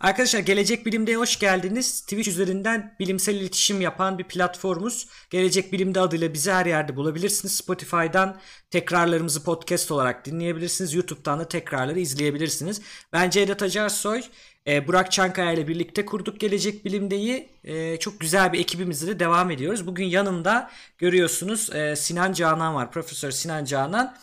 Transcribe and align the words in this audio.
Arkadaşlar 0.00 0.40
Gelecek 0.40 0.86
Bilim'de 0.86 1.16
hoş 1.16 1.38
geldiniz. 1.38 2.00
Twitch 2.00 2.28
üzerinden 2.28 2.94
bilimsel 3.00 3.34
iletişim 3.34 3.80
yapan 3.80 4.18
bir 4.18 4.24
platformumuz. 4.24 5.08
Gelecek 5.30 5.72
Bilim'de 5.72 6.00
adıyla 6.00 6.32
bizi 6.32 6.52
her 6.52 6.66
yerde 6.66 6.96
bulabilirsiniz. 6.96 7.56
Spotify'dan 7.56 8.40
tekrarlarımızı 8.70 9.44
podcast 9.44 9.90
olarak 9.90 10.26
dinleyebilirsiniz. 10.26 10.94
YouTube'dan 10.94 11.38
da 11.38 11.48
tekrarları 11.48 12.00
izleyebilirsiniz. 12.00 12.80
Ben 13.12 13.30
Cevdet 13.30 13.62
Acarsoy. 13.62 14.22
E, 14.66 14.88
Burak 14.88 15.12
Çankaya 15.12 15.52
ile 15.52 15.68
birlikte 15.68 16.04
kurduk 16.04 16.40
Gelecek 16.40 16.84
Bilim'deyi. 16.84 17.48
E, 17.64 17.96
çok 17.96 18.20
güzel 18.20 18.52
bir 18.52 18.60
ekibimizle 18.60 19.06
de 19.06 19.18
devam 19.18 19.50
ediyoruz. 19.50 19.86
Bugün 19.86 20.04
yanımda 20.04 20.70
görüyorsunuz 20.98 21.74
e, 21.74 21.96
Sinan 21.96 22.32
Canan 22.32 22.74
var. 22.74 22.92
Profesör 22.92 23.30
Sinan 23.30 23.64
Canan. 23.64 24.16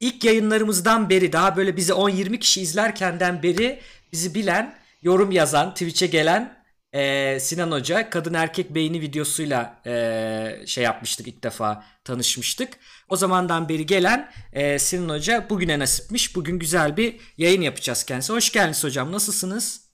İlk 0.00 0.24
yayınlarımızdan 0.24 1.10
beri 1.10 1.32
daha 1.32 1.56
böyle 1.56 1.76
bizi 1.76 1.92
10-20 1.92 2.38
kişi 2.38 2.60
izlerkenden 2.62 3.42
beri 3.42 3.80
bizi 4.12 4.34
bilen 4.34 4.85
yorum 5.06 5.30
yazan, 5.30 5.70
Twitch'e 5.70 6.06
gelen 6.06 6.56
e, 6.92 7.40
Sinan 7.40 7.70
Hoca 7.70 8.10
kadın 8.10 8.34
erkek 8.34 8.74
beyni 8.74 9.00
videosuyla 9.00 9.80
e, 9.86 10.66
şey 10.66 10.84
yapmıştık 10.84 11.28
ilk 11.28 11.44
defa 11.44 11.84
tanışmıştık. 12.04 12.78
O 13.08 13.16
zamandan 13.16 13.68
beri 13.68 13.86
gelen 13.86 14.30
e, 14.52 14.78
Sinan 14.78 15.14
Hoca 15.14 15.46
bugüne 15.50 15.78
nasipmiş. 15.78 16.36
Bugün 16.36 16.58
güzel 16.58 16.96
bir 16.96 17.16
yayın 17.38 17.60
yapacağız 17.60 18.04
kendisi. 18.04 18.32
Hoş 18.32 18.52
geldiniz 18.52 18.84
hocam. 18.84 19.12
Nasılsınız? 19.12 19.86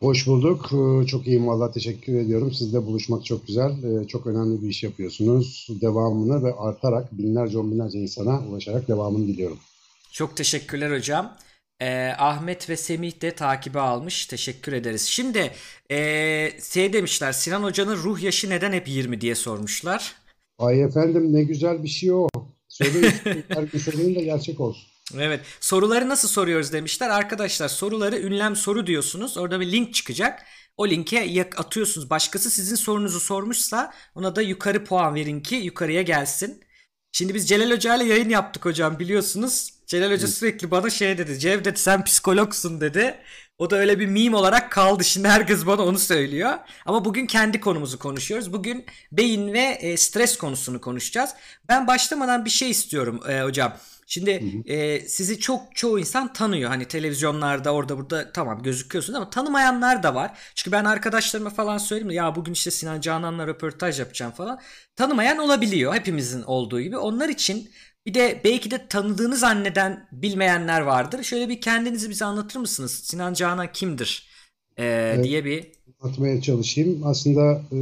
Hoş 0.00 0.26
bulduk. 0.26 0.70
Ee, 0.72 1.06
çok 1.06 1.26
iyiyim 1.26 1.46
valla 1.46 1.72
teşekkür 1.72 2.14
ediyorum. 2.14 2.52
Sizle 2.52 2.86
buluşmak 2.86 3.24
çok 3.24 3.46
güzel. 3.46 3.70
Ee, 3.84 4.06
çok 4.08 4.26
önemli 4.26 4.62
bir 4.62 4.68
iş 4.68 4.82
yapıyorsunuz. 4.82 5.68
Devamını 5.80 6.44
ve 6.44 6.54
artarak 6.54 7.18
binlerce 7.18 7.58
on 7.58 7.70
binlerce 7.72 7.98
insana 7.98 8.40
ulaşarak 8.40 8.88
devamını 8.88 9.26
diliyorum. 9.26 9.58
Çok 10.12 10.36
teşekkürler 10.36 10.96
hocam. 10.96 11.36
E, 11.80 12.14
Ahmet 12.18 12.70
ve 12.70 12.76
Semih 12.76 13.20
de 13.20 13.30
takibi 13.30 13.78
almış. 13.78 14.26
Teşekkür 14.26 14.72
ederiz. 14.72 15.02
Şimdi 15.06 15.52
e, 15.90 15.96
şey 16.72 16.92
demişler 16.92 17.32
Sinan 17.32 17.62
Hoca'nın 17.62 17.96
ruh 17.96 18.22
yaşı 18.22 18.50
neden 18.50 18.72
hep 18.72 18.88
20 18.88 19.20
diye 19.20 19.34
sormuşlar. 19.34 20.14
Ay 20.58 20.82
efendim 20.82 21.32
ne 21.32 21.42
güzel 21.42 21.82
bir 21.82 21.88
şey 21.88 22.12
o. 22.12 22.28
Söyleyin, 22.68 23.14
her 23.48 23.62
gün 23.62 23.78
söyleyin 23.78 24.14
de 24.14 24.20
gerçek 24.20 24.60
olsun. 24.60 24.82
Evet. 25.18 25.40
Soruları 25.60 26.08
nasıl 26.08 26.28
soruyoruz 26.28 26.72
demişler. 26.72 27.10
Arkadaşlar 27.10 27.68
soruları 27.68 28.18
ünlem 28.18 28.56
soru 28.56 28.86
diyorsunuz. 28.86 29.36
Orada 29.36 29.60
bir 29.60 29.72
link 29.72 29.94
çıkacak. 29.94 30.42
O 30.76 30.88
linke 30.88 31.50
atıyorsunuz. 31.56 32.10
Başkası 32.10 32.50
sizin 32.50 32.76
sorunuzu 32.76 33.20
sormuşsa 33.20 33.92
ona 34.14 34.36
da 34.36 34.42
yukarı 34.42 34.84
puan 34.84 35.14
verin 35.14 35.40
ki 35.40 35.54
yukarıya 35.54 36.02
gelsin. 36.02 36.64
Şimdi 37.14 37.34
biz 37.34 37.48
Celal 37.48 37.70
Hoca 37.70 37.96
ile 37.96 38.04
yayın 38.04 38.28
yaptık 38.28 38.64
hocam 38.64 38.98
biliyorsunuz. 38.98 39.72
Celal 39.86 40.12
Hoca 40.12 40.28
sürekli 40.28 40.70
bana 40.70 40.90
şey 40.90 41.18
dedi. 41.18 41.38
Cevdet 41.38 41.78
sen 41.78 42.04
psikologsun 42.04 42.80
dedi. 42.80 43.14
O 43.58 43.70
da 43.70 43.76
öyle 43.76 43.98
bir 43.98 44.06
meme 44.06 44.36
olarak 44.36 44.72
kaldı. 44.72 45.04
Şimdi 45.04 45.28
herkes 45.28 45.66
bana 45.66 45.82
onu 45.82 45.98
söylüyor. 45.98 46.54
Ama 46.86 47.04
bugün 47.04 47.26
kendi 47.26 47.60
konumuzu 47.60 47.98
konuşuyoruz. 47.98 48.52
Bugün 48.52 48.84
beyin 49.12 49.52
ve 49.52 49.60
e, 49.60 49.96
stres 49.96 50.38
konusunu 50.38 50.80
konuşacağız. 50.80 51.30
Ben 51.68 51.86
başlamadan 51.86 52.44
bir 52.44 52.50
şey 52.50 52.70
istiyorum 52.70 53.20
e, 53.28 53.42
hocam. 53.42 53.76
Şimdi 54.06 54.40
hı 54.40 54.58
hı. 54.58 54.74
E, 54.74 55.08
sizi 55.08 55.40
çok 55.40 55.76
çoğu 55.76 55.98
insan 55.98 56.32
tanıyor. 56.32 56.70
Hani 56.70 56.84
televizyonlarda 56.84 57.74
orada 57.74 57.98
burada 57.98 58.32
tamam 58.32 58.62
gözüküyorsunuz 58.62 59.16
ama 59.16 59.30
tanımayanlar 59.30 60.02
da 60.02 60.14
var. 60.14 60.38
Çünkü 60.54 60.72
ben 60.72 60.84
arkadaşlarıma 60.84 61.50
falan 61.50 61.78
söyleyeyim 61.78 62.10
ya 62.10 62.36
bugün 62.36 62.52
işte 62.52 62.70
Sinan 62.70 63.00
Canan'la 63.00 63.46
röportaj 63.46 64.00
yapacağım 64.00 64.32
falan. 64.32 64.60
Tanımayan 64.96 65.38
olabiliyor 65.38 65.94
hepimizin 65.94 66.42
olduğu 66.42 66.80
gibi. 66.80 66.98
Onlar 66.98 67.28
için 67.28 67.70
bir 68.06 68.14
de 68.14 68.40
belki 68.44 68.70
de 68.70 68.88
tanıdığını 68.88 69.36
zanneden 69.36 70.08
bilmeyenler 70.12 70.80
vardır. 70.80 71.22
Şöyle 71.22 71.48
bir 71.48 71.60
kendinizi 71.60 72.10
bize 72.10 72.24
anlatır 72.24 72.60
mısınız? 72.60 72.92
Sinan 72.92 73.34
Canan 73.34 73.72
kimdir? 73.72 74.28
Ee, 74.76 74.84
evet, 74.84 75.24
diye 75.24 75.44
bir 75.44 75.66
anlatmaya 76.00 76.40
çalışayım. 76.40 77.00
Aslında 77.04 77.62
e, 77.72 77.78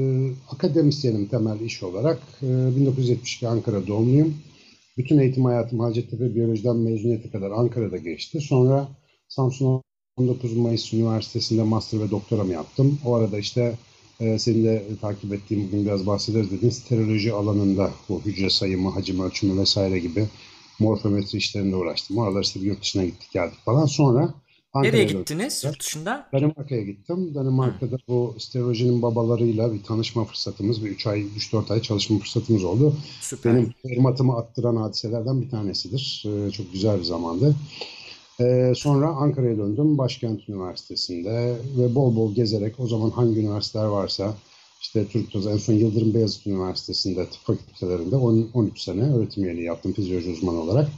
akademisyenim 0.51 1.27
temel 1.27 1.61
iş 1.61 1.83
olarak. 1.83 2.19
E, 2.43 2.47
1972 2.47 3.49
Ankara 3.49 3.87
doğumluyum. 3.87 4.35
Bütün 4.97 5.19
eğitim 5.19 5.45
hayatım 5.45 5.81
Hacettepe 5.81 6.35
Biyoloji'den 6.35 6.77
mezuniyete 6.77 7.31
kadar 7.31 7.51
Ankara'da 7.51 7.97
geçti. 7.97 8.41
Sonra 8.41 8.89
Samsun 9.29 9.83
19 10.17 10.57
Mayıs 10.57 10.93
Üniversitesi'nde 10.93 11.63
master 11.63 12.01
ve 12.01 12.11
doktoramı 12.11 12.53
yaptım. 12.53 12.99
O 13.05 13.15
arada 13.15 13.39
işte 13.39 13.79
e, 14.21 14.39
senin 14.39 14.65
de 14.65 14.83
takip 15.01 15.33
ettiğim 15.33 15.67
bugün 15.67 15.87
biraz 15.87 16.07
bahsederiz 16.07 16.51
dedin. 16.51 16.71
Steroloji 16.71 17.33
alanında 17.33 17.91
bu 18.09 18.21
hücre 18.21 18.51
sayımı, 18.51 18.91
hacim 18.91 19.21
ölçümü 19.21 19.61
vesaire 19.61 19.99
gibi 19.99 20.27
morfometri 20.79 21.39
işlerinde 21.39 21.77
uğraştım. 21.77 22.19
O 22.19 22.23
aralar 22.23 22.43
işte 22.43 22.61
yurt 22.61 22.83
dışına 22.83 23.05
gittik 23.05 23.31
geldik 23.33 23.59
falan. 23.65 23.87
Sonra 23.87 24.35
Nereye 24.75 25.05
gittiniz 25.05 25.65
yurt 25.65 25.81
dışında? 25.81 26.29
Danimarka'ya 26.33 26.83
gittim. 26.83 27.35
Danimarka'da 27.35 27.97
Hı. 27.97 28.01
bu 28.09 28.35
sterolojinin 28.39 29.03
babalarıyla 29.03 29.73
bir 29.73 29.83
tanışma 29.83 30.25
fırsatımız, 30.25 30.85
bir 30.85 30.91
3 30.91 31.07
ay, 31.07 31.21
3-4 31.21 31.73
ay 31.73 31.83
çalışma 31.83 32.19
fırsatımız 32.19 32.65
oldu. 32.65 32.97
Süper. 33.21 33.55
Benim 33.55 33.75
formatımı 33.83 34.37
attıran 34.37 34.77
hadiselerden 34.77 35.43
bir 35.43 35.51
tanesidir. 35.51 36.25
Ee, 36.27 36.51
çok 36.51 36.73
güzel 36.73 36.99
bir 36.99 37.05
zamandı. 37.05 37.55
Ee, 38.41 38.73
sonra 38.77 39.09
Ankara'ya 39.09 39.59
döndüm 39.59 39.99
Başkent 39.99 40.49
Üniversitesi'nde 40.49 41.57
ve 41.79 41.95
bol 41.95 42.17
bol 42.17 42.35
gezerek 42.35 42.81
o 42.81 42.89
zaman 42.89 43.11
hangi 43.11 43.41
üniversiteler 43.41 43.85
varsa 43.85 44.35
işte 44.81 45.07
Türk'te 45.07 45.39
en 45.39 45.57
son 45.57 45.75
Yıldırım 45.75 46.15
Beyazıt 46.15 46.47
Üniversitesi'nde 46.47 47.27
tıp 47.27 47.45
fakültelerinde 47.45 48.17
10, 48.17 48.51
13 48.55 48.81
sene 48.81 49.15
öğretim 49.15 49.45
üyeliği 49.45 49.65
yaptım 49.65 49.93
fizyoloji 49.93 50.31
uzmanı 50.31 50.61
olarak. 50.61 50.89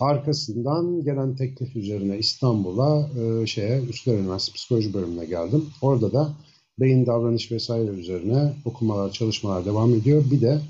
Arkasından 0.00 1.04
gelen 1.04 1.36
teklif 1.36 1.76
üzerine 1.76 2.18
İstanbul'a 2.18 3.08
e, 3.20 3.46
şeye 3.46 3.82
Üsküdar 3.82 4.16
Üniversitesi 4.16 4.56
Psikoloji 4.56 4.94
bölümüne 4.94 5.24
geldim. 5.24 5.66
Orada 5.82 6.12
da 6.12 6.32
beyin 6.80 7.06
davranış 7.06 7.52
vesaire 7.52 7.90
üzerine 7.90 8.52
okumalar, 8.64 9.12
çalışmalar 9.12 9.64
devam 9.64 9.94
ediyor. 9.94 10.24
Bir 10.30 10.40
de 10.40 10.60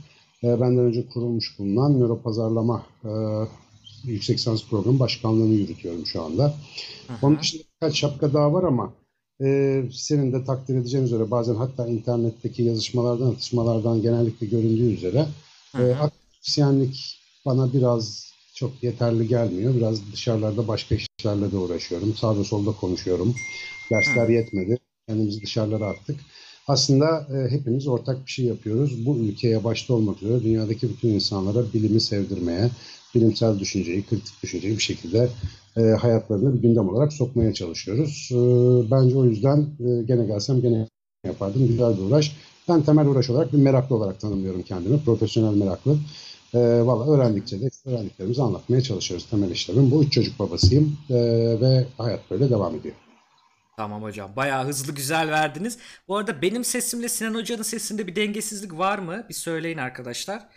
e, 0.44 0.60
benden 0.60 0.84
önce 0.84 1.08
kurulmuş 1.08 1.58
bulunan 1.58 2.00
nöropazarlama 2.00 2.86
e, 3.04 3.10
yüksek 4.04 4.38
lisans 4.38 4.64
programı 4.70 4.98
başkanlığını 4.98 5.54
yürütüyorum 5.54 6.06
şu 6.06 6.22
anda. 6.22 6.54
Hı. 7.08 7.12
Onun 7.22 7.38
dışında 7.38 7.62
birkaç 7.74 7.98
şapka 7.98 8.32
daha 8.32 8.52
var 8.52 8.62
ama 8.62 8.92
e, 9.42 9.82
senin 9.92 10.32
de 10.32 10.44
takdir 10.44 10.74
edeceğin 10.74 11.04
üzere 11.04 11.30
bazen 11.30 11.54
hatta 11.54 11.86
internetteki 11.86 12.62
yazışmalardan, 12.62 13.30
atışmalardan 13.30 14.02
genellikle 14.02 14.46
göründüğü 14.46 14.94
üzere 14.94 15.26
e, 15.74 15.82
akademisyenlik 15.82 17.18
bana 17.46 17.72
biraz 17.72 18.28
çok 18.58 18.82
yeterli 18.82 19.28
gelmiyor. 19.28 19.74
Biraz 19.74 20.12
dışarılarda 20.12 20.68
başka 20.68 20.94
işlerle 20.94 21.52
de 21.52 21.56
uğraşıyorum. 21.56 22.14
Sağda 22.14 22.44
solda 22.44 22.72
konuşuyorum. 22.72 23.34
Dersler 23.90 24.28
yetmedi. 24.28 24.78
Kendimizi 25.08 25.42
dışarılara 25.42 25.86
attık. 25.86 26.20
Aslında 26.68 27.26
e, 27.34 27.50
hepimiz 27.50 27.86
ortak 27.86 28.26
bir 28.26 28.30
şey 28.30 28.44
yapıyoruz. 28.44 29.06
Bu 29.06 29.16
ülkeye 29.16 29.64
başta 29.64 29.94
olmak 29.94 30.22
üzere 30.22 30.42
dünyadaki 30.42 30.88
bütün 30.88 31.08
insanlara 31.08 31.72
bilimi 31.74 32.00
sevdirmeye, 32.00 32.70
bilimsel 33.14 33.58
düşünceyi, 33.58 34.06
kritik 34.06 34.42
düşünceyi 34.42 34.76
bir 34.76 34.82
şekilde 34.82 35.28
e, 35.76 35.80
hayatlarına 35.80 36.54
bir 36.54 36.62
gündem 36.62 36.88
olarak 36.88 37.12
sokmaya 37.12 37.54
çalışıyoruz. 37.54 38.28
E, 38.32 38.36
bence 38.90 39.16
o 39.16 39.24
yüzden 39.24 39.58
e, 39.60 40.02
gene 40.02 40.26
gelsem 40.26 40.60
gene 40.60 40.88
yapardım. 41.26 41.68
Güzel 41.68 41.96
bir 41.96 42.02
uğraş. 42.02 42.36
Ben 42.68 42.82
temel 42.82 43.06
uğraş 43.06 43.30
olarak 43.30 43.52
bir 43.52 43.58
meraklı 43.58 43.96
olarak 43.96 44.20
tanımlıyorum 44.20 44.62
kendimi. 44.62 45.04
Profesyonel 45.04 45.56
meraklı. 45.56 45.98
E, 46.54 46.58
Valla 46.58 47.12
öğrendikçe 47.14 47.60
de 47.60 47.70
öğrendiklerimizi 47.86 48.42
anlatmaya 48.42 48.82
çalışıyoruz 48.82 49.26
temel 49.30 49.50
işlerim. 49.50 49.90
Bu 49.90 50.04
üç 50.04 50.12
çocuk 50.12 50.38
babasıyım 50.38 50.98
e, 51.10 51.14
ve 51.60 51.86
hayat 51.98 52.30
böyle 52.30 52.50
devam 52.50 52.74
ediyor. 52.76 52.94
Tamam 53.76 54.02
hocam. 54.02 54.36
Bayağı 54.36 54.66
hızlı 54.66 54.94
güzel 54.94 55.30
verdiniz. 55.30 55.78
Bu 56.08 56.16
arada 56.16 56.42
benim 56.42 56.64
sesimle 56.64 57.08
Sinan 57.08 57.34
Hoca'nın 57.34 57.62
sesinde 57.62 58.06
bir 58.06 58.16
dengesizlik 58.16 58.78
var 58.78 58.98
mı? 58.98 59.26
Bir 59.28 59.34
söyleyin 59.34 59.78
arkadaşlar. 59.78 60.48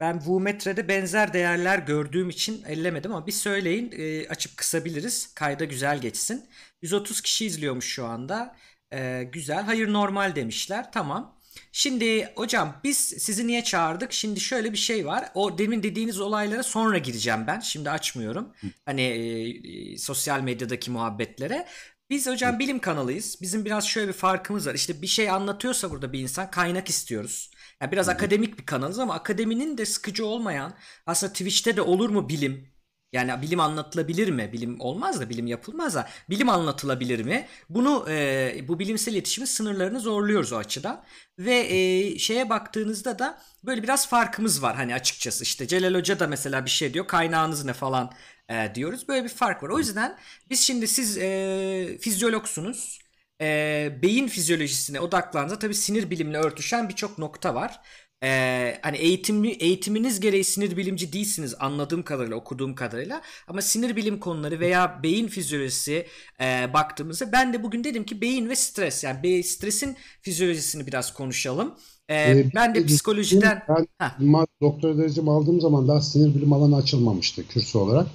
Ben 0.00 0.20
Vumetre'de 0.26 0.88
benzer 0.88 1.32
değerler 1.32 1.78
gördüğüm 1.78 2.28
için 2.28 2.64
ellemedim 2.64 3.14
ama 3.14 3.26
bir 3.26 3.32
söyleyin 3.32 3.92
e, 3.98 4.28
açıp 4.28 4.56
kısabiliriz. 4.56 5.34
Kayda 5.34 5.64
güzel 5.64 6.00
geçsin. 6.00 6.44
130 6.82 7.20
kişi 7.20 7.46
izliyormuş 7.46 7.86
şu 7.86 8.06
anda. 8.06 8.56
E, 8.92 9.22
güzel. 9.32 9.62
Hayır 9.64 9.92
normal 9.92 10.36
demişler. 10.36 10.92
Tamam. 10.92 11.35
Şimdi 11.72 12.32
hocam 12.34 12.80
biz 12.84 12.98
sizi 12.98 13.46
niye 13.46 13.64
çağırdık? 13.64 14.12
Şimdi 14.12 14.40
şöyle 14.40 14.72
bir 14.72 14.78
şey 14.78 15.06
var. 15.06 15.30
O 15.34 15.58
demin 15.58 15.82
dediğiniz 15.82 16.20
olaylara 16.20 16.62
sonra 16.62 16.98
gireceğim 16.98 17.46
ben. 17.46 17.60
Şimdi 17.60 17.90
açmıyorum. 17.90 18.52
Hani 18.86 19.02
e, 19.02 19.98
sosyal 19.98 20.40
medyadaki 20.40 20.90
muhabbetlere. 20.90 21.66
Biz 22.10 22.26
hocam 22.26 22.58
bilim 22.58 22.78
kanalıyız. 22.78 23.38
Bizim 23.42 23.64
biraz 23.64 23.86
şöyle 23.86 24.08
bir 24.08 24.12
farkımız 24.12 24.66
var. 24.66 24.74
İşte 24.74 25.02
bir 25.02 25.06
şey 25.06 25.30
anlatıyorsa 25.30 25.90
burada 25.90 26.12
bir 26.12 26.20
insan 26.20 26.50
kaynak 26.50 26.88
istiyoruz. 26.88 27.50
Yani 27.80 27.92
biraz 27.92 28.08
akademik 28.08 28.58
bir 28.58 28.66
kanalız 28.66 28.98
ama 28.98 29.14
akademinin 29.14 29.78
de 29.78 29.86
sıkıcı 29.86 30.26
olmayan 30.26 30.74
aslında 31.06 31.32
Twitch'te 31.32 31.76
de 31.76 31.82
olur 31.82 32.10
mu 32.10 32.28
bilim? 32.28 32.75
Yani 33.16 33.42
bilim 33.42 33.60
anlatılabilir 33.60 34.28
mi? 34.30 34.50
Bilim 34.52 34.80
olmaz 34.80 35.20
da 35.20 35.28
bilim 35.30 35.46
yapılmaz 35.46 35.94
da 35.94 36.08
bilim 36.30 36.48
anlatılabilir 36.48 37.24
mi? 37.24 37.46
Bunu 37.68 38.06
e, 38.10 38.64
bu 38.68 38.78
bilimsel 38.78 39.12
iletişimin 39.12 39.46
sınırlarını 39.46 40.00
zorluyoruz 40.00 40.52
o 40.52 40.56
açıdan. 40.56 41.04
Ve 41.38 41.54
e, 41.58 42.18
şeye 42.18 42.50
baktığınızda 42.50 43.18
da 43.18 43.38
böyle 43.64 43.82
biraz 43.82 44.08
farkımız 44.08 44.62
var 44.62 44.76
hani 44.76 44.94
açıkçası. 44.94 45.44
işte 45.44 45.66
Celal 45.66 45.94
Hoca 45.94 46.20
da 46.20 46.26
mesela 46.26 46.64
bir 46.64 46.70
şey 46.70 46.94
diyor 46.94 47.06
kaynağınız 47.06 47.64
ne 47.64 47.72
falan 47.72 48.12
e, 48.48 48.72
diyoruz. 48.74 49.08
Böyle 49.08 49.24
bir 49.24 49.28
fark 49.28 49.62
var. 49.62 49.68
O 49.68 49.78
yüzden 49.78 50.18
biz 50.50 50.60
şimdi 50.60 50.88
siz 50.88 51.18
e, 51.18 51.98
fizyologsunuz. 52.00 52.98
e, 53.40 53.98
beyin 54.02 54.28
fizyolojisine 54.28 55.00
odaklandığınızda 55.00 55.58
tabii 55.58 55.74
sinir 55.74 56.10
bilimle 56.10 56.38
örtüşen 56.38 56.88
birçok 56.88 57.18
nokta 57.18 57.54
var. 57.54 57.80
Ee, 58.22 58.78
hani 58.82 58.96
eğitimli 58.96 59.50
eğitiminiz 59.50 60.20
gereği 60.20 60.44
sinir 60.44 60.76
bilimci 60.76 61.12
değilsiniz 61.12 61.54
anladığım 61.58 62.02
kadarıyla 62.02 62.36
okuduğum 62.36 62.74
kadarıyla 62.74 63.22
ama 63.48 63.62
sinir 63.62 63.96
bilim 63.96 64.20
konuları 64.20 64.60
veya 64.60 65.00
beyin 65.02 65.28
fizyolojisi 65.28 66.06
e, 66.40 66.72
baktığımızda 66.74 67.32
ben 67.32 67.52
de 67.52 67.62
bugün 67.62 67.84
dedim 67.84 68.04
ki 68.04 68.20
beyin 68.20 68.48
ve 68.48 68.56
stres 68.56 69.04
yani 69.04 69.22
be, 69.22 69.42
stresin 69.42 69.96
fizyolojisini 70.22 70.86
biraz 70.86 71.14
konuşalım. 71.14 71.74
Ee, 72.08 72.14
ee, 72.14 72.50
ben 72.54 72.74
de 72.74 72.86
psikolojiden 72.86 73.62
ben 73.68 74.46
doktora 74.62 74.98
derecemi 74.98 75.30
aldığım 75.30 75.60
zaman 75.60 75.88
daha 75.88 76.00
sinir 76.00 76.34
bilim 76.34 76.52
alanı 76.52 76.76
açılmamıştı 76.76 77.48
kürsü 77.48 77.78
olarak. 77.78 78.06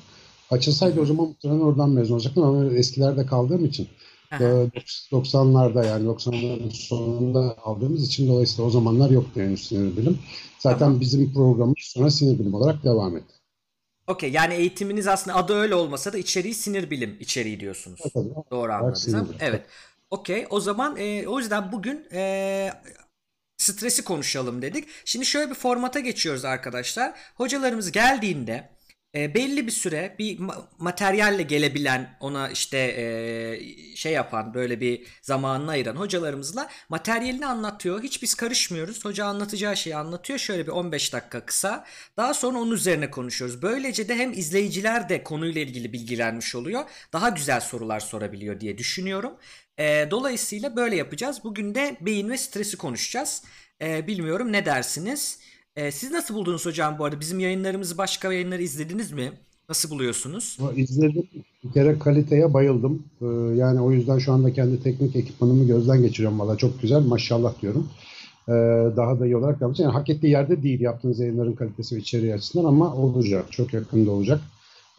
Açılsaydı 0.49 1.01
o 1.01 1.05
zaman 1.05 1.27
muhtemelen 1.27 1.59
oradan 1.59 1.89
mezun 1.89 2.15
olacaktım 2.15 2.43
ama 2.43 2.73
eskilerde 2.73 3.25
kaldığım 3.25 3.65
için 3.65 3.87
90'larda 4.31 5.87
yani 5.87 6.07
90'ların 6.07 6.71
sonunda 6.71 7.57
aldığımız 7.63 8.07
için 8.07 8.27
dolayısıyla 8.27 8.63
o 8.63 8.69
zamanlar 8.69 9.09
yoktu 9.09 9.41
henüz 9.41 9.67
sinir 9.67 9.97
bilim. 9.97 10.19
Zaten 10.59 10.79
tamam. 10.79 10.99
bizim 10.99 11.33
programımız 11.33 11.77
sonra 11.79 12.11
sinir 12.11 12.39
bilim 12.39 12.53
olarak 12.53 12.83
devam 12.83 13.17
etti. 13.17 13.33
Okey 14.07 14.31
yani 14.31 14.53
eğitiminiz 14.53 15.07
aslında 15.07 15.37
adı 15.37 15.53
öyle 15.53 15.75
olmasa 15.75 16.13
da 16.13 16.17
içeriği 16.17 16.53
sinir 16.53 16.89
bilim 16.89 17.17
içeriği 17.19 17.59
diyorsunuz. 17.59 17.99
Evet, 18.03 18.13
tabii. 18.13 18.29
Doğru 18.51 18.71
anladım. 18.71 19.35
Evet. 19.39 19.65
Okey 20.09 20.45
o 20.49 20.59
zaman 20.59 20.97
e, 20.97 21.27
o 21.27 21.39
yüzden 21.39 21.71
bugün 21.71 22.07
e, 22.13 22.71
stresi 23.57 24.03
konuşalım 24.03 24.61
dedik. 24.61 24.87
Şimdi 25.05 25.25
şöyle 25.25 25.49
bir 25.49 25.55
formata 25.55 25.99
geçiyoruz 25.99 26.45
arkadaşlar. 26.45 27.13
Hocalarımız 27.35 27.91
geldiğinde 27.91 28.69
e, 29.15 29.33
belli 29.35 29.67
bir 29.67 29.71
süre 29.71 30.15
bir 30.19 30.39
materyalle 30.77 31.43
gelebilen 31.43 32.17
ona 32.19 32.49
işte 32.49 32.77
e, 32.77 33.95
şey 33.95 34.13
yapan 34.13 34.53
böyle 34.53 34.79
bir 34.79 35.07
zamanını 35.21 35.71
ayıran 35.71 35.95
hocalarımızla 35.95 36.69
materyalini 36.89 37.45
anlatıyor. 37.45 38.03
Hiç 38.03 38.21
biz 38.21 38.35
karışmıyoruz. 38.35 39.05
Hoca 39.05 39.25
anlatacağı 39.25 39.77
şeyi 39.77 39.95
anlatıyor. 39.95 40.39
Şöyle 40.39 40.67
bir 40.67 40.71
15 40.71 41.13
dakika 41.13 41.45
kısa. 41.45 41.85
Daha 42.17 42.33
sonra 42.33 42.57
onun 42.57 42.71
üzerine 42.71 43.11
konuşuyoruz. 43.11 43.61
Böylece 43.61 44.07
de 44.07 44.15
hem 44.15 44.33
izleyiciler 44.33 45.09
de 45.09 45.23
konuyla 45.23 45.61
ilgili 45.61 45.93
bilgilenmiş 45.93 46.55
oluyor. 46.55 46.83
Daha 47.13 47.29
güzel 47.29 47.59
sorular 47.59 47.99
sorabiliyor 47.99 48.59
diye 48.59 48.77
düşünüyorum. 48.77 49.33
E, 49.77 50.07
dolayısıyla 50.11 50.75
böyle 50.75 50.95
yapacağız. 50.95 51.43
Bugün 51.43 51.75
de 51.75 51.97
beyin 52.01 52.29
ve 52.29 52.37
stresi 52.37 52.77
konuşacağız. 52.77 53.43
E, 53.81 54.07
bilmiyorum 54.07 54.51
ne 54.51 54.65
dersiniz? 54.65 55.39
Ee, 55.75 55.91
siz 55.91 56.11
nasıl 56.11 56.35
buldunuz 56.35 56.65
hocam 56.65 56.99
bu 56.99 57.05
arada? 57.05 57.19
Bizim 57.19 57.39
yayınlarımızı 57.39 57.97
başka 57.97 58.33
yayınları 58.33 58.61
izlediniz 58.61 59.11
mi? 59.11 59.31
Nasıl 59.69 59.89
buluyorsunuz? 59.89 60.57
İzledim. 60.75 61.29
Bir 61.63 61.71
kere 61.73 61.99
kaliteye 61.99 62.53
bayıldım. 62.53 63.03
Ee, 63.21 63.25
yani 63.55 63.81
o 63.81 63.91
yüzden 63.91 64.17
şu 64.19 64.33
anda 64.33 64.53
kendi 64.53 64.83
teknik 64.83 65.15
ekipmanımı 65.15 65.67
gözden 65.67 66.01
geçiriyorum. 66.01 66.39
Valla 66.39 66.57
çok 66.57 66.81
güzel 66.81 66.99
maşallah 67.01 67.61
diyorum. 67.61 67.89
Ee, 68.47 68.51
daha 68.97 69.19
da 69.19 69.25
iyi 69.25 69.37
olarak 69.37 69.59
devam 69.59 69.73
Yani 69.77 69.91
hak 69.91 70.09
ettiği 70.09 70.27
yerde 70.27 70.63
değil 70.63 70.79
yaptığınız 70.79 71.19
yayınların 71.19 71.53
kalitesi 71.53 71.95
ve 71.95 71.99
içeriği 71.99 72.33
açısından 72.33 72.65
ama 72.65 72.95
olacak. 72.95 73.51
Çok 73.51 73.73
yakında 73.73 74.11
olacak. 74.11 74.41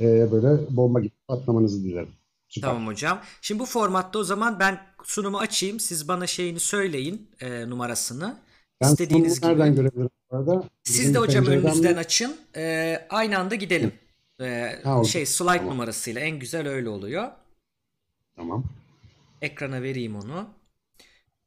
Ee, 0.00 0.32
böyle 0.32 0.76
bomba 0.76 1.00
gibi 1.00 1.12
patlamanızı 1.28 1.84
dilerim. 1.84 2.08
Süper. 2.48 2.68
Tamam 2.68 2.86
hocam. 2.86 3.20
Şimdi 3.40 3.60
bu 3.60 3.66
formatta 3.66 4.18
o 4.18 4.24
zaman 4.24 4.58
ben 4.60 4.80
sunumu 5.04 5.38
açayım. 5.38 5.80
Siz 5.80 6.08
bana 6.08 6.26
şeyini 6.26 6.60
söyleyin 6.60 7.28
e, 7.40 7.70
numarasını. 7.70 8.36
Ben 8.80 8.88
İstediğiniz 8.88 9.40
gibi. 9.40 9.50
nereden 9.50 9.74
görebilirim 9.74 10.10
arada? 10.36 10.68
Siz 10.84 11.14
de 11.14 11.18
hocam 11.18 11.46
önünüzden 11.46 11.92
mi? 11.92 11.98
açın. 11.98 12.40
Ee, 12.56 13.06
aynı 13.10 13.38
anda 13.38 13.54
gidelim. 13.54 13.92
Ee, 14.40 14.80
ha, 14.84 15.04
şey 15.04 15.26
slide 15.26 15.56
tamam. 15.56 15.66
numarasıyla 15.74 16.20
en 16.20 16.38
güzel 16.38 16.68
öyle 16.68 16.88
oluyor. 16.88 17.30
Tamam. 18.36 18.64
Ekrana 19.42 19.82
vereyim 19.82 20.16
onu. 20.16 20.48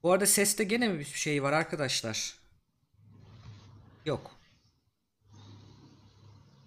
Bu 0.03 0.11
arada 0.11 0.25
seste 0.25 0.63
gene 0.63 0.87
mi 0.87 0.99
bir 0.99 1.05
şey 1.05 1.43
var 1.43 1.53
arkadaşlar? 1.53 2.35
Yok. 4.05 4.31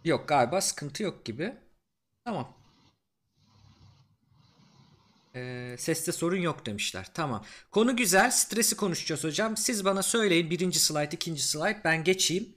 Yok 0.04 0.28
galiba 0.28 0.60
sıkıntı 0.60 1.02
yok 1.02 1.24
gibi. 1.24 1.54
Tamam. 2.24 2.57
Seste 5.78 6.12
sorun 6.12 6.40
yok 6.40 6.66
demişler. 6.66 7.06
Tamam. 7.14 7.44
Konu 7.70 7.96
güzel. 7.96 8.30
Stresi 8.30 8.76
konuşacağız 8.76 9.24
hocam. 9.24 9.56
Siz 9.56 9.84
bana 9.84 10.02
söyleyin. 10.02 10.50
Birinci 10.50 10.78
slide, 10.80 11.10
ikinci 11.12 11.42
slide. 11.42 11.80
Ben 11.84 12.04
geçeyim. 12.04 12.48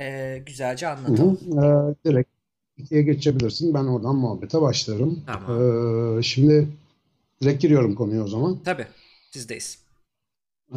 Ee, 0.00 0.42
güzelce 0.46 0.88
anlatalım. 0.88 1.38
Hı 1.46 1.60
hı. 1.60 1.94
Ee, 2.04 2.10
direkt 2.10 2.30
ikiye 2.76 3.02
geçebilirsin. 3.02 3.74
Ben 3.74 3.84
oradan 3.84 4.16
muhabbete 4.16 4.60
başlarım. 4.60 5.22
Tamam. 5.26 6.18
Ee, 6.18 6.22
şimdi 6.22 6.68
direkt 7.42 7.62
giriyorum 7.62 7.94
konuya 7.94 8.24
o 8.24 8.28
zaman. 8.28 8.58
Tabii. 8.64 8.86
Sizdeyiz. 9.30 9.78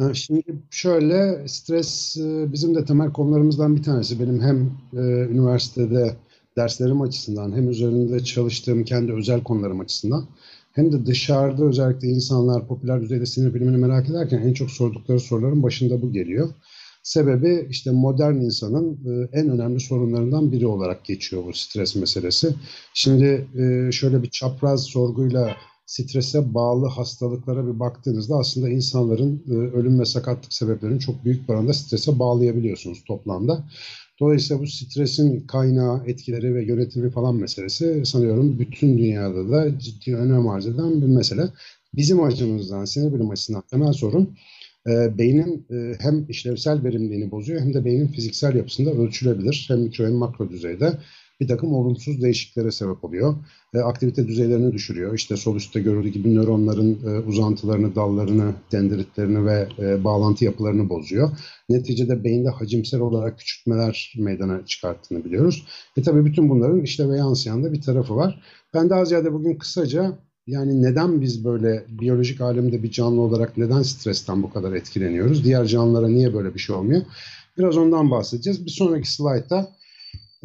Ee, 0.00 0.14
şimdi 0.14 0.42
şöyle 0.70 1.48
stres 1.48 2.16
e, 2.16 2.52
bizim 2.52 2.74
de 2.74 2.84
temel 2.84 3.12
konularımızdan 3.12 3.76
bir 3.76 3.82
tanesi. 3.82 4.20
Benim 4.20 4.40
hem 4.40 4.70
e, 4.92 4.98
üniversitede 5.32 6.16
derslerim 6.56 7.02
açısından 7.02 7.52
hem 7.52 7.70
üzerinde 7.70 8.24
çalıştığım 8.24 8.84
kendi 8.84 9.12
özel 9.12 9.42
konularım 9.42 9.80
açısından 9.80 10.26
hem 10.74 10.92
de 10.92 11.06
dışarıda 11.06 11.64
özellikle 11.64 12.08
insanlar 12.08 12.68
popüler 12.68 13.02
düzeyde 13.02 13.26
sinir 13.26 13.54
bilimini 13.54 13.76
merak 13.76 14.10
ederken 14.10 14.38
en 14.38 14.52
çok 14.52 14.70
sordukları 14.70 15.20
soruların 15.20 15.62
başında 15.62 16.02
bu 16.02 16.12
geliyor. 16.12 16.48
Sebebi 17.02 17.66
işte 17.70 17.90
modern 17.90 18.34
insanın 18.34 18.92
e, 18.92 19.28
en 19.38 19.48
önemli 19.48 19.80
sorunlarından 19.80 20.52
biri 20.52 20.66
olarak 20.66 21.04
geçiyor 21.04 21.44
bu 21.46 21.52
stres 21.52 21.96
meselesi. 21.96 22.54
Şimdi 22.94 23.48
e, 23.58 23.92
şöyle 23.92 24.22
bir 24.22 24.30
çapraz 24.30 24.84
sorguyla 24.84 25.56
strese 25.86 26.54
bağlı 26.54 26.86
hastalıklara 26.86 27.66
bir 27.66 27.80
baktığınızda 27.80 28.36
aslında 28.36 28.68
insanların 28.68 29.42
e, 29.48 29.52
ölüm 29.52 30.00
ve 30.00 30.04
sakatlık 30.04 30.52
sebeplerini 30.52 31.00
çok 31.00 31.24
büyük 31.24 31.48
bir 31.48 31.54
oranda 31.54 31.72
strese 31.72 32.18
bağlayabiliyorsunuz 32.18 33.04
toplamda. 33.04 33.64
Dolayısıyla 34.20 34.62
bu 34.62 34.66
stresin 34.66 35.46
kaynağı, 35.46 36.02
etkileri 36.06 36.54
ve 36.54 36.64
yönetimi 36.64 37.10
falan 37.10 37.36
meselesi 37.36 38.06
sanıyorum 38.06 38.58
bütün 38.58 38.98
dünyada 38.98 39.50
da 39.50 39.78
ciddi 39.78 40.16
önem 40.16 40.48
arz 40.48 40.66
eden 40.66 41.02
bir 41.02 41.06
mesele. 41.06 41.48
Bizim 41.94 42.22
açımızdan, 42.22 42.84
sinir 42.84 43.14
bilim 43.14 43.30
açısından 43.30 43.62
temel 43.70 43.92
sorun 43.92 44.36
e, 44.86 45.18
beynin 45.18 45.66
e, 45.70 45.94
hem 45.98 46.26
işlevsel 46.28 46.84
verimliliğini 46.84 47.30
bozuyor 47.30 47.60
hem 47.60 47.74
de 47.74 47.84
beynin 47.84 48.06
fiziksel 48.06 48.54
yapısında 48.54 48.90
ölçülebilir. 48.90 49.64
Hem 49.68 49.80
mikro 49.80 50.04
hem 50.04 50.12
makro 50.14 50.50
düzeyde 50.50 50.92
bir 51.40 51.48
takım 51.48 51.74
olumsuz 51.74 52.22
değişikliklere 52.22 52.70
sebep 52.70 53.04
oluyor. 53.04 53.34
E, 53.74 53.78
aktivite 53.78 54.28
düzeylerini 54.28 54.72
düşürüyor. 54.72 55.14
İşte 55.14 55.36
sol 55.36 55.56
üstte 55.56 55.80
görüldüğü 55.80 56.08
gibi 56.08 56.34
nöronların 56.34 56.98
e, 57.06 57.18
uzantılarını, 57.18 57.94
dallarını, 57.94 58.52
dendritlerini 58.72 59.46
ve 59.46 59.68
e, 59.78 60.04
bağlantı 60.04 60.44
yapılarını 60.44 60.88
bozuyor. 60.88 61.30
Neticede 61.68 62.24
beyinde 62.24 62.48
hacimsel 62.48 63.00
olarak 63.00 63.38
küçültmeler 63.38 64.14
meydana 64.18 64.66
çıkarttığını 64.66 65.24
biliyoruz. 65.24 65.66
Ve 65.98 66.02
tabii 66.02 66.24
bütün 66.24 66.48
bunların 66.48 66.82
işleve 66.82 67.16
yansıyan 67.16 67.64
da 67.64 67.72
bir 67.72 67.80
tarafı 67.80 68.16
var. 68.16 68.40
Ben 68.74 68.90
daha 68.90 69.04
ziyade 69.04 69.32
bugün 69.32 69.54
kısaca 69.54 70.18
yani 70.46 70.82
neden 70.82 71.20
biz 71.20 71.44
böyle 71.44 71.84
biyolojik 71.88 72.40
alemde 72.40 72.82
bir 72.82 72.90
canlı 72.90 73.20
olarak 73.20 73.56
neden 73.58 73.82
stresten 73.82 74.42
bu 74.42 74.52
kadar 74.52 74.72
etkileniyoruz? 74.72 75.44
Diğer 75.44 75.64
canlılara 75.64 76.08
niye 76.08 76.34
böyle 76.34 76.54
bir 76.54 76.58
şey 76.58 76.76
olmuyor? 76.76 77.02
Biraz 77.58 77.76
ondan 77.76 78.10
bahsedeceğiz. 78.10 78.66
Bir 78.66 78.70
sonraki 78.70 79.12
slaytta 79.12 79.68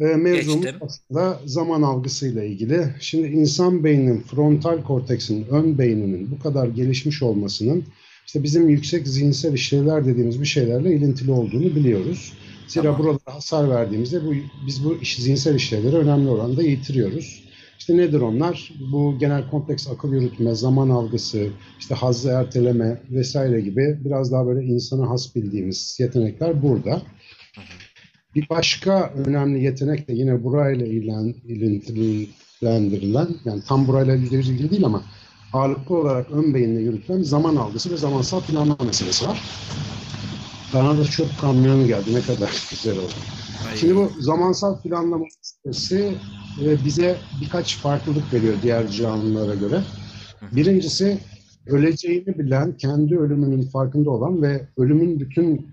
e, 0.00 0.04
mevzumuz 0.04 0.66
aslında 0.80 1.40
zaman 1.44 1.82
algısıyla 1.82 2.44
ilgili. 2.44 2.86
Şimdi 3.00 3.26
insan 3.26 3.84
beyninin 3.84 4.20
frontal 4.20 4.82
korteksin, 4.82 5.46
ön 5.50 5.78
beyninin 5.78 6.30
bu 6.30 6.42
kadar 6.42 6.68
gelişmiş 6.68 7.22
olmasının 7.22 7.84
işte 8.26 8.42
bizim 8.42 8.68
yüksek 8.68 9.08
zihinsel 9.08 9.52
işlevler 9.52 10.06
dediğimiz 10.06 10.40
bir 10.40 10.46
şeylerle 10.46 10.94
ilintili 10.94 11.30
olduğunu 11.30 11.76
biliyoruz. 11.76 12.32
Zira 12.68 12.82
tamam. 12.82 12.98
burada 12.98 13.34
hasar 13.34 13.70
verdiğimizde 13.70 14.24
bu, 14.24 14.34
biz 14.66 14.84
bu 14.84 14.98
iş, 15.02 15.16
zihinsel 15.16 15.54
işlevleri 15.54 15.96
önemli 15.96 16.30
oranda 16.30 16.62
yitiriyoruz. 16.62 17.42
İşte 17.78 17.96
nedir 17.96 18.20
onlar? 18.20 18.72
Bu 18.92 19.18
genel 19.18 19.50
kompleks 19.50 19.88
akıl 19.88 20.12
yürütme, 20.12 20.54
zaman 20.54 20.90
algısı, 20.90 21.48
işte 21.80 21.94
hazzı 21.94 22.28
erteleme 22.28 23.00
vesaire 23.10 23.60
gibi 23.60 23.98
biraz 24.04 24.32
daha 24.32 24.46
böyle 24.46 24.66
insana 24.66 25.10
has 25.10 25.34
bildiğimiz 25.34 25.96
yetenekler 26.00 26.62
burada. 26.62 27.02
Bir 28.34 28.48
başka 28.48 29.12
önemli 29.26 29.64
yetenek 29.64 30.08
de 30.08 30.12
yine 30.12 30.44
burayla 30.44 30.86
ilintililen, 30.86 32.30
yani 33.44 33.62
tam 33.68 33.86
burayla 33.86 34.14
yüzde 34.14 34.36
yüz 34.36 34.48
ilgili 34.48 34.70
değil 34.70 34.84
ama 34.84 35.02
ağırlıklı 35.52 35.96
olarak 35.96 36.30
ön 36.30 36.54
beyinle 36.54 36.80
yürütülen 36.80 37.22
zaman 37.22 37.56
algısı 37.56 37.92
ve 37.92 37.96
zamansal 37.96 38.40
planlama 38.40 38.84
meselesi 38.84 39.28
var. 39.28 39.42
Bana 40.74 40.98
da 40.98 41.04
çok 41.04 41.38
kamyonu 41.40 41.86
geldi. 41.86 42.14
Ne 42.14 42.20
kadar 42.20 42.66
güzel 42.70 42.98
oldu. 42.98 43.12
Hayır. 43.64 43.78
Şimdi 43.78 43.96
bu 43.96 44.10
zamansal 44.20 44.82
planlama 44.82 45.24
meselesi 45.64 46.14
e, 46.64 46.84
bize 46.84 47.16
birkaç 47.40 47.76
farklılık 47.76 48.32
veriyor 48.32 48.54
diğer 48.62 48.88
canlılara 48.88 49.54
göre. 49.54 49.80
Birincisi 50.52 51.18
öleceğini 51.66 52.38
bilen, 52.38 52.76
kendi 52.76 53.18
ölümünün 53.18 53.62
farkında 53.62 54.10
olan 54.10 54.42
ve 54.42 54.68
ölümün 54.76 55.20
bütün 55.20 55.70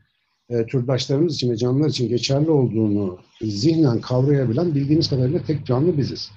e, 0.50 0.66
türdaşlarımız 0.66 1.36
için 1.36 1.52
ve 1.52 1.58
canlılar 1.58 1.90
için 1.90 2.10
geçerli 2.10 2.52
olduğunu 2.52 3.18
zihnen 3.42 4.02
kavrayabilen 4.02 4.76
bildiğimiz 4.76 5.10
kadarıyla 5.10 5.44
tek 5.44 5.66
canlı 5.66 5.98
biziz. 5.98 6.32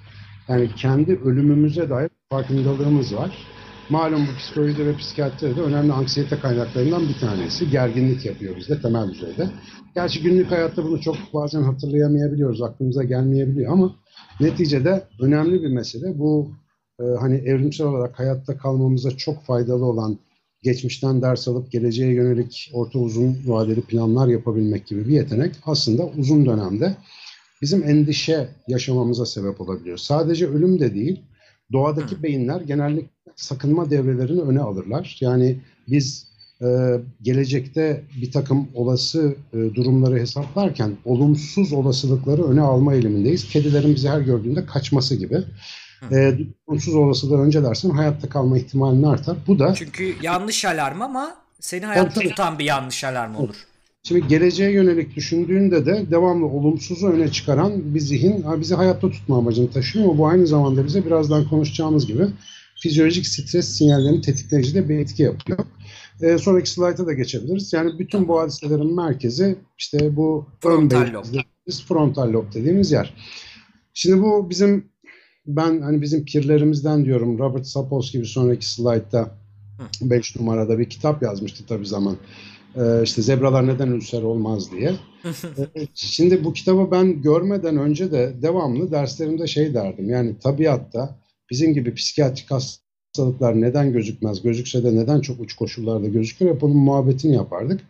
Yani 0.48 0.70
kendi 0.76 1.14
ölümümüze 1.24 1.90
dair 1.90 2.10
farkındalığımız 2.30 3.14
var. 3.16 3.46
Malum 3.90 4.26
bu 4.32 4.36
psikolojide 4.38 4.86
ve 4.86 4.96
psikiyatride 4.96 5.60
önemli 5.60 5.92
anksiyete 5.92 6.38
kaynaklarından 6.38 7.08
bir 7.08 7.18
tanesi. 7.18 7.70
Gerginlik 7.70 8.26
yapıyor 8.26 8.56
bizde 8.56 8.80
temel 8.80 9.08
düzeyde. 9.08 9.50
Gerçi 9.94 10.22
günlük 10.22 10.50
hayatta 10.50 10.84
bunu 10.84 11.00
çok 11.00 11.16
bazen 11.34 11.62
hatırlayamayabiliyoruz, 11.62 12.62
aklımıza 12.62 13.04
gelmeyebiliyor 13.04 13.72
ama 13.72 13.94
neticede 14.40 15.04
önemli 15.20 15.62
bir 15.62 15.68
mesele. 15.68 16.18
Bu 16.18 16.50
e, 17.00 17.04
hani 17.20 17.36
evrimsel 17.36 17.86
olarak 17.86 18.18
hayatta 18.18 18.56
kalmamıza 18.56 19.10
çok 19.10 19.42
faydalı 19.42 19.84
olan 19.84 20.18
geçmişten 20.62 21.22
ders 21.22 21.48
alıp 21.48 21.72
geleceğe 21.72 22.14
yönelik 22.14 22.70
orta 22.74 22.98
uzun 22.98 23.38
vadeli 23.46 23.80
planlar 23.80 24.28
yapabilmek 24.28 24.86
gibi 24.86 25.08
bir 25.08 25.12
yetenek 25.12 25.54
aslında 25.66 26.06
uzun 26.06 26.46
dönemde 26.46 26.96
bizim 27.62 27.84
endişe 27.84 28.48
yaşamamıza 28.68 29.26
sebep 29.26 29.60
olabiliyor. 29.60 29.98
Sadece 29.98 30.46
ölüm 30.46 30.80
de 30.80 30.94
değil, 30.94 31.22
doğadaki 31.72 32.22
beyinler 32.22 32.60
genellikle 32.60 33.08
sakınma 33.36 33.90
devrelerini 33.90 34.40
öne 34.40 34.60
alırlar. 34.60 35.18
Yani 35.20 35.60
biz 35.88 36.30
e, 36.62 37.00
gelecekte 37.22 38.04
bir 38.22 38.32
takım 38.32 38.68
olası 38.74 39.34
e, 39.52 39.56
durumları 39.56 40.18
hesaplarken 40.18 40.96
olumsuz 41.04 41.72
olasılıkları 41.72 42.44
öne 42.44 42.60
alma 42.60 42.94
eğilimindeyiz. 42.94 43.48
Kedilerin 43.48 43.94
bizi 43.94 44.08
her 44.08 44.20
gördüğünde 44.20 44.66
kaçması 44.66 45.14
gibi. 45.16 45.44
E, 46.12 46.38
olumsuz 46.66 46.94
olasılığı 46.94 47.40
öncelersen 47.40 47.90
hayatta 47.90 48.28
kalma 48.28 48.58
ihtimalin 48.58 49.02
artar. 49.02 49.36
Bu 49.46 49.58
da 49.58 49.74
Çünkü 49.74 50.14
yanlış 50.22 50.64
alarm 50.64 51.02
ama 51.02 51.34
seni 51.60 51.84
hayatta 51.86 52.14
tabii. 52.14 52.28
tutan 52.28 52.58
bir 52.58 52.64
yanlış 52.64 53.04
alarm 53.04 53.34
olur. 53.34 53.66
Şimdi 54.02 54.28
geleceğe 54.28 54.70
yönelik 54.72 55.16
düşündüğünde 55.16 55.86
de 55.86 56.10
devamlı 56.10 56.46
olumsuzu 56.46 57.08
öne 57.08 57.30
çıkaran 57.32 57.94
bir 57.94 58.00
zihin 58.00 58.44
bizi 58.60 58.74
hayatta 58.74 59.10
tutma 59.10 59.38
amacını 59.38 59.70
taşıyor 59.70 60.04
ama 60.04 60.18
bu 60.18 60.26
aynı 60.26 60.46
zamanda 60.46 60.86
bize 60.86 61.06
birazdan 61.06 61.48
konuşacağımız 61.48 62.06
gibi 62.06 62.26
fizyolojik 62.82 63.26
stres 63.26 63.68
sinyallerini 63.68 64.20
tetikleyici 64.20 64.74
de 64.74 64.88
bir 64.88 64.98
etki 64.98 65.22
yapıyor. 65.22 65.58
Ee, 66.22 66.38
sonraki 66.38 66.70
slayta 66.70 67.06
da 67.06 67.12
geçebiliriz. 67.12 67.72
Yani 67.72 67.98
bütün 67.98 68.28
bu 68.28 68.40
hadiselerin 68.40 68.96
merkezi 68.96 69.56
işte 69.78 70.16
bu 70.16 70.46
Frontal 70.60 71.00
ön 71.02 71.14
lob. 71.14 71.24
beyin 71.32 71.44
frontal 71.88 72.32
lob 72.32 72.54
dediğimiz 72.54 72.92
yer. 72.92 73.14
Şimdi 73.94 74.22
bu 74.22 74.50
bizim 74.50 74.84
ben 75.46 75.80
hani 75.80 76.02
bizim 76.02 76.24
pirlerimizden 76.24 77.04
diyorum 77.04 77.38
Robert 77.38 77.66
Sapolsky 77.66 78.22
bir 78.22 78.28
sonraki 78.28 78.70
slaytta 78.70 79.30
5 80.02 80.36
numarada 80.36 80.78
bir 80.78 80.90
kitap 80.90 81.22
yazmıştı 81.22 81.64
tabii 81.66 81.86
zaman. 81.86 82.16
Ee, 82.76 83.02
işte 83.02 83.22
zebralar 83.22 83.66
neden 83.66 83.88
ülser 83.88 84.22
olmaz 84.22 84.72
diye. 84.72 84.92
Ee, 85.58 85.86
Şimdi 85.94 86.44
bu 86.44 86.52
kitabı 86.52 86.90
ben 86.90 87.22
görmeden 87.22 87.76
önce 87.76 88.12
de 88.12 88.34
devamlı 88.42 88.90
derslerimde 88.90 89.46
şey 89.46 89.74
derdim. 89.74 90.10
Yani 90.10 90.38
tabiatta 90.38 91.16
bizim 91.50 91.74
gibi 91.74 91.94
psikiyatrik 91.94 92.50
hastalıklar 92.50 93.60
neden 93.60 93.92
gözükmez, 93.92 94.42
gözükse 94.42 94.84
de 94.84 94.96
neden 94.96 95.20
çok 95.20 95.40
uç 95.40 95.56
koşullarda 95.56 96.06
gözükür 96.06 96.46
hep 96.46 96.64
onun 96.64 96.76
muhabbetini 96.76 97.34
yapardık. 97.34 97.80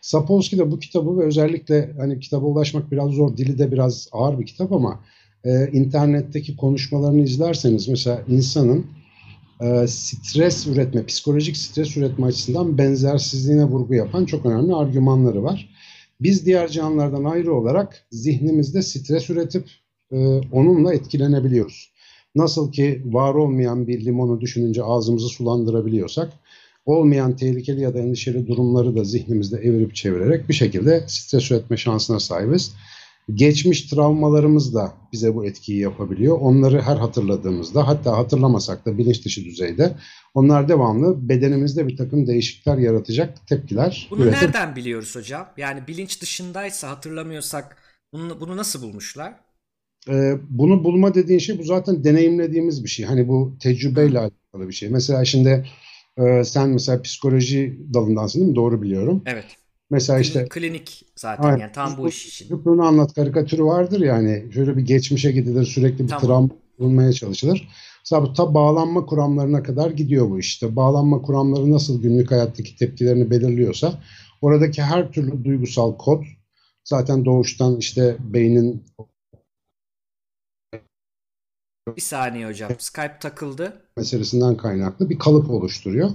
Sapolsky 0.00 0.62
de 0.62 0.70
bu 0.70 0.78
kitabı 0.78 1.18
ve 1.18 1.24
özellikle 1.24 1.92
hani 1.98 2.20
kitaba 2.20 2.46
ulaşmak 2.46 2.92
biraz 2.92 3.10
zor, 3.10 3.36
dili 3.36 3.58
de 3.58 3.72
biraz 3.72 4.08
ağır 4.12 4.38
bir 4.38 4.46
kitap 4.46 4.72
ama 4.72 5.00
e, 5.44 5.70
internetteki 5.72 6.56
konuşmalarını 6.56 7.22
izlerseniz 7.22 7.88
mesela 7.88 8.22
insanın 8.28 8.86
e, 9.60 9.86
stres 9.86 10.66
üretme, 10.66 11.06
psikolojik 11.06 11.56
stres 11.56 11.96
üretme 11.96 12.26
açısından 12.26 12.78
benzersizliğine 12.78 13.64
vurgu 13.64 13.94
yapan 13.94 14.24
çok 14.24 14.46
önemli 14.46 14.74
argümanları 14.74 15.42
var. 15.42 15.68
Biz 16.20 16.46
diğer 16.46 16.68
canlılardan 16.68 17.24
ayrı 17.24 17.54
olarak 17.54 18.06
zihnimizde 18.10 18.82
stres 18.82 19.30
üretip 19.30 19.64
e, 20.12 20.16
onunla 20.52 20.94
etkilenebiliyoruz. 20.94 21.92
Nasıl 22.34 22.72
ki 22.72 23.02
var 23.04 23.34
olmayan 23.34 23.86
bir 23.86 24.04
limonu 24.04 24.40
düşününce 24.40 24.82
ağzımızı 24.82 25.28
sulandırabiliyorsak, 25.28 26.32
olmayan 26.86 27.36
tehlikeli 27.36 27.80
ya 27.80 27.94
da 27.94 27.98
endişeli 27.98 28.46
durumları 28.46 28.96
da 28.96 29.04
zihnimizde 29.04 29.56
evirip 29.56 29.94
çevirerek 29.94 30.48
bir 30.48 30.54
şekilde 30.54 31.04
stres 31.06 31.50
üretme 31.50 31.76
şansına 31.76 32.20
sahibiz. 32.20 32.74
Geçmiş 33.34 33.82
travmalarımız 33.82 34.74
da 34.74 34.92
bize 35.12 35.34
bu 35.34 35.46
etkiyi 35.46 35.80
yapabiliyor. 35.80 36.38
Onları 36.40 36.82
her 36.82 36.96
hatırladığımızda 36.96 37.88
hatta 37.88 38.18
hatırlamasak 38.18 38.86
da 38.86 38.98
bilinç 38.98 39.24
dışı 39.24 39.44
düzeyde 39.44 39.96
onlar 40.34 40.68
devamlı 40.68 41.28
bedenimizde 41.28 41.88
bir 41.88 41.96
takım 41.96 42.26
değişiklikler 42.26 42.78
yaratacak 42.78 43.46
tepkiler 43.46 44.08
Bunu 44.10 44.22
üretip 44.22 44.42
nereden 44.42 44.76
biliyoruz 44.76 45.16
hocam? 45.16 45.48
Yani 45.56 45.86
bilinç 45.86 46.22
dışındaysa 46.22 46.90
hatırlamıyorsak 46.90 47.76
bunu, 48.12 48.40
bunu 48.40 48.56
nasıl 48.56 48.82
bulmuşlar? 48.82 49.34
Ee, 50.08 50.34
bunu 50.50 50.84
bulma 50.84 51.14
dediğin 51.14 51.38
şey 51.38 51.58
bu 51.58 51.62
zaten 51.62 52.04
deneyimlediğimiz 52.04 52.84
bir 52.84 52.88
şey. 52.88 53.06
Hani 53.06 53.28
bu 53.28 53.56
tecrübeyle 53.60 54.18
alakalı 54.18 54.68
bir 54.68 54.72
şey. 54.72 54.88
Mesela 54.88 55.24
şimdi 55.24 55.66
e, 56.18 56.44
sen 56.44 56.68
mesela 56.68 57.02
psikoloji 57.02 57.80
dalındansın 57.94 58.40
değil 58.40 58.50
mi? 58.50 58.56
Doğru 58.56 58.82
biliyorum. 58.82 59.22
Evet. 59.26 59.59
Mesela 59.90 60.18
işte 60.18 60.46
Klinik 60.50 61.04
zaten 61.16 61.44
Aynen. 61.44 61.58
yani 61.58 61.72
tam 61.72 61.96
bu 61.98 62.08
iş 62.08 62.26
için. 62.26 62.48
çocukluğunu 62.48 62.82
anlat 62.86 63.14
karikatürü 63.14 63.64
vardır 63.64 64.00
yani. 64.00 64.52
Şöyle 64.54 64.76
bir 64.76 64.82
geçmişe 64.82 65.32
gidilir 65.32 65.64
sürekli 65.64 66.04
bir 66.04 66.08
Tamam. 66.08 66.26
travma 66.26 66.48
bulmaya 66.78 67.12
çalışılır. 67.12 67.68
Mesela 68.04 68.22
bu 68.22 68.32
ta 68.32 68.54
bağlanma 68.54 69.06
kuramlarına 69.06 69.62
kadar 69.62 69.90
gidiyor 69.90 70.30
bu 70.30 70.38
işte. 70.38 70.76
Bağlanma 70.76 71.22
kuramları 71.22 71.72
nasıl 71.72 72.02
günlük 72.02 72.30
hayattaki 72.30 72.76
tepkilerini 72.76 73.30
belirliyorsa 73.30 74.02
oradaki 74.42 74.82
her 74.82 75.12
türlü 75.12 75.44
duygusal 75.44 75.98
kod 75.98 76.22
zaten 76.84 77.24
doğuştan 77.24 77.76
işte 77.76 78.16
beynin 78.20 78.84
Bir 81.96 82.00
saniye 82.02 82.46
hocam. 82.46 82.72
Skype 82.78 83.18
takıldı. 83.20 83.72
meselesinden 83.96 84.56
kaynaklı 84.56 85.10
bir 85.10 85.18
kalıp 85.18 85.50
oluşturuyor. 85.50 86.10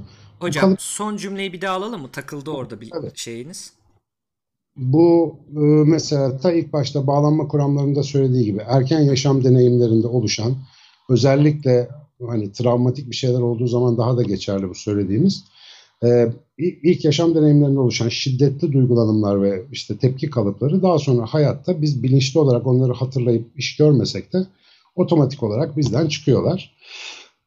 Hocam 0.48 0.62
kalıp- 0.70 0.82
son 0.82 1.18
cümleyi 1.18 1.54
bir 1.54 1.62
daha 1.62 1.76
alalım 1.76 2.02
mı? 2.02 2.10
Takıldı 2.12 2.52
orada 2.52 2.82
bir 2.82 2.92
Evet. 3.02 3.18
şeyiniz. 3.18 3.74
Bu 4.76 5.36
e, 5.56 5.60
mesela 5.90 6.38
ta 6.38 6.52
ilk 6.52 6.74
başta 6.74 7.08
bağlanma 7.08 7.48
kuramlarında 7.48 8.04
söylediği 8.04 8.46
gibi 8.46 8.62
erken 8.68 9.00
yaşam 9.02 9.44
deneyimlerinde 9.44 10.08
oluşan 10.08 10.56
özellikle 11.10 11.90
hani 12.28 12.52
travmatik 12.52 13.10
bir 13.12 13.16
şeyler 13.16 13.40
olduğu 13.42 13.68
zaman 13.68 13.98
daha 13.98 14.18
da 14.18 14.24
geçerli 14.24 14.70
bu 14.70 14.76
söylediğimiz 14.76 15.44
e, 16.04 16.28
i- 16.60 16.80
ilk 16.84 17.06
yaşam 17.06 17.36
deneyimlerinde 17.36 17.80
oluşan 17.80 18.10
şiddetli 18.10 18.72
duygulanımlar 18.74 19.42
ve 19.42 19.64
işte 19.72 19.98
tepki 19.98 20.30
kalıpları 20.30 20.82
daha 20.84 21.00
sonra 21.00 21.26
hayatta 21.26 21.82
biz 21.82 22.04
bilinçli 22.04 22.40
olarak 22.40 22.68
onları 22.68 22.94
hatırlayıp 22.94 23.48
iş 23.60 23.78
görmesek 23.78 24.34
de 24.34 24.38
otomatik 24.96 25.44
olarak 25.44 25.78
bizden 25.78 26.08
çıkıyorlar. 26.08 26.76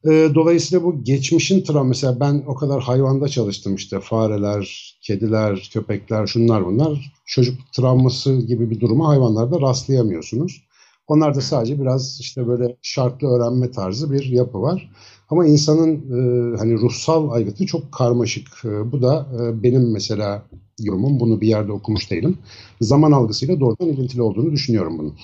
E, 0.05 0.11
Dolayısıyla 0.35 0.85
bu 0.85 1.05
geçmişin 1.05 1.63
travma 1.63 1.85
mesela 1.85 2.21
ben 2.21 2.45
o 2.47 2.55
kadar 2.55 2.83
hayvanda 2.83 3.29
çalıştım 3.29 3.75
işte 3.75 4.01
fareler, 4.01 4.95
kediler, 5.03 5.69
köpekler 5.73 6.27
şunlar 6.27 6.67
bunlar. 6.67 7.13
Çocuk 7.27 7.59
travması 7.73 8.37
gibi 8.37 8.71
bir 8.71 8.81
duruma 8.81 9.09
hayvanlarda 9.09 9.61
rastlayamıyorsunuz. 9.61 10.63
Onlarda 11.09 11.41
sadece 11.41 11.81
biraz 11.81 12.21
işte 12.21 12.47
böyle 12.47 12.77
şartlı 12.83 13.29
öğrenme 13.29 13.71
tarzı 13.71 14.13
bir 14.13 14.25
yapı 14.25 14.61
var. 14.63 14.91
Ama 15.31 15.47
insanın 15.47 15.95
e, 15.95 16.57
hani 16.59 16.75
ruhsal 16.75 17.31
aygıtı 17.31 17.67
çok 17.67 17.93
karmaşık. 17.93 18.49
E, 18.65 18.93
bu 18.93 19.03
da 19.03 19.27
e, 19.41 19.63
benim 19.63 19.93
mesela 19.93 20.43
yorumum. 20.81 21.21
Bunu 21.21 21.41
bir 21.41 21.49
yerde 21.49 21.73
okumuş 21.73 22.11
değilim. 22.11 22.39
Zaman 22.81 23.13
algısıyla 23.13 23.61
doğrudan 23.61 23.89
ilintili 23.89 24.23
olduğunu 24.23 24.53
düşünüyorum 24.53 24.99
bunun. 24.99 25.15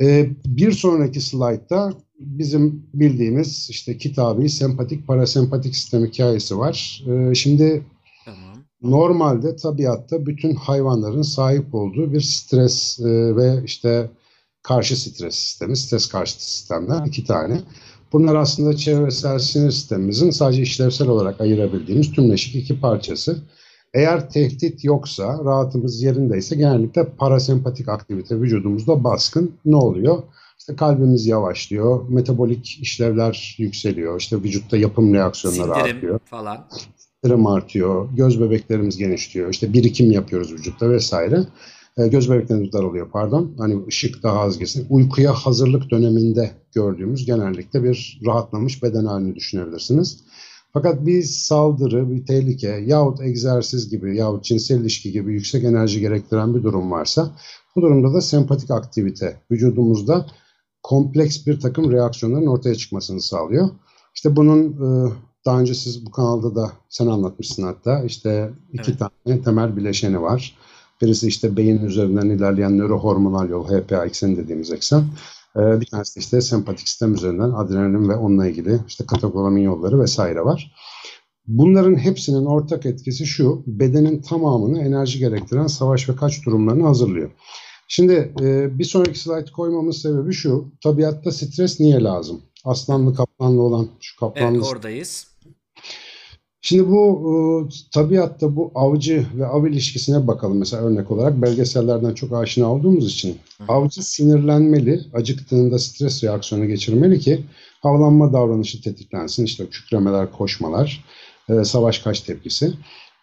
E, 0.00 0.30
bir 0.46 0.72
sonraki 0.72 1.20
slaytta 1.20 1.92
bizim 2.18 2.86
bildiğimiz 2.94 3.70
işte 3.70 3.98
kitabi 3.98 4.48
sempatik 4.48 5.06
parasempatik 5.06 5.76
sistem 5.76 6.06
hikayesi 6.06 6.58
var. 6.58 7.04
E, 7.08 7.34
şimdi 7.34 7.82
Tamam. 8.24 8.64
normalde 8.82 9.56
tabiatta 9.56 10.26
bütün 10.26 10.54
hayvanların 10.54 11.22
sahip 11.22 11.74
olduğu 11.74 12.12
bir 12.12 12.20
stres 12.20 13.00
e, 13.00 13.36
ve 13.36 13.62
işte 13.64 14.10
karşı 14.62 15.00
stres 15.00 15.34
sistemi, 15.34 15.76
stres 15.76 16.08
karşıtı 16.08 16.44
sistemler 16.44 17.06
iki 17.06 17.24
tane. 17.24 17.60
Bunlar 18.12 18.34
aslında 18.34 18.76
çevresel 18.76 19.38
sinir 19.38 19.70
sistemimizin 19.70 20.30
sadece 20.30 20.62
işlevsel 20.62 21.08
olarak 21.08 21.40
ayırabildiğimiz 21.40 22.12
tümleşik 22.12 22.54
iki 22.54 22.80
parçası. 22.80 23.36
Eğer 23.94 24.30
tehdit 24.30 24.84
yoksa, 24.84 25.40
rahatımız 25.44 26.02
yerindeyse 26.02 26.56
genellikle 26.56 27.04
parasempatik 27.04 27.88
aktivite 27.88 28.40
vücudumuzda 28.40 29.04
baskın. 29.04 29.52
Ne 29.64 29.76
oluyor? 29.76 30.22
İşte 30.58 30.76
kalbimiz 30.76 31.26
yavaşlıyor, 31.26 32.08
metabolik 32.08 32.78
işlevler 32.82 33.56
yükseliyor, 33.58 34.20
işte 34.20 34.36
vücutta 34.36 34.76
yapım 34.76 35.14
reaksiyonları 35.14 35.72
artıyor 35.72 35.90
Sindirim 35.92 36.18
falan. 36.24 36.68
sindirim 37.22 37.46
artıyor, 37.46 38.08
göz 38.16 38.40
bebeklerimiz 38.40 38.96
genişliyor, 38.96 39.50
işte 39.50 39.72
birikim 39.72 40.10
yapıyoruz 40.10 40.52
vücutta 40.52 40.90
vesaire. 40.90 41.44
E, 41.98 42.08
göz 42.08 42.30
bebeklerimiz 42.30 42.72
daralıyor 42.72 43.10
pardon. 43.10 43.54
Hani 43.58 43.86
ışık 43.88 44.22
daha 44.22 44.40
az 44.40 44.58
girsin. 44.58 44.86
Uykuya 44.90 45.32
hazırlık 45.32 45.90
döneminde 45.90 46.50
gördüğümüz 46.74 47.26
genellikle 47.26 47.82
bir 47.82 48.20
rahatlamış 48.26 48.82
beden 48.82 49.04
halini 49.04 49.34
düşünebilirsiniz. 49.34 50.24
Fakat 50.82 51.06
bir 51.06 51.22
saldırı, 51.22 52.10
bir 52.10 52.26
tehlike 52.26 52.68
yahut 52.68 53.20
egzersiz 53.20 53.90
gibi 53.90 54.16
yahut 54.16 54.44
cinsel 54.44 54.80
ilişki 54.80 55.12
gibi 55.12 55.32
yüksek 55.32 55.64
enerji 55.64 56.00
gerektiren 56.00 56.54
bir 56.54 56.62
durum 56.62 56.90
varsa 56.90 57.30
bu 57.76 57.82
durumda 57.82 58.14
da 58.14 58.20
sempatik 58.20 58.70
aktivite 58.70 59.40
vücudumuzda 59.50 60.26
kompleks 60.82 61.46
bir 61.46 61.60
takım 61.60 61.92
reaksiyonların 61.92 62.46
ortaya 62.46 62.74
çıkmasını 62.74 63.20
sağlıyor. 63.20 63.68
İşte 64.14 64.36
bunun 64.36 64.64
e, 64.68 65.12
daha 65.46 65.60
önce 65.60 65.74
siz 65.74 66.06
bu 66.06 66.10
kanalda 66.10 66.54
da 66.54 66.72
sen 66.88 67.06
anlatmışsın 67.06 67.62
hatta. 67.62 68.02
İşte 68.04 68.50
iki 68.72 68.90
evet. 68.90 69.00
tane 69.24 69.42
temel 69.42 69.76
bileşeni 69.76 70.22
var. 70.22 70.56
Birisi 71.02 71.28
işte 71.28 71.56
beyin 71.56 71.78
üzerinden 71.78 72.30
ilerleyen 72.30 72.78
nörohormonal 72.78 73.48
yol 73.48 73.64
HPA 73.68 74.06
ekseni 74.06 74.36
dediğimiz 74.36 74.72
eksen. 74.72 75.04
Ee, 75.58 75.80
bir 75.80 75.86
tanesi 75.86 76.20
işte 76.20 76.40
sempatik 76.40 76.88
sistem 76.88 77.14
üzerinden 77.14 77.50
adrenalin 77.50 78.08
ve 78.08 78.16
onunla 78.16 78.46
ilgili 78.46 78.78
işte 78.88 79.06
katakolamin 79.06 79.62
yolları 79.62 80.00
vesaire 80.00 80.44
var. 80.44 80.72
Bunların 81.46 81.96
hepsinin 81.96 82.44
ortak 82.44 82.86
etkisi 82.86 83.26
şu, 83.26 83.62
bedenin 83.66 84.22
tamamını 84.22 84.80
enerji 84.80 85.18
gerektiren 85.18 85.66
savaş 85.66 86.08
ve 86.08 86.16
kaç 86.16 86.46
durumlarını 86.46 86.86
hazırlıyor. 86.86 87.30
Şimdi 87.88 88.32
e, 88.40 88.78
bir 88.78 88.84
sonraki 88.84 89.18
slide 89.18 89.52
koymamın 89.52 89.90
sebebi 89.90 90.32
şu, 90.32 90.68
tabiatta 90.82 91.32
stres 91.32 91.80
niye 91.80 92.02
lazım? 92.02 92.42
Aslanlı 92.64 93.14
kaplanlı 93.14 93.62
olan 93.62 93.88
şu 94.00 94.20
kaplanlı... 94.20 94.58
Evet 94.58 94.66
oradayız. 94.66 95.26
Şimdi 96.60 96.88
bu 96.88 97.30
e, 97.30 97.34
tabiatta 97.92 98.56
bu 98.56 98.72
avcı 98.74 99.26
ve 99.34 99.46
av 99.46 99.66
ilişkisine 99.66 100.26
bakalım 100.26 100.58
mesela 100.58 100.82
örnek 100.82 101.10
olarak 101.10 101.42
belgesellerden 101.42 102.14
çok 102.14 102.32
aşina 102.32 102.72
olduğumuz 102.72 103.12
için. 103.12 103.38
Avcı 103.68 104.02
sinirlenmeli, 104.02 105.00
acıktığında 105.14 105.78
stres 105.78 106.24
reaksiyonu 106.24 106.66
geçirmeli 106.66 107.20
ki 107.20 107.44
avlanma 107.82 108.32
davranışı 108.32 108.82
tetiklensin. 108.82 109.44
İşte 109.44 109.66
kükremeler, 109.66 110.32
koşmalar, 110.32 111.04
e, 111.48 111.64
savaş 111.64 111.98
kaç 111.98 112.20
tepkisi. 112.20 112.72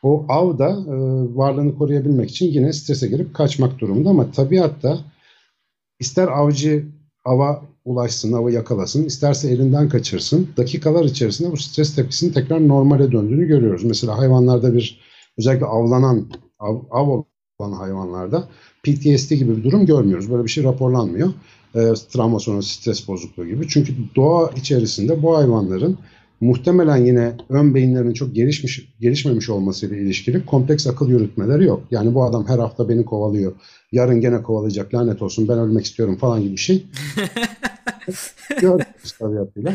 O 0.03 0.25
av 0.29 0.57
da 0.57 0.69
e, 0.69 0.95
varlığını 1.35 1.77
koruyabilmek 1.77 2.29
için 2.29 2.51
yine 2.51 2.73
strese 2.73 3.07
girip 3.07 3.33
kaçmak 3.33 3.79
durumunda 3.79 4.09
ama 4.09 4.31
tabiatta 4.31 4.99
ister 5.99 6.27
avcı 6.27 6.85
ava 7.25 7.63
ulaşsın, 7.85 8.33
avı 8.33 8.51
yakalasın, 8.51 9.05
isterse 9.05 9.49
elinden 9.49 9.89
kaçırsın. 9.89 10.49
Dakikalar 10.57 11.05
içerisinde 11.05 11.51
bu 11.51 11.57
stres 11.57 11.95
tepkisinin 11.95 12.33
tekrar 12.33 12.67
normale 12.67 13.11
döndüğünü 13.11 13.47
görüyoruz. 13.47 13.83
Mesela 13.83 14.17
hayvanlarda 14.17 14.73
bir 14.73 14.99
özellikle 15.37 15.65
avlanan, 15.65 16.27
av, 16.59 16.79
av 16.91 17.23
olan 17.59 17.71
hayvanlarda 17.71 18.47
PTSD 18.83 19.31
gibi 19.33 19.57
bir 19.57 19.63
durum 19.63 19.85
görmüyoruz. 19.85 20.31
Böyle 20.31 20.43
bir 20.43 20.49
şey 20.49 20.63
raporlanmıyor. 20.63 21.29
E, 21.75 21.93
travma 22.13 22.39
sonrası 22.39 22.69
stres 22.69 23.07
bozukluğu 23.07 23.47
gibi. 23.47 23.67
Çünkü 23.67 23.93
doğa 24.15 24.51
içerisinde 24.55 25.23
bu 25.23 25.37
hayvanların 25.37 25.97
muhtemelen 26.41 26.97
yine 26.97 27.33
ön 27.49 27.75
beyinlerinin 27.75 28.13
çok 28.13 28.35
gelişmiş 28.35 28.93
gelişmemiş 28.99 29.49
olmasıyla 29.49 29.97
ilişkili 29.97 30.45
kompleks 30.45 30.87
akıl 30.87 31.09
yürütmeleri 31.09 31.65
yok. 31.65 31.83
Yani 31.91 32.15
bu 32.15 32.23
adam 32.23 32.47
her 32.47 32.59
hafta 32.59 32.89
beni 32.89 33.05
kovalıyor. 33.05 33.53
Yarın 33.91 34.21
gene 34.21 34.43
kovalayacak 34.43 34.93
lanet 34.93 35.21
olsun 35.21 35.47
ben 35.47 35.59
ölmek 35.59 35.85
istiyorum 35.85 36.17
falan 36.17 36.41
gibi 36.41 36.51
bir 36.51 36.57
şey. 36.57 36.85
Görürüz 38.61 39.11
tabiatıyla. 39.19 39.73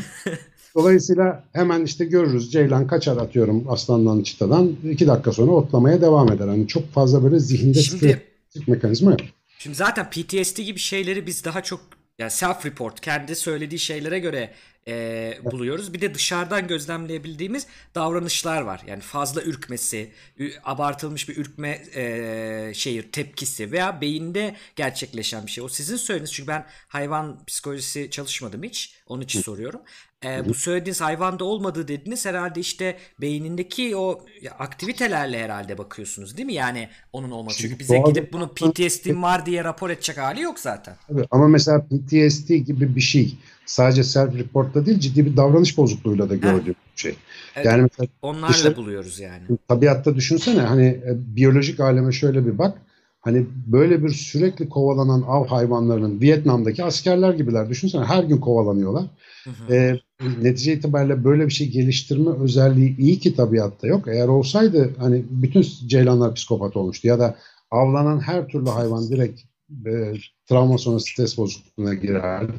Dolayısıyla 0.75 1.45
hemen 1.53 1.85
işte 1.85 2.05
görürüz 2.05 2.53
Ceylan 2.53 2.87
kaçar 2.87 3.17
atıyorum 3.17 3.65
aslandan 3.69 4.23
çitadan. 4.23 4.77
iki 4.91 5.07
dakika 5.07 5.33
sonra 5.33 5.53
otlamaya 5.53 6.01
devam 6.01 6.33
eder. 6.33 6.49
Hani 6.49 6.69
çok 6.69 6.93
fazla 6.93 7.25
böyle 7.25 7.39
zihinde 7.39 7.79
Şimdi, 7.83 8.23
mekanizma 8.67 9.11
yok. 9.11 9.21
Şimdi 9.59 9.77
zaten 9.77 10.11
PTSD 10.11 10.59
gibi 10.59 10.79
şeyleri 10.79 11.27
biz 11.27 11.45
daha 11.45 11.63
çok 11.63 11.81
yani 12.19 12.31
self 12.31 12.67
report 12.67 13.01
kendi 13.01 13.37
söylediği 13.37 13.79
şeylere 13.79 14.19
göre 14.19 14.51
e, 14.89 15.35
buluyoruz. 15.45 15.93
Bir 15.93 16.01
de 16.01 16.15
dışarıdan 16.15 16.69
gözlemleyebildiğimiz 16.69 17.67
davranışlar 17.95 18.63
var. 18.63 18.83
Yani 18.87 19.01
fazla 19.01 19.43
ürkmesi, 19.43 20.11
abartılmış 20.65 21.29
bir 21.29 21.37
ürkme 21.37 21.83
e, 21.95 22.73
şeyi 22.75 23.11
tepkisi 23.11 23.73
veya 23.73 24.01
beyinde 24.01 24.57
gerçekleşen 24.77 25.47
bir 25.47 25.51
şey. 25.51 25.65
O 25.65 25.69
sizin 25.69 25.97
söylediğiniz 25.97 26.33
çünkü 26.33 26.49
ben 26.49 26.67
hayvan 26.89 27.45
psikolojisi 27.45 28.11
çalışmadım 28.11 28.63
hiç. 28.63 28.95
Onun 29.07 29.23
için 29.23 29.43
soruyorum. 29.43 29.81
E, 30.25 30.49
bu 30.49 30.55
söylediğiniz 30.55 31.01
hayvanda 31.01 31.45
olmadığı 31.45 31.89
dediniz 31.89 32.27
herhalde 32.27 32.61
işte 32.61 32.97
beynindeki 33.21 33.97
o 33.97 34.25
aktivitelerle 34.59 35.43
herhalde 35.43 35.79
bakıyorsunuz 35.79 36.37
değil 36.37 36.47
mi? 36.47 36.55
Yani 36.55 36.89
onun 37.13 37.31
olması. 37.31 37.59
Çünkü 37.59 37.79
bize 37.79 37.99
gidip 37.99 38.33
bunu 38.33 38.49
PTSD'm 38.55 39.23
var 39.23 39.47
diye 39.47 39.65
rapor 39.65 39.91
edecek 39.91 40.19
hali 40.19 40.41
yok 40.41 40.61
zaten. 40.61 40.97
Tabii, 41.09 41.27
ama 41.31 41.49
mesela 41.49 41.81
PTSD 41.87 42.49
gibi 42.49 42.97
bir 42.97 43.01
şey 43.01 43.35
sadece 43.71 44.05
self 44.05 44.35
report'ta 44.35 44.87
değil 44.87 44.99
ciddi 44.99 45.27
bir 45.27 45.37
davranış 45.37 45.79
bozukluğuyla 45.79 46.31
da 46.31 46.37
gördüğüm 46.37 46.75
bir 46.97 47.01
şey. 47.01 47.15
Evet, 47.57 47.67
yani 47.67 47.83
mesela 47.83 48.09
onlarla 48.23 48.49
dışarı, 48.49 48.77
buluyoruz 48.77 49.21
yani. 49.21 49.43
Tabiatta 49.69 50.17
düşünsene 50.17 50.61
hani 50.61 50.87
e, 50.87 51.37
biyolojik 51.37 51.81
aleme 51.81 52.13
şöyle 52.13 52.47
bir 52.47 52.59
bak. 52.59 52.79
Hani 53.21 53.47
böyle 53.67 54.05
bir 54.05 54.09
sürekli 54.09 54.69
kovalanan 54.69 55.23
av 55.23 55.47
hayvanlarının 55.47 56.21
Vietnam'daki 56.21 56.85
askerler 56.85 57.35
gibiler. 57.35 57.69
Düşünsene 57.69 58.05
her 58.05 58.25
gün 58.25 58.39
kovalanıyorlar. 58.39 59.05
Hı 59.45 59.51
hı. 59.51 59.75
E, 59.75 60.01
netice 60.43 60.73
itibariyle 60.73 61.25
böyle 61.25 61.47
bir 61.47 61.53
şey 61.53 61.69
geliştirme 61.69 62.31
özelliği 62.31 62.97
iyi 62.97 63.19
ki 63.19 63.37
tabiatta 63.37 63.87
yok. 63.87 64.09
Eğer 64.09 64.29
olsaydı 64.29 64.91
hani 64.99 65.25
bütün 65.31 65.63
ceylanlar 65.87 66.35
psikopat 66.35 66.77
olmuştu 66.77 67.09
ya 67.09 67.19
da 67.19 67.37
avlanan 67.71 68.21
her 68.21 68.49
türlü 68.49 68.69
hayvan 68.69 69.09
direkt 69.09 69.41
e, 69.87 70.13
travma 70.49 70.79
sonrası 70.79 71.07
stres 71.07 71.39
bozukluğuna 71.39 71.95
girerdi. 71.95 72.53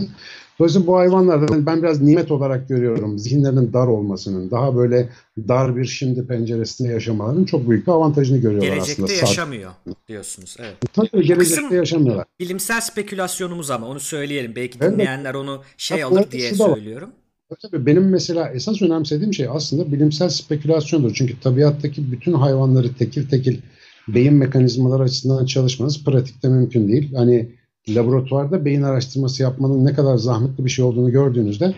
Dolayısıyla 0.62 0.88
bu 0.88 0.98
hayvanlardan 0.98 1.66
ben 1.66 1.84
biraz 1.84 2.02
nimet 2.02 2.32
olarak 2.32 2.70
görüyorum. 2.70 3.20
Zihinlerinin 3.20 3.74
dar 3.74 3.88
olmasının, 3.88 4.52
daha 4.52 4.76
böyle 4.76 5.10
dar 5.48 5.78
bir 5.78 5.86
şimdi 5.86 6.28
penceresinde 6.28 6.90
yaşamaların 6.90 7.46
çok 7.46 7.70
büyük 7.70 7.88
bir 7.88 7.92
avantajını 7.92 8.38
görüyorlar 8.38 8.68
gelecekte 8.68 8.94
aslında. 8.94 9.08
Gelecekte 9.08 9.30
yaşamıyor 9.30 9.72
diyorsunuz. 10.08 10.58
Evet. 10.60 10.76
Tabii 10.94 11.10
gelecekte 11.12 11.62
Kısım, 11.62 11.76
yaşamıyorlar. 11.76 12.26
Bilimsel 12.40 12.82
spekülasyonumuz 12.82 13.72
ama 13.72 13.88
onu 13.88 14.00
söyleyelim. 14.00 14.56
Belki 14.56 14.82
dinleyenler 14.82 15.34
onu 15.34 15.62
şey 15.78 16.02
Tabii, 16.02 16.06
alır 16.06 16.32
diye 16.32 16.56
söylüyorum. 16.56 17.10
Tabii 17.62 17.86
benim 17.86 18.10
mesela 18.10 18.50
esas 18.50 18.82
önemsediğim 18.82 19.34
şey 19.34 19.48
aslında 19.50 19.92
bilimsel 19.92 20.30
spekülasyondur. 20.30 21.14
Çünkü 21.14 21.40
tabiattaki 21.40 22.12
bütün 22.12 22.34
hayvanları 22.34 22.94
tekil 22.94 23.30
tekil 23.30 23.58
beyin 24.08 24.34
mekanizmaları 24.34 25.04
açısından 25.04 25.46
çalışmanız 25.46 26.04
pratikte 26.04 26.50
mümkün 26.50 26.88
değil. 26.88 27.16
Hani 27.16 27.50
laboratuvarda 27.90 28.66
beyin 28.66 28.82
araştırması 28.82 29.44
yapmanın 29.44 29.86
ne 29.86 29.94
kadar 29.94 30.18
zahmetli 30.18 30.66
bir 30.66 30.70
şey 30.70 30.86
olduğunu 30.86 31.12
gördüğünüzde 31.12 31.76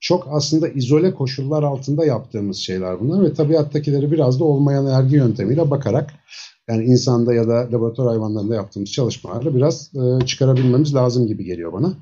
çok 0.00 0.28
aslında 0.30 0.68
izole 0.68 1.14
koşullar 1.14 1.62
altında 1.62 2.04
yaptığımız 2.04 2.56
şeyler 2.56 3.00
bunlar 3.00 3.24
ve 3.24 3.34
tabiattakileri 3.34 4.12
biraz 4.12 4.40
da 4.40 4.44
olmayan 4.44 4.86
ergi 4.86 5.16
yöntemiyle 5.16 5.70
bakarak 5.70 6.14
yani 6.68 6.84
insanda 6.84 7.34
ya 7.34 7.48
da 7.48 7.54
laboratuvar 7.72 8.08
hayvanlarında 8.08 8.54
yaptığımız 8.54 8.92
çalışmalarla 8.92 9.54
biraz 9.54 9.90
e, 9.94 10.26
çıkarabilmemiz 10.26 10.94
lazım 10.94 11.26
gibi 11.26 11.44
geliyor 11.44 11.72
bana. 11.72 11.92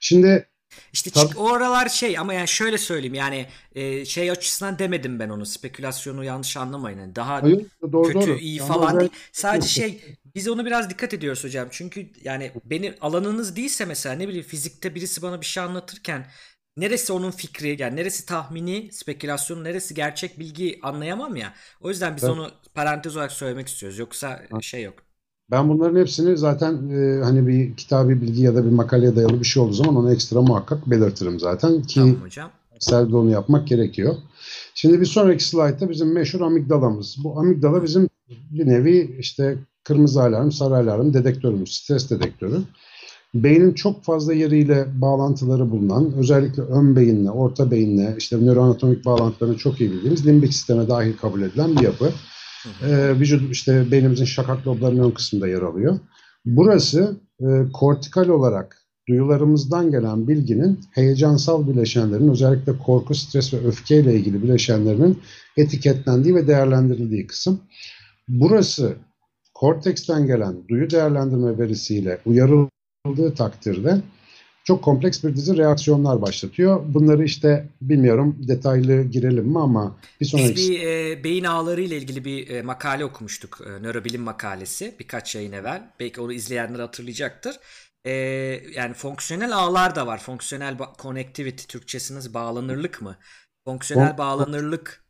Şimdi 0.00 0.46
işte 0.92 1.10
Tabii. 1.10 1.38
o 1.38 1.52
aralar 1.52 1.88
şey 1.88 2.18
ama 2.18 2.34
yani 2.34 2.48
şöyle 2.48 2.78
söyleyeyim 2.78 3.14
yani 3.14 3.46
e, 3.74 4.04
şey 4.04 4.30
açısından 4.30 4.78
demedim 4.78 5.18
ben 5.18 5.28
onu 5.28 5.46
spekülasyonu 5.46 6.24
yanlış 6.24 6.56
anlamayın. 6.56 6.98
Yani 6.98 7.16
daha 7.16 7.42
Hayır, 7.42 7.66
doğru, 7.92 8.12
kötü 8.12 8.26
doğru. 8.26 8.38
iyi 8.38 8.56
yani 8.56 8.68
falan 8.68 9.00
değil. 9.00 9.10
Sadece 9.32 9.68
şey 9.68 10.00
biz 10.34 10.48
onu 10.48 10.66
biraz 10.66 10.90
dikkat 10.90 11.14
ediyoruz 11.14 11.44
hocam. 11.44 11.68
Çünkü 11.70 12.06
yani 12.24 12.52
benim 12.64 12.94
alanınız 13.00 13.56
değilse 13.56 13.84
mesela 13.84 14.14
ne 14.14 14.28
bileyim 14.28 14.46
fizikte 14.46 14.94
birisi 14.94 15.22
bana 15.22 15.40
bir 15.40 15.46
şey 15.46 15.62
anlatırken 15.62 16.26
neresi 16.76 17.12
onun 17.12 17.30
fikri 17.30 17.76
yani 17.82 17.96
neresi 17.96 18.26
tahmini 18.26 18.88
spekülasyon 18.92 19.64
neresi 19.64 19.94
gerçek 19.94 20.38
bilgi 20.38 20.78
anlayamam 20.82 21.36
ya. 21.36 21.54
O 21.80 21.88
yüzden 21.88 22.16
biz 22.16 22.24
evet. 22.24 22.34
onu 22.34 22.50
parantez 22.74 23.16
olarak 23.16 23.32
söylemek 23.32 23.68
istiyoruz. 23.68 23.98
Yoksa 23.98 24.40
ha. 24.50 24.60
şey 24.60 24.82
yok. 24.82 24.94
Ben 25.50 25.68
bunların 25.68 26.00
hepsini 26.00 26.36
zaten 26.36 26.90
e, 26.90 27.24
hani 27.24 27.46
bir 27.46 27.76
kitabi 27.76 28.20
bilgi 28.20 28.42
ya 28.42 28.54
da 28.54 28.64
bir 28.64 28.70
makaleye 28.70 29.16
dayalı 29.16 29.40
bir 29.40 29.44
şey 29.44 29.62
olduğu 29.62 29.72
zaman 29.72 29.96
onu 29.96 30.12
ekstra 30.12 30.42
muhakkak 30.42 30.90
belirtirim 30.90 31.40
zaten 31.40 31.82
ki 31.82 32.00
tamam 32.00 32.16
hocam. 32.16 32.50
Selde 32.78 33.16
onu 33.16 33.30
yapmak 33.30 33.68
gerekiyor. 33.68 34.14
Şimdi 34.74 35.00
bir 35.00 35.06
sonraki 35.06 35.44
slaytta 35.44 35.90
bizim 35.90 36.12
meşhur 36.12 36.40
amigdalamız. 36.40 37.16
Bu 37.24 37.38
amigdala 37.40 37.82
bizim 37.82 38.08
bir 38.28 38.66
nevi 38.66 39.16
işte 39.18 39.58
kırmızı 39.84 40.22
alarm, 40.22 40.50
sarı 40.50 40.76
alarm 40.76 41.14
dedektörümüz, 41.14 41.72
stres 41.72 42.10
dedektörü. 42.10 42.60
Beynin 43.34 43.72
çok 43.72 44.04
fazla 44.04 44.34
yeriyle 44.34 44.86
bağlantıları 45.00 45.70
bulunan, 45.70 46.12
özellikle 46.12 46.62
ön 46.62 46.96
beyinle, 46.96 47.30
orta 47.30 47.70
beyinle, 47.70 48.14
işte 48.18 48.36
nöroanatomik 48.36 49.04
bağlantılarını 49.04 49.56
çok 49.56 49.80
iyi 49.80 49.90
bildiğimiz 49.90 50.26
limbik 50.26 50.54
sisteme 50.54 50.88
dahil 50.88 51.16
kabul 51.16 51.42
edilen 51.42 51.76
bir 51.76 51.82
yapı. 51.82 52.12
E, 52.82 53.18
vücut 53.20 53.52
işte 53.52 53.90
beynimizin 53.90 54.24
şakak 54.24 54.66
loblarının 54.66 55.04
ön 55.04 55.10
kısmında 55.10 55.48
yer 55.48 55.62
alıyor. 55.62 55.98
Burası 56.44 57.20
e, 57.40 57.46
kortikal 57.72 58.28
olarak 58.28 58.76
duyularımızdan 59.08 59.90
gelen 59.90 60.28
bilginin 60.28 60.80
heyecansal 60.90 61.68
bileşenlerin 61.68 62.28
özellikle 62.28 62.78
korku, 62.78 63.14
stres 63.14 63.54
ve 63.54 63.66
öfke 63.66 64.00
ile 64.00 64.14
ilgili 64.14 64.42
bileşenlerinin 64.42 65.18
etiketlendiği 65.56 66.34
ve 66.34 66.46
değerlendirildiği 66.46 67.26
kısım. 67.26 67.60
Burası 68.28 68.94
korteksten 69.60 70.26
gelen 70.26 70.68
duyu 70.68 70.90
değerlendirme 70.90 71.58
verisiyle 71.58 72.18
uyarıldığı 72.26 73.34
takdirde 73.36 74.00
çok 74.64 74.84
kompleks 74.84 75.24
bir 75.24 75.36
dizi 75.36 75.56
reaksiyonlar 75.56 76.22
başlatıyor. 76.22 76.82
Bunları 76.88 77.24
işte 77.24 77.68
bilmiyorum 77.82 78.36
detaylı 78.48 79.02
girelim 79.02 79.44
mi 79.44 79.58
ama 79.58 79.96
bir 80.20 80.26
sonraki... 80.26 80.56
Biz 80.56 80.70
bir 80.70 80.86
e, 80.86 81.24
beyin 81.24 81.44
ağları 81.44 81.82
ile 81.82 81.96
ilgili 81.96 82.24
bir 82.24 82.50
e, 82.50 82.62
makale 82.62 83.04
okumuştuk. 83.04 83.60
E, 83.66 83.82
nörobilim 83.82 84.22
makalesi 84.22 84.94
birkaç 85.00 85.34
yayın 85.34 85.52
evvel. 85.52 85.90
Belki 86.00 86.20
onu 86.20 86.32
izleyenler 86.32 86.80
hatırlayacaktır. 86.80 87.56
E, 88.04 88.12
yani 88.74 88.94
fonksiyonel 88.94 89.56
ağlar 89.56 89.94
da 89.94 90.06
var. 90.06 90.18
Fonksiyonel 90.18 90.76
connectivity 90.98 91.64
Türkçesi 91.64 92.14
nasıl 92.14 92.34
bağlanırlık 92.34 93.02
mı? 93.02 93.16
Fonksiyonel 93.64 94.18
bağlanırlık 94.18 95.04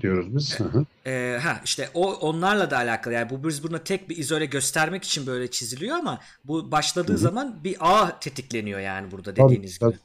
diyoruz 0.00 0.36
biz. 0.36 0.60
Hı. 0.60 0.84
e, 1.10 1.38
ha 1.42 1.60
işte 1.64 1.88
o 1.94 2.12
onlarla 2.14 2.70
da 2.70 2.76
alakalı. 2.76 3.14
Yani 3.14 3.30
bu 3.30 3.48
biz 3.48 3.62
buna 3.62 3.78
tek 3.78 4.10
bir 4.10 4.16
izole 4.16 4.46
göstermek 4.46 5.04
için 5.04 5.26
böyle 5.26 5.50
çiziliyor 5.50 5.96
ama 5.96 6.20
bu 6.44 6.70
başladığı 6.72 7.12
Hı 7.12 7.16
hı. 7.16 7.18
zaman 7.18 7.64
bir 7.64 7.76
ağ 7.80 8.20
tetikleniyor 8.20 8.80
yani 8.80 9.10
burada 9.10 9.34
Tabii, 9.34 9.48
dediğiniz 9.48 9.78
tabii. 9.78 9.92
gibi. 9.92 10.00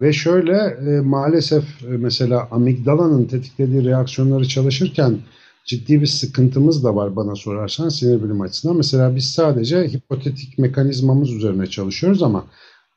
Ve 0.00 0.12
şöyle 0.12 0.56
e, 0.56 1.00
maalesef 1.00 1.64
e, 1.64 1.86
mesela 1.86 2.48
amigdalanın 2.50 3.24
tetiklediği 3.24 3.84
reaksiyonları 3.84 4.48
çalışırken 4.48 5.18
ciddi 5.64 6.00
bir 6.00 6.06
sıkıntımız 6.06 6.84
da 6.84 6.96
var 6.96 7.16
bana 7.16 7.34
sorarsan 7.34 7.88
sinir 7.88 8.22
bilim 8.24 8.40
açısından. 8.40 8.76
Mesela 8.76 9.16
biz 9.16 9.30
sadece 9.30 9.88
hipotetik 9.88 10.58
mekanizmamız 10.58 11.32
üzerine 11.32 11.66
çalışıyoruz 11.66 12.22
ama 12.22 12.44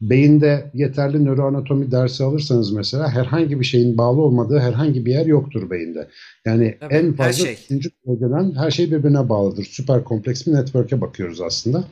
beyinde 0.01 0.71
yeterli 0.73 1.25
nöroanatomi 1.25 1.91
dersi 1.91 2.23
alırsanız 2.23 2.71
mesela 2.71 3.09
herhangi 3.09 3.59
bir 3.59 3.65
şeyin 3.65 3.97
bağlı 3.97 4.21
olmadığı 4.21 4.59
herhangi 4.59 5.05
bir 5.05 5.11
yer 5.11 5.25
yoktur 5.25 5.69
beyinde. 5.69 6.07
Yani 6.45 6.77
Tabii, 6.79 6.93
en 6.93 7.07
her 7.11 7.15
fazla 7.15 7.45
şey. 7.45 7.53
üçüncü 7.53 7.89
bölgeden 8.07 8.55
her 8.55 8.71
şey 8.71 8.91
birbirine 8.91 9.29
bağlıdır. 9.29 9.63
Süper 9.63 10.03
kompleks 10.03 10.47
bir 10.47 10.53
network'e 10.53 11.01
bakıyoruz 11.01 11.41
aslında. 11.41 11.83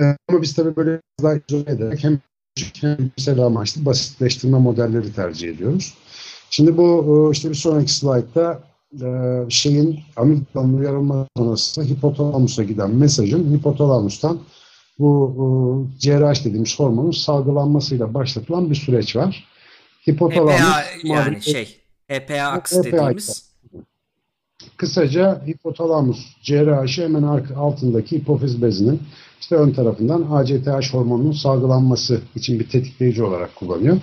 E, 0.00 0.04
Ama 0.28 0.42
biz 0.42 0.54
tabii 0.54 0.76
böyle 0.76 1.00
daha 1.22 1.34
izole 1.48 1.70
ederek 1.72 2.04
hem 2.04 2.18
hem 2.80 3.10
mesela 3.18 3.46
amaçlı 3.46 3.84
basitleştirme 3.84 4.58
modelleri 4.58 5.12
tercih 5.12 5.48
ediyoruz. 5.50 5.94
Şimdi 6.50 6.76
bu 6.76 7.28
e, 7.28 7.32
işte 7.32 7.48
bir 7.50 7.54
sonraki 7.54 7.94
slaytta 7.94 8.62
e, 9.02 9.06
şeyin 9.48 10.00
amigdalanın 10.16 10.78
uyarılma 10.78 11.26
sonrası 11.36 11.82
hipotalamusa 11.82 12.62
giden 12.62 12.90
mesajın 12.90 13.56
hipotalamustan 13.58 14.40
bu 15.00 15.34
e, 15.36 16.00
CRH 16.00 16.44
dediğimiz 16.44 16.78
hormonun 16.78 17.10
salgılanmasıyla 17.10 18.14
başlatılan 18.14 18.70
bir 18.70 18.74
süreç 18.74 19.16
var. 19.16 19.44
Hipotalamus 20.08 20.60
HPA 20.60 20.84
yani 21.04 21.42
şey 21.42 21.76
HPA 22.10 22.42
aks 22.42 22.72
HPA 22.72 22.84
dediğimiz 22.84 23.50
Kısaca 24.76 25.46
hipotalamus 25.46 26.18
CRH'i 26.42 27.02
hemen 27.02 27.22
altındaki 27.56 28.16
hipofiz 28.16 28.62
bezinin 28.62 29.02
işte 29.40 29.56
ön 29.56 29.72
tarafından 29.72 30.26
ACTH 30.30 30.94
hormonunun 30.94 31.32
salgılanması 31.32 32.20
için 32.34 32.60
bir 32.60 32.68
tetikleyici 32.68 33.22
olarak 33.22 33.56
kullanıyor. 33.56 34.00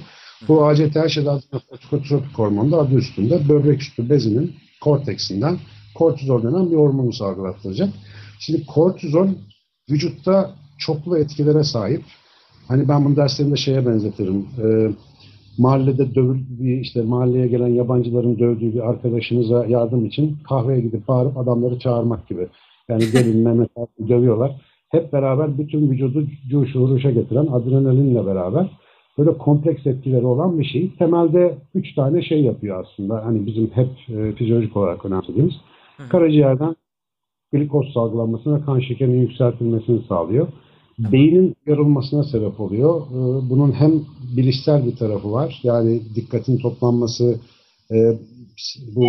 Bu 0.47 0.65
ACTH 0.65 1.17
ya 1.17 1.25
da 1.25 1.31
adrenotropik 1.31 2.37
hormonu 2.37 2.71
da 2.71 2.77
adı 2.77 2.95
üstünde 2.95 3.49
böbrek 3.49 3.81
üstü 3.81 4.09
bezinin 4.09 4.55
korteksinden 4.81 5.57
kortizol 5.95 6.43
denen 6.43 6.71
bir 6.71 6.75
hormonu 6.75 7.13
salgılattıracak. 7.13 7.89
Şimdi 8.39 8.65
kortizol 8.65 9.27
vücutta 9.89 10.55
çoklu 10.77 11.17
etkilere 11.17 11.63
sahip. 11.63 12.01
Hani 12.67 12.87
ben 12.87 13.05
bunu 13.05 13.15
derslerimde 13.15 13.55
şeye 13.55 13.85
benzetirim. 13.85 14.45
Ee, 14.63 14.91
mahallede 15.57 16.15
dövül 16.15 16.39
bir 16.49 16.77
işte 16.77 17.01
mahalleye 17.01 17.47
gelen 17.47 17.67
yabancıların 17.67 18.39
dövdüğü 18.39 18.73
bir 18.73 18.89
arkadaşınıza 18.89 19.65
yardım 19.65 20.05
için 20.05 20.37
kahveye 20.49 20.81
gidip 20.81 21.07
bağırıp 21.07 21.37
adamları 21.37 21.79
çağırmak 21.79 22.27
gibi. 22.27 22.47
Yani 22.89 23.03
gelin 23.13 23.43
Mehmet 23.43 23.69
abi 23.77 24.09
dövüyorlar. 24.09 24.51
Hep 24.89 25.13
beraber 25.13 25.57
bütün 25.57 25.91
vücudu 25.91 26.23
cuş 26.49 26.75
vuruşa 26.75 27.11
getiren 27.11 27.47
adrenalinle 27.47 28.25
beraber 28.25 28.69
böyle 29.17 29.37
kompleks 29.37 29.87
etkileri 29.87 30.25
olan 30.25 30.59
bir 30.59 30.65
şey. 30.65 30.91
Temelde 30.99 31.57
üç 31.75 31.95
tane 31.95 32.21
şey 32.21 32.41
yapıyor 32.41 32.85
aslında. 32.85 33.25
Hani 33.25 33.45
bizim 33.45 33.69
hep 33.73 33.89
e, 34.09 34.31
fizyolojik 34.31 34.77
olarak 34.77 35.05
önemsediğimiz. 35.05 35.53
Karaciğerden 36.09 36.75
glikoz 37.51 37.93
salgılanmasına, 37.93 38.65
kan 38.65 38.79
şekerinin 38.79 39.21
yükseltilmesini 39.21 40.01
sağlıyor. 40.09 40.47
Beynin 40.99 41.55
yarılmasına 41.67 42.23
sebep 42.23 42.59
oluyor. 42.59 43.01
Ee, 43.01 43.49
Bunun 43.49 43.71
hem 43.71 43.91
bilişsel 44.37 44.85
bir 44.85 44.95
tarafı 44.95 45.31
var. 45.31 45.59
Yani 45.63 46.01
dikkatin 46.15 46.57
toplanması, 46.57 47.39
e, 47.91 48.13
bu 48.95 49.07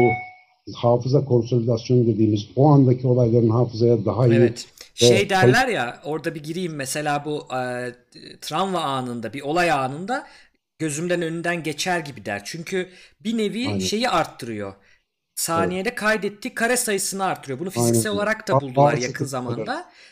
hafıza 0.74 1.24
konsolidasyonu 1.24 2.06
dediğimiz 2.06 2.48
o 2.56 2.68
andaki 2.68 3.06
olayların 3.06 3.50
hafızaya 3.50 4.04
daha 4.04 4.26
iyi 4.26 4.34
Evet. 4.34 4.66
Şey 4.94 5.30
derler 5.30 5.68
ya 5.68 6.00
orada 6.04 6.34
bir 6.34 6.42
gireyim 6.42 6.74
mesela 6.74 7.24
bu 7.24 7.46
e, 7.54 7.92
travma 8.40 8.80
anında 8.80 9.32
bir 9.32 9.42
olay 9.42 9.70
anında 9.70 10.26
gözümden 10.78 11.22
önünden 11.22 11.62
geçer 11.62 12.00
gibi 12.00 12.24
der. 12.24 12.42
Çünkü 12.44 12.88
bir 13.20 13.38
nevi 13.38 13.68
Aynen. 13.68 13.78
şeyi 13.78 14.08
arttırıyor. 14.08 14.74
Saniyede 15.38 15.94
kaydettiği 15.94 16.54
kare 16.54 16.76
sayısını 16.76 17.24
artırıyor. 17.24 17.58
Bunu 17.58 17.70
Aynen. 17.76 17.88
fiziksel 17.88 18.12
olarak 18.12 18.48
da 18.48 18.60
buldular 18.60 18.92
bazı 18.92 19.02
yakın 19.02 19.24
zamanda. 19.24 19.64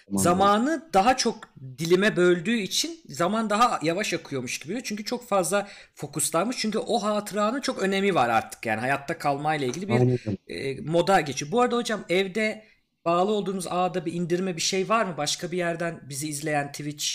Zamanla. 0.09 0.23
Zamanı 0.23 0.89
daha 0.95 1.17
çok 1.17 1.37
dilime 1.79 2.17
böldüğü 2.17 2.57
için 2.57 3.01
zaman 3.09 3.51
daha 3.51 3.81
yavaş 3.83 4.15
akıyormuş 4.15 4.59
gibi. 4.59 4.81
Çünkü 4.85 5.05
çok 5.05 5.29
fazla 5.29 5.69
fokuslanmış. 5.95 6.57
Çünkü 6.59 6.79
o 6.79 7.03
hatıranın 7.03 7.61
çok 7.61 7.79
önemi 7.83 8.15
var 8.15 8.29
artık 8.29 8.67
yani 8.67 8.81
hayatta 8.81 9.19
kalmayla 9.19 9.67
ilgili 9.67 9.89
bir 9.89 9.93
Aynen. 9.93 10.19
e, 10.49 10.81
moda 10.81 11.21
geçiyor. 11.21 11.53
Bu 11.53 11.61
arada 11.61 11.77
hocam 11.77 12.01
evde 12.09 12.65
bağlı 13.05 13.31
olduğunuz 13.33 13.67
ağda 13.71 14.07
bir 14.07 14.13
indirme 14.13 14.57
bir 14.57 14.63
şey 14.63 14.89
var 14.89 15.05
mı? 15.05 15.15
Başka 15.17 15.53
bir 15.53 15.59
yerden 15.59 16.01
bizi 16.09 16.29
izleyen 16.29 16.73
Twitch. 16.73 17.07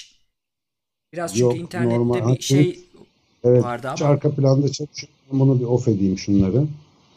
Biraz 1.14 1.32
çünkü 1.32 1.44
Yok, 1.44 1.58
internette 1.58 1.96
normal. 1.96 2.36
bir 2.36 2.42
şey 2.42 2.80
Evet, 3.44 3.64
vardı 3.64 3.94
ama. 4.00 4.10
arka 4.10 4.32
planda 4.36 4.72
çalışıyorum. 4.72 5.16
Bunu 5.32 5.60
bir 5.60 5.66
off 5.66 5.88
edeyim 5.88 6.18
şunları. 6.18 6.64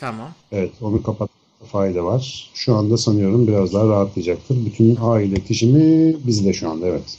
Tamam. 0.04 0.34
Evet, 0.52 0.72
onu 0.82 1.02
kapatmakta 1.02 1.66
fayda 1.66 2.04
var. 2.04 2.50
Şu 2.54 2.74
anda 2.74 2.98
sanıyorum 2.98 3.46
biraz 3.48 3.72
daha 3.72 3.88
rahatlayacaktır. 3.88 4.66
Bütün 4.66 4.96
ağ 4.96 5.20
iletişimi 5.20 6.16
bizde 6.26 6.52
şu 6.52 6.70
anda, 6.70 6.86
evet. 6.86 7.18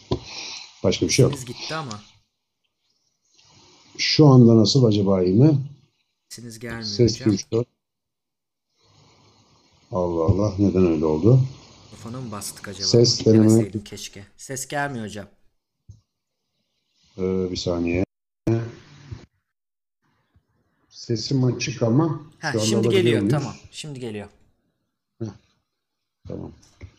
Başka 0.83 1.05
bir 1.05 1.11
şey 1.11 1.23
yok. 1.23 1.33
Biz 1.33 1.45
gitti 1.45 1.75
ama 1.75 2.01
Şu 3.97 4.25
anda 4.27 4.57
nasıl 4.57 4.83
acaba 4.85 5.21
yine? 5.21 5.53
sesiniz 6.29 6.59
gelmiyor 6.59 6.83
Ses 6.83 7.15
hocam. 7.21 7.31
güçlü. 7.31 7.65
Allah 9.91 10.23
Allah, 10.23 10.53
neden 10.59 10.85
öyle 10.85 11.05
oldu? 11.05 11.39
Mikrofona 11.91 12.21
mı 12.21 12.31
bastık 12.31 12.67
acaba? 12.67 12.87
Ses 12.87 13.25
deneme. 13.25 13.71
Keşke. 13.85 14.25
Ses 14.37 14.67
gelmiyor 14.67 15.05
hocam. 15.05 15.27
Ee, 17.17 17.51
bir 17.51 17.57
saniye. 17.57 18.04
Sesim 20.95 21.43
açık 21.43 21.83
ama 21.83 22.21
Ha, 22.39 22.59
şimdi 22.59 22.89
geliyor. 22.89 23.19
muyuz? 23.19 23.31
Tamam. 23.31 23.53
Şimdi 23.71 23.99
geliyor. 23.99 24.27
Tamam. 26.27 26.51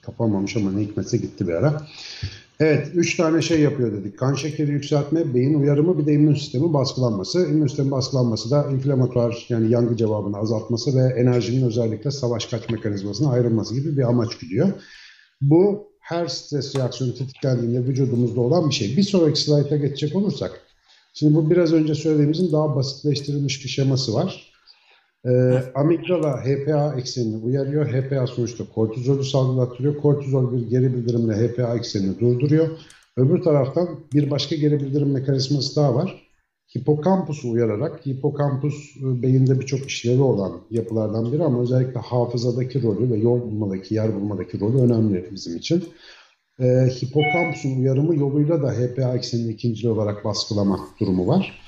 Kapanmamış 0.03 0.57
ama 0.57 0.73
ne 0.73 0.83
hikmetse 0.83 1.17
gitti 1.17 1.49
bir 1.49 1.53
ara. 1.53 1.87
Evet, 2.61 2.89
üç 2.95 3.17
tane 3.17 3.43
şey 3.43 3.61
yapıyor 3.61 3.93
dedik. 3.93 4.19
Kan 4.19 4.35
şekeri 4.35 4.71
yükseltme, 4.71 5.35
beyin 5.35 5.55
uyarımı, 5.61 5.99
bir 5.99 6.07
de 6.07 6.13
immün 6.13 6.35
sistemi 6.35 6.73
baskılanması. 6.73 7.47
İmmün 7.47 7.67
sistemi 7.67 7.91
baskılanması 7.91 8.51
da 8.51 8.71
inflamatuar 8.71 9.47
yani 9.49 9.71
yangı 9.71 9.97
cevabını 9.97 10.37
azaltması 10.37 10.97
ve 10.97 11.21
enerjinin 11.21 11.67
özellikle 11.67 12.11
savaş 12.11 12.47
kaç 12.47 12.71
mekanizmasına 12.71 13.31
ayrılması 13.31 13.75
gibi 13.75 13.97
bir 13.97 14.03
amaç 14.03 14.39
güdüyor. 14.39 14.73
Bu 15.41 15.89
her 16.01 16.27
stres 16.27 16.77
reaksiyonu 16.77 17.15
tetiklendiğinde 17.15 17.85
vücudumuzda 17.85 18.41
olan 18.41 18.69
bir 18.71 18.75
şey. 18.75 18.97
Bir 18.97 19.03
sonraki 19.03 19.41
slayta 19.41 19.77
geçecek 19.77 20.17
olursak, 20.17 20.61
şimdi 21.19 21.35
bu 21.35 21.51
biraz 21.51 21.73
önce 21.73 21.95
söylediğimizin 21.95 22.53
daha 22.53 22.77
basitleştirilmiş 22.77 23.65
bir 23.65 23.69
şeması 23.69 24.15
var. 24.15 24.53
Ee, 25.25 25.63
amigdala 25.75 26.45
HPA 26.45 26.95
eksenini 26.99 27.45
uyarıyor. 27.45 27.87
HPA 27.87 28.27
sonuçta 28.27 28.65
kortizolü 28.75 29.25
salgılattırıyor. 29.25 29.97
Kortizol 29.97 30.53
bir 30.53 30.71
geri 30.71 30.95
bildirimle 30.95 31.35
HPA 31.35 31.77
eksenini 31.77 32.21
durduruyor. 32.21 32.69
Öbür 33.17 33.43
taraftan 33.43 33.89
bir 34.13 34.31
başka 34.31 34.57
geri 34.57 34.81
bildirim 34.81 35.13
mekanizması 35.13 35.77
daha 35.77 35.95
var. 35.95 36.27
Hipokampusu 36.79 37.51
uyararak, 37.51 38.07
hipokampus 38.07 38.75
e, 38.97 39.23
beyinde 39.23 39.61
birçok 39.61 39.87
işlevi 39.87 40.23
olan 40.23 40.61
yapılardan 40.71 41.33
biri 41.33 41.45
ama 41.45 41.61
özellikle 41.63 42.01
hafızadaki 42.01 42.83
rolü 42.83 43.11
ve 43.11 43.17
yol 43.17 43.43
bulmadaki, 43.43 43.95
yer 43.95 44.15
bulmadaki 44.15 44.61
rolü 44.61 44.79
önemli 44.79 45.29
bizim 45.33 45.57
için. 45.57 45.85
Ee, 46.61 46.89
hipokampusun 47.03 47.81
uyarımı 47.81 48.17
yoluyla 48.17 48.63
da 48.63 48.73
HPA 48.73 49.15
eksenini 49.17 49.53
ikincil 49.53 49.89
olarak 49.89 50.25
baskılama 50.25 50.81
durumu 51.01 51.27
var. 51.27 51.61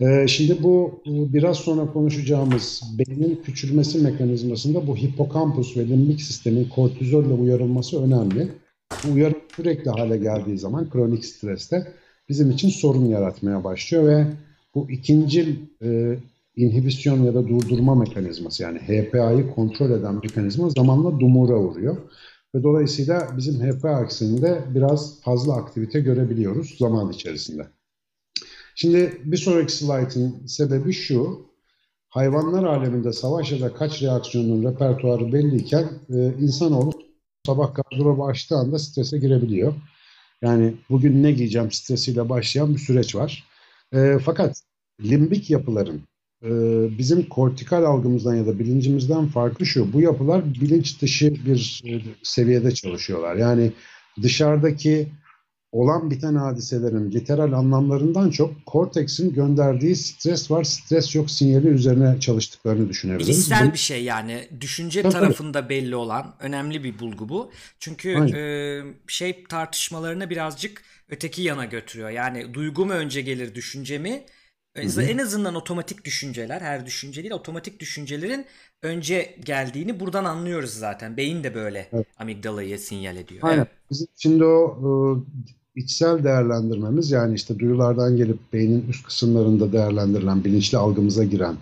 Ee, 0.00 0.28
Şimdi 0.28 0.62
bu 0.62 1.02
bu 1.06 1.32
biraz 1.32 1.56
sonra 1.56 1.92
konuşacağımız 1.92 2.82
beynin 2.98 3.42
küçülmesi 3.44 3.98
mekanizmasında 3.98 4.86
bu 4.86 4.96
hipokampus 4.96 5.76
ve 5.76 5.88
limbik 5.88 6.22
sistemin 6.22 6.64
kortizolle 6.64 7.32
uyarılması 7.32 8.02
önemli. 8.04 8.48
Bu 9.04 9.12
uyarı 9.12 9.34
sürekli 9.56 9.90
hale 9.90 10.16
geldiği 10.16 10.58
zaman 10.58 10.90
kronik 10.90 11.24
streste 11.24 11.92
bizim 12.28 12.50
için 12.50 12.68
sorun 12.68 13.04
yaratmaya 13.04 13.64
başlıyor 13.64 14.06
ve 14.06 14.26
bu 14.74 14.90
ikincil 14.90 15.56
e, 15.82 16.16
inhibisyon 16.56 17.22
ya 17.24 17.34
da 17.34 17.48
durdurma 17.48 17.94
mekanizması 17.94 18.62
yani 18.62 18.78
HPA'yı 18.78 19.50
kontrol 19.54 19.90
eden 19.90 20.14
mekanizma 20.14 20.70
zamanla 20.70 21.20
dumura 21.20 21.56
uğruyor. 21.58 21.96
Ve 22.54 22.62
dolayısıyla 22.62 23.36
bizim 23.36 23.60
HPA 23.60 23.90
akseninde 23.90 24.64
biraz 24.74 25.20
fazla 25.20 25.56
aktivite 25.56 26.00
görebiliyoruz 26.00 26.76
zaman 26.78 27.12
içerisinde. 27.12 27.66
Şimdi 28.74 29.20
bir 29.24 29.36
sonraki 29.36 29.72
slaytın 29.72 30.46
sebebi 30.46 30.92
şu. 30.92 31.50
Hayvanlar 32.08 32.64
aleminde 32.64 33.12
savaş 33.12 33.52
ya 33.52 33.60
da 33.60 33.74
kaç 33.74 34.02
reaksiyonun 34.02 34.64
repertuarı 34.64 35.32
belliyken 35.32 35.88
e, 36.14 36.34
insanoğlu 36.40 36.92
sabah 37.46 37.74
gardırobu 37.74 38.26
açtığı 38.26 38.56
anda 38.56 38.78
strese 38.78 39.18
girebiliyor. 39.18 39.74
Yani 40.42 40.74
bugün 40.90 41.22
ne 41.22 41.32
giyeceğim 41.32 41.70
stresiyle 41.70 42.28
başlayan 42.28 42.74
bir 42.74 42.78
süreç 42.78 43.14
var. 43.14 43.44
E, 43.94 44.18
fakat 44.24 44.62
limbik 45.00 45.50
yapıların 45.50 46.02
e, 46.44 46.48
bizim 46.98 47.28
kortikal 47.28 47.84
algımızdan 47.84 48.34
ya 48.34 48.46
da 48.46 48.58
bilincimizden 48.58 49.26
farklı 49.26 49.66
şu. 49.66 49.92
Bu 49.92 50.00
yapılar 50.00 50.54
bilinç 50.54 51.02
dışı 51.02 51.34
bir 51.46 51.82
e, 51.86 52.00
seviyede 52.22 52.74
çalışıyorlar. 52.74 53.36
Yani 53.36 53.72
dışarıdaki 54.22 55.08
olan 55.72 56.10
biten 56.10 56.34
hadiselerin 56.34 57.10
literal 57.10 57.52
anlamlarından 57.52 58.30
çok 58.30 58.66
korteksin 58.66 59.34
gönderdiği 59.34 59.96
stres 59.96 60.50
var, 60.50 60.64
stres 60.64 61.14
yok 61.14 61.30
sinyali 61.30 61.68
üzerine 61.68 62.20
çalıştıklarını 62.20 62.88
düşünebiliriz. 62.88 63.28
Bilişsel 63.28 63.72
bir 63.72 63.78
şey 63.78 64.04
yani. 64.04 64.48
Düşünce 64.60 65.02
tabii, 65.02 65.12
tarafında 65.12 65.68
belli 65.68 65.96
olan 65.96 66.34
önemli 66.40 66.84
bir 66.84 66.98
bulgu 66.98 67.28
bu. 67.28 67.50
Çünkü 67.78 68.10
e, 68.10 68.42
şey 69.06 69.44
tartışmalarına 69.44 70.30
birazcık 70.30 70.82
öteki 71.08 71.42
yana 71.42 71.64
götürüyor. 71.64 72.10
Yani 72.10 72.54
duygu 72.54 72.86
mu 72.86 72.92
önce 72.92 73.20
gelir 73.20 73.54
düşünce 73.54 73.98
mi? 73.98 74.22
Hı-hı. 74.76 75.02
En 75.02 75.18
azından 75.18 75.54
otomatik 75.54 76.04
düşünceler, 76.04 76.60
her 76.60 76.86
düşünce 76.86 77.22
değil, 77.22 77.32
otomatik 77.32 77.80
düşüncelerin 77.80 78.46
önce 78.82 79.36
geldiğini 79.44 80.00
buradan 80.00 80.24
anlıyoruz 80.24 80.70
zaten. 80.70 81.16
Beyin 81.16 81.44
de 81.44 81.54
böyle 81.54 81.88
evet. 81.92 82.06
amigdalayı 82.18 82.78
sinyal 82.78 83.16
ediyor. 83.16 83.40
Aynen. 83.42 83.58
Evet. 83.58 83.68
Bizim 83.90 84.06
şimdi 84.16 84.44
o 84.44 85.24
içsel 85.76 86.24
değerlendirmemiz 86.24 87.10
yani 87.10 87.34
işte 87.34 87.58
duyulardan 87.58 88.16
gelip 88.16 88.52
beynin 88.52 88.88
üst 88.88 89.06
kısımlarında 89.06 89.72
değerlendirilen, 89.72 90.44
bilinçli 90.44 90.78
algımıza 90.78 91.24
giren 91.24 91.56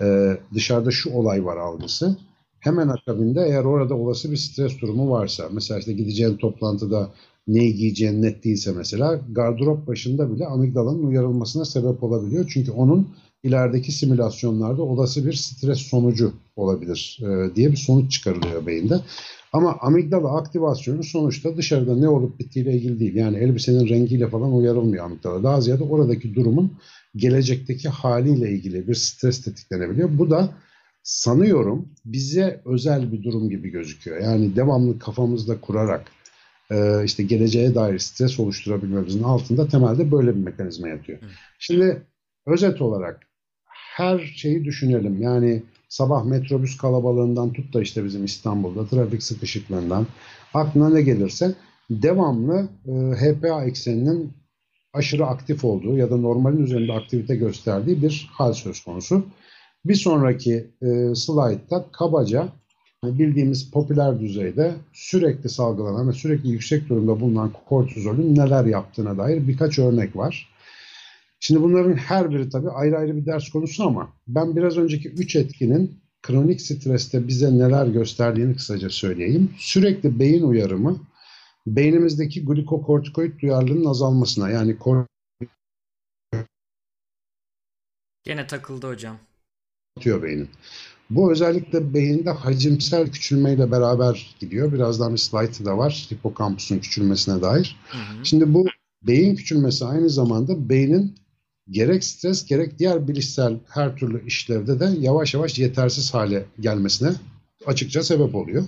e, 0.00 0.38
dışarıda 0.54 0.90
şu 0.90 1.12
olay 1.12 1.44
var 1.44 1.56
algısı. 1.56 2.16
Hemen 2.60 2.88
akabinde 2.88 3.40
eğer 3.46 3.64
orada 3.64 3.94
olası 3.94 4.30
bir 4.30 4.36
stres 4.36 4.80
durumu 4.80 5.10
varsa, 5.10 5.48
mesela 5.52 5.80
işte 5.80 5.92
gideceğin 5.92 6.36
toplantıda 6.36 7.10
neyi 7.46 7.74
giyeceğin 7.74 8.22
net 8.22 8.44
değilse 8.44 8.72
mesela 8.72 9.20
gardırop 9.30 9.86
başında 9.86 10.34
bile 10.34 10.46
amigdalanın 10.46 11.02
uyarılmasına 11.02 11.64
sebep 11.64 12.02
olabiliyor. 12.02 12.50
Çünkü 12.54 12.70
onun 12.70 13.08
ilerideki 13.42 13.92
simülasyonlarda 13.92 14.82
olası 14.82 15.26
bir 15.26 15.32
stres 15.32 15.78
sonucu 15.78 16.32
olabilir 16.56 17.20
e, 17.22 17.56
diye 17.56 17.72
bir 17.72 17.76
sonuç 17.76 18.12
çıkarılıyor 18.12 18.66
beyinde. 18.66 19.00
Ama 19.52 19.76
amigdala 19.80 20.36
aktivasyonu 20.36 21.04
sonuçta 21.04 21.56
dışarıda 21.56 21.96
ne 21.96 22.08
olup 22.08 22.38
bittiğiyle 22.38 22.72
ilgili 22.72 23.00
değil. 23.00 23.14
Yani 23.14 23.36
elbisenin 23.36 23.88
rengiyle 23.88 24.28
falan 24.28 24.54
uyarılmıyor 24.54 25.04
amigdala. 25.04 25.42
Daha 25.42 25.60
ziyade 25.60 25.84
oradaki 25.84 26.34
durumun 26.34 26.72
gelecekteki 27.16 27.88
haliyle 27.88 28.50
ilgili 28.50 28.88
bir 28.88 28.94
stres 28.94 29.42
tetiklenebiliyor. 29.42 30.18
Bu 30.18 30.30
da 30.30 30.50
sanıyorum 31.02 31.88
bize 32.04 32.60
özel 32.64 33.12
bir 33.12 33.22
durum 33.22 33.50
gibi 33.50 33.68
gözüküyor. 33.68 34.20
Yani 34.20 34.56
devamlı 34.56 34.98
kafamızda 34.98 35.60
kurarak 35.60 36.10
e, 36.70 37.04
işte 37.04 37.22
geleceğe 37.22 37.74
dair 37.74 37.98
stres 37.98 38.40
oluşturabilmemizin 38.40 39.22
altında 39.22 39.68
temelde 39.68 40.10
böyle 40.12 40.36
bir 40.36 40.40
mekanizma 40.40 40.88
yatıyor. 40.88 41.18
Şimdi 41.58 42.06
özet 42.46 42.80
olarak 42.80 43.20
her 43.96 44.18
şeyi 44.18 44.64
düşünelim. 44.64 45.22
Yani 45.22 45.62
sabah 45.88 46.24
metrobüs 46.24 46.76
kalabalığından 46.76 47.52
tut 47.52 47.74
da 47.74 47.82
işte 47.82 48.04
bizim 48.04 48.24
İstanbul'da 48.24 48.86
trafik 48.86 49.22
sıkışıklığından 49.22 50.06
aklına 50.54 50.88
ne 50.88 51.02
gelirse 51.02 51.54
devamlı 51.90 52.68
e, 52.86 52.92
HPA 52.92 53.64
ekseninin 53.64 54.32
aşırı 54.92 55.26
aktif 55.26 55.64
olduğu 55.64 55.96
ya 55.96 56.10
da 56.10 56.16
normalin 56.16 56.62
üzerinde 56.64 56.92
aktivite 56.92 57.36
gösterdiği 57.36 58.02
bir 58.02 58.30
hal 58.32 58.52
söz 58.52 58.84
konusu. 58.84 59.26
Bir 59.84 59.94
sonraki 59.94 60.70
e, 60.82 61.14
slaytta 61.14 61.86
kabaca 61.92 62.48
bildiğimiz 63.18 63.70
popüler 63.70 64.20
düzeyde 64.20 64.74
sürekli 64.92 65.48
salgılanan 65.48 66.08
ve 66.08 66.12
sürekli 66.12 66.48
yüksek 66.48 66.88
durumda 66.88 67.20
bulunan 67.20 67.52
kortizolün 67.68 68.34
neler 68.36 68.64
yaptığına 68.64 69.18
dair 69.18 69.48
birkaç 69.48 69.78
örnek 69.78 70.16
var. 70.16 70.48
Şimdi 71.40 71.62
bunların 71.62 71.94
her 71.94 72.30
biri 72.30 72.48
tabii 72.48 72.70
ayrı 72.70 72.98
ayrı 72.98 73.16
bir 73.16 73.26
ders 73.26 73.48
konusu 73.48 73.84
ama 73.84 74.12
ben 74.28 74.56
biraz 74.56 74.78
önceki 74.78 75.08
üç 75.08 75.36
etkinin 75.36 76.00
kronik 76.22 76.60
streste 76.60 77.28
bize 77.28 77.58
neler 77.58 77.86
gösterdiğini 77.86 78.56
kısaca 78.56 78.90
söyleyeyim. 78.90 79.50
Sürekli 79.58 80.18
beyin 80.18 80.42
uyarımı 80.42 81.00
beynimizdeki 81.66 82.44
glikokortikoid 82.44 83.40
duyarlılığının 83.40 83.90
azalmasına 83.90 84.50
yani 84.50 84.78
kor 84.78 85.06
Gene 88.24 88.46
takıldı 88.46 88.86
hocam. 88.88 89.18
Atıyor 89.96 90.22
beynin. 90.22 90.48
Bu 91.10 91.32
özellikle 91.32 91.94
beyinde 91.94 92.30
hacimsel 92.30 93.10
küçülmeyle 93.10 93.70
beraber 93.70 94.36
gidiyor. 94.40 94.72
Birazdan 94.72 95.12
bir 95.12 95.18
slide 95.18 95.64
da 95.64 95.78
var 95.78 96.06
hipokampusun 96.12 96.78
küçülmesine 96.78 97.42
dair. 97.42 97.76
Hı 97.88 97.98
hı. 97.98 98.24
Şimdi 98.24 98.54
bu 98.54 98.66
beyin 99.02 99.36
küçülmesi 99.36 99.84
aynı 99.84 100.10
zamanda 100.10 100.68
beynin 100.68 101.14
gerek 101.70 102.04
stres 102.04 102.46
gerek 102.46 102.78
diğer 102.78 103.08
bilişsel 103.08 103.56
her 103.68 103.96
türlü 103.96 104.26
işlevde 104.26 104.80
de 104.80 104.90
yavaş 105.00 105.34
yavaş 105.34 105.58
yetersiz 105.58 106.14
hale 106.14 106.44
gelmesine 106.60 107.12
açıkça 107.66 108.02
sebep 108.02 108.34
oluyor. 108.34 108.64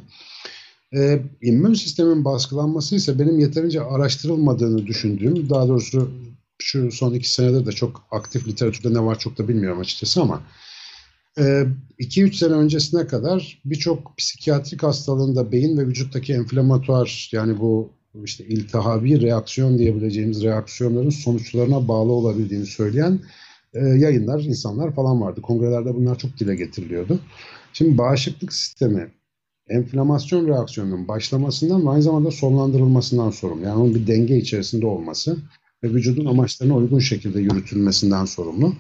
Ee, 0.95 1.23
immün 1.43 1.75
sistemin 1.75 2.25
baskılanması 2.25 2.97
ise 2.97 3.19
benim 3.19 3.39
yeterince 3.39 3.83
araştırılmadığını 3.83 4.87
düşündüğüm, 4.87 5.51
daha 5.51 5.69
doğrusu 5.69 6.11
şu 6.59 6.93
son 6.93 7.15
iki 7.15 7.33
senedir 7.33 7.67
de 7.67 7.73
çok 7.73 8.07
aktif 8.11 8.49
literatürde 8.49 8.95
ne 8.95 9.05
var 9.05 9.19
çok 9.19 9.39
da 9.39 9.49
bilmiyorum 9.49 9.81
açıkçası 9.81 10.23
ama 10.23 10.43
2-3 11.37 12.33
sene 12.33 12.53
öncesine 12.53 13.07
kadar 13.07 13.61
birçok 13.65 14.17
psikiyatrik 14.17 14.83
hastalığında 14.83 15.53
beyin 15.53 15.79
ve 15.79 15.87
vücuttaki 15.87 16.33
enflamatuar 16.33 17.31
yani 17.33 17.59
bu 17.59 17.91
işte 18.25 18.45
iltihabi 18.47 19.21
reaksiyon 19.21 19.79
diyebileceğimiz 19.79 20.43
reaksiyonların 20.43 21.11
sonuçlarına 21.11 21.89
bağlı 21.89 22.13
olabildiğini 22.13 22.67
söyleyen 22.67 23.21
e, 23.75 23.79
yayınlar, 23.79 24.41
insanlar 24.41 24.95
falan 24.95 25.21
vardı. 25.21 25.43
Kongrelerde 25.43 25.95
bunlar 25.95 26.19
çok 26.19 26.39
dile 26.39 26.57
getiriliyordu. 26.57 27.21
Şimdi 27.73 27.99
bağışıklık 27.99 28.53
sistemi 28.53 29.13
enflamasyon 29.69 30.49
reaksiyonunun 30.49 31.09
başlamasından 31.09 31.87
ve 31.87 31.91
aynı 31.91 32.03
zamanda 32.03 32.31
sonlandırılmasından 32.31 33.31
sorumlu. 33.31 33.65
Yani 33.65 33.81
onun 33.81 33.95
bir 33.95 34.07
denge 34.07 34.37
içerisinde 34.37 34.87
olması 34.87 35.39
ve 35.85 35.89
vücudun 35.89 36.27
amaçlarına 36.27 36.77
uygun 36.77 36.99
şekilde 36.99 37.41
yürütülmesinden 37.41 38.25
sorumlu. 38.25 38.73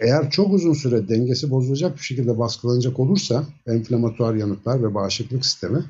Eğer 0.00 0.30
çok 0.30 0.52
uzun 0.52 0.72
süre 0.72 1.08
dengesi 1.08 1.50
bozulacak 1.50 1.96
bir 1.96 2.02
şekilde 2.02 2.38
baskılanacak 2.38 3.00
olursa 3.00 3.44
enflamatuar 3.66 4.34
yanıtlar 4.34 4.82
ve 4.82 4.94
bağışıklık 4.94 5.46
sistemi 5.46 5.84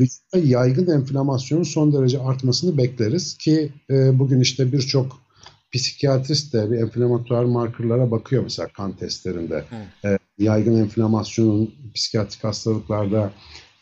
vücutta 0.00 0.38
yaygın 0.38 0.86
enflamasyonun 0.86 1.62
son 1.62 1.92
derece 1.92 2.20
artmasını 2.20 2.78
bekleriz 2.78 3.38
ki 3.38 3.72
e, 3.90 4.18
bugün 4.18 4.40
işte 4.40 4.72
birçok 4.72 5.22
psikiyatrist 5.72 6.54
de 6.54 6.70
bir 6.70 6.78
enflamatuar 6.78 7.44
markerlara 7.44 8.10
bakıyor 8.10 8.42
mesela 8.42 8.68
kan 8.68 8.96
testlerinde. 8.96 9.64
E, 10.04 10.18
yaygın 10.38 10.76
enflamasyonun 10.76 11.74
psikiyatrik 11.94 12.44
hastalıklarda 12.44 13.32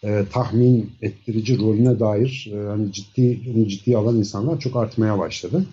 e, 0.04 0.24
tahmin 0.32 0.92
ettirici 1.02 1.58
rolüne 1.58 2.00
dair 2.00 2.52
e, 2.54 2.66
hani 2.68 2.92
ciddi 2.92 3.40
ciddi 3.68 3.96
alan 3.96 4.16
insanlar 4.16 4.60
çok 4.60 4.76
artmaya 4.76 5.18
başladı. 5.18 5.66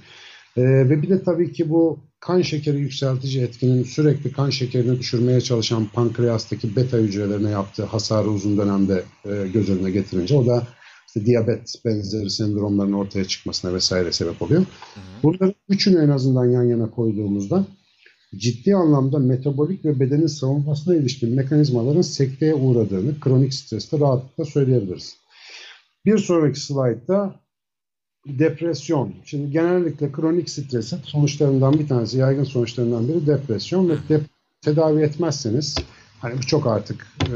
E, 0.58 0.62
ve 0.62 1.02
bir 1.02 1.10
de 1.10 1.24
tabii 1.24 1.52
ki 1.52 1.70
bu 1.70 2.00
kan 2.20 2.42
şekeri 2.42 2.78
yükseltici 2.78 3.44
etkinin 3.44 3.84
sürekli 3.84 4.32
kan 4.32 4.50
şekerini 4.50 5.00
düşürmeye 5.00 5.42
çalışan 5.42 5.86
pankreastaki 5.86 6.76
beta 6.76 6.98
hücrelerine 6.98 7.50
yaptığı 7.50 7.86
hasarı 7.86 8.30
uzun 8.30 8.58
dönemde 8.58 9.04
e, 9.26 9.48
göz 9.54 9.70
önüne 9.70 9.92
getirince 9.92 10.36
o 10.36 10.46
da 10.46 10.68
işte 11.08 11.26
diyabet 11.26 11.74
benzeri 11.86 12.30
sendromların 12.30 12.94
ortaya 12.94 13.26
çıkmasına 13.26 13.74
vesaire 13.74 14.12
sebep 14.12 14.42
oluyor. 14.42 14.66
Bunların 15.24 15.54
üçünü 15.70 16.04
en 16.04 16.10
azından 16.10 16.46
yan 16.46 16.64
yana 16.64 16.92
koyduğumuzda 16.92 17.66
ciddi 18.36 18.76
anlamda 18.76 19.20
metabolik 19.20 19.86
ve 19.86 20.00
bedenin 20.00 20.28
savunmasına 20.28 20.96
ilişkin 20.96 21.36
mekanizmaların 21.36 22.02
sekteye 22.02 22.54
uğradığını 22.56 23.20
kronik 23.20 23.54
streste 23.54 24.00
rahatlıkla 24.00 24.46
söyleyebiliriz. 24.46 25.16
Bir 26.06 26.18
sonraki 26.18 26.60
slaytta 26.60 27.36
depresyon. 28.40 29.14
Şimdi 29.26 29.52
genellikle 29.52 30.12
kronik 30.12 30.50
stresin 30.50 31.00
sonuçlarından 31.04 31.80
bir 31.80 31.88
tanesi, 31.88 32.18
yaygın 32.18 32.44
sonuçlarından 32.44 33.08
biri 33.08 33.28
depresyon 33.28 33.90
ve 33.90 33.94
dep 34.10 34.22
tedavi 34.62 35.02
etmezseniz 35.02 35.76
hani 36.20 36.38
bu 36.38 36.42
çok 36.42 36.68
artık 36.68 37.08
e, 37.22 37.36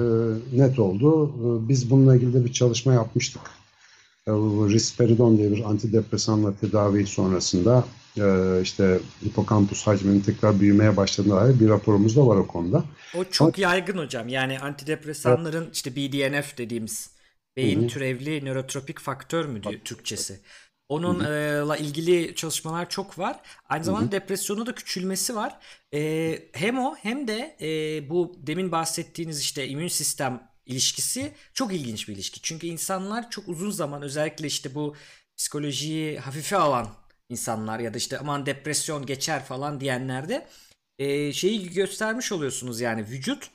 net 0.54 0.80
oldu. 0.80 1.30
E, 1.30 1.70
biz 1.70 1.90
bununla 1.90 2.16
ilgili 2.16 2.34
de 2.34 2.46
bir 2.46 2.54
çalışma 2.54 2.94
yapmıştık. 2.94 3.42
E, 4.28 4.32
risperidon 4.74 5.38
diye 5.38 5.52
bir 5.52 5.70
antidepresanla 5.70 6.54
tedavi 6.56 7.06
sonrasında 7.06 7.86
e, 8.18 8.60
işte 8.62 9.00
hipokampus 9.26 9.88
hacminin 9.88 10.22
tekrar 10.22 10.60
büyümeye 10.60 10.98
başladığına 10.98 11.36
dair 11.36 11.60
bir 11.60 11.70
raporumuz 11.70 12.16
da 12.16 12.28
var 12.28 12.36
o 12.36 12.48
konuda. 12.48 12.84
O 13.18 13.24
çok 13.24 13.48
Ama, 13.48 13.54
yaygın 13.58 13.98
hocam. 13.98 14.28
Yani 14.28 14.60
antidepresanların 14.60 15.64
evet. 15.64 15.76
işte 15.76 15.96
BDNF 15.96 16.58
dediğimiz 16.58 17.12
beyin 17.58 17.80
Hı-hı. 17.80 17.88
türevli 17.88 18.46
nörotropik 18.46 19.00
faktör 19.00 19.46
mü 19.46 19.64
diyor 19.64 19.80
Türkçesi? 19.84 20.40
Onunla 20.92 21.78
ilgili 21.78 22.36
çalışmalar 22.36 22.90
çok 22.90 23.20
var. 23.20 23.40
Aynı 23.70 23.84
zamanda 23.84 24.04
Hı-hı. 24.04 24.12
depresyonu 24.12 24.66
da 24.66 24.76
küçülmesi 24.76 25.36
var. 25.36 25.58
E, 25.94 26.40
hem 26.54 26.80
o 26.80 26.96
hem 26.96 27.28
de 27.28 27.58
e, 27.62 28.10
bu 28.10 28.36
demin 28.38 28.72
bahsettiğiniz 28.72 29.42
işte 29.42 29.68
immün 29.68 29.88
sistem 29.88 30.48
ilişkisi 30.66 31.32
çok 31.54 31.74
ilginç 31.74 32.08
bir 32.08 32.14
ilişki. 32.14 32.42
Çünkü 32.42 32.68
insanlar 32.68 33.30
çok 33.30 33.48
uzun 33.48 33.72
zaman 33.72 34.02
özellikle 34.02 34.48
işte 34.48 34.76
bu 34.76 34.96
psikolojiyi 35.38 36.20
hafife 36.20 36.58
alan 36.58 36.90
insanlar 37.30 37.80
ya 37.80 37.94
da 37.94 37.98
işte 37.98 38.20
aman 38.20 38.46
depresyon 38.46 39.06
geçer 39.06 39.46
falan 39.46 39.80
diyenlerde 39.80 40.48
e, 41.00 41.34
şeyi 41.34 41.70
göstermiş 41.70 42.32
oluyorsunuz 42.32 42.82
yani 42.82 43.02
vücut 43.02 43.52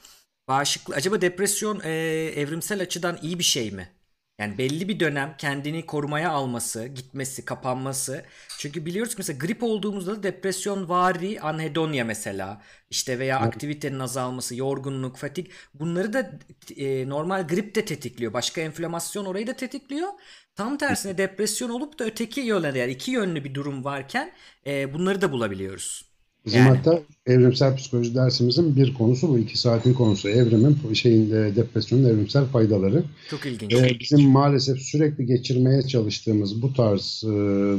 bağışıklık 0.48 0.96
acaba 0.96 1.20
depresyon 1.20 1.80
e, 1.84 1.90
evrimsel 2.36 2.82
açıdan 2.82 3.18
iyi 3.22 3.38
bir 3.38 3.44
şey 3.44 3.70
mi? 3.70 3.95
Yani 4.38 4.58
belli 4.58 4.88
bir 4.88 5.00
dönem 5.00 5.34
kendini 5.38 5.86
korumaya 5.86 6.30
alması, 6.30 6.86
gitmesi, 6.86 7.44
kapanması. 7.44 8.24
Çünkü 8.58 8.86
biliyoruz 8.86 9.14
ki 9.14 9.18
mesela 9.18 9.38
grip 9.38 9.62
olduğumuzda 9.62 10.16
da 10.16 10.22
depresyon 10.22 10.88
vari 10.88 11.40
anhedonya 11.40 12.04
mesela 12.04 12.62
işte 12.90 13.18
veya 13.18 13.38
aktivitenin 13.40 13.98
azalması, 13.98 14.56
yorgunluk, 14.56 15.16
fatik 15.16 15.50
bunları 15.74 16.12
da 16.12 16.38
e, 16.76 17.08
normal 17.08 17.46
grip 17.48 17.74
de 17.74 17.84
tetikliyor. 17.84 18.32
Başka 18.32 18.60
enflamasyon 18.60 19.24
orayı 19.24 19.46
da 19.46 19.52
tetikliyor. 19.52 20.08
Tam 20.54 20.78
tersine 20.78 21.18
depresyon 21.18 21.70
olup 21.70 21.98
da 21.98 22.04
öteki 22.04 22.40
yöne 22.40 22.78
yani 22.78 22.92
iki 22.92 23.10
yönlü 23.10 23.44
bir 23.44 23.54
durum 23.54 23.84
varken 23.84 24.32
e, 24.66 24.94
bunları 24.94 25.20
da 25.20 25.32
bulabiliyoruz. 25.32 26.15
Bizim 26.46 26.60
Yani. 26.60 26.76
hatta 26.76 27.00
evrimsel 27.26 27.76
psikoloji 27.76 28.14
dersimizin 28.14 28.76
bir 28.76 28.94
konusu 28.94 29.28
bu. 29.28 29.38
iki 29.38 29.58
saatin 29.58 29.94
konusu. 29.94 30.28
Evrimin, 30.28 30.94
şeyin, 30.94 31.30
e, 31.30 31.56
depresyonun 31.56 32.04
evrimsel 32.04 32.44
faydaları. 32.44 33.04
Çok 33.30 33.46
ilginç. 33.46 33.72
E, 33.74 33.96
bizim 34.00 34.28
maalesef 34.28 34.78
sürekli 34.78 35.26
geçirmeye 35.26 35.82
çalıştığımız 35.82 36.62
bu 36.62 36.72
tarz 36.72 37.22
e, 37.26 37.28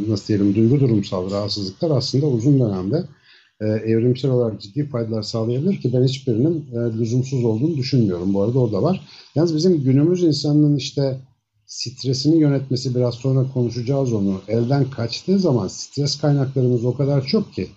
nasıl 0.10 0.28
diyelim 0.28 0.56
duygu 0.56 0.80
durumsal 0.80 1.32
rahatsızlıklar 1.32 1.98
aslında 1.98 2.26
uzun 2.26 2.60
dönemde 2.60 3.04
e, 3.62 3.66
evrimsel 3.66 4.32
olarak 4.32 4.62
ciddi 4.62 4.90
faydalar 4.90 5.22
sağlayabilir 5.22 5.82
ki 5.82 5.94
ben 5.94 6.04
hiçbirinin 6.04 6.66
e, 6.74 6.98
lüzumsuz 7.00 7.46
olduğunu 7.46 7.78
düşünmüyorum. 7.78 8.34
Bu 8.34 8.42
arada 8.42 8.60
o 8.60 8.72
da 8.72 8.84
var. 8.84 9.08
Yalnız 9.36 9.56
bizim 9.56 9.84
günümüz 9.84 10.24
insanının 10.24 10.76
işte 10.76 11.20
stresini 11.66 12.42
yönetmesi 12.42 12.96
biraz 12.96 13.16
sonra 13.16 13.46
konuşacağız 13.54 14.14
onu. 14.14 14.42
Elden 14.48 14.90
kaçtığı 14.90 15.40
zaman 15.40 15.68
stres 15.68 16.22
kaynaklarımız 16.22 16.86
o 16.86 16.94
kadar 16.98 17.26
çok 17.26 17.54
ki 17.54 17.68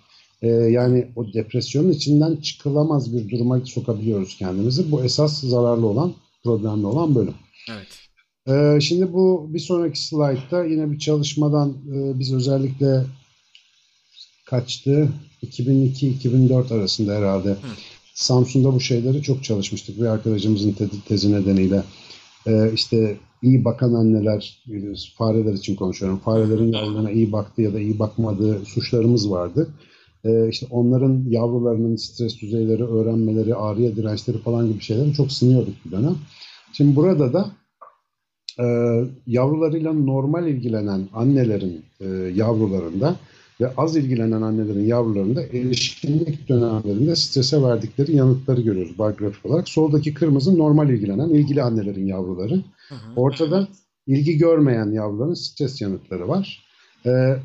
e, 0.41 0.47
yani 0.47 1.07
o 1.15 1.33
depresyonun 1.33 1.91
içinden 1.91 2.35
çıkılamaz 2.35 3.13
bir 3.13 3.29
duruma 3.29 3.59
sokabiliyoruz 3.59 4.37
kendimizi. 4.37 4.91
Bu 4.91 5.03
esas 5.03 5.39
zararlı 5.39 5.87
olan, 5.87 6.13
problemli 6.43 6.85
olan 6.85 7.15
bölüm. 7.15 7.35
Evet. 7.71 7.87
Ee, 8.47 8.81
şimdi 8.81 9.13
bu 9.13 9.49
bir 9.53 9.59
sonraki 9.59 10.03
slaytta 10.03 10.65
yine 10.65 10.91
bir 10.91 10.99
çalışmadan 10.99 11.69
e, 11.69 12.19
biz 12.19 12.33
özellikle 12.33 13.05
kaçtı? 14.45 15.09
2002-2004 15.43 16.73
arasında 16.73 17.15
herhalde. 17.15 17.55
Samsun'da 18.13 18.73
bu 18.73 18.79
şeyleri 18.79 19.21
çok 19.21 19.43
çalışmıştık 19.43 19.97
bir 19.99 20.05
arkadaşımızın 20.05 20.71
te- 20.71 20.89
tezi 21.07 21.31
nedeniyle. 21.33 21.83
Ee, 22.47 22.71
işte 22.73 23.17
iyi 23.43 23.65
bakan 23.65 23.93
anneler, 23.93 24.63
fareler 25.17 25.53
için 25.53 25.75
konuşuyorum. 25.75 26.19
Farelerin 26.19 26.73
yavrularına 26.73 27.11
iyi 27.11 27.31
baktığı 27.31 27.61
ya 27.61 27.73
da 27.73 27.79
iyi 27.79 27.99
bakmadığı 27.99 28.65
suçlarımız 28.65 29.31
vardı. 29.31 29.69
Ee, 30.25 30.49
işte 30.49 30.67
onların 30.69 31.25
yavrularının 31.29 31.95
stres 31.95 32.41
düzeyleri, 32.41 32.83
öğrenmeleri, 32.83 33.55
ağrıya 33.55 33.95
dirençleri 33.95 34.37
falan 34.37 34.67
gibi 34.67 34.81
şeyleri 34.81 35.13
çok 35.13 35.31
sınıyorduk 35.31 35.73
bir 35.85 35.91
dönem. 35.91 36.15
Şimdi 36.73 36.95
burada 36.95 37.33
da 37.33 37.51
e, 38.59 38.65
yavrularıyla 39.27 39.93
normal 39.93 40.47
ilgilenen 40.47 41.07
annelerin 41.13 41.85
e, 41.99 42.05
yavrularında 42.35 43.15
ve 43.61 43.73
az 43.77 43.95
ilgilenen 43.95 44.41
annelerin 44.41 44.85
yavrularında 44.85 45.43
erişkinlik 45.43 46.49
dönemlerinde 46.49 47.15
strese 47.15 47.63
verdikleri 47.63 48.15
yanıtları 48.15 48.61
görüyoruz 48.61 48.99
bar 48.99 49.11
grafik 49.11 49.45
olarak. 49.45 49.69
Soldaki 49.69 50.13
kırmızı 50.13 50.57
normal 50.57 50.89
ilgilenen 50.89 51.29
ilgili 51.29 51.63
annelerin 51.63 52.07
yavruları. 52.07 52.55
Hı 52.89 52.95
hı. 52.95 52.99
Ortada 53.15 53.67
ilgi 54.07 54.37
görmeyen 54.37 54.91
yavruların 54.91 55.33
stres 55.33 55.81
yanıtları 55.81 56.27
var. 56.27 56.63
Ee, 57.05 57.35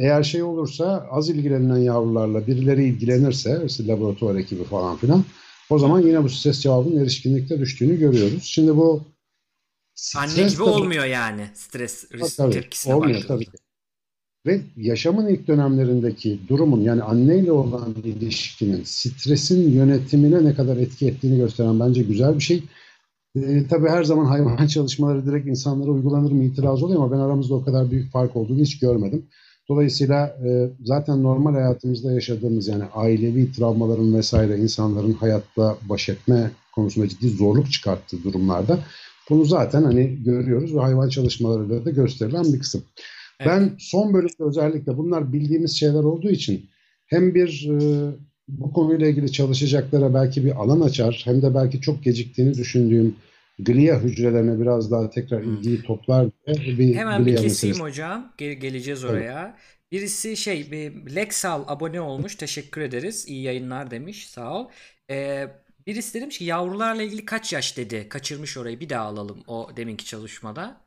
eğer 0.00 0.22
şey 0.22 0.42
olursa 0.42 1.06
az 1.10 1.28
ilgilenen 1.28 1.76
yavrularla 1.76 2.46
birileri 2.46 2.84
ilgilenirse, 2.84 3.62
işte 3.66 3.86
laboratuvar 3.86 4.34
ekibi 4.34 4.64
falan 4.64 4.96
filan, 4.96 5.24
o 5.70 5.78
zaman 5.78 6.00
yine 6.00 6.24
bu 6.24 6.28
stres 6.28 6.60
cevabının 6.60 7.02
erişkinlikte 7.02 7.58
düştüğünü 7.60 7.98
görüyoruz. 7.98 8.42
Şimdi 8.44 8.76
bu 8.76 9.02
Anne 10.16 10.32
gibi 10.34 10.48
tabii- 10.52 10.62
olmuyor 10.62 11.04
yani 11.04 11.46
stres 11.54 12.12
risk 12.12 12.36
Tabii, 12.36 12.52
tepkisine 12.52 12.94
olmuyor 12.94 13.20
baktığımızda. 13.20 13.50
tabii. 13.50 13.60
Ve 14.46 14.60
yaşamın 14.76 15.28
ilk 15.28 15.48
dönemlerindeki 15.48 16.38
durumun 16.48 16.80
yani 16.80 17.02
anneyle 17.02 17.52
olan 17.52 17.94
ilişkinin 18.04 18.82
stresin 18.84 19.70
yönetimine 19.72 20.44
ne 20.44 20.54
kadar 20.54 20.76
etki 20.76 21.06
ettiğini 21.06 21.36
gösteren 21.36 21.80
bence 21.80 22.02
güzel 22.02 22.34
bir 22.34 22.40
şey. 22.40 22.62
Ee, 23.36 23.66
tabii 23.70 23.88
her 23.88 24.04
zaman 24.04 24.24
hayvan 24.24 24.66
çalışmaları 24.66 25.26
direkt 25.26 25.46
insanlara 25.46 25.90
uygulanır 25.90 26.32
mı 26.32 26.44
itiraz 26.44 26.82
oluyor 26.82 27.00
ama 27.02 27.12
ben 27.12 27.18
aramızda 27.18 27.54
o 27.54 27.64
kadar 27.64 27.90
büyük 27.90 28.12
fark 28.12 28.36
olduğunu 28.36 28.60
hiç 28.60 28.78
görmedim. 28.78 29.26
Dolayısıyla 29.70 30.36
e, 30.46 30.70
zaten 30.84 31.22
normal 31.22 31.54
hayatımızda 31.54 32.12
yaşadığımız 32.12 32.68
yani 32.68 32.84
ailevi 32.94 33.52
travmaların 33.52 34.14
vesaire 34.14 34.58
insanların 34.58 35.12
hayatla 35.12 35.76
baş 35.88 36.08
etme 36.08 36.50
konusunda 36.74 37.08
ciddi 37.08 37.28
zorluk 37.28 37.72
çıkarttığı 37.72 38.24
durumlarda 38.24 38.78
bunu 39.30 39.44
zaten 39.44 39.82
hani 39.82 40.22
görüyoruz 40.24 40.74
ve 40.74 40.80
hayvan 40.80 41.08
çalışmalarıyla 41.08 41.84
da 41.84 41.90
gösterilen 41.90 42.52
bir 42.52 42.58
kısım. 42.58 42.82
Evet. 43.40 43.52
Ben 43.52 43.76
son 43.78 44.14
bölümde 44.14 44.44
özellikle 44.44 44.96
bunlar 44.96 45.32
bildiğimiz 45.32 45.72
şeyler 45.72 46.04
olduğu 46.04 46.30
için 46.30 46.66
hem 47.06 47.34
bir 47.34 47.68
e, 47.70 48.10
bu 48.48 48.72
konuyla 48.72 49.06
ilgili 49.06 49.32
çalışacaklara 49.32 50.14
belki 50.14 50.44
bir 50.44 50.62
alan 50.62 50.80
açar 50.80 51.22
hem 51.24 51.42
de 51.42 51.54
belki 51.54 51.80
çok 51.80 52.04
geciktiğini 52.04 52.54
düşündüğüm 52.54 53.16
glia 53.64 54.00
hücrelerine 54.00 54.60
biraz 54.60 54.90
daha 54.90 55.10
tekrar 55.10 55.40
ilgiyi 55.42 55.82
toplar 55.82 56.28
diye 56.46 56.78
bir 56.78 56.94
Hemen 56.94 57.26
bir 57.26 57.36
keseyim 57.36 57.76
meselesi. 57.76 57.80
hocam. 57.80 58.32
Ge- 58.38 58.52
geleceğiz 58.52 59.04
oraya. 59.04 59.56
Birisi 59.92 60.36
şey 60.36 60.70
bir 60.72 61.14
Lexal 61.14 61.64
abone 61.66 62.00
olmuş. 62.00 62.34
Teşekkür 62.36 62.80
ederiz. 62.80 63.24
İyi 63.28 63.42
yayınlar 63.42 63.90
demiş. 63.90 64.28
Sağ 64.28 64.54
ol. 64.60 64.68
Ee, 65.10 65.48
birisi 65.86 66.20
demiş 66.20 66.38
ki 66.38 66.44
yavrularla 66.44 67.02
ilgili 67.02 67.24
kaç 67.24 67.52
yaş 67.52 67.76
dedi. 67.76 68.08
Kaçırmış 68.08 68.56
orayı. 68.56 68.80
Bir 68.80 68.88
daha 68.88 69.04
alalım 69.04 69.42
o 69.46 69.70
deminki 69.76 70.04
çalışmada. 70.04 70.80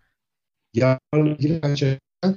Yarın 0.74 1.26
ilgili 1.26 1.62
gerçekten 1.62 2.36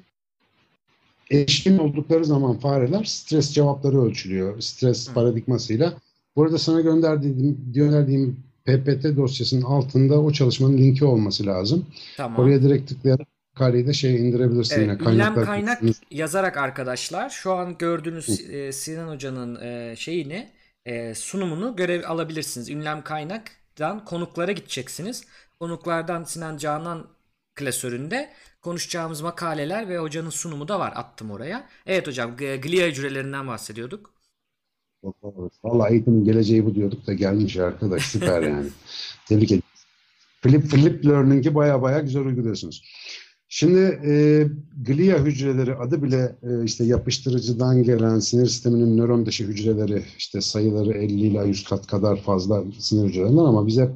erişkin 1.30 1.78
oldukları 1.78 2.24
zaman 2.24 2.58
fareler 2.58 3.04
stres 3.04 3.52
cevapları 3.52 4.02
ölçülüyor. 4.02 4.60
Stres 4.60 5.08
Hı. 5.08 5.14
paradigmasıyla. 5.14 5.94
Burada 6.36 6.58
sana 6.58 6.80
gönderdiğim, 6.80 7.72
gönderdiğim 7.74 8.44
PPT 8.66 9.16
dosyasının 9.16 9.62
altında 9.62 10.20
o 10.20 10.32
çalışmanın 10.32 10.78
linki 10.78 11.04
olması 11.04 11.46
lazım. 11.46 11.86
Tamam. 12.16 12.42
Oraya 12.42 12.62
direkt 12.62 12.88
tıklayarak 12.88 13.28
makaleyi 13.54 13.86
de 13.86 13.92
şey 13.92 14.28
indirebilirsin 14.28 14.80
Evet, 14.80 14.88
yine 14.88 14.98
kaynaklar 14.98 15.44
kaynak 15.46 15.80
kısmını. 15.80 15.94
yazarak 16.10 16.56
arkadaşlar 16.56 17.30
şu 17.30 17.52
an 17.52 17.78
gördüğünüz 17.78 18.40
e, 18.50 18.72
Sinan 18.72 19.08
Hoca'nın 19.14 19.60
e, 19.60 19.96
şeyini 19.96 20.52
e, 20.84 21.14
sunumunu 21.14 21.76
görev 21.76 22.04
alabilirsiniz. 22.08 22.70
Ünlem 22.70 23.02
kaynaktan 23.04 24.04
konuklara 24.04 24.52
gideceksiniz. 24.52 25.24
Konuklardan 25.60 26.24
Sinan 26.24 26.56
Canan 26.56 27.06
klasöründe 27.54 28.32
konuşacağımız 28.62 29.20
makaleler 29.20 29.88
ve 29.88 29.98
hocanın 29.98 30.30
sunumu 30.30 30.68
da 30.68 30.80
var. 30.80 30.92
Attım 30.96 31.30
oraya. 31.30 31.68
Evet 31.86 32.06
hocam 32.06 32.36
glia 32.36 32.86
hücrelerinden 32.88 33.46
bahsediyorduk. 33.48 34.15
Vallahi 35.64 35.92
eğitimin 35.92 36.24
geleceği 36.24 36.66
bu 36.66 36.74
diyorduk 36.74 37.06
da 37.06 37.12
gelmiş 37.12 37.56
arkadaş 37.56 38.02
süper 38.02 38.42
yani. 38.50 38.66
Tebrik 39.28 39.52
ederim. 39.52 39.62
Flip, 40.42 40.64
flip 40.64 41.06
learning'i 41.06 41.54
baya 41.54 41.82
baya 41.82 42.00
güzel 42.00 42.26
uyguluyorsunuz. 42.26 42.82
Şimdi 43.48 44.00
e, 44.06 44.44
glia 44.82 45.18
hücreleri 45.18 45.74
adı 45.74 46.02
bile 46.02 46.36
e, 46.42 46.64
işte 46.64 46.84
yapıştırıcıdan 46.84 47.82
gelen 47.82 48.18
sinir 48.18 48.46
sisteminin 48.46 48.96
nöron 48.96 49.26
dışı 49.26 49.44
hücreleri 49.44 50.02
işte 50.18 50.40
sayıları 50.40 50.92
50 50.92 51.12
ile 51.12 51.46
100 51.46 51.64
kat 51.64 51.86
kadar 51.86 52.16
fazla 52.16 52.64
sinir 52.78 53.08
hücrelerinden 53.08 53.44
ama 53.44 53.66
biz 53.66 53.78
hep 53.78 53.90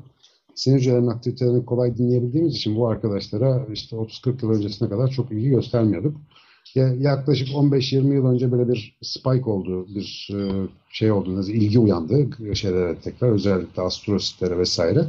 sinir 0.55 0.77
hücrelerinin 0.79 1.07
aktivitelerini 1.07 1.65
kolay 1.65 1.97
dinleyebildiğimiz 1.97 2.55
için 2.55 2.77
bu 2.77 2.89
arkadaşlara 2.89 3.67
işte 3.73 3.97
30-40 3.97 4.43
yıl 4.43 4.51
öncesine 4.51 4.89
kadar 4.89 5.09
çok 5.09 5.33
ilgi 5.33 5.49
göstermiyorduk. 5.49 6.17
Ya- 6.75 6.95
Yaklaşık 7.01 7.49
15-20 7.49 8.15
yıl 8.15 8.27
önce 8.27 8.53
böyle 8.53 8.69
bir 8.69 8.97
spike 9.03 9.51
oldu, 9.51 9.87
bir 9.95 10.29
e, 10.35 10.39
şey 10.93 11.13
oldu, 11.13 11.43
ilgi 11.49 11.79
uyandı 11.79 12.29
şeylere 12.55 12.97
tekrar, 13.05 13.29
özellikle 13.29 13.83
astrositlere 13.83 14.59
vesaire. 14.59 15.05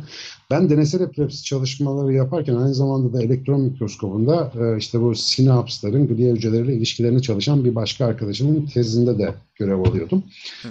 Ben 0.52 0.70
deneysel 0.70 1.02
epilepsi 1.02 1.44
çalışmaları 1.44 2.14
yaparken 2.14 2.56
aynı 2.56 2.74
zamanda 2.74 3.14
da 3.14 3.24
elektron 3.24 3.62
mikroskobunda 3.62 4.52
e, 4.60 4.78
işte 4.78 5.02
bu 5.02 5.16
sinapsların 5.16 6.08
glia 6.08 6.36
hücreleriyle 6.36 6.76
ilişkilerini 6.76 7.22
çalışan 7.22 7.66
bir 7.66 7.76
başka 7.76 8.06
arkadaşımın 8.06 8.66
tezinde 8.66 9.18
de 9.20 9.34
görev 9.56 9.80
alıyordum. 9.80 10.24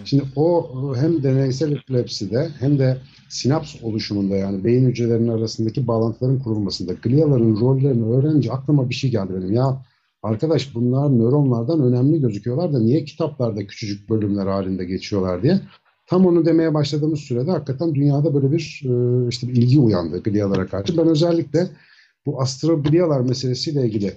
Şimdi 0.04 0.24
o 0.36 0.70
e, 0.96 1.00
hem 1.00 1.22
deneysel 1.22 1.72
epilepside 1.72 2.48
hem 2.60 2.78
de 2.78 2.98
sinaps 3.28 3.74
oluşumunda 3.82 4.36
yani 4.36 4.64
beyin 4.64 4.86
hücrelerinin 4.88 5.28
arasındaki 5.28 5.86
bağlantıların 5.86 6.38
kurulmasında 6.38 6.92
gliaların 6.92 7.60
rollerini 7.60 8.04
öğrenince 8.04 8.52
aklıma 8.52 8.88
bir 8.88 8.94
şey 8.94 9.10
geldi 9.10 9.32
benim. 9.36 9.52
Ya 9.52 9.82
arkadaş 10.22 10.74
bunlar 10.74 11.18
nöronlardan 11.18 11.82
önemli 11.82 12.20
gözüküyorlar 12.20 12.72
da 12.72 12.80
niye 12.80 13.04
kitaplarda 13.04 13.66
küçücük 13.66 14.10
bölümler 14.10 14.46
halinde 14.46 14.84
geçiyorlar 14.84 15.42
diye. 15.42 15.60
Tam 16.06 16.26
onu 16.26 16.44
demeye 16.44 16.74
başladığımız 16.74 17.20
sürede 17.20 17.50
hakikaten 17.50 17.94
dünyada 17.94 18.34
böyle 18.34 18.52
bir 18.52 18.82
e, 18.84 19.28
işte 19.28 19.48
bir 19.48 19.56
ilgi 19.56 19.78
uyandı 19.78 20.22
glialara 20.22 20.66
karşı. 20.66 20.98
Ben 20.98 21.08
özellikle 21.08 21.68
bu 22.26 22.40
astroglialar 22.40 23.20
meselesiyle 23.20 23.86
ilgili 23.86 24.12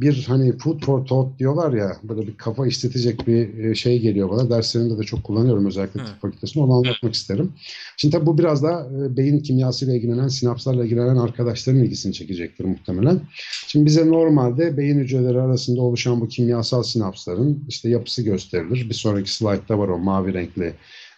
bir 0.00 0.24
hani 0.28 0.58
food 0.58 0.84
for 0.84 1.06
thought 1.06 1.38
diyorlar 1.38 1.72
ya 1.72 1.96
böyle 2.02 2.26
bir 2.26 2.36
kafa 2.36 2.66
işletecek 2.66 3.26
bir 3.26 3.64
e, 3.64 3.74
şey 3.74 4.00
geliyor 4.00 4.30
bana. 4.30 4.50
Derslerinde 4.50 4.98
de 4.98 5.02
çok 5.02 5.24
kullanıyorum 5.24 5.66
özellikle 5.66 6.04
tıp 6.04 6.20
fakültesinde. 6.20 6.64
Onu 6.64 6.72
anlatmak 6.72 7.14
isterim. 7.14 7.52
Şimdi 7.96 8.16
tabii 8.16 8.26
bu 8.26 8.38
biraz 8.38 8.62
da 8.62 8.88
e, 8.96 9.16
beyin 9.16 9.40
kimyasıyla 9.40 9.94
ilgilenen, 9.94 10.28
sinapslarla 10.28 10.84
ilgilenen 10.84 11.16
arkadaşların 11.16 11.84
ilgisini 11.84 12.12
çekecektir 12.12 12.64
muhtemelen. 12.64 13.20
Şimdi 13.66 13.86
bize 13.86 14.08
normalde 14.08 14.76
beyin 14.76 14.98
hücreleri 14.98 15.40
arasında 15.40 15.82
oluşan 15.82 16.20
bu 16.20 16.28
kimyasal 16.28 16.82
sinapsların 16.82 17.64
işte 17.68 17.88
yapısı 17.88 18.22
gösterilir. 18.22 18.88
Bir 18.88 18.94
sonraki 18.94 19.34
slaytta 19.34 19.78
var 19.78 19.88
o 19.88 19.98
mavi 19.98 20.34
renkli 20.34 20.74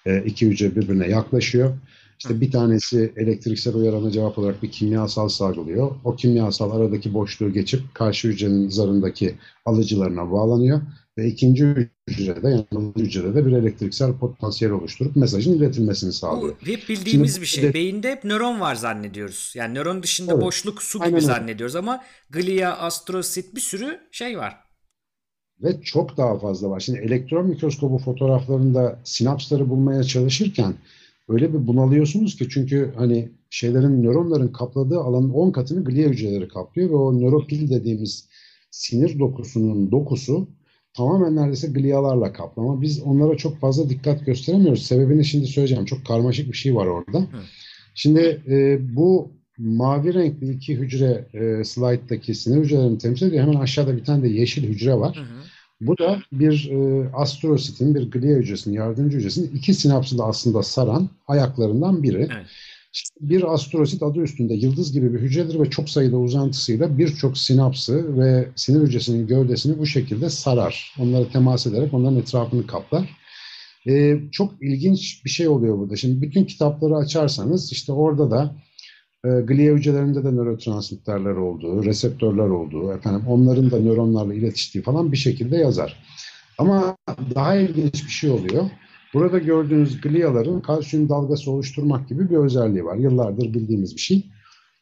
e, 0.07 0.23
iki 0.25 0.47
hücre 0.47 0.77
birbirine 0.77 1.09
yaklaşıyor. 1.09 1.75
İşte 2.19 2.41
bir 2.41 2.51
tanesi 2.51 3.13
elektriksel 3.17 3.75
uyarana 3.75 4.11
cevap 4.11 4.39
olarak 4.39 4.63
bir 4.63 4.71
kimyasal 4.71 5.29
salgılıyor. 5.29 5.91
O 6.05 6.17
kimyasal 6.17 6.71
aradaki 6.71 7.15
boşluğu 7.15 7.53
geçip 7.53 7.95
karşı 7.95 8.29
hücrenin 8.29 8.69
zarındaki 8.69 9.35
alıcılarına 9.67 10.33
bağlanıyor. 10.33 10.81
Ve 11.19 11.27
ikinci 11.27 11.91
hücrede 12.11 12.49
yani 12.49 12.67
alıcı 12.77 13.05
hücrede 13.05 13.47
bir 13.47 13.53
elektriksel 13.53 14.13
potansiyel 14.13 14.73
oluşturup 14.73 15.17
mesajın 15.17 15.55
iletilmesini 15.55 16.13
sağlıyor. 16.13 16.57
Bu 16.63 16.67
hep 16.67 16.89
bildiğimiz 16.89 17.31
Şimdi, 17.31 17.43
bir 17.43 17.47
şey. 17.47 17.65
De... 17.65 17.75
Beyinde 17.75 18.11
hep 18.11 18.25
nöron 18.25 18.61
var 18.61 18.75
zannediyoruz. 18.75 19.53
Yani 19.57 19.75
nöron 19.75 20.03
dışında 20.03 20.33
evet. 20.33 20.43
boşluk 20.43 20.83
su 20.83 20.99
gibi 20.99 21.07
Aynen 21.07 21.19
zannediyoruz 21.19 21.77
ama 21.77 22.05
glia, 22.31 22.77
astrosit 22.77 23.55
bir 23.55 23.61
sürü 23.61 24.01
şey 24.13 24.39
var. 24.39 24.57
Ve 25.63 25.83
çok 25.83 26.17
daha 26.17 26.39
fazla 26.39 26.71
var. 26.71 26.81
Şimdi 26.81 26.99
elektron 26.99 27.47
mikroskobu 27.47 27.99
fotoğraflarında 27.99 28.99
sinapsları 29.05 29.71
bulmaya 29.71 30.05
çalışırken 30.05 30.75
öyle 31.29 31.53
bir 31.53 31.67
bunalıyorsunuz 31.67 32.37
ki 32.37 32.49
çünkü 32.49 32.93
hani 32.97 33.33
şeylerin 33.51 34.03
nöronların 34.03 34.49
kapladığı 34.49 34.99
alanın 34.99 35.31
10 35.31 35.53
katını 35.53 35.85
glia 35.85 36.09
hücreleri 36.09 36.49
kaplıyor 36.49 36.91
ve 36.91 36.95
o 36.95 37.21
nöropil 37.21 37.71
dediğimiz 37.71 38.29
sinir 38.71 39.19
dokusunun 39.19 39.91
dokusu 39.91 40.49
tamamen 40.97 41.37
neredeyse 41.37 41.69
glialarla 41.69 42.33
kaplı 42.33 42.63
ama 42.63 42.81
biz 42.81 43.03
onlara 43.03 43.37
çok 43.37 43.59
fazla 43.59 43.91
dikkat 43.91 44.27
gösteremiyoruz. 44.27 44.83
Sebebini 44.83 45.25
şimdi 45.25 45.47
söyleyeceğim. 45.47 45.85
Çok 45.85 46.07
karmaşık 46.07 46.49
bir 46.49 46.57
şey 46.57 46.75
var 46.75 46.87
orada. 46.87 47.21
Hı. 47.21 47.27
Şimdi 47.95 48.43
e, 48.49 48.79
bu 48.97 49.33
mavi 49.59 50.15
renkli 50.15 50.53
iki 50.53 50.77
hücre 50.77 51.29
e, 51.35 51.65
slide'daki 51.65 52.35
sinir 52.35 52.65
hücrelerini 52.65 52.99
temsil 52.99 53.27
ediyor. 53.27 53.43
Hemen 53.43 53.61
aşağıda 53.61 53.97
bir 53.97 54.05
tane 54.05 54.23
de 54.23 54.29
yeşil 54.29 54.69
hücre 54.69 54.95
var. 54.95 55.17
Hı 55.17 55.21
hı. 55.21 55.45
Bu 55.81 55.99
da 55.99 56.23
bir 56.33 56.71
e, 56.71 57.09
astrositin, 57.13 57.95
bir 57.95 58.11
glia 58.11 58.37
hücresinin, 58.37 58.75
yardımcı 58.75 59.17
hücresinin 59.17 59.57
iki 59.57 59.75
sinapsı 59.75 60.19
da 60.19 60.25
aslında 60.25 60.63
saran 60.63 61.09
ayaklarından 61.27 62.03
biri. 62.03 62.29
Evet. 62.33 62.47
bir 63.21 63.55
astrosit 63.55 64.03
adı 64.03 64.21
üstünde 64.21 64.55
yıldız 64.55 64.93
gibi 64.93 65.15
bir 65.15 65.21
hücredir 65.21 65.61
ve 65.61 65.71
çok 65.71 65.91
sayıda 65.91 66.17
uzantısıyla 66.17 66.99
birçok 66.99 67.39
sinapsı 67.39 68.19
ve 68.19 68.49
sinir 68.57 68.81
hücresinin 68.81 69.27
gövdesini 69.27 69.79
bu 69.79 69.87
şekilde 69.87 70.31
sarar. 70.31 70.95
Onları 70.99 71.31
temas 71.33 71.67
ederek 71.67 71.95
onların 71.95 72.19
etrafını 72.19 72.67
kaplar. 72.67 73.11
Ee, 73.89 74.21
çok 74.33 74.63
ilginç 74.63 75.25
bir 75.25 75.31
şey 75.31 75.49
oluyor 75.49 75.79
burada. 75.79 75.97
Şimdi 75.97 76.23
bütün 76.23 76.45
kitapları 76.45 76.97
açarsanız 76.97 77.73
işte 77.73 77.93
orada 77.93 78.31
da 78.31 78.55
e, 79.25 79.29
hücrelerinde 79.29 80.25
de 80.25 80.33
nörotransmitterler 80.33 81.35
olduğu, 81.35 81.85
reseptörler 81.85 82.49
olduğu, 82.49 82.93
efendim 82.93 83.23
onların 83.29 83.71
da 83.71 83.81
nöronlarla 83.81 84.35
iletiştiği 84.35 84.85
falan 84.85 85.13
bir 85.13 85.17
şekilde 85.17 85.57
yazar. 85.57 85.97
Ama 86.59 86.97
daha 87.35 87.55
ilginç 87.55 88.05
bir 88.05 88.11
şey 88.11 88.31
oluyor. 88.31 88.65
Burada 89.15 89.39
gördüğünüz 89.39 90.01
gliaların 90.01 90.63
kalsiyum 90.63 91.09
dalgası 91.09 91.51
oluşturmak 91.51 92.09
gibi 92.09 92.31
bir 92.31 92.37
özelliği 92.37 92.85
var. 92.85 92.97
Yıllardır 92.97 93.55
bildiğimiz 93.55 93.95
bir 93.95 94.01
şey. 94.01 94.27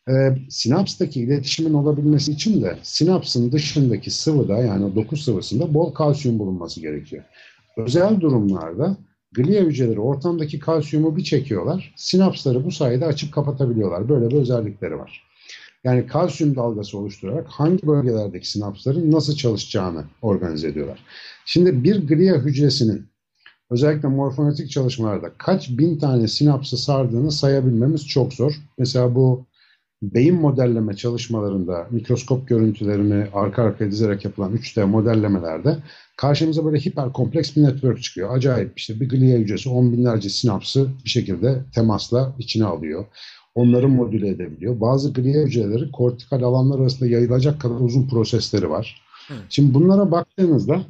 E, 0.09 0.13
sinapstaki 0.51 1.21
iletişimin 1.21 1.75
olabilmesi 1.75 2.33
için 2.33 2.63
de 2.63 2.79
sinapsın 2.83 3.53
dışındaki 3.53 4.11
sıvıda 4.11 4.59
yani 4.59 4.95
doku 4.95 5.17
sıvısında 5.17 5.75
bol 5.75 5.95
kalsiyum 5.95 6.39
bulunması 6.39 6.81
gerekiyor. 6.81 7.25
Özel 7.77 8.21
durumlarda 8.21 8.97
Glia 9.33 9.63
hücreleri 9.63 10.01
ortamdaki 10.01 10.59
kalsiyumu 10.59 11.17
bir 11.17 11.25
çekiyorlar. 11.25 11.95
Sinapsları 11.97 12.65
bu 12.65 12.73
sayede 12.73 13.07
açıp 13.07 13.35
kapatabiliyorlar. 13.35 14.09
Böyle 14.09 14.31
bir 14.31 14.37
özellikleri 14.37 14.99
var. 14.99 15.27
Yani 15.85 16.07
kalsiyum 16.07 16.57
dalgası 16.57 16.99
oluşturarak 16.99 17.47
hangi 17.49 17.87
bölgelerdeki 17.87 18.51
sinapsların 18.51 19.13
nasıl 19.13 19.37
çalışacağını 19.37 20.05
organize 20.23 20.69
ediyorlar. 20.69 21.05
Şimdi 21.45 21.85
bir 21.85 22.09
glia 22.09 22.39
hücresinin 22.39 23.07
özellikle 23.71 24.09
morfonetik 24.09 24.71
çalışmalarda 24.71 25.33
kaç 25.39 25.71
bin 25.71 25.99
tane 25.99 26.29
sinapsı 26.29 26.77
sardığını 26.77 27.33
sayabilmemiz 27.33 28.07
çok 28.07 28.35
zor. 28.35 28.53
Mesela 28.79 29.15
bu 29.15 29.47
beyin 30.03 30.35
modelleme 30.35 30.97
çalışmalarında 30.97 31.87
mikroskop 31.91 32.49
görüntülerini 32.49 33.27
arka 33.33 33.63
arkaya 33.63 33.91
dizerek 33.91 34.25
yapılan 34.25 34.57
3D 34.57 34.85
modellemelerde 34.85 35.77
karşımıza 36.17 36.65
böyle 36.65 36.79
hiper 36.79 37.13
kompleks 37.13 37.57
bir 37.57 37.63
network 37.63 38.03
çıkıyor. 38.03 38.37
Acayip 38.37 38.79
işte 38.79 39.01
bir 39.01 39.09
glia 39.09 39.39
hücresi 39.39 39.69
on 39.69 39.93
binlerce 39.93 40.29
sinapsı 40.29 40.89
bir 41.05 41.11
şekilde 41.11 41.65
temasla 41.75 42.35
içine 42.39 42.65
alıyor. 42.65 43.05
Onları 43.55 43.89
modüle 43.89 44.29
edebiliyor. 44.29 44.81
Bazı 44.81 45.13
glia 45.13 45.43
hücreleri 45.43 45.91
kortikal 45.91 46.43
alanlar 46.43 46.81
arasında 46.81 47.09
yayılacak 47.09 47.61
kadar 47.61 47.81
uzun 47.81 48.09
prosesleri 48.09 48.71
var. 48.71 49.03
Evet. 49.31 49.41
Şimdi 49.49 49.75
bunlara 49.75 50.11
baktığınızda 50.11 50.83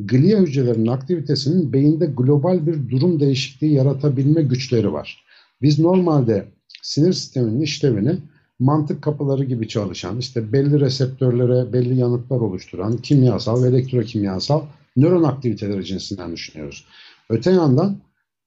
glia 0.00 0.40
hücrelerinin 0.40 0.86
aktivitesinin 0.86 1.72
beyinde 1.72 2.06
global 2.06 2.66
bir 2.66 2.90
durum 2.90 3.20
değişikliği 3.20 3.72
yaratabilme 3.72 4.42
güçleri 4.42 4.92
var. 4.92 5.24
Biz 5.62 5.78
normalde 5.78 6.48
sinir 6.82 7.12
sisteminin 7.12 7.60
işlevini 7.60 8.18
mantık 8.58 9.02
kapıları 9.02 9.44
gibi 9.44 9.68
çalışan, 9.68 10.18
işte 10.18 10.52
belli 10.52 10.80
reseptörlere 10.80 11.72
belli 11.72 11.98
yanıtlar 11.98 12.40
oluşturan 12.40 12.96
kimyasal 12.96 13.62
ve 13.62 13.68
elektrokimyasal 13.68 14.62
nöron 14.96 15.22
aktiviteleri 15.22 15.84
cinsinden 15.84 16.32
düşünüyoruz. 16.32 16.84
Öte 17.30 17.50
yandan 17.50 17.96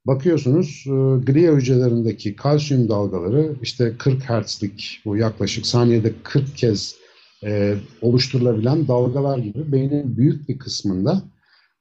bakıyorsunuz 0.05 0.83
e, 0.87 0.91
glia 1.25 1.55
hücrelerindeki 1.55 2.35
kalsiyum 2.35 2.89
dalgaları 2.89 3.55
işte 3.61 3.93
40 3.97 4.23
Hz'lik 4.23 5.01
bu 5.05 5.17
yaklaşık 5.17 5.65
saniyede 5.65 6.13
40 6.23 6.57
kez 6.57 6.95
e, 7.43 7.75
oluşturulabilen 8.01 8.87
dalgalar 8.87 9.37
gibi 9.37 9.71
beynin 9.71 10.17
büyük 10.17 10.49
bir 10.49 10.59
kısmında 10.59 11.21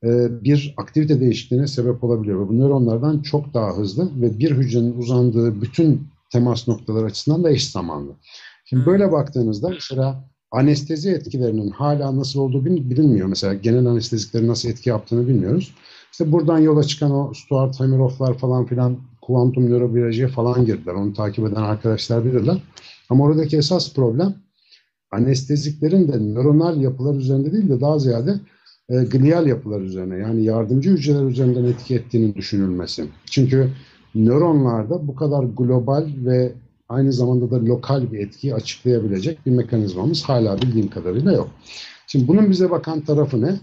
e, 0.04 0.08
bir 0.44 0.74
aktivite 0.76 1.20
değişikliğine 1.20 1.66
sebep 1.66 2.04
olabiliyor. 2.04 2.48
Bu 2.48 2.58
nöronlardan 2.58 3.22
çok 3.22 3.54
daha 3.54 3.76
hızlı 3.76 4.10
ve 4.22 4.38
bir 4.38 4.50
hücrenin 4.50 4.98
uzandığı 4.98 5.62
bütün 5.62 6.08
temas 6.32 6.68
noktaları 6.68 7.06
açısından 7.06 7.44
da 7.44 7.50
eş 7.50 7.70
zamanlı. 7.70 8.12
Şimdi 8.64 8.86
böyle 8.86 9.04
hmm. 9.04 9.12
baktığınızda 9.12 9.68
mesela 9.68 10.24
anestezi 10.50 11.10
etkilerinin 11.10 11.70
hala 11.70 12.16
nasıl 12.16 12.40
olduğu 12.40 12.64
bilinmiyor. 12.64 13.26
Mesela 13.26 13.54
genel 13.54 13.86
anesteziklerin 13.86 14.48
nasıl 14.48 14.68
etki 14.68 14.88
yaptığını 14.88 15.28
bilmiyoruz. 15.28 15.74
İşte 16.12 16.32
buradan 16.32 16.58
yola 16.58 16.82
çıkan 16.82 17.10
o 17.10 17.34
Stuart 17.34 17.80
Hameroff'lar 17.80 18.38
falan 18.38 18.66
filan 18.66 18.98
kuantum 19.22 19.70
nörobiyolojiye 19.70 20.28
falan 20.28 20.64
girdiler. 20.64 20.94
Onu 20.94 21.14
takip 21.14 21.46
eden 21.46 21.62
arkadaşlar 21.62 22.24
bilirler. 22.24 22.62
Ama 23.10 23.24
oradaki 23.24 23.56
esas 23.56 23.94
problem 23.94 24.34
anesteziklerin 25.10 26.08
de 26.08 26.18
nöronal 26.18 26.80
yapılar 26.80 27.14
üzerinde 27.14 27.52
değil 27.52 27.68
de 27.68 27.80
daha 27.80 27.98
ziyade 27.98 28.40
e, 28.88 29.04
glial 29.04 29.46
yapılar 29.46 29.80
üzerine 29.80 30.16
yani 30.16 30.44
yardımcı 30.44 30.90
hücreler 30.90 31.24
üzerinden 31.24 31.64
etki 31.64 31.94
ettiğini 31.94 32.34
düşünülmesi. 32.34 33.04
Çünkü 33.30 33.70
nöronlarda 34.14 35.08
bu 35.08 35.14
kadar 35.14 35.44
global 35.44 36.08
ve 36.16 36.52
aynı 36.88 37.12
zamanda 37.12 37.50
da 37.50 37.64
lokal 37.64 38.12
bir 38.12 38.18
etkiyi 38.18 38.54
açıklayabilecek 38.54 39.46
bir 39.46 39.50
mekanizmamız 39.50 40.22
hala 40.22 40.62
bildiğim 40.62 40.90
kadarıyla 40.90 41.32
yok. 41.32 41.50
Şimdi 42.06 42.28
bunun 42.28 42.50
bize 42.50 42.70
bakan 42.70 43.00
tarafı 43.00 43.42
ne? 43.42 43.60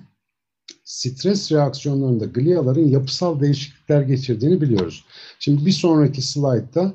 Stres 0.84 1.52
reaksiyonlarında 1.52 2.26
gliaların 2.26 2.88
yapısal 2.88 3.40
değişiklikler 3.40 4.02
geçirdiğini 4.02 4.62
biliyoruz. 4.62 5.06
Şimdi 5.40 5.66
bir 5.66 5.72
sonraki 5.72 6.22
slaytta 6.22 6.94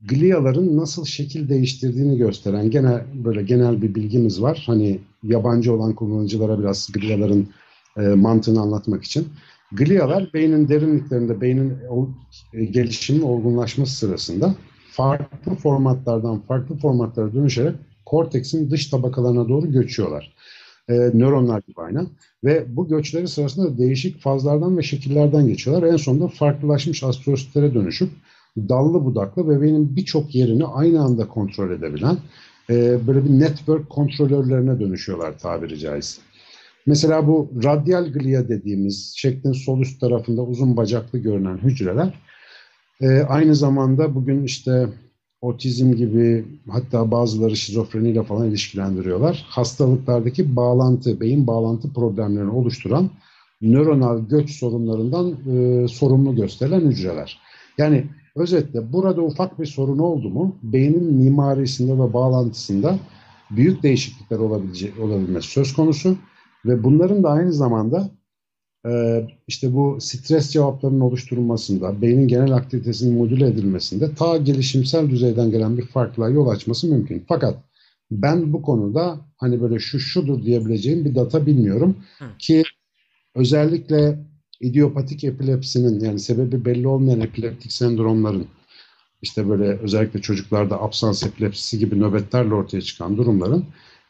gliaların 0.00 0.76
nasıl 0.76 1.04
şekil 1.04 1.48
değiştirdiğini 1.48 2.18
gösteren 2.18 2.70
gene 2.70 3.04
böyle 3.24 3.42
genel 3.42 3.82
bir 3.82 3.94
bilgimiz 3.94 4.42
var. 4.42 4.62
Hani 4.66 5.00
yabancı 5.22 5.72
olan 5.72 5.94
kullanıcılara 5.94 6.58
biraz 6.58 6.92
gliaların 6.92 7.46
e, 7.96 8.00
mantığını 8.00 8.60
anlatmak 8.60 9.04
için. 9.04 9.28
Glialar 9.72 10.32
beynin 10.34 10.68
derinliklerinde 10.68 11.40
beynin 11.40 11.78
e, 12.52 12.64
gelişimi, 12.64 13.24
olgunlaşması 13.24 13.96
sırasında 13.96 14.54
farklı 14.90 15.54
formatlardan 15.54 16.40
farklı 16.40 16.76
formatlara 16.76 17.34
dönüşerek 17.34 17.74
korteksin 18.06 18.70
dış 18.70 18.86
tabakalarına 18.86 19.48
doğru 19.48 19.72
göçüyorlar. 19.72 20.34
E, 20.88 20.94
nöronlar 20.94 21.62
gibi 21.66 21.80
aynen. 21.80 22.08
Ve 22.44 22.76
bu 22.76 22.88
göçleri 22.88 23.28
sırasında 23.28 23.78
değişik 23.78 24.20
fazlardan 24.20 24.78
ve 24.78 24.82
şekillerden 24.82 25.46
geçiyorlar. 25.46 25.88
En 25.88 25.96
sonunda 25.96 26.28
farklılaşmış 26.28 27.02
astrositlere 27.02 27.74
dönüşüp 27.74 28.10
dallı 28.56 29.04
budaklı 29.04 29.48
ve 29.48 29.60
beynin 29.60 29.96
birçok 29.96 30.34
yerini 30.34 30.64
aynı 30.64 31.02
anda 31.02 31.28
kontrol 31.28 31.70
edebilen 31.70 32.16
e, 32.70 33.06
böyle 33.06 33.24
bir 33.24 33.30
network 33.30 33.90
kontrolörlerine 33.90 34.80
dönüşüyorlar 34.80 35.38
tabiri 35.38 35.78
caizse. 35.78 36.22
Mesela 36.86 37.26
bu 37.26 37.50
radyal 37.64 38.04
glia 38.12 38.48
dediğimiz 38.48 39.12
şeklin 39.16 39.52
sol 39.52 39.80
üst 39.80 40.00
tarafında 40.00 40.42
uzun 40.42 40.76
bacaklı 40.76 41.18
görünen 41.18 41.58
hücreler 41.58 42.14
e, 43.00 43.20
aynı 43.20 43.54
zamanda 43.54 44.14
bugün 44.14 44.44
işte 44.44 44.88
otizm 45.40 45.92
gibi 45.92 46.44
hatta 46.70 47.10
bazıları 47.10 47.56
şizofreniyle 47.56 48.22
falan 48.22 48.48
ilişkilendiriyorlar. 48.48 49.46
Hastalıklardaki 49.48 50.56
bağlantı, 50.56 51.20
beyin 51.20 51.46
bağlantı 51.46 51.92
problemlerini 51.92 52.50
oluşturan 52.50 53.10
nöronal 53.62 54.28
göç 54.28 54.50
sorunlarından 54.50 55.30
e, 55.30 55.88
sorumlu 55.88 56.36
gösterilen 56.36 56.80
hücreler. 56.80 57.40
Yani 57.78 58.04
özetle 58.36 58.92
burada 58.92 59.22
ufak 59.22 59.60
bir 59.60 59.66
sorun 59.66 59.98
oldu 59.98 60.30
mu 60.30 60.56
beynin 60.62 61.14
mimarisinde 61.14 61.92
ve 61.92 62.12
bağlantısında 62.12 62.98
büyük 63.50 63.82
değişiklikler 63.82 64.38
olabilecek, 64.38 65.00
olabilmesi 65.00 65.48
söz 65.48 65.74
konusu 65.74 66.16
ve 66.66 66.84
bunların 66.84 67.22
da 67.22 67.30
aynı 67.30 67.52
zamanda 67.52 68.10
e, 68.86 69.24
işte 69.48 69.74
bu 69.74 69.98
stres 70.00 70.50
cevaplarının 70.50 71.00
oluşturulmasında, 71.00 72.02
beynin 72.02 72.28
genel 72.28 72.52
aktivitesinin 72.52 73.18
modüle 73.18 73.46
edilmesinde 73.46 74.14
ta 74.14 74.36
gelişimsel 74.36 75.10
düzeyden 75.10 75.50
gelen 75.50 75.76
bir 75.76 75.86
farklılığa 75.86 76.28
yol 76.28 76.48
açması 76.48 76.86
mümkün. 76.86 77.24
Fakat 77.28 77.58
ben 78.10 78.52
bu 78.52 78.62
konuda 78.62 79.20
hani 79.36 79.60
böyle 79.60 79.78
şu 79.78 79.98
şudur 79.98 80.42
diyebileceğim 80.42 81.04
bir 81.04 81.14
data 81.14 81.46
bilmiyorum 81.46 81.96
Hı. 82.18 82.24
ki 82.38 82.62
özellikle 83.34 84.18
idiopatik 84.60 85.24
epilepsinin 85.24 86.00
yani 86.00 86.20
sebebi 86.20 86.64
belli 86.64 86.88
olmayan 86.88 87.20
epileptik 87.20 87.72
sendromların 87.72 88.46
işte 89.22 89.48
böyle 89.48 89.78
özellikle 89.78 90.20
çocuklarda 90.20 90.82
absans 90.82 91.22
epilepsisi 91.22 91.78
gibi 91.78 92.00
nöbetlerle 92.00 92.54
ortaya 92.54 92.80
çıkan 92.80 93.16
durumların 93.16 93.64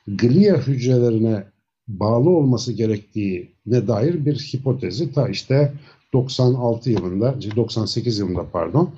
glia 0.07 0.57
hücrelerine 0.57 1.45
bağlı 1.89 2.31
olması 2.31 2.73
gerektiğine 2.73 3.89
dair 3.89 4.27
bir 4.27 4.35
hipotezi 4.35 5.13
ta 5.13 5.29
işte 5.29 5.73
96 6.13 6.91
yılında, 6.91 7.35
98 7.57 8.19
yılında 8.19 8.47
pardon 8.53 8.91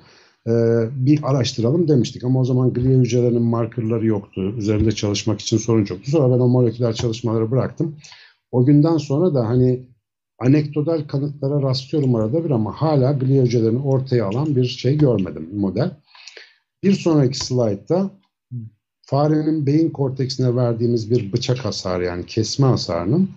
e, 0.47 0.51
bir 0.91 1.19
araştıralım 1.23 1.87
demiştik. 1.87 2.23
Ama 2.23 2.39
o 2.39 2.45
zaman 2.45 2.73
glia 2.73 2.99
hücrelerinin 2.99 3.41
markerları 3.41 4.05
yoktu. 4.05 4.53
Üzerinde 4.57 4.91
çalışmak 4.91 5.41
için 5.41 5.57
sorun 5.57 5.85
çoktu. 5.85 6.11
Sonra 6.11 6.35
ben 6.35 6.39
o 6.39 6.47
moleküler 6.47 6.93
çalışmaları 6.93 7.51
bıraktım. 7.51 7.95
O 8.51 8.65
günden 8.65 8.97
sonra 8.97 9.33
da 9.33 9.47
hani 9.47 9.87
anekdotal 10.39 11.07
kanıtlara 11.07 11.61
rastlıyorum 11.61 12.15
arada 12.15 12.45
bir 12.45 12.51
ama 12.51 12.71
hala 12.71 13.11
glia 13.11 13.43
hücrelerini 13.43 13.79
ortaya 13.79 14.25
alan 14.25 14.55
bir 14.55 14.65
şey 14.65 14.97
görmedim 14.97 15.49
model. 15.53 15.91
Bir 16.83 16.93
sonraki 16.93 17.37
slaytta 17.37 18.11
farenin 19.07 19.65
beyin 19.65 19.89
korteksine 19.89 20.55
verdiğimiz 20.55 21.11
bir 21.11 21.33
bıçak 21.33 21.57
hasarı 21.57 22.03
yani 22.03 22.25
kesme 22.25 22.67
hasarının 22.67 23.29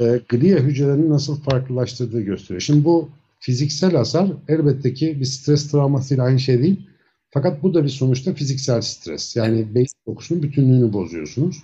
e, 0.00 0.20
glia 0.28 0.58
hücrelerini 0.58 1.10
nasıl 1.10 1.40
farklılaştırdığı 1.40 2.20
gösteriyor. 2.20 2.60
Şimdi 2.60 2.84
bu 2.84 3.08
fiziksel 3.40 3.96
hasar 3.96 4.28
elbette 4.48 4.94
ki 4.94 5.20
bir 5.20 5.24
stres 5.24 5.70
travmasıyla 5.70 6.24
aynı 6.24 6.40
şey 6.40 6.62
değil. 6.62 6.88
Fakat 7.30 7.62
bu 7.62 7.74
da 7.74 7.84
bir 7.84 7.88
sonuçta 7.88 8.34
fiziksel 8.34 8.80
stres. 8.80 9.36
Yani 9.36 9.74
beyin 9.74 9.86
dokusunun 10.06 10.42
bütünlüğünü 10.42 10.92
bozuyorsunuz. 10.92 11.62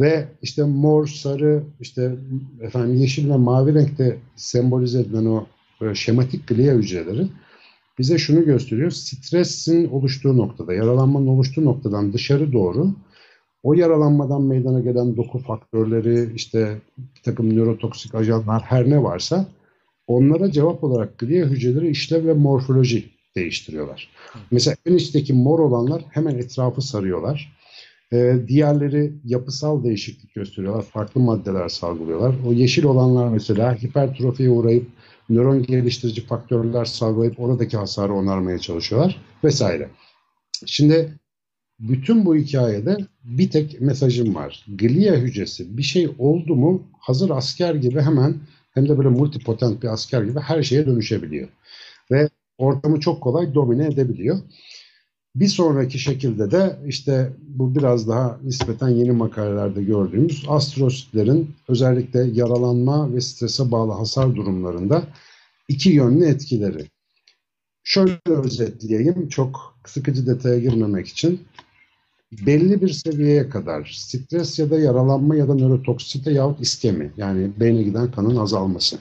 Ve 0.00 0.28
işte 0.42 0.62
mor, 0.62 1.06
sarı, 1.06 1.62
işte 1.80 2.16
efendim 2.60 2.94
yeşil 2.94 3.30
ve 3.30 3.36
mavi 3.36 3.74
renkte 3.74 4.18
sembolize 4.36 5.00
edilen 5.00 5.24
o 5.24 5.46
şematik 5.94 6.46
glia 6.46 6.74
hücreleri 6.74 7.26
bize 7.98 8.18
şunu 8.18 8.44
gösteriyor. 8.44 8.90
Stresin 8.90 9.88
oluştuğu 9.88 10.36
noktada, 10.36 10.74
yaralanmanın 10.74 11.26
oluştuğu 11.26 11.64
noktadan 11.64 12.12
dışarı 12.12 12.52
doğru 12.52 12.94
o 13.62 13.74
yaralanmadan 13.74 14.42
meydana 14.42 14.80
gelen 14.80 15.16
doku 15.16 15.38
faktörleri, 15.38 16.32
işte 16.34 16.78
bir 16.98 17.22
takım 17.22 17.56
nörotoksik 17.56 18.14
ajanlar 18.14 18.62
her 18.62 18.90
ne 18.90 19.02
varsa 19.02 19.46
onlara 20.06 20.52
cevap 20.52 20.84
olarak 20.84 21.18
glia 21.18 21.46
hücreleri 21.46 21.88
işlev 21.88 22.26
ve 22.26 22.34
morfoloji 22.34 23.04
değiştiriyorlar. 23.36 24.10
Mesela 24.50 24.76
en 24.86 24.94
içteki 24.94 25.32
mor 25.32 25.58
olanlar 25.58 26.02
hemen 26.10 26.34
etrafı 26.34 26.82
sarıyorlar. 26.82 27.58
Ee, 28.12 28.36
diğerleri 28.48 29.12
yapısal 29.24 29.84
değişiklik 29.84 30.34
gösteriyorlar. 30.34 30.82
Farklı 30.82 31.20
maddeler 31.20 31.68
salgılıyorlar. 31.68 32.34
O 32.46 32.52
yeşil 32.52 32.84
olanlar 32.84 33.28
mesela 33.28 33.74
hipertrofiye 33.74 34.50
uğrayıp 34.50 34.86
nöron 35.28 35.62
geliştirici 35.62 36.26
faktörler 36.26 36.84
salgılayıp 36.84 37.40
oradaki 37.40 37.76
hasarı 37.76 38.14
onarmaya 38.14 38.58
çalışıyorlar 38.58 39.22
vesaire. 39.44 39.90
Şimdi 40.66 41.18
bütün 41.80 42.24
bu 42.26 42.36
hikayede 42.36 42.96
bir 43.24 43.50
tek 43.50 43.80
mesajım 43.80 44.34
var. 44.34 44.64
Glia 44.68 45.16
hücresi 45.16 45.78
bir 45.78 45.82
şey 45.82 46.08
oldu 46.18 46.56
mu 46.56 46.82
hazır 47.00 47.30
asker 47.30 47.74
gibi 47.74 48.00
hemen 48.00 48.34
hem 48.74 48.88
de 48.88 48.98
böyle 48.98 49.08
multipotent 49.08 49.82
bir 49.82 49.88
asker 49.88 50.22
gibi 50.22 50.40
her 50.40 50.62
şeye 50.62 50.86
dönüşebiliyor. 50.86 51.48
Ve 52.10 52.28
ortamı 52.58 53.00
çok 53.00 53.20
kolay 53.20 53.54
domine 53.54 53.86
edebiliyor. 53.86 54.38
Bir 55.36 55.48
sonraki 55.48 55.98
şekilde 55.98 56.50
de 56.50 56.78
işte 56.86 57.32
bu 57.48 57.74
biraz 57.74 58.08
daha 58.08 58.38
nispeten 58.44 58.88
yeni 58.88 59.10
makalelerde 59.10 59.82
gördüğümüz 59.82 60.44
astrositlerin 60.48 61.50
özellikle 61.68 62.20
yaralanma 62.20 63.14
ve 63.14 63.20
strese 63.20 63.70
bağlı 63.70 63.92
hasar 63.92 64.36
durumlarında 64.36 65.04
iki 65.68 65.90
yönlü 65.90 66.24
etkileri. 66.24 66.86
Şöyle 67.84 68.18
özetleyeyim 68.26 69.28
çok 69.28 69.78
sıkıcı 69.86 70.26
detaya 70.26 70.58
girmemek 70.58 71.08
için. 71.08 71.40
Belli 72.46 72.80
bir 72.80 72.88
seviyeye 72.88 73.48
kadar 73.48 73.90
stres 73.96 74.58
ya 74.58 74.70
da 74.70 74.78
yaralanma 74.78 75.36
ya 75.36 75.48
da 75.48 75.54
nörotoksite 75.54 76.32
yahut 76.32 76.60
iskemi 76.60 77.12
yani 77.16 77.50
beyne 77.60 77.82
giden 77.82 78.10
kanın 78.10 78.36
azalması 78.36 78.98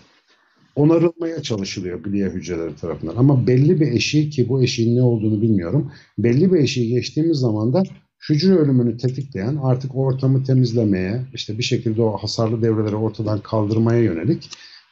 onarılmaya 0.77 1.41
çalışılıyor 1.41 2.03
glia 2.03 2.29
hücreleri 2.29 2.75
tarafından. 2.75 3.15
Ama 3.15 3.47
belli 3.47 3.79
bir 3.79 3.91
eşiği 3.91 4.29
ki 4.29 4.49
bu 4.49 4.63
eşiğin 4.63 4.97
ne 4.97 5.01
olduğunu 5.01 5.41
bilmiyorum. 5.41 5.91
Belli 6.17 6.53
bir 6.53 6.59
eşiği 6.59 6.89
geçtiğimiz 6.89 7.37
zaman 7.37 7.73
da 7.73 7.83
hücre 8.29 8.53
ölümünü 8.53 8.97
tetikleyen 8.97 9.57
artık 9.63 9.95
ortamı 9.95 10.43
temizlemeye, 10.43 11.21
işte 11.33 11.57
bir 11.57 11.63
şekilde 11.63 12.01
o 12.01 12.17
hasarlı 12.17 12.61
devreleri 12.61 12.95
ortadan 12.95 13.39
kaldırmaya 13.39 14.03
yönelik 14.03 14.49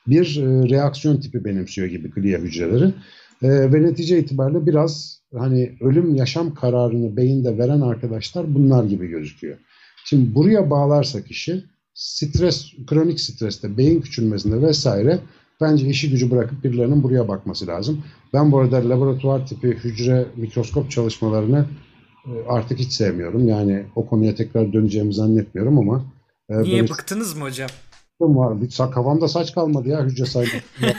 bir 0.08 0.38
e, 0.38 0.70
reaksiyon 0.70 1.20
tipi 1.20 1.46
benimsiyor 1.46 1.88
gibi 1.88 2.10
glia 2.10 2.40
hücreleri. 2.40 2.94
E, 3.44 3.50
ve 3.74 3.84
netice 3.84 4.20
itibariyle 4.20 4.66
biraz 4.66 5.22
hani 5.34 5.78
ölüm 5.82 6.16
yaşam 6.16 6.54
kararını 6.54 7.18
beyinde 7.18 7.58
veren 7.58 7.82
arkadaşlar 7.82 8.56
bunlar 8.56 8.84
gibi 8.84 9.08
gözüküyor. 9.08 9.58
Şimdi 10.06 10.36
buraya 10.36 10.70
bağlarsak 10.70 11.32
işi 11.32 11.64
stres, 11.94 12.66
kronik 12.88 13.20
streste, 13.20 13.78
beyin 13.78 14.02
küçülmesinde 14.02 14.62
vesaire 14.68 15.20
Bence 15.62 15.88
işi 15.88 16.10
gücü 16.10 16.32
bırakıp 16.32 16.64
birilerinin 16.64 17.04
buraya 17.04 17.28
bakması 17.28 17.68
lazım. 17.68 18.04
Ben 18.34 18.52
bu 18.52 18.60
arada 18.60 18.90
laboratuvar 18.90 19.48
tipi 19.48 19.68
hücre 19.68 20.26
mikroskop 20.36 20.92
çalışmalarını 20.92 21.66
e, 22.26 22.32
artık 22.48 22.80
hiç 22.80 22.92
sevmiyorum. 22.92 23.48
Yani 23.48 23.86
o 23.96 24.06
konuya 24.06 24.36
tekrar 24.36 24.74
döneceğimi 24.74 25.14
zannetmiyorum 25.14 25.80
ama. 25.80 26.06
E, 26.50 26.62
Niye 26.62 26.82
böyle... 26.82 26.90
bıktınız 26.90 27.38
mı 27.38 27.44
hocam? 27.44 27.70
Var. 28.22 28.62
Bir 28.62 28.70
kafamda 28.78 29.28
saç 29.28 29.54
kalmadı 29.54 29.90
ya 29.90 30.06
hücre 30.06 30.26
sayımı. 30.26 30.62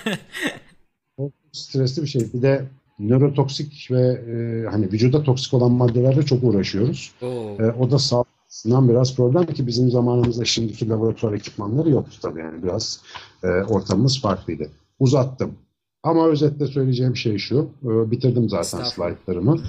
stresli 1.53 2.03
bir 2.03 2.07
şey. 2.07 2.33
Bir 2.35 2.43
de 2.43 2.65
nörotoksik 2.99 3.89
ve 3.91 4.01
e, 4.01 4.67
hani 4.71 4.93
vücuda 4.93 5.23
toksik 5.23 5.55
olan 5.55 5.73
maddelerle 5.73 6.23
çok 6.23 6.45
uğraşıyoruz. 6.45 7.13
E, 7.23 7.65
o 7.65 7.91
da 7.91 7.99
sağlık 7.99 8.36
açısından 8.57 8.89
biraz 8.89 9.17
problem 9.17 9.47
ki 9.47 9.67
bizim 9.67 9.91
zamanımızda 9.91 10.45
şimdiki 10.45 10.89
laboratuvar 10.89 11.33
ekipmanları 11.33 11.91
yoktu 11.91 12.19
tabii 12.23 12.41
yani 12.41 12.63
biraz 12.63 13.01
e, 13.43 13.47
ortamımız 13.47 14.21
farklıydı. 14.21 14.69
Uzattım. 14.99 15.55
Ama 16.03 16.29
özetle 16.29 16.67
söyleyeceğim 16.67 17.17
şey 17.17 17.39
şu, 17.39 17.69
e, 17.85 18.11
bitirdim 18.11 18.49
zaten 18.49 18.85
slaytlarımı. 18.85 19.61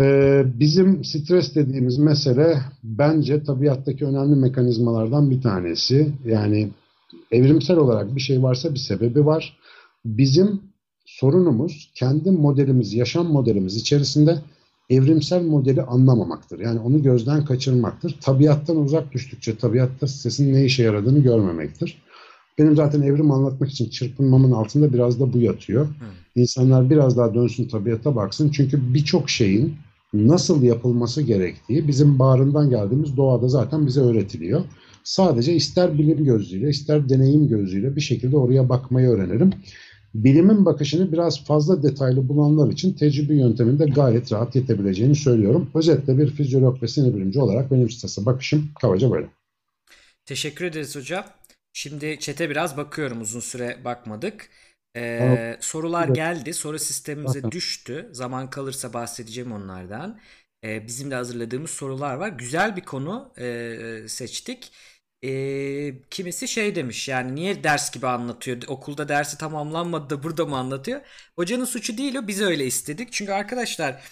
E, 0.00 0.42
bizim 0.60 1.04
stres 1.04 1.54
dediğimiz 1.54 1.98
mesele 1.98 2.58
bence 2.84 3.44
tabiattaki 3.44 4.04
önemli 4.04 4.36
mekanizmalardan 4.36 5.30
bir 5.30 5.42
tanesi. 5.42 6.12
Yani 6.24 6.70
evrimsel 7.30 7.76
olarak 7.76 8.16
bir 8.16 8.20
şey 8.20 8.42
varsa 8.42 8.74
bir 8.74 8.78
sebebi 8.78 9.26
var. 9.26 9.56
Bizim 10.04 10.60
sorunumuz 11.06 11.90
kendi 11.94 12.30
modelimiz, 12.30 12.94
yaşam 12.94 13.26
modelimiz 13.26 13.76
içerisinde 13.76 14.38
evrimsel 14.90 15.42
modeli 15.42 15.82
anlamamaktır. 15.82 16.58
Yani 16.58 16.80
onu 16.80 17.02
gözden 17.02 17.44
kaçırmaktır. 17.44 18.18
Tabiattan 18.20 18.76
uzak 18.76 19.12
düştükçe 19.12 19.56
tabiatta 19.56 20.06
sesin 20.06 20.54
ne 20.54 20.64
işe 20.64 20.82
yaradığını 20.82 21.18
görmemektir. 21.18 22.02
Benim 22.58 22.76
zaten 22.76 23.02
evrim 23.02 23.30
anlatmak 23.30 23.70
için 23.70 23.90
çırpınmamın 23.90 24.52
altında 24.52 24.92
biraz 24.92 25.20
da 25.20 25.32
bu 25.32 25.38
yatıyor. 25.38 25.88
İnsanlar 26.34 26.90
biraz 26.90 27.16
daha 27.16 27.34
dönsün 27.34 27.68
tabiata 27.68 28.16
baksın. 28.16 28.50
Çünkü 28.50 28.94
birçok 28.94 29.30
şeyin 29.30 29.74
nasıl 30.14 30.62
yapılması 30.62 31.22
gerektiği 31.22 31.88
bizim 31.88 32.18
bağrından 32.18 32.70
geldiğimiz 32.70 33.16
doğada 33.16 33.48
zaten 33.48 33.86
bize 33.86 34.00
öğretiliyor. 34.00 34.60
Sadece 35.04 35.54
ister 35.54 35.98
bilim 35.98 36.24
gözüyle 36.24 36.68
ister 36.68 37.08
deneyim 37.08 37.48
gözüyle 37.48 37.96
bir 37.96 38.00
şekilde 38.00 38.36
oraya 38.36 38.68
bakmayı 38.68 39.08
öğrenelim 39.08 39.50
bilimin 40.14 40.64
bakışını 40.64 41.12
biraz 41.12 41.44
fazla 41.44 41.82
detaylı 41.82 42.28
bulanlar 42.28 42.72
için 42.72 42.92
tecrübe 42.92 43.34
yönteminde 43.34 43.84
gayet 43.84 44.32
rahat 44.32 44.56
yetebileceğini 44.56 45.14
söylüyorum. 45.14 45.70
Özetle 45.74 46.18
bir 46.18 46.30
fizyolog 46.30 46.82
ve 46.82 46.88
sinir 46.88 47.14
bilimci 47.14 47.40
olarak 47.40 47.70
benim 47.70 47.90
strese 47.90 48.26
bakışım 48.26 48.70
kabaca 48.80 49.10
böyle. 49.10 49.26
Teşekkür 50.26 50.64
ederiz 50.64 50.96
hocam. 50.96 51.24
Şimdi 51.72 52.18
çete 52.20 52.50
biraz 52.50 52.76
bakıyorum 52.76 53.20
uzun 53.20 53.40
süre 53.40 53.78
bakmadık. 53.84 54.50
Ee, 54.96 55.56
sorular 55.60 56.08
geldi. 56.08 56.54
Soru 56.54 56.78
sistemimize 56.78 57.50
düştü. 57.50 58.08
Zaman 58.12 58.50
kalırsa 58.50 58.92
bahsedeceğim 58.92 59.52
onlardan. 59.52 60.20
Ee, 60.64 60.86
bizim 60.86 61.10
de 61.10 61.14
hazırladığımız 61.14 61.70
sorular 61.70 62.14
var. 62.14 62.28
Güzel 62.28 62.76
bir 62.76 62.80
konu 62.80 63.32
e, 63.38 64.08
seçtik. 64.08 64.72
Ee, 65.24 65.94
kimisi 66.10 66.48
şey 66.48 66.74
demiş 66.74 67.08
yani 67.08 67.34
niye 67.34 67.64
ders 67.64 67.90
gibi 67.90 68.06
anlatıyor? 68.06 68.62
Okulda 68.68 69.08
dersi 69.08 69.38
tamamlanmadı 69.38 70.10
da 70.10 70.22
burada 70.22 70.46
mı 70.46 70.56
anlatıyor? 70.56 71.00
Hocanın 71.36 71.64
suçu 71.64 71.98
değil 71.98 72.14
o 72.16 72.26
biz 72.28 72.40
öyle 72.42 72.66
istedik. 72.66 73.12
Çünkü 73.12 73.32
arkadaşlar 73.32 74.02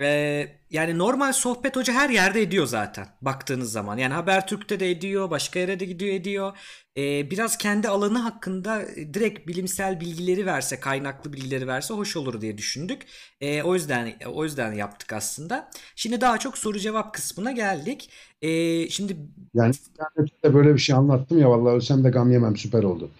ee, 0.00 0.48
yani 0.70 0.98
normal 0.98 1.32
sohbet 1.32 1.76
hoca 1.76 1.92
her 1.92 2.10
yerde 2.10 2.42
ediyor 2.42 2.66
zaten 2.66 3.06
baktığınız 3.22 3.72
zaman. 3.72 3.98
Yani 3.98 4.14
Habertürk'te 4.14 4.80
de 4.80 4.90
ediyor, 4.90 5.30
başka 5.30 5.58
yere 5.58 5.80
de 5.80 5.84
gidiyor 5.84 6.14
ediyor. 6.14 6.56
Ee, 6.96 7.30
biraz 7.30 7.58
kendi 7.58 7.88
alanı 7.88 8.18
hakkında 8.18 8.82
direkt 9.14 9.48
bilimsel 9.48 10.00
bilgileri 10.00 10.46
verse, 10.46 10.80
kaynaklı 10.80 11.32
bilgileri 11.32 11.66
verse 11.66 11.94
hoş 11.94 12.16
olur 12.16 12.40
diye 12.40 12.58
düşündük. 12.58 13.02
Ee, 13.40 13.62
o 13.62 13.74
yüzden 13.74 14.12
o 14.26 14.44
yüzden 14.44 14.72
yaptık 14.72 15.12
aslında. 15.12 15.70
Şimdi 15.96 16.20
daha 16.20 16.38
çok 16.38 16.58
soru 16.58 16.78
cevap 16.78 17.14
kısmına 17.14 17.52
geldik. 17.52 18.10
Ee, 18.42 18.88
şimdi 18.88 19.16
yani 19.54 19.74
internette 19.90 20.54
böyle 20.54 20.74
bir 20.74 20.80
şey 20.80 20.96
anlattım 20.96 21.38
ya 21.38 21.50
vallahi 21.50 21.74
ölsem 21.74 22.04
de 22.04 22.10
gam 22.10 22.32
yemem 22.32 22.56
süper 22.56 22.82
oldu. 22.82 23.10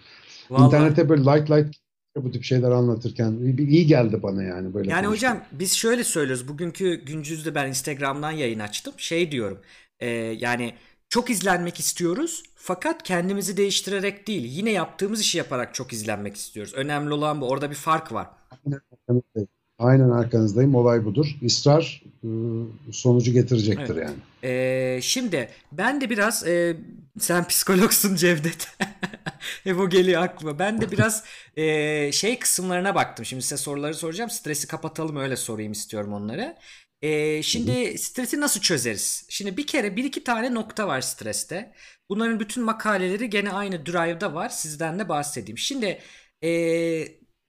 Vallahi... 0.49 0.65
İnternette 0.65 1.09
böyle 1.09 1.21
light 1.21 1.51
light 1.51 1.75
bu 2.15 2.31
tip 2.31 2.43
şeyler 2.43 2.71
anlatırken 2.71 3.31
iyi 3.57 3.87
geldi 3.87 4.23
bana 4.23 4.43
yani 4.43 4.73
böyle. 4.73 4.91
Yani 4.91 5.05
konuştum. 5.05 5.29
hocam 5.29 5.45
biz 5.51 5.73
şöyle 5.73 6.03
söylüyoruz. 6.03 6.47
Bugünkü 6.47 7.05
güncüzde 7.05 7.55
ben 7.55 7.67
Instagram'dan 7.67 8.31
yayın 8.31 8.59
açtım. 8.59 8.93
Şey 8.97 9.31
diyorum. 9.31 9.59
E, 9.99 10.09
yani 10.09 10.73
çok 11.09 11.29
izlenmek 11.29 11.79
istiyoruz 11.79 12.43
fakat 12.55 13.03
kendimizi 13.03 13.57
değiştirerek 13.57 14.27
değil 14.27 14.43
yine 14.43 14.71
yaptığımız 14.71 15.21
işi 15.21 15.37
yaparak 15.37 15.73
çok 15.73 15.93
izlenmek 15.93 16.35
istiyoruz. 16.35 16.73
Önemli 16.73 17.13
olan 17.13 17.41
bu. 17.41 17.49
Orada 17.49 17.69
bir 17.69 17.75
fark 17.75 18.13
var. 18.13 18.27
Aynen 19.81 20.09
arkanızdayım. 20.09 20.75
Olay 20.75 21.05
budur. 21.05 21.27
İsrar 21.41 22.03
ıı, 22.23 22.65
sonucu 22.91 23.31
getirecektir 23.31 23.95
evet. 23.95 24.07
yani. 24.07 24.17
Ee, 24.43 24.99
şimdi 25.01 25.49
ben 25.71 26.01
de 26.01 26.09
biraz 26.09 26.47
e, 26.47 26.77
sen 27.19 27.47
psikologsun 27.47 28.15
Cevdet. 28.15 28.67
e, 29.65 29.77
bu 29.77 29.89
geliyor 29.89 30.21
aklıma. 30.21 30.59
Ben 30.59 30.81
de 30.81 30.91
biraz 30.91 31.23
e, 31.55 32.11
şey 32.11 32.39
kısımlarına 32.39 32.95
baktım. 32.95 33.25
Şimdi 33.25 33.41
size 33.43 33.57
soruları 33.57 33.93
soracağım. 33.93 34.29
Stresi 34.29 34.67
kapatalım 34.67 35.15
öyle 35.15 35.35
sorayım 35.35 35.71
istiyorum 35.71 36.13
onları. 36.13 36.57
E, 37.01 37.43
şimdi 37.43 37.97
stresi 37.97 38.41
nasıl 38.41 38.61
çözeriz? 38.61 39.25
Şimdi 39.29 39.57
bir 39.57 39.67
kere 39.67 39.95
bir 39.95 40.03
iki 40.03 40.23
tane 40.23 40.53
nokta 40.53 40.87
var 40.87 41.01
streste. 41.01 41.73
Bunların 42.09 42.39
bütün 42.39 42.63
makaleleri 42.63 43.29
gene 43.29 43.51
aynı 43.51 43.85
Drive'da 43.85 44.33
var. 44.33 44.49
Sizden 44.49 44.99
de 44.99 45.09
bahsedeyim. 45.09 45.57
Şimdi 45.57 45.99
e, 46.43 46.49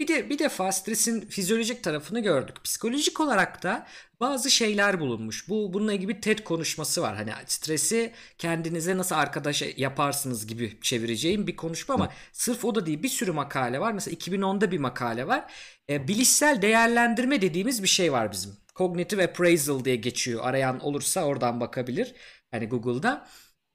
bir 0.03 0.09
de 0.09 0.31
bir 0.31 0.39
defa 0.39 0.73
stresin 0.73 1.21
fizyolojik 1.21 1.85
tarafını 1.85 2.21
gördük. 2.21 2.65
Psikolojik 2.65 3.21
olarak 3.21 3.63
da 3.63 3.87
bazı 4.21 4.51
şeyler 4.51 5.01
bulunmuş. 5.01 5.49
Bu 5.49 5.73
bununla 5.73 5.93
ilgili 5.93 6.09
bir 6.09 6.21
TED 6.21 6.39
konuşması 6.39 7.03
var. 7.03 7.17
Hani 7.17 7.33
stresi 7.47 8.13
kendinize 8.39 8.97
nasıl 8.97 9.15
arkadaş 9.15 9.63
yaparsınız 9.77 10.47
gibi 10.47 10.79
çevireceğim 10.81 11.47
bir 11.47 11.57
konuşma 11.57 11.95
ama 11.95 12.13
sırf 12.33 12.65
o 12.65 12.75
da 12.75 12.87
değil. 12.87 13.03
Bir 13.03 13.09
sürü 13.09 13.33
makale 13.33 13.81
var. 13.81 13.93
Mesela 13.93 14.15
2010'da 14.17 14.71
bir 14.71 14.79
makale 14.79 15.27
var. 15.27 15.53
E, 15.91 16.09
bilişsel 16.09 16.63
değerlendirme 16.63 17.43
dediğimiz 17.43 17.83
bir 17.83 17.89
şey 17.89 18.13
var 18.13 18.33
bizim. 18.33 18.57
Cognitive 18.77 19.25
appraisal 19.25 19.85
diye 19.85 19.97
geçiyor. 19.97 20.41
Arayan 20.45 20.81
olursa 20.81 21.25
oradan 21.25 21.61
bakabilir. 21.61 22.15
Hani 22.51 22.69
Google'da. 22.69 23.29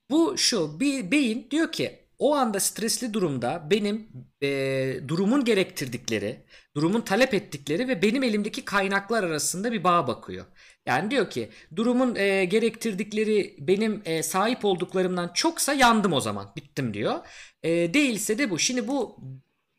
Bu 0.09 0.37
şu 0.37 0.79
bir 0.79 1.11
beyin 1.11 1.47
diyor 1.51 1.71
ki 1.71 2.06
o 2.19 2.35
anda 2.35 2.59
stresli 2.59 3.13
durumda 3.13 3.67
benim 3.71 4.07
e, 4.43 4.99
durumun 5.07 5.45
gerektirdikleri, 5.45 6.45
durumun 6.75 7.01
talep 7.01 7.33
ettikleri 7.33 7.87
ve 7.87 8.01
benim 8.01 8.23
elimdeki 8.23 8.65
kaynaklar 8.65 9.23
arasında 9.23 9.71
bir 9.71 9.83
bağ 9.83 10.07
bakıyor. 10.07 10.45
Yani 10.85 11.11
diyor 11.11 11.29
ki 11.29 11.49
durumun 11.75 12.15
e, 12.15 12.45
gerektirdikleri 12.45 13.55
benim 13.59 14.01
e, 14.05 14.23
sahip 14.23 14.65
olduklarımdan 14.65 15.31
çoksa 15.33 15.73
yandım 15.73 16.13
o 16.13 16.21
zaman 16.21 16.53
bittim 16.55 16.93
diyor. 16.93 17.27
E, 17.63 17.93
değilse 17.93 18.37
de 18.37 18.49
bu. 18.49 18.59
Şimdi 18.59 18.87
bu 18.87 19.17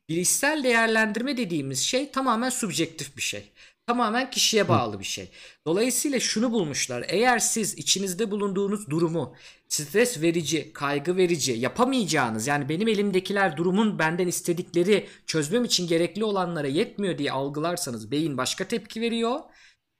bilişsel 0.08 0.64
değerlendirme 0.64 1.36
dediğimiz 1.36 1.80
şey 1.80 2.10
tamamen 2.10 2.48
subjektif 2.50 3.16
bir 3.16 3.22
şey. 3.22 3.52
Tamamen 3.88 4.30
kişiye 4.30 4.68
bağlı 4.68 5.00
bir 5.00 5.04
şey. 5.04 5.30
Dolayısıyla 5.66 6.20
şunu 6.20 6.52
bulmuşlar. 6.52 7.04
Eğer 7.08 7.38
siz 7.38 7.78
içinizde 7.78 8.30
bulunduğunuz 8.30 8.90
durumu 8.90 9.34
stres 9.68 10.22
verici, 10.22 10.72
kaygı 10.72 11.16
verici 11.16 11.52
yapamayacağınız 11.52 12.46
yani 12.46 12.68
benim 12.68 12.88
elimdekiler 12.88 13.56
durumun 13.56 13.98
benden 13.98 14.26
istedikleri 14.26 15.06
çözmem 15.26 15.64
için 15.64 15.88
gerekli 15.88 16.24
olanlara 16.24 16.66
yetmiyor 16.66 17.18
diye 17.18 17.32
algılarsanız 17.32 18.10
beyin 18.10 18.36
başka 18.36 18.64
tepki 18.64 19.00
veriyor. 19.00 19.40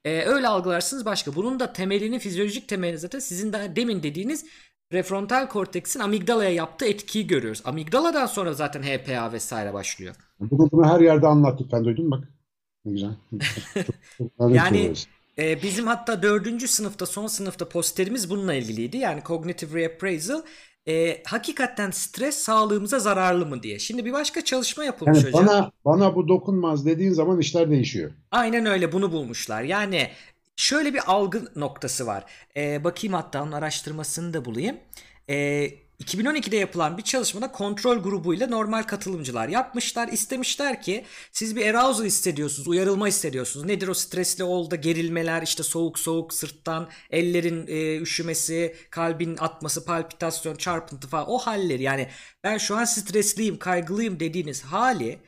Ee, 0.05 0.21
öyle 0.21 0.47
algılarsınız 0.47 1.05
başka. 1.05 1.35
Bunun 1.35 1.59
da 1.59 1.73
temelini 1.73 2.19
fizyolojik 2.19 2.67
temeli 2.67 2.97
zaten 2.97 3.19
sizin 3.19 3.53
de 3.53 3.75
demin 3.75 4.03
dediğiniz 4.03 4.45
prefrontal 4.89 5.47
korteksin 5.47 5.99
amigdalaya 5.99 6.49
yaptığı 6.49 6.85
etkiyi 6.85 7.27
görüyoruz. 7.27 7.61
Amigdaladan 7.65 8.25
sonra 8.25 8.53
zaten 8.53 8.83
HPA 8.83 9.33
vesaire 9.33 9.73
başlıyor. 9.73 10.15
Bunu, 10.39 10.71
bunu 10.71 10.87
her 10.87 10.99
yerde 10.99 11.27
anlattık 11.27 11.71
ben 11.71 11.85
duydum 11.85 12.11
bak. 12.11 12.38
Güzel. 12.85 13.15
yani 14.49 14.93
e, 15.39 15.61
bizim 15.63 15.87
hatta 15.87 16.23
dördüncü 16.23 16.67
sınıfta 16.67 17.05
son 17.05 17.27
sınıfta 17.27 17.69
posterimiz 17.69 18.29
bununla 18.29 18.53
ilgiliydi. 18.53 18.97
Yani 18.97 19.21
cognitive 19.25 19.81
reappraisal 19.81 20.41
e, 20.87 21.23
hakikaten 21.23 21.91
stres 21.91 22.35
sağlığımıza 22.35 22.99
zararlı 22.99 23.45
mı 23.45 23.63
diye. 23.63 23.79
Şimdi 23.79 24.05
bir 24.05 24.13
başka 24.13 24.43
çalışma 24.43 24.83
yapılmış 24.83 25.23
yani 25.23 25.33
hocam. 25.33 25.47
Bana, 25.47 25.71
bana 25.85 26.15
bu 26.15 26.27
dokunmaz 26.27 26.85
dediğin 26.85 27.13
zaman 27.13 27.39
işler 27.39 27.71
değişiyor. 27.71 28.11
Aynen 28.31 28.65
öyle 28.65 28.91
bunu 28.91 29.11
bulmuşlar. 29.11 29.63
Yani 29.63 30.09
şöyle 30.55 30.93
bir 30.93 31.01
algı 31.07 31.41
noktası 31.55 32.07
var. 32.07 32.25
E, 32.57 32.83
bakayım 32.83 33.13
hatta 33.13 33.43
onun 33.43 33.51
araştırmasını 33.51 34.33
da 34.33 34.45
bulayım. 34.45 34.77
E, 35.29 35.69
2012'de 36.03 36.55
yapılan 36.55 36.97
bir 36.97 37.03
çalışmada 37.03 37.51
kontrol 37.51 37.97
grubuyla 37.97 38.47
normal 38.47 38.83
katılımcılar 38.83 39.47
yapmışlar. 39.47 40.07
İstemişler 40.07 40.81
ki 40.81 41.05
siz 41.31 41.55
bir 41.55 41.65
arousal 41.65 42.05
hissediyorsunuz, 42.05 42.67
uyarılma 42.67 43.07
hissediyorsunuz. 43.07 43.65
Nedir 43.65 43.87
o 43.87 43.93
stresli 43.93 44.43
olda 44.43 44.75
gerilmeler, 44.75 45.41
işte 45.41 45.63
soğuk 45.63 45.99
soğuk 45.99 46.33
sırttan 46.33 46.89
ellerin 47.09 47.67
e, 47.67 47.97
üşümesi, 48.01 48.75
kalbin 48.89 49.37
atması, 49.37 49.85
palpitasyon, 49.85 50.55
çarpıntı 50.55 51.07
falan 51.07 51.29
o 51.29 51.37
halleri. 51.37 51.83
Yani 51.83 52.09
ben 52.43 52.57
şu 52.57 52.75
an 52.75 52.85
stresliyim, 52.85 53.59
kaygılıyım 53.59 54.19
dediğiniz 54.19 54.63
hali 54.63 55.19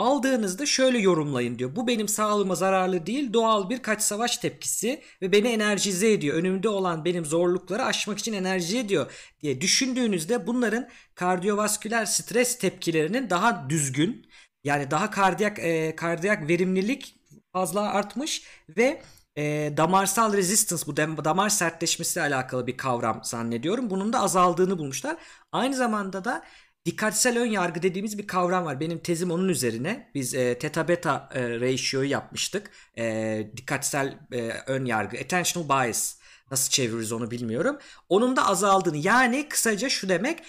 Aldığınızda 0.00 0.66
şöyle 0.66 0.98
yorumlayın 0.98 1.58
diyor. 1.58 1.76
Bu 1.76 1.86
benim 1.86 2.08
sağlığıma 2.08 2.54
zararlı 2.54 3.06
değil 3.06 3.32
doğal 3.32 3.70
bir 3.70 3.82
kaç 3.82 4.02
savaş 4.02 4.38
tepkisi 4.38 5.02
ve 5.22 5.32
beni 5.32 5.48
enerjize 5.48 6.12
ediyor. 6.12 6.36
Önümde 6.36 6.68
olan 6.68 7.04
benim 7.04 7.24
zorlukları 7.24 7.84
aşmak 7.84 8.18
için 8.18 8.32
enerji 8.32 8.78
ediyor 8.78 9.12
diye 9.42 9.60
düşündüğünüzde 9.60 10.46
bunların 10.46 10.88
kardiyovasküler 11.14 12.04
stres 12.04 12.58
tepkilerinin 12.58 13.30
daha 13.30 13.70
düzgün 13.70 14.26
yani 14.64 14.90
daha 14.90 15.10
kardiyak 15.10 15.58
e, 15.58 15.96
kardiyak 15.96 16.48
verimlilik 16.48 17.14
fazla 17.52 17.80
artmış 17.80 18.42
ve 18.76 19.02
e, 19.36 19.72
damarsal 19.76 20.32
resistance 20.32 21.16
bu 21.16 21.24
damar 21.24 21.48
sertleşmesiyle 21.48 22.26
alakalı 22.26 22.66
bir 22.66 22.76
kavram 22.76 23.20
zannediyorum. 23.24 23.90
Bunun 23.90 24.12
da 24.12 24.20
azaldığını 24.20 24.78
bulmuşlar. 24.78 25.16
Aynı 25.52 25.76
zamanda 25.76 26.24
da 26.24 26.44
dikkatsel 26.86 27.38
ön 27.38 27.46
yargı 27.46 27.82
dediğimiz 27.82 28.18
bir 28.18 28.26
kavram 28.26 28.64
var. 28.64 28.80
Benim 28.80 28.98
tezim 28.98 29.30
onun 29.30 29.48
üzerine. 29.48 30.10
Biz 30.14 30.34
e, 30.34 30.58
teta 30.58 30.88
beta 30.88 31.28
e, 31.34 31.60
ratio'yu 31.60 32.10
yapmıştık. 32.10 32.70
E, 32.98 33.46
dikkatsel 33.56 34.18
e, 34.32 34.50
ön 34.66 34.84
yargı, 34.84 35.18
attentional 35.18 35.68
bias 35.68 36.16
nasıl 36.50 36.70
çeviririz 36.70 37.12
onu 37.12 37.30
bilmiyorum. 37.30 37.78
Onun 38.08 38.36
da 38.36 38.46
azaldığını 38.46 38.96
yani 38.96 39.48
kısaca 39.48 39.88
şu 39.88 40.08
demek 40.08 40.42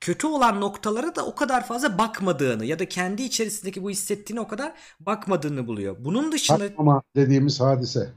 kötü 0.00 0.26
olan 0.26 0.60
noktalara 0.60 1.14
da 1.14 1.26
o 1.26 1.34
kadar 1.34 1.66
fazla 1.66 1.98
bakmadığını 1.98 2.64
ya 2.64 2.78
da 2.78 2.88
kendi 2.88 3.22
içerisindeki 3.22 3.82
bu 3.82 3.90
hissettiğini 3.90 4.40
o 4.40 4.48
kadar 4.48 4.72
bakmadığını 5.00 5.66
buluyor. 5.66 5.96
Bunun 5.98 6.32
dışında 6.32 6.70
Bakmama 6.70 7.02
dediğimiz 7.16 7.60
hadise. 7.60 8.12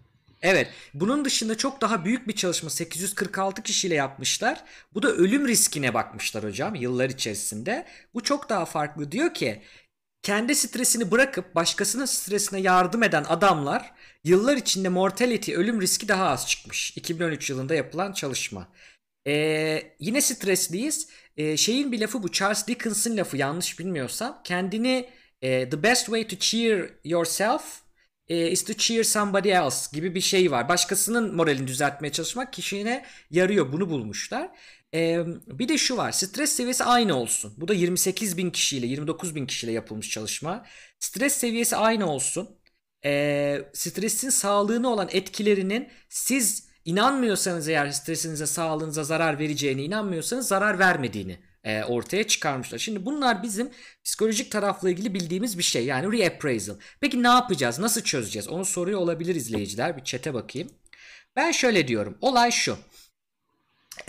Evet. 0.45 0.67
Bunun 0.93 1.25
dışında 1.25 1.57
çok 1.57 1.81
daha 1.81 2.05
büyük 2.05 2.27
bir 2.27 2.35
çalışma 2.35 2.69
846 2.69 3.63
kişiyle 3.63 3.95
yapmışlar. 3.95 4.63
Bu 4.93 5.03
da 5.03 5.07
ölüm 5.11 5.47
riskine 5.47 5.93
bakmışlar 5.93 6.43
hocam 6.43 6.75
yıllar 6.75 7.09
içerisinde. 7.09 7.85
Bu 8.13 8.23
çok 8.23 8.49
daha 8.49 8.65
farklı. 8.65 9.11
Diyor 9.11 9.33
ki 9.33 9.61
kendi 10.21 10.55
stresini 10.55 11.11
bırakıp 11.11 11.55
başkasının 11.55 12.05
stresine 12.05 12.59
yardım 12.61 13.03
eden 13.03 13.23
adamlar 13.23 13.93
yıllar 14.23 14.57
içinde 14.57 14.89
mortality 14.89 15.55
ölüm 15.55 15.81
riski 15.81 16.07
daha 16.07 16.27
az 16.27 16.47
çıkmış. 16.47 16.97
2013 16.97 17.49
yılında 17.49 17.75
yapılan 17.75 18.13
çalışma. 18.13 18.67
Ee, 19.27 19.95
yine 19.99 20.21
stresliyiz. 20.21 21.09
Ee, 21.37 21.57
şeyin 21.57 21.91
bir 21.91 21.99
lafı 22.01 22.23
bu 22.23 22.31
Charles 22.31 22.67
Dickens'in 22.67 23.17
lafı 23.17 23.37
yanlış 23.37 23.79
bilmiyorsam. 23.79 24.41
Kendini 24.43 25.09
e, 25.41 25.69
the 25.69 25.83
best 25.83 26.05
way 26.05 26.27
to 26.27 26.35
cheer 26.35 26.89
yourself 27.03 27.84
e, 28.27 28.51
is 28.51 28.63
to 28.63 28.73
cheer 28.73 29.03
somebody 29.03 29.51
else 29.51 29.89
gibi 29.93 30.15
bir 30.15 30.21
şey 30.21 30.51
var. 30.51 30.69
Başkasının 30.69 31.35
moralini 31.35 31.67
düzeltmeye 31.67 32.11
çalışmak 32.11 32.53
kişine 32.53 33.05
yarıyor. 33.31 33.71
Bunu 33.71 33.89
bulmuşlar. 33.89 34.49
E, 34.93 35.25
bir 35.47 35.69
de 35.69 35.77
şu 35.77 35.97
var. 35.97 36.11
Stres 36.11 36.51
seviyesi 36.51 36.83
aynı 36.83 37.15
olsun. 37.15 37.53
Bu 37.57 37.67
da 37.67 37.73
28 37.73 38.37
bin 38.37 38.51
kişiyle 38.51 38.87
29 38.87 39.35
bin 39.35 39.45
kişiyle 39.45 39.71
yapılmış 39.71 40.09
çalışma. 40.09 40.65
Stres 40.99 41.33
seviyesi 41.33 41.75
aynı 41.75 42.11
olsun. 42.11 42.49
E, 43.05 43.61
stresin 43.73 44.29
sağlığına 44.29 44.89
olan 44.89 45.09
etkilerinin 45.11 45.89
siz 46.09 46.67
inanmıyorsanız 46.85 47.67
eğer 47.67 47.91
stresinize 47.91 48.45
sağlığınıza 48.45 49.03
zarar 49.03 49.39
vereceğine 49.39 49.83
inanmıyorsanız 49.83 50.47
zarar 50.47 50.79
vermediğini 50.79 51.39
e, 51.65 51.83
ortaya 51.83 52.27
çıkarmışlar. 52.27 52.77
Şimdi 52.77 53.05
bunlar 53.05 53.43
bizim 53.43 53.69
psikolojik 54.03 54.51
tarafla 54.51 54.89
ilgili 54.89 55.13
bildiğimiz 55.13 55.57
bir 55.57 55.63
şey. 55.63 55.85
Yani 55.85 56.19
reappraisal. 56.19 56.75
Peki 57.01 57.23
ne 57.23 57.27
yapacağız? 57.27 57.79
Nasıl 57.79 58.01
çözeceğiz? 58.01 58.47
Onu 58.47 58.65
soruyor 58.65 58.99
olabilir 58.99 59.35
izleyiciler. 59.35 59.97
Bir 59.97 60.03
çete 60.03 60.33
bakayım. 60.33 60.69
Ben 61.35 61.51
şöyle 61.51 61.87
diyorum. 61.87 62.17
Olay 62.21 62.51
şu. 62.51 62.77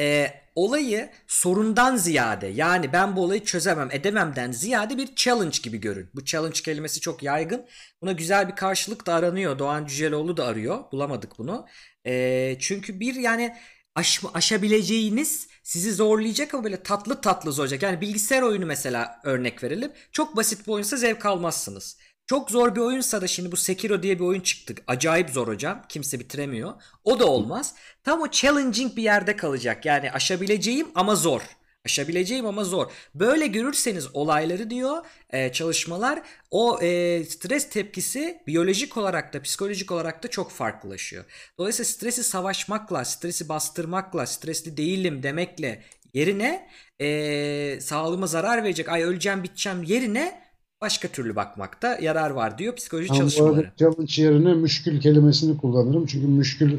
E, 0.00 0.34
olayı 0.54 1.10
sorundan 1.26 1.96
ziyade 1.96 2.46
yani 2.46 2.92
ben 2.92 3.16
bu 3.16 3.22
olayı 3.22 3.44
çözemem 3.44 3.88
edememden 3.92 4.52
ziyade 4.52 4.96
bir 4.96 5.14
challenge 5.14 5.58
gibi 5.62 5.78
görün. 5.78 6.10
Bu 6.14 6.24
challenge 6.24 6.60
kelimesi 6.62 7.00
çok 7.00 7.22
yaygın. 7.22 7.66
Buna 8.02 8.12
güzel 8.12 8.48
bir 8.48 8.56
karşılık 8.56 9.06
da 9.06 9.14
aranıyor. 9.14 9.58
Doğan 9.58 9.86
Cüceloğlu 9.86 10.36
da 10.36 10.46
arıyor. 10.46 10.92
Bulamadık 10.92 11.38
bunu. 11.38 11.66
E, 12.06 12.56
çünkü 12.60 13.00
bir 13.00 13.14
yani 13.14 13.56
aş, 13.94 14.20
aşabileceğiniz 14.34 15.48
sizi 15.66 15.92
zorlayacak 15.92 16.54
ama 16.54 16.64
böyle 16.64 16.82
tatlı 16.82 17.20
tatlı 17.20 17.52
zorlayacak. 17.52 17.82
Yani 17.82 18.00
bilgisayar 18.00 18.42
oyunu 18.42 18.66
mesela 18.66 19.20
örnek 19.24 19.62
verelim. 19.62 19.92
Çok 20.12 20.36
basit 20.36 20.66
bir 20.66 20.72
oyunsa 20.72 20.96
zevk 20.96 21.26
almazsınız. 21.26 21.98
Çok 22.26 22.50
zor 22.50 22.74
bir 22.74 22.80
oyunsa 22.80 23.22
da 23.22 23.26
şimdi 23.26 23.52
bu 23.52 23.56
Sekiro 23.56 24.02
diye 24.02 24.18
bir 24.18 24.24
oyun 24.24 24.40
çıktı. 24.40 24.74
Acayip 24.86 25.30
zor 25.30 25.48
hocam. 25.48 25.82
Kimse 25.88 26.20
bitiremiyor. 26.20 26.74
O 27.04 27.18
da 27.18 27.26
olmaz. 27.26 27.74
Tam 28.04 28.20
o 28.20 28.30
challenging 28.30 28.96
bir 28.96 29.02
yerde 29.02 29.36
kalacak. 29.36 29.84
Yani 29.86 30.12
aşabileceğim 30.12 30.88
ama 30.94 31.14
zor. 31.14 31.42
Aşabileceğim 31.86 32.46
ama 32.46 32.64
zor. 32.64 32.86
Böyle 33.14 33.46
görürseniz 33.46 34.08
olayları 34.14 34.70
diyor 34.70 34.96
e, 35.30 35.52
çalışmalar 35.52 36.22
o 36.50 36.82
e, 36.82 37.24
stres 37.24 37.70
tepkisi 37.70 38.42
biyolojik 38.46 38.96
olarak 38.96 39.32
da 39.34 39.42
psikolojik 39.42 39.92
olarak 39.92 40.22
da 40.22 40.28
çok 40.28 40.50
farklılaşıyor. 40.50 41.24
Dolayısıyla 41.58 41.84
stresi 41.84 42.24
savaşmakla, 42.24 43.04
stresi 43.04 43.48
bastırmakla, 43.48 44.26
stresli 44.26 44.76
değilim 44.76 45.22
demekle 45.22 45.82
yerine 46.14 46.68
e, 47.00 47.78
sağlığıma 47.80 48.26
zarar 48.26 48.64
verecek, 48.64 48.88
ay 48.88 49.02
öleceğim 49.02 49.42
biteceğim 49.42 49.82
yerine 49.82 50.42
başka 50.80 51.08
türlü 51.08 51.36
bakmakta 51.36 51.98
yarar 52.02 52.30
var 52.30 52.58
diyor 52.58 52.76
psikoloji 52.76 53.10
Ama 53.10 53.18
çalışmaları. 53.18 53.72
Challenge 53.76 54.22
yerine 54.22 54.54
müşkül 54.54 55.00
kelimesini 55.00 55.56
kullanırım. 55.56 56.06
Çünkü 56.06 56.26
müşkül 56.26 56.78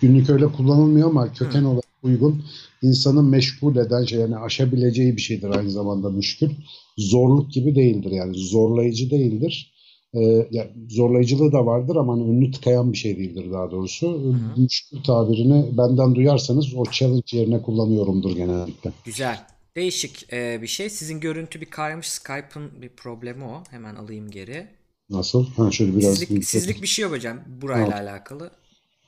günlük 0.00 0.30
öyle 0.30 0.46
kullanılmıyor 0.46 1.08
ama 1.08 1.32
köken 1.32 1.62
Hı. 1.62 1.68
olarak 1.68 1.83
uygun. 2.04 2.44
insanı 2.82 3.22
meşgul 3.22 3.76
eden 3.76 4.04
şey 4.04 4.20
yani 4.20 4.36
aşabileceği 4.36 5.16
bir 5.16 5.20
şeydir 5.20 5.48
aynı 5.48 5.70
zamanda 5.70 6.10
müşkül. 6.10 6.50
Zorluk 6.98 7.52
gibi 7.52 7.74
değildir 7.74 8.10
yani 8.10 8.36
zorlayıcı 8.36 9.10
değildir. 9.10 9.74
Ee, 10.14 10.48
yani 10.50 10.70
zorlayıcılığı 10.90 11.52
da 11.52 11.66
vardır 11.66 11.96
ama 11.96 12.12
hani 12.12 12.22
önünü 12.22 12.50
tıkayan 12.50 12.92
bir 12.92 12.98
şey 12.98 13.16
değildir 13.16 13.52
daha 13.52 13.70
doğrusu. 13.70 14.08
Hı. 14.08 14.60
Müşkül 14.60 15.02
tabirini 15.02 15.78
benden 15.78 16.14
duyarsanız 16.14 16.74
o 16.74 16.84
challenge 16.84 17.36
yerine 17.36 17.62
kullanıyorumdur 17.62 18.36
genellikle. 18.36 18.92
Güzel. 19.04 19.46
Değişik 19.76 20.32
e, 20.32 20.62
bir 20.62 20.66
şey. 20.66 20.90
Sizin 20.90 21.20
görüntü 21.20 21.60
bir 21.60 21.66
kaymış. 21.66 22.08
Skype'ın 22.08 22.82
bir 22.82 22.88
problemi 22.88 23.44
o. 23.44 23.62
Hemen 23.70 23.94
alayım 23.94 24.30
geri. 24.30 24.66
Nasıl? 25.10 25.46
Ha 25.46 25.70
şöyle 25.70 25.96
biraz 25.96 26.18
sizlik, 26.18 26.44
sizlik 26.44 26.82
bir 26.82 26.86
şey 26.86 27.02
yok 27.02 27.12
hocam. 27.12 27.38
Burayla 27.62 27.90
tamam. 27.90 28.06
alakalı. 28.06 28.50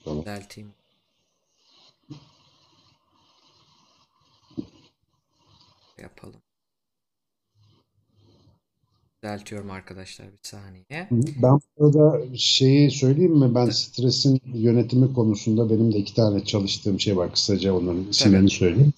Tamam. 0.05 0.21
Düzelteyim. 0.21 0.69
Yapalım. 6.03 6.41
Düzeltiyorum 9.23 9.71
arkadaşlar 9.71 10.27
bir 10.27 10.39
saniye. 10.43 11.09
Ben 11.43 11.61
burada 11.79 12.37
şeyi 12.37 12.91
söyleyeyim 12.91 13.39
mi? 13.39 13.55
Ben 13.55 13.71
stresin 13.71 14.41
yönetimi 14.55 15.13
konusunda 15.13 15.71
benim 15.71 15.93
de 15.93 15.99
iki 15.99 16.15
tane 16.15 16.45
çalıştığım 16.45 17.01
şey 17.01 17.17
var. 17.17 17.33
Kısaca 17.33 17.75
onların 17.75 18.05
isimlerini 18.11 18.41
evet. 18.41 18.53
söyleyeyim. 18.53 18.93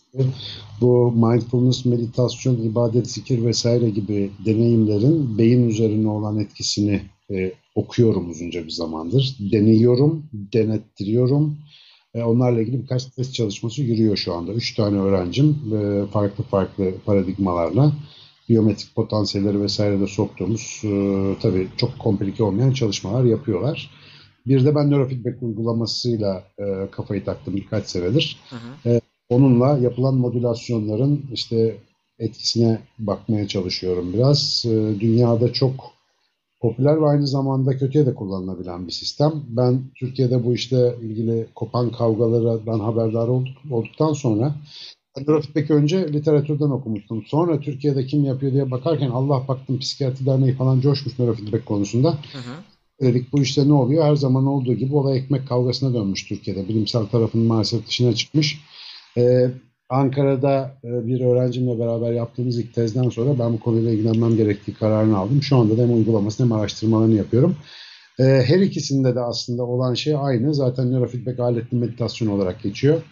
Bu 0.80 1.12
mindfulness, 1.12 1.84
meditasyon, 1.84 2.62
ibadet, 2.62 3.10
zikir 3.10 3.44
vesaire 3.44 3.90
gibi 3.90 4.30
deneyimlerin 4.44 5.38
beyin 5.38 5.68
üzerine 5.68 6.08
olan 6.08 6.38
etkisini 6.38 7.02
e, 7.30 7.52
okuyorum 7.74 8.30
uzunca 8.30 8.64
bir 8.64 8.70
zamandır. 8.70 9.36
Deniyorum, 9.52 10.26
denettiriyorum. 10.32 11.58
Onlarla 12.24 12.60
ilgili 12.60 12.82
birkaç 12.82 13.04
test 13.04 13.34
çalışması 13.34 13.82
yürüyor 13.82 14.16
şu 14.16 14.34
anda. 14.34 14.52
Üç 14.52 14.74
tane 14.74 14.98
öğrencim 14.98 15.56
e, 15.74 16.06
farklı 16.06 16.44
farklı 16.44 16.94
paradigmalarla 17.06 17.92
biyometrik 18.48 18.94
potansiyelleri 18.94 19.62
vesaire 19.62 20.00
de 20.00 20.06
soktuğumuz 20.06 20.80
e, 20.84 21.34
tabii 21.42 21.68
çok 21.76 21.98
komplike 21.98 22.44
olmayan 22.44 22.72
çalışmalar 22.72 23.24
yapıyorlar. 23.24 23.90
Bir 24.46 24.64
de 24.64 24.74
ben 24.74 24.90
nörofeedback 24.90 25.42
uygulamasıyla 25.42 26.44
e, 26.58 26.64
kafayı 26.90 27.24
taktım 27.24 27.56
birkaç 27.56 27.86
senedir. 27.86 28.40
Hı 28.50 28.56
hı. 28.90 29.00
Onunla 29.28 29.78
yapılan 29.78 30.14
modülasyonların 30.14 31.24
işte 31.32 31.76
etkisine 32.18 32.78
bakmaya 32.98 33.48
çalışıyorum 33.48 34.12
biraz. 34.12 34.64
Dünyada 35.00 35.52
çok 35.52 35.97
popüler 36.60 37.00
ve 37.02 37.06
aynı 37.06 37.26
zamanda 37.26 37.76
kötüye 37.76 38.06
de 38.06 38.14
kullanılabilen 38.14 38.86
bir 38.86 38.92
sistem. 38.92 39.32
Ben 39.48 39.82
Türkiye'de 39.94 40.44
bu 40.44 40.54
işte 40.54 40.96
ilgili 41.02 41.46
kopan 41.54 41.92
kavgalardan 41.92 42.80
haberdar 42.80 43.28
olduk, 43.28 43.56
olduktan 43.70 44.12
sonra 44.12 44.54
Neurofeedback'i 45.16 45.74
önce 45.74 46.12
literatürden 46.12 46.70
okumuştum. 46.70 47.24
Sonra 47.26 47.60
Türkiye'de 47.60 48.06
kim 48.06 48.24
yapıyor 48.24 48.52
diye 48.52 48.70
bakarken 48.70 49.10
Allah 49.10 49.48
baktım 49.48 49.78
psikiyatri 49.78 50.26
derneği 50.26 50.54
falan 50.54 50.80
coşmuş 50.80 51.18
neurofeedback 51.18 51.66
konusunda. 51.66 52.10
Hı 52.10 52.38
hı. 52.38 52.54
Dedik 53.00 53.32
bu 53.32 53.42
işte 53.42 53.68
ne 53.68 53.72
oluyor? 53.72 54.04
Her 54.04 54.16
zaman 54.16 54.46
olduğu 54.46 54.74
gibi 54.74 54.94
olay 54.94 55.18
ekmek 55.18 55.48
kavgasına 55.48 55.94
dönmüş 55.94 56.24
Türkiye'de. 56.24 56.68
Bilimsel 56.68 57.06
tarafın 57.06 57.40
maalesef 57.40 57.86
dışına 57.86 58.14
çıkmış. 58.14 58.60
Ee, 59.16 59.50
Ankara'da 59.88 60.78
e, 60.84 61.06
bir 61.06 61.20
öğrencimle 61.20 61.78
beraber 61.78 62.12
yaptığımız 62.12 62.58
ilk 62.58 62.74
tezden 62.74 63.08
sonra 63.08 63.38
ben 63.38 63.52
bu 63.52 63.60
konuyla 63.60 63.90
ilgilenmem 63.90 64.36
gerektiği 64.36 64.74
kararını 64.74 65.18
aldım. 65.18 65.42
Şu 65.42 65.56
anda 65.56 65.78
da 65.78 65.82
hem 65.82 65.94
uygulamasını 65.94 66.46
hem 66.46 66.52
araştırmalarını 66.52 67.14
yapıyorum. 67.14 67.56
Ee, 68.20 68.42
her 68.46 68.60
ikisinde 68.60 69.14
de 69.14 69.20
aslında 69.20 69.62
olan 69.62 69.94
şey 69.94 70.14
aynı. 70.18 70.54
Zaten 70.54 70.92
neurofeedback 70.92 71.40
aletli 71.40 71.76
meditasyon 71.76 72.28
olarak 72.28 72.62
geçiyor. 72.62 73.02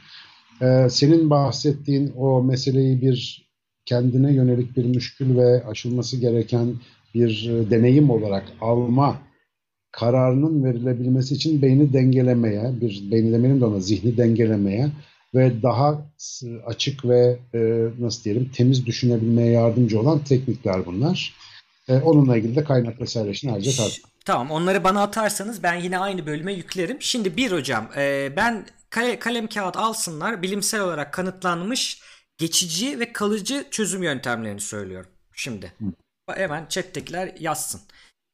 Ee, 0.63 0.87
senin 0.91 1.31
bahsettiğin 1.31 2.13
o 2.17 2.43
meseleyi 2.43 3.01
bir 3.01 3.47
kendine 3.85 4.33
yönelik 4.35 4.77
bir 4.77 4.85
müşkül 4.85 5.37
ve 5.37 5.65
aşılması 5.65 6.17
gereken 6.17 6.75
bir 7.15 7.51
e, 7.51 7.71
deneyim 7.71 8.11
olarak 8.11 8.45
alma 8.61 9.19
kararının 9.93 10.65
verilebilmesi 10.65 11.35
için 11.35 11.63
beyni 11.63 11.93
dengelemeye, 11.93 12.81
bir 12.81 13.11
beyni 13.11 13.33
demeyelim 13.33 13.61
de 13.61 13.65
ona 13.65 13.81
zihni 13.81 14.17
dengelemeye 14.17 14.91
ve 15.35 15.63
daha 15.63 16.07
açık 16.67 17.05
ve 17.05 17.39
e, 17.55 17.89
nasıl 17.99 18.25
diyelim 18.25 18.51
temiz 18.55 18.87
düşünebilmeye 18.87 19.53
yardımcı 19.53 20.01
olan 20.01 20.19
teknikler 20.19 20.87
bunlar. 20.87 21.35
E, 21.89 21.95
onunla 21.97 22.37
ilgili 22.37 22.57
de 22.57 22.65
kaynak 22.65 23.01
vesaire 23.01 23.29
ayrıca 23.29 23.73
tartışalım. 23.73 24.11
Tamam 24.25 24.51
onları 24.51 24.85
bana 24.85 25.03
atarsanız 25.03 25.63
ben 25.63 25.75
yine 25.75 25.99
aynı 25.99 26.27
bölüme 26.27 26.53
yüklerim. 26.53 26.97
Şimdi 27.01 27.37
bir 27.37 27.53
hocam 27.53 27.91
e, 27.97 28.33
ben 28.37 28.67
kale, 28.91 29.19
kalem 29.19 29.47
kağıt 29.47 29.77
alsınlar 29.77 30.43
bilimsel 30.43 30.81
olarak 30.81 31.13
kanıtlanmış 31.13 32.03
geçici 32.39 33.01
ve 33.01 33.13
kalıcı 33.13 33.67
çözüm 33.71 34.03
yöntemlerini 34.03 34.61
söylüyorum. 34.61 35.11
Şimdi 35.33 35.73
hemen 36.35 36.67
chat'tekiler 36.69 37.35
yazsın. 37.41 37.81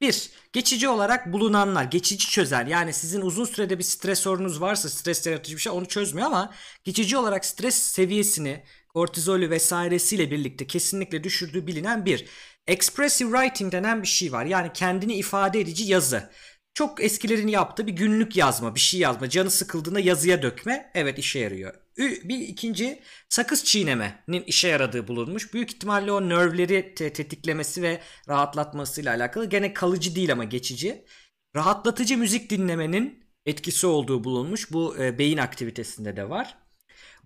Bir, 0.02 0.30
geçici 0.52 0.88
olarak 0.88 1.32
bulunanlar, 1.32 1.84
geçici 1.84 2.30
çözer. 2.30 2.66
Yani 2.66 2.92
sizin 2.92 3.20
uzun 3.20 3.44
sürede 3.44 3.78
bir 3.78 3.84
stres 3.84 4.18
sorunuz 4.18 4.60
varsa, 4.60 4.88
stres 4.88 5.26
yaratıcı 5.26 5.56
bir 5.56 5.60
şey 5.60 5.72
onu 5.72 5.88
çözmüyor 5.88 6.26
ama 6.26 6.54
geçici 6.84 7.16
olarak 7.16 7.44
stres 7.44 7.74
seviyesini 7.74 8.64
kortizolü 8.88 9.50
vesairesiyle 9.50 10.30
birlikte 10.30 10.66
kesinlikle 10.66 11.24
düşürdüğü 11.24 11.66
bilinen 11.66 12.04
bir. 12.06 12.26
Expressive 12.66 13.30
writing 13.30 13.72
denen 13.72 14.02
bir 14.02 14.08
şey 14.08 14.32
var. 14.32 14.44
Yani 14.44 14.70
kendini 14.74 15.14
ifade 15.14 15.60
edici 15.60 15.84
yazı. 15.84 16.30
Çok 16.74 17.04
eskilerin 17.04 17.48
yaptığı 17.48 17.86
bir 17.86 17.92
günlük 17.92 18.36
yazma, 18.36 18.74
bir 18.74 18.80
şey 18.80 19.00
yazma. 19.00 19.28
Canı 19.28 19.50
sıkıldığında 19.50 20.00
yazıya 20.00 20.42
dökme. 20.42 20.90
Evet 20.94 21.18
işe 21.18 21.38
yarıyor. 21.38 21.81
Bir 21.98 22.38
ikinci 22.38 23.02
sakız 23.28 23.64
çiğnemenin 23.64 24.42
işe 24.46 24.68
yaradığı 24.68 25.08
bulunmuş. 25.08 25.54
Büyük 25.54 25.72
ihtimalle 25.74 26.12
o 26.12 26.28
nörvleri 26.28 26.94
te- 26.94 27.12
tetiklemesi 27.12 27.82
ve 27.82 28.00
rahatlatmasıyla 28.28 29.14
alakalı. 29.14 29.48
Gene 29.48 29.74
kalıcı 29.74 30.14
değil 30.16 30.32
ama 30.32 30.44
geçici. 30.44 31.04
Rahatlatıcı 31.56 32.18
müzik 32.18 32.50
dinlemenin 32.50 33.24
etkisi 33.46 33.86
olduğu 33.86 34.24
bulunmuş. 34.24 34.72
Bu 34.72 34.96
e, 34.98 35.18
beyin 35.18 35.38
aktivitesinde 35.38 36.16
de 36.16 36.30
var. 36.30 36.61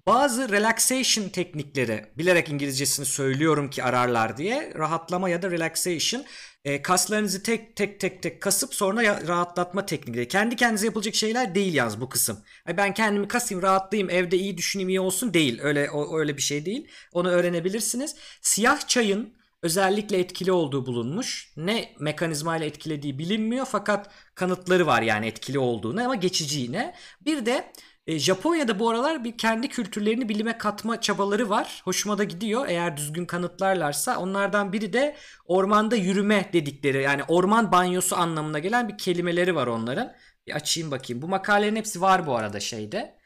Bazı 0.06 0.48
relaxation 0.48 1.28
teknikleri 1.28 2.06
bilerek 2.18 2.48
İngilizcesini 2.48 3.06
söylüyorum 3.06 3.70
ki 3.70 3.84
ararlar 3.84 4.36
diye 4.36 4.72
rahatlama 4.74 5.28
ya 5.28 5.42
da 5.42 5.50
relaxation 5.50 6.24
e, 6.64 6.82
kaslarınızı 6.82 7.42
tek 7.42 7.76
tek 7.76 8.00
tek 8.00 8.22
tek 8.22 8.42
kasıp 8.42 8.74
sonra 8.74 9.28
rahatlatma 9.28 9.86
teknikleri. 9.86 10.28
Kendi 10.28 10.56
kendinize 10.56 10.86
yapılacak 10.86 11.14
şeyler 11.14 11.54
değil 11.54 11.74
yaz 11.74 12.00
bu 12.00 12.08
kısım. 12.08 12.38
Yani 12.66 12.76
ben 12.76 12.94
kendimi 12.94 13.28
kasayım, 13.28 13.62
rahatlayayım, 13.62 14.10
evde 14.10 14.36
iyi 14.36 14.56
düşüneyim, 14.58 14.88
iyi 14.88 15.00
olsun 15.00 15.34
değil. 15.34 15.60
Öyle 15.62 15.90
o, 15.90 16.18
öyle 16.18 16.36
bir 16.36 16.42
şey 16.42 16.66
değil. 16.66 16.88
Onu 17.12 17.28
öğrenebilirsiniz. 17.28 18.16
Siyah 18.42 18.88
çayın 18.88 19.36
özellikle 19.62 20.18
etkili 20.18 20.52
olduğu 20.52 20.86
bulunmuş. 20.86 21.52
Ne 21.56 21.94
mekanizmayla 22.00 22.66
etkilediği 22.66 23.18
bilinmiyor 23.18 23.66
fakat 23.70 24.10
kanıtları 24.34 24.86
var 24.86 25.02
yani 25.02 25.26
etkili 25.26 25.58
olduğunu 25.58 26.04
ama 26.04 26.14
geçici 26.14 26.60
yine. 26.60 26.94
Bir 27.20 27.46
de 27.46 27.72
e, 28.06 28.18
Japonya'da 28.18 28.78
bu 28.78 28.90
aralar 28.90 29.24
bir 29.24 29.38
kendi 29.38 29.68
kültürlerini 29.68 30.28
bilime 30.28 30.58
katma 30.58 31.00
çabaları 31.00 31.50
var. 31.50 31.82
Hoşuma 31.84 32.18
da 32.18 32.24
gidiyor 32.24 32.68
eğer 32.68 32.96
düzgün 32.96 33.26
kanıtlarlarsa. 33.26 34.18
Onlardan 34.18 34.72
biri 34.72 34.92
de 34.92 35.16
ormanda 35.46 35.96
yürüme 35.96 36.50
dedikleri 36.52 37.02
yani 37.02 37.22
orman 37.28 37.72
banyosu 37.72 38.16
anlamına 38.16 38.58
gelen 38.58 38.88
bir 38.88 38.98
kelimeleri 38.98 39.54
var 39.54 39.66
onların. 39.66 40.12
Bir 40.46 40.52
açayım 40.56 40.90
bakayım. 40.90 41.22
Bu 41.22 41.28
makalelerin 41.28 41.76
hepsi 41.76 42.00
var 42.00 42.26
bu 42.26 42.36
arada 42.36 42.60
şeyde. 42.60 43.18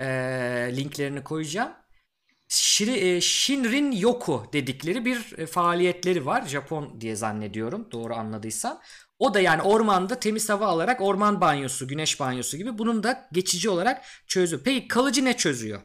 E, 0.00 0.06
linklerini 0.76 1.24
koyacağım. 1.24 1.72
Shiri, 2.48 2.90
e, 2.90 3.20
Shinrin 3.20 3.92
Yoku 3.92 4.46
dedikleri 4.52 5.04
bir 5.04 5.38
e, 5.38 5.46
faaliyetleri 5.46 6.26
var. 6.26 6.46
Japon 6.46 7.00
diye 7.00 7.16
zannediyorum 7.16 7.88
doğru 7.92 8.14
anladıysam. 8.14 8.80
O 9.20 9.34
da 9.34 9.40
yani 9.40 9.62
ormanda 9.62 10.20
temiz 10.20 10.48
hava 10.48 10.66
alarak 10.66 11.00
orman 11.00 11.40
banyosu, 11.40 11.88
güneş 11.88 12.20
banyosu 12.20 12.56
gibi 12.56 12.78
bunun 12.78 13.02
da 13.02 13.28
geçici 13.32 13.70
olarak 13.70 14.04
çözüyor. 14.26 14.62
Peki 14.64 14.88
kalıcı 14.88 15.24
ne 15.24 15.36
çözüyor? 15.36 15.80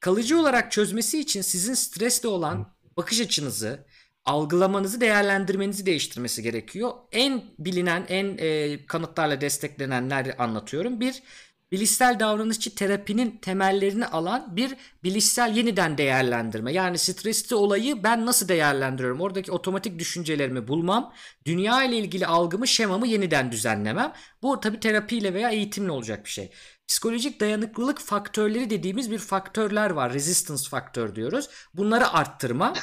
Kalıcı 0.00 0.40
olarak 0.40 0.72
çözmesi 0.72 1.20
için 1.20 1.42
sizin 1.42 1.74
stresli 1.74 2.28
olan 2.28 2.76
bakış 2.96 3.20
açınızı, 3.20 3.86
algılamanızı, 4.24 5.00
değerlendirmenizi 5.00 5.86
değiştirmesi 5.86 6.42
gerekiyor. 6.42 6.92
En 7.12 7.44
bilinen, 7.58 8.06
en 8.08 8.36
e, 8.38 8.86
kanıtlarla 8.86 9.40
desteklenenleri 9.40 10.34
anlatıyorum. 10.36 11.00
Bir, 11.00 11.22
bilişsel 11.72 12.20
davranışçı 12.20 12.74
terapinin 12.74 13.38
temellerini 13.42 14.06
alan 14.06 14.56
bir 14.56 14.76
bilişsel 15.04 15.56
yeniden 15.56 15.98
değerlendirme. 15.98 16.72
Yani 16.72 16.98
stresli 16.98 17.56
olayı 17.56 18.02
ben 18.04 18.26
nasıl 18.26 18.48
değerlendiriyorum? 18.48 19.20
Oradaki 19.20 19.52
otomatik 19.52 19.98
düşüncelerimi 19.98 20.68
bulmam, 20.68 21.14
dünya 21.46 21.84
ile 21.84 21.96
ilgili 21.96 22.26
algımı, 22.26 22.68
şemamı 22.68 23.06
yeniden 23.06 23.52
düzenlemem. 23.52 24.12
Bu 24.42 24.60
tabi 24.60 24.80
terapiyle 24.80 25.34
veya 25.34 25.50
eğitimle 25.50 25.90
olacak 25.90 26.24
bir 26.24 26.30
şey. 26.30 26.52
Psikolojik 26.88 27.40
dayanıklılık 27.40 28.00
faktörleri 28.00 28.70
dediğimiz 28.70 29.10
bir 29.10 29.18
faktörler 29.18 29.90
var. 29.90 30.12
Resistance 30.12 30.68
faktör 30.68 31.14
diyoruz. 31.14 31.48
Bunları 31.74 32.12
arttırma. 32.12 32.74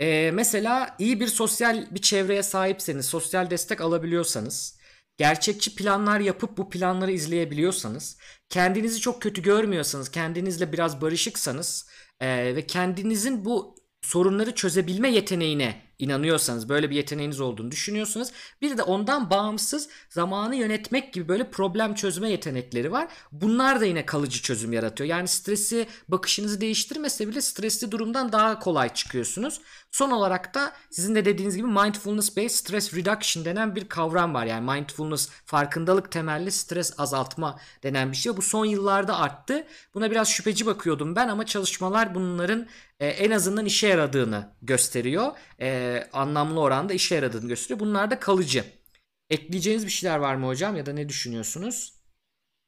Ee, 0.00 0.30
mesela 0.34 0.96
iyi 0.98 1.20
bir 1.20 1.26
sosyal 1.26 1.94
bir 1.94 2.02
çevreye 2.02 2.42
sahipseniz, 2.42 3.06
sosyal 3.06 3.50
destek 3.50 3.80
alabiliyorsanız, 3.80 4.77
gerçekçi 5.18 5.74
planlar 5.74 6.20
yapıp 6.20 6.58
bu 6.58 6.70
planları 6.70 7.12
izleyebiliyorsanız, 7.12 8.18
kendinizi 8.48 9.00
çok 9.00 9.22
kötü 9.22 9.42
görmüyorsanız, 9.42 10.10
kendinizle 10.10 10.72
biraz 10.72 11.00
barışıksanız 11.00 11.88
e, 12.20 12.56
ve 12.56 12.66
kendinizin 12.66 13.44
bu 13.44 13.76
sorunları 14.02 14.54
çözebilme 14.54 15.10
yeteneğine 15.10 15.82
inanıyorsanız 15.98 16.68
böyle 16.68 16.90
bir 16.90 16.96
yeteneğiniz 16.96 17.40
olduğunu 17.40 17.70
düşünüyorsunuz. 17.70 18.28
Bir 18.62 18.78
de 18.78 18.82
ondan 18.82 19.30
bağımsız 19.30 19.88
zamanı 20.10 20.56
yönetmek 20.56 21.12
gibi 21.12 21.28
böyle 21.28 21.50
problem 21.50 21.94
çözme 21.94 22.30
yetenekleri 22.30 22.92
var. 22.92 23.08
Bunlar 23.32 23.80
da 23.80 23.84
yine 23.84 24.06
kalıcı 24.06 24.42
çözüm 24.42 24.72
yaratıyor. 24.72 25.10
Yani 25.10 25.28
stresi 25.28 25.86
bakışınızı 26.08 26.60
değiştirmese 26.60 27.28
bile 27.28 27.40
stresli 27.40 27.90
durumdan 27.90 28.32
daha 28.32 28.58
kolay 28.58 28.94
çıkıyorsunuz. 28.94 29.60
Son 29.90 30.10
olarak 30.10 30.54
da 30.54 30.72
sizin 30.90 31.14
de 31.14 31.24
dediğiniz 31.24 31.56
gibi 31.56 31.66
mindfulness 31.66 32.36
based 32.36 32.50
stress 32.50 32.94
reduction 32.94 33.44
denen 33.44 33.76
bir 33.76 33.88
kavram 33.88 34.34
var. 34.34 34.46
Yani 34.46 34.70
mindfulness 34.70 35.28
farkındalık 35.44 36.12
temelli 36.12 36.52
stres 36.52 37.00
azaltma 37.00 37.58
denen 37.82 38.12
bir 38.12 38.16
şey. 38.16 38.36
Bu 38.36 38.42
son 38.42 38.64
yıllarda 38.64 39.18
arttı. 39.18 39.66
Buna 39.94 40.10
biraz 40.10 40.28
şüpheci 40.28 40.66
bakıyordum 40.66 41.16
ben 41.16 41.28
ama 41.28 41.46
çalışmalar 41.46 42.14
bunların 42.14 42.66
e, 43.00 43.06
en 43.06 43.30
azından 43.30 43.64
işe 43.64 43.88
yaradığını 43.88 44.48
gösteriyor. 44.62 45.32
E, 45.60 46.02
anlamlı 46.12 46.60
oranda 46.60 46.92
işe 46.92 47.14
yaradığını 47.14 47.48
gösteriyor. 47.48 47.80
Bunlar 47.80 48.10
da 48.10 48.20
kalıcı. 48.20 48.64
Ekleyeceğiniz 49.30 49.86
bir 49.86 49.90
şeyler 49.90 50.18
var 50.18 50.34
mı 50.34 50.46
hocam 50.46 50.76
ya 50.76 50.86
da 50.86 50.92
ne 50.92 51.08
düşünüyorsunuz? 51.08 51.92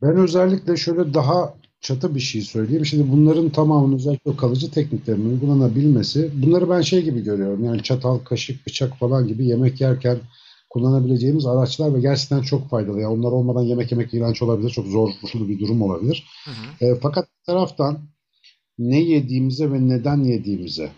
Ben 0.03 0.17
özellikle 0.17 0.77
şöyle 0.77 1.15
daha 1.15 1.55
çatı 1.81 2.15
bir 2.15 2.21
şey 2.21 2.43
söyleyeyim. 2.43 2.87
Şimdi 2.87 3.13
bunların 3.13 3.51
tamamının 3.51 3.97
özellikle 3.97 4.37
kalıcı 4.37 4.71
tekniklerin 4.71 5.31
uygulanabilmesi, 5.31 6.31
bunları 6.35 6.71
ben 6.71 6.81
şey 6.81 7.03
gibi 7.03 7.25
görüyorum. 7.25 7.65
Yani 7.65 7.83
çatal, 7.83 8.19
kaşık, 8.19 8.67
bıçak 8.67 8.99
falan 8.99 9.29
gibi 9.29 9.47
yemek 9.47 9.81
yerken 9.81 10.19
kullanabileceğimiz 10.71 11.47
araçlar 11.47 11.95
ve 11.95 12.01
gerçekten 12.01 12.43
çok 12.43 12.71
faydalı. 12.71 13.01
Yani 13.01 13.19
onlar 13.19 13.33
olmadan 13.33 13.63
yemek 13.63 13.93
yemek 13.93 14.15
iğrenç 14.15 14.43
olabilir. 14.43 14.71
Çok 14.71 14.87
zorlu 14.87 15.49
bir 15.49 15.59
durum 15.59 15.83
olabilir. 15.83 16.27
Hı 16.45 16.51
hı. 16.51 16.91
E, 16.91 16.99
fakat 17.03 17.25
bir 17.25 17.45
taraftan 17.47 17.99
ne 18.79 19.01
yediğimize 19.01 19.73
ve 19.73 19.89
neden 19.89 20.25
yediğimize 20.25 20.91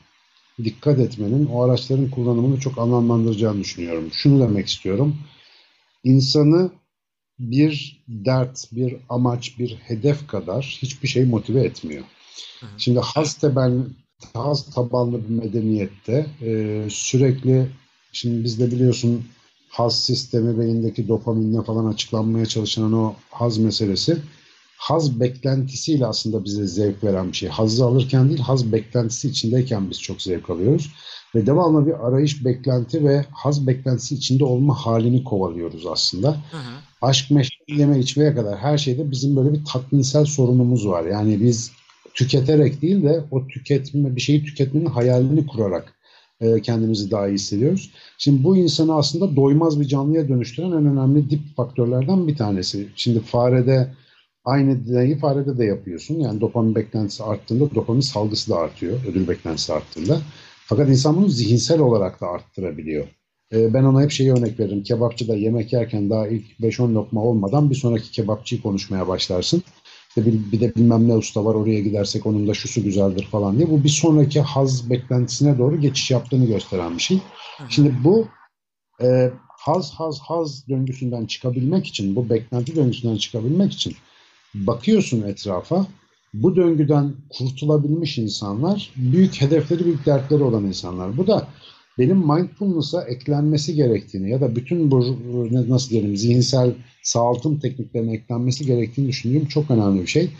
dikkat 0.64 0.98
etmenin 0.98 1.46
o 1.46 1.62
araçların 1.62 2.10
kullanımını 2.10 2.60
çok 2.60 2.78
anlamlandıracağını 2.78 3.60
düşünüyorum. 3.60 4.08
Şunu 4.12 4.40
demek 4.40 4.68
istiyorum. 4.68 5.16
İnsanı 6.04 6.70
bir 7.38 8.04
dert, 8.08 8.68
bir 8.72 8.96
amaç, 9.08 9.58
bir 9.58 9.74
hedef 9.74 10.26
kadar 10.28 10.78
hiçbir 10.82 11.08
şey 11.08 11.24
motive 11.24 11.64
etmiyor. 11.64 12.04
Hı. 12.60 12.66
Şimdi 12.78 13.00
haz 13.00 13.34
tabanlı, 13.34 13.86
haz 14.34 14.74
tabanlı 14.74 15.24
bir 15.24 15.34
medeniyette 15.34 16.26
e, 16.42 16.82
sürekli 16.90 17.68
şimdi 18.12 18.44
bizde 18.44 18.70
biliyorsun 18.70 19.24
haz 19.68 20.04
sistemi 20.04 20.58
beyindeki 20.58 21.08
dopaminle 21.08 21.62
falan 21.62 21.86
açıklanmaya 21.86 22.46
çalışan 22.46 22.92
o 22.92 23.14
haz 23.30 23.58
meselesi 23.58 24.18
haz 24.82 25.20
beklentisiyle 25.20 26.06
aslında 26.06 26.44
bize 26.44 26.66
zevk 26.66 27.04
veren 27.04 27.28
bir 27.28 27.36
şey. 27.36 27.48
Hazzı 27.48 27.84
alırken 27.84 28.28
değil, 28.28 28.40
haz 28.40 28.72
beklentisi 28.72 29.28
içindeyken 29.28 29.90
biz 29.90 30.02
çok 30.02 30.22
zevk 30.22 30.50
alıyoruz. 30.50 30.92
Ve 31.34 31.46
devamlı 31.46 31.86
bir 31.86 32.06
arayış, 32.06 32.44
beklenti 32.44 33.04
ve 33.04 33.24
haz 33.30 33.66
beklentisi 33.66 34.14
içinde 34.14 34.44
olma 34.44 34.74
halini 34.74 35.24
kovalıyoruz 35.24 35.86
aslında. 35.86 36.28
Hı 36.28 36.56
hı. 36.56 36.91
Aşk, 37.02 37.30
meşk, 37.30 37.52
yeme, 37.68 37.98
içmeye 37.98 38.34
kadar 38.34 38.58
her 38.58 38.78
şeyde 38.78 39.10
bizim 39.10 39.36
böyle 39.36 39.52
bir 39.52 39.64
tatminsel 39.64 40.24
sorunumuz 40.24 40.88
var. 40.88 41.04
Yani 41.04 41.40
biz 41.40 41.72
tüketerek 42.14 42.82
değil 42.82 43.02
de 43.02 43.24
o 43.30 43.46
tüketme, 43.46 44.16
bir 44.16 44.20
şeyi 44.20 44.44
tüketmenin 44.44 44.86
hayalini 44.86 45.46
kurarak 45.46 45.94
e, 46.40 46.60
kendimizi 46.60 47.10
daha 47.10 47.28
iyi 47.28 47.34
hissediyoruz. 47.34 47.90
Şimdi 48.18 48.44
bu 48.44 48.56
insanı 48.56 48.94
aslında 48.94 49.36
doymaz 49.36 49.80
bir 49.80 49.84
canlıya 49.84 50.28
dönüştüren 50.28 50.70
en 50.70 50.86
önemli 50.86 51.30
dip 51.30 51.56
faktörlerden 51.56 52.28
bir 52.28 52.36
tanesi. 52.36 52.88
Şimdi 52.96 53.20
farede 53.20 53.88
Aynı 54.44 54.88
deneyi 54.88 55.18
farede 55.18 55.58
de 55.58 55.64
yapıyorsun. 55.64 56.14
Yani 56.14 56.40
dopamin 56.40 56.74
beklentisi 56.74 57.24
arttığında 57.24 57.74
dopamin 57.74 58.00
salgısı 58.00 58.50
da 58.50 58.56
artıyor. 58.56 59.00
Ödül 59.08 59.28
beklentisi 59.28 59.72
arttığında. 59.72 60.20
Fakat 60.66 60.88
insan 60.88 61.16
bunu 61.16 61.28
zihinsel 61.28 61.80
olarak 61.80 62.20
da 62.20 62.28
arttırabiliyor. 62.28 63.06
Ee, 63.52 63.74
ben 63.74 63.84
ona 63.84 64.02
hep 64.02 64.10
şeyi 64.10 64.32
örnek 64.32 64.60
veririm. 64.60 64.82
Kebapçıda 64.82 65.36
yemek 65.36 65.72
yerken 65.72 66.10
daha 66.10 66.28
ilk 66.28 66.44
5-10 66.60 66.94
lokma 66.94 67.22
olmadan 67.22 67.70
bir 67.70 67.74
sonraki 67.74 68.10
kebapçıyı 68.10 68.62
konuşmaya 68.62 69.08
başlarsın. 69.08 69.62
İşte 70.08 70.26
bir, 70.26 70.52
bir 70.52 70.60
de 70.60 70.74
bilmem 70.74 71.08
ne 71.08 71.14
usta 71.14 71.44
var 71.44 71.54
oraya 71.54 71.80
gidersek 71.80 72.26
onun 72.26 72.48
da 72.48 72.54
şusu 72.54 72.82
güzeldir 72.82 73.28
falan 73.30 73.56
diye. 73.56 73.70
Bu 73.70 73.84
bir 73.84 73.88
sonraki 73.88 74.40
haz 74.40 74.90
beklentisine 74.90 75.58
doğru 75.58 75.80
geçiş 75.80 76.10
yaptığını 76.10 76.46
gösteren 76.46 76.94
bir 76.96 77.02
şey. 77.02 77.18
Şimdi 77.68 77.94
bu 78.04 78.28
e, 79.02 79.30
haz 79.48 79.92
haz 79.92 80.20
haz 80.20 80.68
döngüsünden 80.68 81.26
çıkabilmek 81.26 81.86
için, 81.86 82.16
bu 82.16 82.30
beklenti 82.30 82.76
döngüsünden 82.76 83.16
çıkabilmek 83.16 83.72
için 83.72 83.94
bakıyorsun 84.54 85.22
etrafa 85.22 85.86
bu 86.34 86.56
döngüden 86.56 87.14
kurtulabilmiş 87.30 88.18
insanlar 88.18 88.92
büyük 88.96 89.40
hedefleri, 89.40 89.84
büyük 89.84 90.06
dertleri 90.06 90.42
olan 90.42 90.64
insanlar. 90.64 91.16
Bu 91.16 91.26
da 91.26 91.48
benim 91.98 92.16
mindfulness'a 92.16 93.02
eklenmesi 93.02 93.74
gerektiğini 93.74 94.30
ya 94.30 94.40
da 94.40 94.56
bütün 94.56 94.90
bu 94.90 95.18
nasıl 95.68 95.90
diyelim 95.90 96.16
zihinsel 96.16 96.72
sağaltım 97.02 97.58
tekniklerine 97.58 98.14
eklenmesi 98.14 98.66
gerektiğini 98.66 99.08
düşündüğüm 99.08 99.46
çok 99.46 99.70
önemli 99.70 100.02
bir 100.02 100.06
şey. 100.06 100.30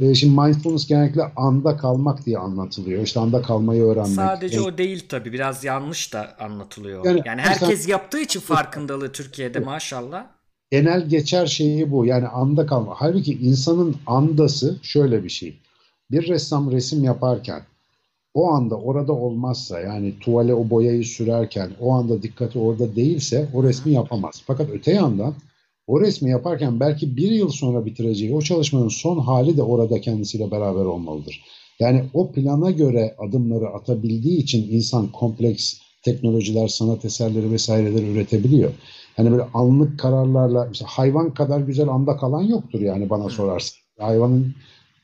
Ee, 0.00 0.14
şimdi 0.14 0.40
mindfulness 0.40 0.86
genellikle 0.86 1.22
anda 1.36 1.76
kalmak 1.76 2.26
diye 2.26 2.38
anlatılıyor. 2.38 3.02
İşte 3.02 3.20
anda 3.20 3.42
kalmayı 3.42 3.82
öğrenmek. 3.82 4.14
Sadece 4.14 4.56
yani, 4.56 4.66
o 4.66 4.78
değil 4.78 5.04
tabii. 5.08 5.32
Biraz 5.32 5.64
yanlış 5.64 6.12
da 6.12 6.36
anlatılıyor. 6.40 7.04
Yani, 7.04 7.22
yani 7.26 7.40
herkes 7.40 7.68
mesela, 7.68 7.90
yaptığı 7.90 8.20
için 8.20 8.40
farkındalığı 8.40 9.12
Türkiye'de 9.12 9.58
maşallah 9.58 10.26
genel 10.70 11.08
geçer 11.08 11.46
şeyi 11.46 11.90
bu. 11.90 12.06
Yani 12.06 12.28
anda 12.28 12.66
kalma. 12.66 12.94
Halbuki 12.96 13.32
insanın 13.32 13.96
andası 14.06 14.78
şöyle 14.82 15.24
bir 15.24 15.28
şey. 15.28 15.60
Bir 16.10 16.28
ressam 16.28 16.72
resim 16.72 17.04
yaparken 17.04 17.62
o 18.34 18.50
anda 18.50 18.76
orada 18.76 19.12
olmazsa 19.12 19.80
yani 19.80 20.18
tuvale 20.20 20.54
o 20.54 20.70
boyayı 20.70 21.04
sürerken 21.04 21.70
o 21.80 21.92
anda 21.92 22.22
dikkati 22.22 22.58
orada 22.58 22.96
değilse 22.96 23.48
o 23.54 23.62
resmi 23.64 23.92
yapamaz. 23.92 24.42
Fakat 24.46 24.70
öte 24.70 24.92
yandan 24.92 25.34
o 25.86 26.00
resmi 26.00 26.30
yaparken 26.30 26.80
belki 26.80 27.16
bir 27.16 27.30
yıl 27.30 27.48
sonra 27.48 27.86
bitireceği 27.86 28.34
o 28.34 28.42
çalışmanın 28.42 28.88
son 28.88 29.18
hali 29.18 29.56
de 29.56 29.62
orada 29.62 30.00
kendisiyle 30.00 30.50
beraber 30.50 30.84
olmalıdır. 30.84 31.40
Yani 31.80 32.04
o 32.14 32.32
plana 32.32 32.70
göre 32.70 33.14
adımları 33.18 33.68
atabildiği 33.68 34.38
için 34.38 34.68
insan 34.70 35.12
kompleks 35.12 35.74
teknolojiler, 36.04 36.68
sanat 36.68 37.04
eserleri 37.04 37.52
vesaireleri 37.52 38.10
üretebiliyor. 38.10 38.72
Hani 39.16 39.30
böyle 39.30 39.44
anlık 39.54 39.98
kararlarla 39.98 40.68
işte 40.72 40.84
hayvan 40.88 41.34
kadar 41.34 41.60
güzel 41.60 41.88
anda 41.88 42.16
kalan 42.16 42.42
yoktur 42.42 42.80
yani 42.80 43.10
bana 43.10 43.28
sorarsın. 43.28 43.78
Hayvanın 43.98 44.54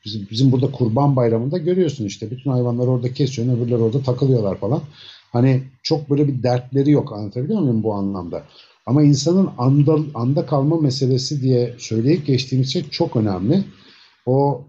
bizim, 0.07 0.27
bizim 0.31 0.51
burada 0.51 0.71
kurban 0.71 1.15
bayramında 1.15 1.57
görüyorsun 1.57 2.05
işte 2.05 2.31
bütün 2.31 2.51
hayvanlar 2.51 2.87
orada 2.87 3.13
kesiyor, 3.13 3.57
öbürler 3.57 3.79
orada 3.79 4.01
takılıyorlar 4.01 4.57
falan. 4.57 4.81
Hani 5.31 5.63
çok 5.83 6.09
böyle 6.09 6.27
bir 6.27 6.43
dertleri 6.43 6.91
yok 6.91 7.13
anlatabiliyor 7.13 7.59
muyum 7.59 7.83
bu 7.83 7.93
anlamda? 7.93 8.43
Ama 8.85 9.03
insanın 9.03 9.49
anda, 9.57 9.97
anda 10.13 10.45
kalma 10.45 10.81
meselesi 10.81 11.41
diye 11.41 11.75
söyleyip 11.77 12.25
geçtiğimiz 12.25 12.73
şey 12.73 12.89
çok 12.89 13.15
önemli. 13.15 13.63
O 14.25 14.61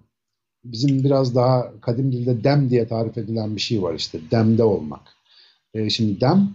bizim 0.65 1.05
biraz 1.05 1.35
daha 1.35 1.81
kadim 1.81 2.13
dilde 2.13 2.45
dem 2.45 2.71
diye 2.71 2.89
tarif 2.89 3.19
edilen 3.19 3.57
bir 3.57 3.61
şey 3.61 3.83
var 3.83 3.95
işte 3.95 4.21
demde 4.31 4.65
olmak. 4.65 5.01
E, 5.75 5.91
şimdi 5.91 6.21
dem 6.21 6.51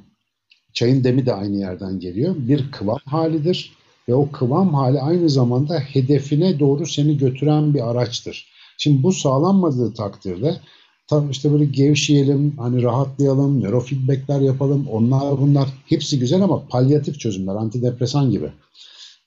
çayın 0.74 1.04
demi 1.04 1.26
de 1.26 1.34
aynı 1.34 1.56
yerden 1.56 2.00
geliyor. 2.00 2.36
Bir 2.38 2.72
kıvam 2.72 3.00
halidir 3.06 3.74
ve 4.10 4.14
o 4.14 4.32
kıvam 4.32 4.74
hali 4.74 5.02
aynı 5.02 5.30
zamanda 5.30 5.80
hedefine 5.80 6.60
doğru 6.60 6.86
seni 6.86 7.18
götüren 7.18 7.74
bir 7.74 7.90
araçtır. 7.92 8.53
Şimdi 8.84 9.04
bu 9.04 9.12
sağlanmadığı 9.12 9.94
takdirde 9.94 10.60
tam 11.08 11.30
işte 11.30 11.52
böyle 11.52 11.66
gevşeyelim, 11.66 12.54
hani 12.58 12.84
rahatlayalım, 12.84 13.62
nörofeedbackler 13.62 14.42
yapalım, 14.42 14.88
onlar 14.92 15.42
bunlar 15.42 15.70
hepsi 15.86 16.20
güzel 16.20 16.42
ama 16.42 16.68
palyatif 16.68 17.20
çözümler, 17.20 17.56
antidepresan 17.56 18.32
gibi. 18.32 18.52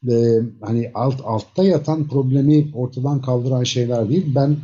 Ve 0.05 0.43
hani 0.61 0.91
alt 0.95 1.21
altta 1.25 1.65
yatan 1.65 2.09
problemi 2.09 2.71
ortadan 2.75 3.23
kaldıran 3.23 3.65
şeyler 3.65 4.09
değil. 4.09 4.35
Ben 4.35 4.57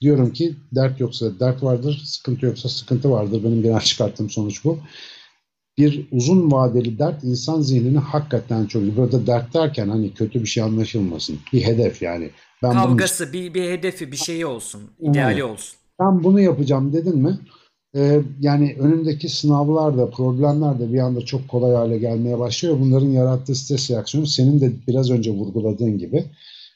diyorum 0.00 0.32
ki 0.32 0.56
dert 0.74 1.00
yoksa 1.00 1.40
dert 1.40 1.62
vardır, 1.62 2.02
sıkıntı 2.04 2.46
yoksa 2.46 2.68
sıkıntı 2.68 3.10
vardır. 3.10 3.44
Benim 3.44 3.62
genel 3.62 3.80
çıkarttığım 3.80 4.30
sonuç 4.30 4.64
bu. 4.64 4.78
Bir 5.80 6.08
uzun 6.12 6.52
vadeli 6.52 6.98
dert 6.98 7.24
insan 7.24 7.60
zihnini 7.60 7.98
hakikaten 7.98 8.66
çok 8.66 8.96
burada 8.96 9.26
dert 9.26 9.54
derken 9.54 9.88
hani 9.88 10.14
kötü 10.14 10.42
bir 10.42 10.46
şey 10.46 10.62
anlaşılmasın. 10.62 11.38
Bir 11.52 11.62
hedef 11.62 12.02
yani. 12.02 12.30
Ben 12.62 12.72
Kavgası, 12.72 13.24
bunu... 13.24 13.32
bir, 13.32 13.54
bir 13.54 13.70
hedefi, 13.70 14.12
bir 14.12 14.16
şeyi 14.16 14.46
olsun, 14.46 14.80
ideali 15.00 15.44
olsun. 15.44 15.76
Ben 16.00 16.24
bunu 16.24 16.40
yapacağım 16.40 16.92
dedin 16.92 17.18
mi? 17.18 17.38
Ee, 17.96 18.20
yani 18.40 18.76
önündeki 18.80 19.28
sınavlar 19.28 19.98
da, 19.98 20.10
problemler 20.10 20.78
de 20.78 20.92
bir 20.92 20.98
anda 20.98 21.20
çok 21.20 21.48
kolay 21.48 21.74
hale 21.74 21.98
gelmeye 21.98 22.38
başlıyor. 22.38 22.76
Bunların 22.80 23.10
yarattığı 23.10 23.54
stres 23.54 23.90
reaksiyonu 23.90 24.26
senin 24.26 24.60
de 24.60 24.72
biraz 24.88 25.10
önce 25.10 25.30
vurguladığın 25.30 25.98
gibi 25.98 26.24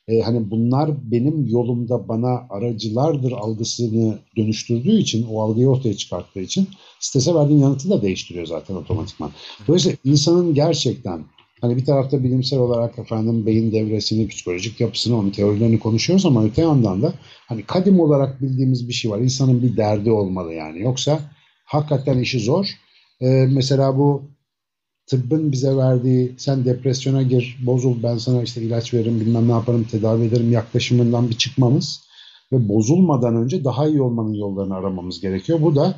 e, 0.08 0.20
hani 0.20 0.50
bunlar 0.50 0.90
benim 1.10 1.46
yolumda 1.46 2.08
bana 2.08 2.46
aracılardır 2.50 3.32
algısını 3.32 4.18
dönüştürdüğü 4.36 4.96
için, 4.96 5.26
o 5.30 5.42
algıyı 5.42 5.68
ortaya 5.68 5.96
çıkarttığı 5.96 6.40
için 6.40 6.68
strese 7.04 7.34
verdiğin 7.34 7.58
yanıtı 7.58 7.90
da 7.90 8.02
değiştiriyor 8.02 8.46
zaten 8.46 8.74
otomatikman. 8.74 9.30
Dolayısıyla 9.68 9.98
insanın 10.04 10.54
gerçekten 10.54 11.24
hani 11.60 11.76
bir 11.76 11.84
tarafta 11.84 12.24
bilimsel 12.24 12.58
olarak 12.58 12.98
efendim 12.98 13.46
beyin 13.46 13.72
devresini, 13.72 14.28
psikolojik 14.28 14.80
yapısını, 14.80 15.18
onun 15.18 15.30
teorilerini 15.30 15.78
konuşuyoruz 15.78 16.26
ama 16.26 16.44
öte 16.44 16.62
yandan 16.62 17.02
da 17.02 17.12
hani 17.48 17.62
kadim 17.62 18.00
olarak 18.00 18.42
bildiğimiz 18.42 18.88
bir 18.88 18.92
şey 18.92 19.10
var. 19.10 19.18
İnsanın 19.18 19.62
bir 19.62 19.76
derdi 19.76 20.10
olmalı 20.10 20.52
yani. 20.52 20.80
Yoksa 20.80 21.20
hakikaten 21.64 22.18
işi 22.18 22.40
zor. 22.40 22.66
Ee, 23.20 23.46
mesela 23.50 23.98
bu 23.98 24.22
tıbbın 25.06 25.52
bize 25.52 25.76
verdiği 25.76 26.34
sen 26.38 26.64
depresyona 26.64 27.22
gir, 27.22 27.58
bozul 27.66 28.02
ben 28.02 28.16
sana 28.16 28.42
işte 28.42 28.62
ilaç 28.62 28.94
veririm 28.94 29.20
bilmem 29.20 29.48
ne 29.48 29.52
yaparım 29.52 29.84
tedavi 29.84 30.24
ederim 30.24 30.52
yaklaşımından 30.52 31.30
bir 31.30 31.34
çıkmamız 31.34 32.00
ve 32.52 32.68
bozulmadan 32.68 33.36
önce 33.36 33.64
daha 33.64 33.88
iyi 33.88 34.02
olmanın 34.02 34.34
yollarını 34.34 34.74
aramamız 34.74 35.20
gerekiyor. 35.20 35.62
Bu 35.62 35.76
da 35.76 35.94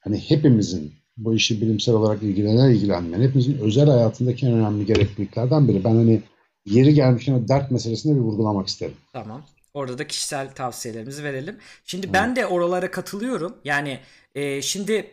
hani 0.00 0.18
hepimizin 0.18 0.92
bu 1.16 1.34
işi 1.34 1.60
bilimsel 1.60 1.94
olarak 1.94 2.22
ilgilenen 2.22 2.70
ilgilenmeyen 2.70 3.22
hepimizin 3.22 3.58
özel 3.58 3.88
hayatındaki 3.88 4.46
en 4.46 4.52
önemli 4.52 4.86
gerekliliklerden 4.86 5.68
biri. 5.68 5.84
Ben 5.84 5.94
hani 5.94 6.22
yeri 6.66 6.94
gelmişken 6.94 7.32
o 7.32 7.48
dert 7.48 7.70
meselesini 7.70 8.16
bir 8.16 8.20
vurgulamak 8.20 8.68
isterim. 8.68 8.94
Tamam. 9.12 9.42
Orada 9.74 9.98
da 9.98 10.06
kişisel 10.06 10.54
tavsiyelerimizi 10.54 11.24
verelim. 11.24 11.58
Şimdi 11.84 12.06
evet. 12.06 12.14
ben 12.14 12.36
de 12.36 12.46
oralara 12.46 12.90
katılıyorum. 12.90 13.56
Yani 13.64 13.98
e, 14.34 14.62
şimdi 14.62 15.10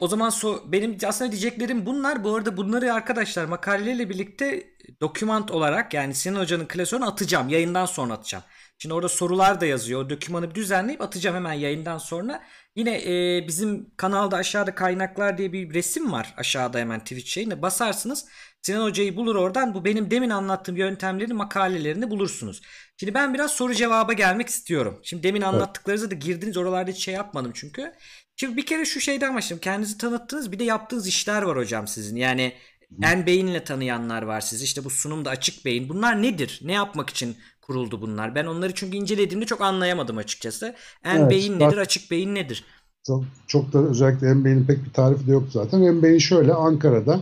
o 0.00 0.08
zaman 0.08 0.30
so 0.30 0.60
benim 0.66 0.96
aslında 1.06 1.32
diyeceklerim 1.32 1.86
bunlar. 1.86 2.24
Bu 2.24 2.34
arada 2.34 2.56
bunları 2.56 2.94
arkadaşlar 2.94 3.44
makaleyle 3.44 4.10
birlikte 4.10 4.64
dokümant 5.00 5.50
olarak 5.50 5.94
yani 5.94 6.14
Sinan 6.14 6.40
Hoca'nın 6.40 6.66
klasörünü 6.66 7.04
atacağım. 7.04 7.48
Yayından 7.48 7.86
sonra 7.86 8.12
atacağım. 8.12 8.44
Şimdi 8.78 8.94
orada 8.94 9.08
sorular 9.08 9.60
da 9.60 9.66
yazıyor. 9.66 10.04
O 10.04 10.10
dokümanı 10.10 10.54
düzenleyip 10.54 11.00
atacağım 11.00 11.36
hemen 11.36 11.52
yayından 11.52 11.98
sonra. 11.98 12.42
Yine 12.76 13.02
e, 13.06 13.46
bizim 13.48 13.90
kanalda 13.96 14.36
aşağıda 14.36 14.74
kaynaklar 14.74 15.38
diye 15.38 15.52
bir 15.52 15.74
resim 15.74 16.12
var. 16.12 16.34
Aşağıda 16.36 16.78
hemen 16.78 17.00
Twitch 17.00 17.26
şeyine 17.26 17.62
basarsınız. 17.62 18.26
Sinan 18.62 18.84
Hoca'yı 18.84 19.16
bulur 19.16 19.36
oradan. 19.36 19.74
Bu 19.74 19.84
benim 19.84 20.10
demin 20.10 20.30
anlattığım 20.30 20.76
yöntemlerin 20.76 21.36
makalelerini 21.36 22.10
bulursunuz. 22.10 22.62
Şimdi 22.96 23.14
ben 23.14 23.34
biraz 23.34 23.50
soru 23.50 23.74
cevaba 23.74 24.12
gelmek 24.12 24.48
istiyorum. 24.48 25.00
Şimdi 25.02 25.22
demin 25.22 25.42
anlattıklarınıza 25.42 26.10
da 26.10 26.14
girdiniz. 26.14 26.56
Oralarda 26.56 26.90
hiç 26.90 27.04
şey 27.04 27.14
yapmadım 27.14 27.52
çünkü. 27.54 27.92
Şimdi 28.36 28.56
bir 28.56 28.66
kere 28.66 28.84
şu 28.84 29.00
şeyden 29.00 29.34
başlayalım. 29.34 29.60
Kendinizi 29.60 29.98
tanıttınız 29.98 30.52
bir 30.52 30.58
de 30.58 30.64
yaptığınız 30.64 31.06
işler 31.06 31.42
var 31.42 31.56
hocam 31.56 31.86
sizin. 31.86 32.16
Yani 32.16 32.54
en 33.02 33.26
beyinle 33.26 33.64
tanıyanlar 33.64 34.22
var 34.22 34.40
sizi. 34.40 34.64
İşte 34.64 34.84
bu 34.84 34.90
sunumda 34.90 35.30
açık 35.30 35.64
beyin. 35.64 35.88
Bunlar 35.88 36.22
nedir? 36.22 36.60
Ne 36.62 36.72
yapmak 36.72 37.10
için 37.10 37.36
kuruldu 37.70 38.02
bunlar? 38.02 38.34
Ben 38.34 38.46
onları 38.46 38.74
çünkü 38.74 38.96
incelediğimde 38.96 39.46
çok 39.46 39.60
anlayamadım 39.60 40.18
açıkçası. 40.18 40.74
En 41.04 41.20
evet, 41.20 41.30
beyin 41.30 41.60
nedir? 41.60 41.76
Açık 41.76 42.10
beyin 42.10 42.34
nedir? 42.34 42.64
Çok, 43.06 43.24
çok 43.46 43.72
da 43.72 43.78
özellikle 43.78 44.28
en 44.28 44.44
beynin 44.44 44.64
pek 44.64 44.84
bir 44.84 44.92
tarifi 44.92 45.26
de 45.26 45.32
yok 45.32 45.44
zaten. 45.52 45.82
En 45.82 46.02
beyin 46.02 46.18
şöyle 46.18 46.54
Ankara'da 46.54 47.20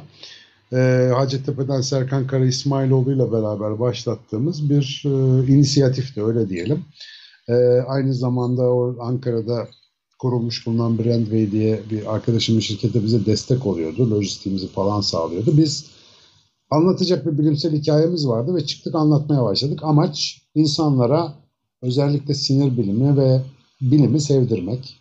e, 0.73 1.11
Hacettepe'den 1.15 1.81
Serkan 1.81 2.27
Kara 2.27 2.45
İsmailoğlu 2.45 3.13
ile 3.13 3.33
beraber 3.33 3.81
başlattığımız 3.81 4.71
bir 4.71 5.03
e, 5.07 5.09
inisiyatifti 5.53 6.25
öyle 6.25 6.49
diyelim. 6.49 6.85
E, 7.49 7.55
aynı 7.87 8.15
zamanda 8.15 8.63
o 8.63 8.97
Ankara'da 9.01 9.69
kurulmuş 10.19 10.67
bulunan 10.67 10.99
Brandway 10.99 11.51
diye 11.51 11.81
bir 11.91 12.15
arkadaşımın 12.15 12.61
şirketi 12.61 13.05
bize 13.05 13.27
destek 13.27 13.67
oluyordu. 13.67 14.11
Lojistiğimizi 14.11 14.69
falan 14.69 15.01
sağlıyordu. 15.01 15.57
Biz 15.57 15.98
anlatacak 16.71 17.27
bir 17.27 17.39
bilimsel 17.39 17.73
hikayemiz 17.73 18.29
vardı 18.29 18.55
ve 18.55 18.67
çıktık 18.67 18.95
anlatmaya 18.95 19.45
başladık. 19.45 19.81
Amaç 19.83 20.43
insanlara 20.55 21.35
özellikle 21.83 22.35
sinir 22.35 22.77
bilimi 22.77 23.17
ve 23.17 23.41
bilimi 23.81 24.21
sevdirmek. 24.21 24.97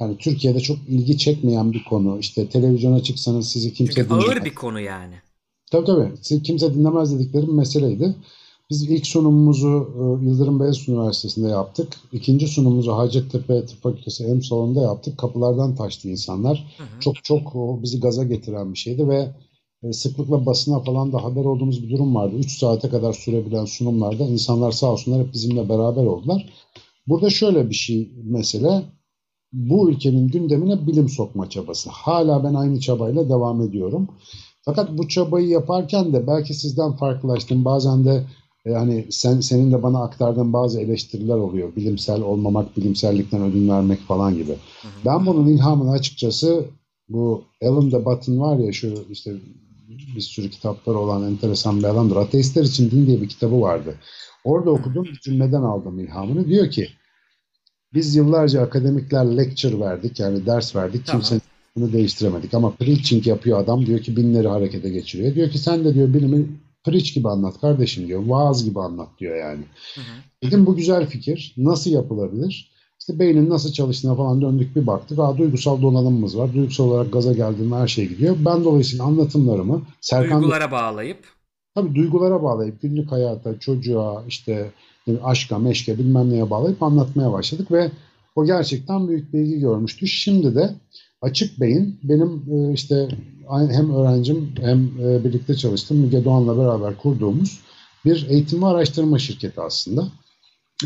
Yani 0.00 0.16
Türkiye'de 0.16 0.60
çok 0.60 0.78
ilgi 0.88 1.18
çekmeyen 1.18 1.72
bir 1.72 1.84
konu. 1.84 2.18
İşte 2.18 2.48
televizyona 2.48 3.02
çıksanız 3.02 3.48
sizi 3.48 3.74
kimse 3.74 3.92
Çünkü 3.92 4.08
dinlemez. 4.08 4.28
ağır 4.28 4.44
bir 4.44 4.54
konu 4.54 4.80
yani. 4.80 5.14
Tabii 5.70 5.86
tabii. 5.86 6.12
Sizi 6.22 6.42
kimse 6.42 6.74
dinlemez 6.74 7.14
dedikleri 7.14 7.46
bir 7.46 7.52
meseleydi. 7.52 8.14
Biz 8.70 8.82
ilk 8.82 9.06
sunumumuzu 9.06 9.68
e, 9.68 10.24
Yıldırım 10.26 10.60
Beyazıt 10.60 10.88
Üniversitesi'nde 10.88 11.48
yaptık. 11.48 11.88
İkinci 12.12 12.48
sunumumuzu 12.48 12.92
Hacettepe 12.92 13.66
Tıp 13.66 13.82
Fakültesi 13.82 14.26
M 14.26 14.42
salonunda 14.42 14.80
yaptık. 14.80 15.18
Kapılardan 15.18 15.74
taştı 15.74 16.08
insanlar. 16.08 16.74
Hı 16.78 16.82
hı. 16.82 17.00
Çok 17.00 17.24
çok 17.24 17.54
bizi 17.82 18.00
gaza 18.00 18.24
getiren 18.24 18.72
bir 18.72 18.78
şeydi 18.78 19.08
ve 19.08 19.30
sıklıkla 19.92 20.46
basına 20.46 20.80
falan 20.80 21.12
da 21.12 21.24
haber 21.24 21.44
olduğumuz 21.44 21.82
bir 21.82 21.90
durum 21.90 22.14
vardı. 22.14 22.36
3 22.36 22.58
saate 22.58 22.88
kadar 22.88 23.12
sürebilen 23.12 23.64
sunumlarda 23.64 24.24
insanlar 24.24 24.72
sağ 24.72 24.92
olsunlar 24.92 25.26
hep 25.26 25.34
bizimle 25.34 25.68
beraber 25.68 26.06
oldular. 26.06 26.46
Burada 27.06 27.30
şöyle 27.30 27.70
bir 27.70 27.74
şey 27.74 28.10
mesele. 28.24 28.82
Bu 29.52 29.90
ülkenin 29.90 30.28
gündemine 30.28 30.86
bilim 30.86 31.08
sokma 31.08 31.50
çabası. 31.50 31.90
Hala 31.90 32.44
ben 32.44 32.54
aynı 32.54 32.80
çabayla 32.80 33.28
devam 33.28 33.62
ediyorum. 33.62 34.08
Fakat 34.64 34.98
bu 34.98 35.08
çabayı 35.08 35.48
yaparken 35.48 36.12
de 36.12 36.26
belki 36.26 36.54
sizden 36.54 36.92
farklılaştım. 36.92 37.64
Bazen 37.64 38.04
de 38.04 38.24
e, 38.66 38.72
hani 38.72 39.06
sen 39.10 39.40
senin 39.40 39.72
de 39.72 39.82
bana 39.82 40.02
aktardığın 40.02 40.52
bazı 40.52 40.80
eleştiriler 40.80 41.36
oluyor. 41.36 41.76
Bilimsel 41.76 42.22
olmamak, 42.22 42.76
bilimsellikten 42.76 43.42
ödün 43.42 43.68
vermek 43.68 44.00
falan 44.00 44.34
gibi. 44.34 44.52
Hı 44.52 44.88
hı. 44.88 45.04
Ben 45.04 45.26
bunun 45.26 45.48
ilhamını 45.48 45.90
açıkçası 45.90 46.64
bu 47.08 47.42
Alan 47.62 47.92
de 47.92 48.04
Button 48.04 48.40
var 48.40 48.58
ya 48.58 48.72
şu 48.72 48.94
işte 49.10 49.34
bir 50.16 50.20
sürü 50.20 50.50
kitapları 50.50 50.98
olan 50.98 51.32
enteresan 51.32 51.78
bir 51.78 51.84
adamdır. 51.84 52.16
Ateistler 52.16 52.64
için 52.64 52.90
din 52.90 53.06
diye 53.06 53.22
bir 53.22 53.28
kitabı 53.28 53.60
vardı. 53.60 53.94
Orada 54.44 54.70
okuduğum 54.70 55.04
bir 55.04 55.20
cümleden 55.20 55.62
aldım 55.62 56.00
ilhamını. 56.00 56.48
Diyor 56.48 56.70
ki 56.70 56.88
biz 57.94 58.16
yıllarca 58.16 58.62
akademikler 58.62 59.36
lecture 59.36 59.80
verdik 59.80 60.20
yani 60.20 60.46
ders 60.46 60.76
verdik. 60.76 61.06
Tamam. 61.06 61.22
Kimse 61.22 61.40
bunu 61.76 61.92
değiştiremedik 61.92 62.54
ama 62.54 62.70
preaching 62.70 63.26
yapıyor 63.26 63.60
adam 63.60 63.86
diyor 63.86 64.00
ki 64.00 64.16
binleri 64.16 64.48
harekete 64.48 64.90
geçiriyor. 64.90 65.34
Diyor 65.34 65.50
ki 65.50 65.58
sen 65.58 65.84
de 65.84 65.94
diyor 65.94 66.14
bilimi 66.14 66.46
preach 66.84 67.14
gibi 67.14 67.28
anlat 67.28 67.60
kardeşim 67.60 68.08
diyor. 68.08 68.22
Vaaz 68.26 68.64
gibi 68.64 68.80
anlat 68.80 69.08
diyor 69.18 69.36
yani. 69.36 69.64
Hı 69.94 70.00
hı. 70.00 70.04
Dedim 70.42 70.66
bu 70.66 70.76
güzel 70.76 71.06
fikir. 71.06 71.54
Nasıl 71.56 71.90
yapılabilir? 71.90 72.75
İşte 73.08 73.18
beynin 73.18 73.50
nasıl 73.50 73.72
çalıştığına 73.72 74.14
falan 74.14 74.40
döndük 74.40 74.76
bir 74.76 74.86
baktık. 74.86 75.18
Aa, 75.18 75.38
duygusal 75.38 75.82
donanımımız 75.82 76.38
var. 76.38 76.54
Duygusal 76.54 76.84
olarak 76.84 77.12
gaza 77.12 77.32
geldiğinde 77.32 77.74
her 77.74 77.88
şey 77.88 78.08
gidiyor. 78.08 78.36
Ben 78.44 78.64
dolayısıyla 78.64 79.04
anlatımlarımı 79.04 79.82
Serkan 80.00 80.42
duygulara 80.42 80.70
bağlayıp 80.70 81.18
tabii 81.74 81.94
duygulara 81.94 82.42
bağlayıp 82.42 82.82
günlük 82.82 83.12
hayata, 83.12 83.58
çocuğa, 83.58 84.24
işte 84.28 84.70
aşka, 85.22 85.58
meşke 85.58 85.98
bilmem 85.98 86.30
neye 86.30 86.50
bağlayıp 86.50 86.82
anlatmaya 86.82 87.32
başladık 87.32 87.72
ve 87.72 87.90
O 88.36 88.46
gerçekten 88.46 89.08
büyük 89.08 89.32
bir 89.32 89.38
ilgi 89.38 89.60
görmüştü. 89.60 90.06
Şimdi 90.06 90.54
de 90.54 90.74
Açık 91.22 91.60
Bey'in 91.60 92.00
benim 92.02 92.42
e, 92.50 92.72
işte 92.72 93.08
hem 93.50 93.94
öğrencim 93.94 94.54
hem 94.60 94.90
e, 95.00 95.24
birlikte 95.24 95.54
çalıştığım 95.54 95.96
Müge 95.96 96.24
Doğan'la 96.24 96.58
beraber 96.58 96.96
kurduğumuz 96.96 97.60
bir 98.04 98.26
eğitim 98.28 98.62
ve 98.62 98.66
araştırma 98.66 99.18
şirketi 99.18 99.60
aslında. 99.60 100.08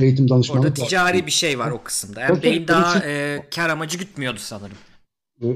Eğitim 0.01 0.29
danışmanlık. 0.29 0.65
Orada 0.65 0.75
ticari 0.75 1.19
var. 1.19 1.27
bir 1.27 1.33
şey 1.33 1.59
var 1.59 1.71
o 1.71 1.83
kısımda. 1.83 2.43
Beyin 2.43 2.69
daha 2.69 3.05
e, 3.05 3.43
kar 3.55 3.71
amacı 3.71 3.99
gütmüyordu 3.99 4.39
sanırım. 4.39 4.77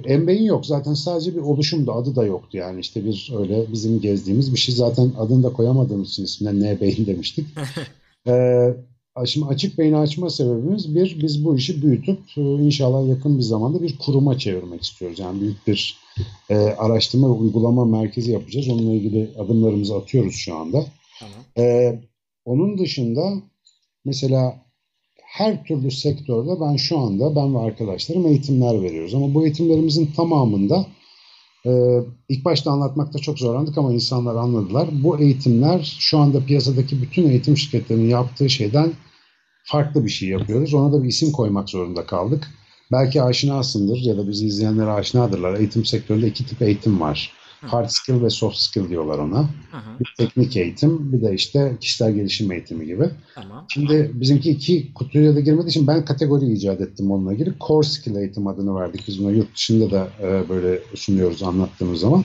Embeyin 0.05 0.45
yok. 0.45 0.67
Zaten 0.67 0.95
sadece 0.95 1.35
bir 1.35 1.41
oluşumdu. 1.41 1.93
Adı 1.93 2.17
da 2.17 2.25
yoktu 2.25 2.57
yani. 2.57 2.81
işte 2.81 3.05
bir 3.05 3.33
öyle 3.39 3.73
bizim 3.73 4.01
gezdiğimiz 4.01 4.53
bir 4.53 4.59
şey. 4.59 4.75
Zaten 4.75 5.13
adını 5.19 5.43
da 5.43 5.53
koyamadığımız 5.53 6.09
için 6.09 6.25
ismine 6.25 6.61
ne 6.61 6.81
beyin 6.81 7.07
demiştik. 7.07 7.47
ee, 8.29 8.75
şimdi 9.27 9.47
açık 9.47 9.79
beyni 9.79 9.97
açma 9.97 10.31
sebebimiz 10.31 10.95
bir, 10.95 11.23
biz 11.23 11.45
bu 11.45 11.57
işi 11.57 11.83
büyütüp 11.83 12.19
e, 12.37 12.41
inşallah 12.41 13.09
yakın 13.09 13.39
bir 13.39 13.43
zamanda 13.43 13.83
bir 13.83 13.99
kuruma 13.99 14.39
çevirmek 14.39 14.83
istiyoruz. 14.83 15.19
Yani 15.19 15.41
büyük 15.41 15.67
bir 15.67 15.99
e, 16.51 16.55
araştırma 16.57 17.29
ve 17.29 17.33
uygulama 17.33 17.85
merkezi 17.85 18.31
yapacağız. 18.33 18.69
Onunla 18.69 18.93
ilgili 18.93 19.31
adımlarımızı 19.39 19.97
atıyoruz 19.97 20.35
şu 20.35 20.57
anda. 20.57 20.87
Tamam. 21.21 21.35
Ee, 21.59 22.01
onun 22.45 22.79
dışında 22.79 23.43
mesela 24.05 24.65
her 25.25 25.65
türlü 25.65 25.91
sektörde 25.91 26.61
ben 26.61 26.77
şu 26.77 26.99
anda 26.99 27.37
ben 27.37 27.55
ve 27.55 27.59
arkadaşlarım 27.59 28.27
eğitimler 28.27 28.83
veriyoruz. 28.83 29.15
Ama 29.15 29.35
bu 29.35 29.45
eğitimlerimizin 29.45 30.07
tamamında 30.07 30.87
e, 31.67 31.71
ilk 32.29 32.45
başta 32.45 32.71
anlatmakta 32.71 33.19
çok 33.19 33.39
zorlandık 33.39 33.79
ama 33.79 33.93
insanlar 33.93 34.37
anladılar. 34.37 34.89
Bu 34.93 35.19
eğitimler 35.19 35.97
şu 35.99 36.19
anda 36.19 36.45
piyasadaki 36.45 37.03
bütün 37.03 37.29
eğitim 37.29 37.57
şirketlerinin 37.57 38.09
yaptığı 38.09 38.51
şeyden 38.51 38.93
farklı 39.65 40.05
bir 40.05 40.11
şey 40.11 40.29
yapıyoruz. 40.29 40.75
Ona 40.75 40.93
da 40.93 41.03
bir 41.03 41.09
isim 41.09 41.33
koymak 41.33 41.69
zorunda 41.69 42.07
kaldık. 42.07 42.51
Belki 42.93 43.23
aşinasındır 43.23 43.99
ya 43.99 44.17
da 44.17 44.29
bizi 44.29 44.47
izleyenler 44.47 44.87
aşinadırlar. 44.87 45.55
Eğitim 45.55 45.85
sektöründe 45.85 46.27
iki 46.27 46.47
tip 46.47 46.63
eğitim 46.63 47.01
var. 47.01 47.33
Hard 47.67 47.89
skill 47.89 48.23
ve 48.23 48.31
soft 48.31 48.57
skill 48.57 48.89
diyorlar 48.89 49.19
ona. 49.19 49.39
Hı 49.39 49.77
hı. 49.77 50.01
Bir 50.01 50.15
teknik 50.19 50.57
eğitim, 50.57 51.13
bir 51.13 51.23
de 51.23 51.35
işte 51.35 51.77
kişisel 51.81 52.13
gelişim 52.13 52.53
eğitimi 52.53 52.87
gibi. 52.87 53.11
Tamam. 53.35 53.65
Şimdi 53.69 54.11
bizimki 54.15 54.51
iki 54.51 54.95
kutuya 54.95 55.35
da 55.35 55.41
girmediği 55.41 55.71
için 55.71 55.87
ben 55.87 56.05
kategori 56.05 56.53
icat 56.53 56.81
ettim 56.81 57.11
onunla 57.11 57.33
ilgili. 57.33 57.53
Core 57.67 57.87
skill 57.87 58.17
eğitim 58.17 58.47
adını 58.47 58.75
verdik. 58.75 59.05
Biz 59.09 59.21
buna 59.21 59.31
yurt 59.31 59.55
dışında 59.55 59.91
da 59.91 60.09
e, 60.23 60.49
böyle 60.49 60.79
sunuyoruz 60.95 61.43
anlattığımız 61.43 62.01
zaman. 62.01 62.25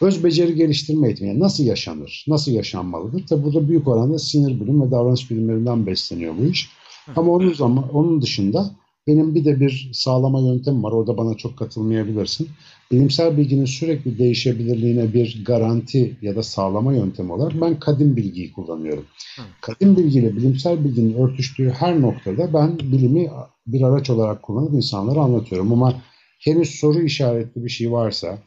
Öz 0.00 0.24
beceri 0.24 0.54
geliştirme 0.54 1.06
eğitimi. 1.06 1.28
Yani 1.28 1.40
nasıl 1.40 1.64
yaşanır? 1.64 2.24
Nasıl 2.28 2.52
yaşanmalıdır? 2.52 3.26
Tabi 3.26 3.44
burada 3.44 3.68
büyük 3.68 3.88
oranda 3.88 4.18
sinir 4.18 4.60
bilim 4.60 4.82
ve 4.82 4.90
davranış 4.90 5.30
bilimlerinden 5.30 5.86
besleniyor 5.86 6.34
bu 6.38 6.44
iş. 6.44 6.70
Hı. 7.06 7.12
Ama 7.16 7.32
onun 7.32 7.52
zaman 7.52 7.94
onun 7.94 8.22
dışında 8.22 8.70
benim 9.06 9.34
bir 9.34 9.44
de 9.44 9.60
bir 9.60 9.90
sağlama 9.92 10.40
yöntemim 10.40 10.84
var. 10.84 10.92
Orada 10.92 11.16
bana 11.16 11.34
çok 11.34 11.58
katılmayabilirsin. 11.58 12.48
Bilimsel 12.92 13.36
bilginin 13.36 13.64
sürekli 13.64 14.18
değişebilirliğine 14.18 15.12
bir 15.12 15.44
garanti 15.44 16.16
ya 16.22 16.36
da 16.36 16.42
sağlama 16.42 16.94
yöntemi 16.94 17.32
olarak 17.32 17.60
ben 17.60 17.78
kadim 17.80 18.16
bilgiyi 18.16 18.52
kullanıyorum. 18.52 19.04
Hı. 19.36 19.42
Kadim 19.60 19.96
bilgiyle 19.96 20.36
bilimsel 20.36 20.84
bilginin 20.84 21.14
örtüştüğü 21.14 21.70
her 21.70 22.00
noktada 22.00 22.54
ben 22.54 22.78
bilimi 22.78 23.30
bir 23.66 23.82
araç 23.82 24.10
olarak 24.10 24.42
kullanıp 24.42 24.74
insanlara 24.74 25.20
anlatıyorum. 25.20 25.72
Ama 25.72 26.02
henüz 26.38 26.70
soru 26.70 27.00
işaretli 27.00 27.64
bir 27.64 27.70
şey 27.70 27.92
varsa, 27.92 28.38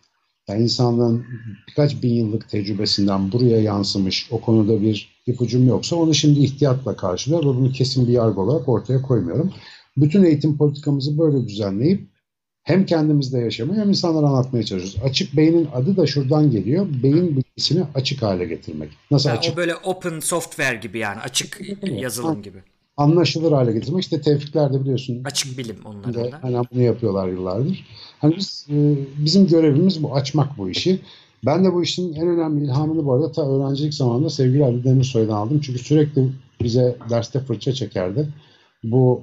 yani 0.47 0.63
insanlığın 0.63 1.25
birkaç 1.67 2.03
bin 2.03 2.13
yıllık 2.13 2.49
tecrübesinden 2.49 3.31
buraya 3.31 3.61
yansımış 3.61 4.27
o 4.31 4.41
konuda 4.41 4.81
bir 4.81 5.09
ipucum 5.27 5.67
yoksa 5.67 5.95
onu 5.95 6.13
şimdi 6.13 6.39
ihtiyatla 6.39 6.95
karşılıyor 6.95 7.41
ve 7.41 7.47
bunu 7.47 7.71
kesin 7.71 8.07
bir 8.07 8.13
yargı 8.13 8.41
olarak 8.41 8.69
ortaya 8.69 9.01
koymuyorum. 9.01 9.53
Bütün 9.97 10.23
eğitim 10.23 10.57
politikamızı 10.57 11.17
böyle 11.17 11.47
düzenleyip 11.47 12.12
hem 12.63 12.85
kendimizde 12.85 13.39
yaşamayı 13.39 13.81
hem 13.81 13.89
insanlara 13.89 14.25
anlatmaya 14.25 14.63
çalışıyoruz. 14.63 15.09
Açık 15.09 15.37
beynin 15.37 15.67
adı 15.73 15.97
da 15.97 16.07
şuradan 16.07 16.51
geliyor. 16.51 16.87
Beyin 17.03 17.35
bilgisini 17.37 17.83
açık 17.95 18.21
hale 18.21 18.45
getirmek. 18.45 18.89
Nasıl 19.11 19.29
yani 19.29 19.39
açık? 19.39 19.53
O 19.53 19.57
böyle 19.57 19.75
open 19.75 20.19
software 20.19 20.75
gibi 20.75 20.99
yani 20.99 21.19
açık 21.19 21.61
yazılım 21.83 22.41
gibi. 22.41 22.57
Anlaşılır 22.97 23.51
hale 23.51 23.71
getirmek. 23.73 24.03
İşte 24.03 24.21
tevfikler 24.21 24.73
de 24.73 24.81
biliyorsun. 24.81 25.21
Açık 25.25 25.57
bilim 25.57 25.75
onların 25.85 26.31
da. 26.31 26.39
Hani 26.41 26.57
bunu 26.73 26.81
yapıyorlar 26.81 27.27
yıllardır. 27.27 27.85
Hani 28.19 28.35
biz, 28.37 28.67
e, 28.69 28.95
bizim 29.17 29.47
görevimiz 29.47 30.03
bu 30.03 30.15
açmak 30.15 30.57
bu 30.57 30.69
işi. 30.69 30.99
Ben 31.45 31.65
de 31.65 31.73
bu 31.73 31.83
işin 31.83 32.13
en 32.13 32.27
önemli 32.27 32.65
ilhamını 32.65 33.05
bu 33.05 33.13
arada 33.13 33.31
ta 33.31 33.49
öğrencilik 33.49 33.93
zamanında 33.93 34.29
sevgili 34.29 34.63
Ali 34.63 34.83
Demirsoy'dan 34.83 35.33
aldım. 35.33 35.59
Çünkü 35.59 35.79
sürekli 35.79 36.29
bize 36.63 36.97
derste 37.09 37.39
fırça 37.39 37.73
çekerdi. 37.73 38.27
Bu 38.83 39.21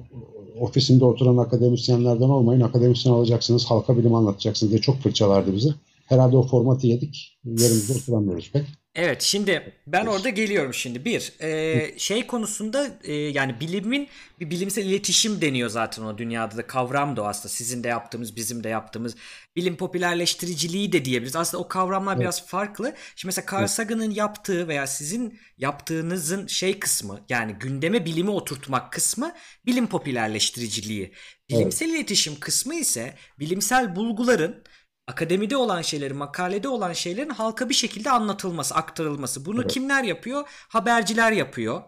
ofisinde 0.59 1.05
oturan 1.05 1.37
akademisyenlerden 1.37 2.29
olmayın. 2.29 2.61
Akademisyen 2.61 3.13
olacaksınız, 3.13 3.65
halka 3.65 3.97
bilim 3.97 4.15
anlatacaksınız 4.15 4.71
diye 4.71 4.81
çok 4.81 4.99
fırçalardı 4.99 5.53
bizi. 5.53 5.73
Herhalde 6.05 6.37
o 6.37 6.43
formatı 6.43 6.87
yedik. 6.87 7.39
Yerimizde 7.45 7.93
oturamıyoruz 7.93 8.51
pek. 8.51 8.65
Evet 8.95 9.21
şimdi 9.21 9.73
ben 9.87 10.05
orada 10.05 10.29
geliyorum 10.29 10.73
şimdi. 10.73 11.05
Bir 11.05 11.33
e, 11.39 11.99
şey 11.99 12.27
konusunda 12.27 12.97
e, 13.03 13.13
yani 13.13 13.59
bilimin 13.59 14.07
bir 14.39 14.49
bilimsel 14.49 14.85
iletişim 14.85 15.41
deniyor 15.41 15.69
zaten 15.69 16.03
o 16.03 16.17
dünyada 16.17 16.57
da 16.57 16.67
kavram 16.67 17.17
da 17.17 17.21
o 17.21 17.25
aslında. 17.25 17.47
Sizin 17.47 17.83
de 17.83 17.87
yaptığımız 17.87 18.35
bizim 18.35 18.63
de 18.63 18.69
yaptığımız 18.69 19.15
bilim 19.55 19.75
popülerleştiriciliği 19.77 20.91
de 20.91 21.05
diyebiliriz. 21.05 21.35
Aslında 21.35 21.63
o 21.63 21.67
kavramlar 21.67 22.13
evet. 22.13 22.21
biraz 22.21 22.47
farklı. 22.47 22.95
Şimdi 23.15 23.35
mesela 23.35 23.45
Carl 23.51 23.67
Sagan'ın 23.67 24.11
yaptığı 24.11 24.67
veya 24.67 24.87
sizin 24.87 25.39
yaptığınızın 25.57 26.47
şey 26.47 26.79
kısmı 26.79 27.19
yani 27.29 27.53
gündeme 27.53 28.05
bilimi 28.05 28.29
oturtmak 28.29 28.91
kısmı 28.91 29.33
bilim 29.65 29.87
popülerleştiriciliği. 29.87 31.13
Bilimsel 31.49 31.85
evet. 31.89 31.97
iletişim 31.97 32.39
kısmı 32.39 32.75
ise 32.75 33.15
bilimsel 33.39 33.95
bulguların 33.95 34.63
akademide 35.07 35.57
olan 35.57 35.81
şeylerin, 35.81 36.17
makalede 36.17 36.67
olan 36.67 36.93
şeylerin 36.93 37.29
halka 37.29 37.69
bir 37.69 37.73
şekilde 37.73 38.11
anlatılması, 38.11 38.75
aktarılması. 38.75 39.45
Bunu 39.45 39.61
evet. 39.61 39.71
kimler 39.71 40.03
yapıyor? 40.03 40.43
Haberciler 40.47 41.31
yapıyor. 41.31 41.81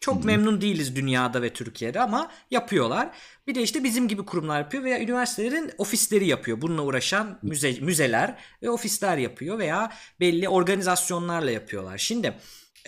Çok 0.00 0.16
Hı-hı. 0.16 0.26
memnun 0.26 0.60
değiliz 0.60 0.96
dünyada 0.96 1.42
ve 1.42 1.52
Türkiye'de 1.52 2.00
ama 2.00 2.30
yapıyorlar. 2.50 3.10
Bir 3.46 3.54
de 3.54 3.62
işte 3.62 3.84
bizim 3.84 4.08
gibi 4.08 4.24
kurumlar 4.24 4.58
yapıyor 4.58 4.84
veya 4.84 5.00
üniversitelerin 5.00 5.70
ofisleri 5.78 6.26
yapıyor. 6.26 6.60
Bununla 6.60 6.82
uğraşan 6.82 7.38
müze, 7.42 7.72
müzeler 7.80 8.38
ve 8.62 8.70
ofisler 8.70 9.16
yapıyor 9.16 9.58
veya 9.58 9.92
belli 10.20 10.48
organizasyonlarla 10.48 11.50
yapıyorlar. 11.50 11.98
Şimdi 11.98 12.34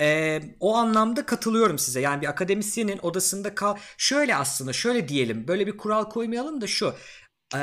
e, 0.00 0.40
o 0.60 0.76
anlamda 0.76 1.26
katılıyorum 1.26 1.78
size. 1.78 2.00
Yani 2.00 2.20
bir 2.20 2.26
akademisyenin 2.26 2.98
odasında 3.02 3.54
kal... 3.54 3.76
Şöyle 3.98 4.36
aslında 4.36 4.72
şöyle 4.72 5.08
diyelim 5.08 5.48
böyle 5.48 5.66
bir 5.66 5.76
kural 5.76 6.04
koymayalım 6.04 6.60
da 6.60 6.66
şu. 6.66 6.94
E, 7.54 7.60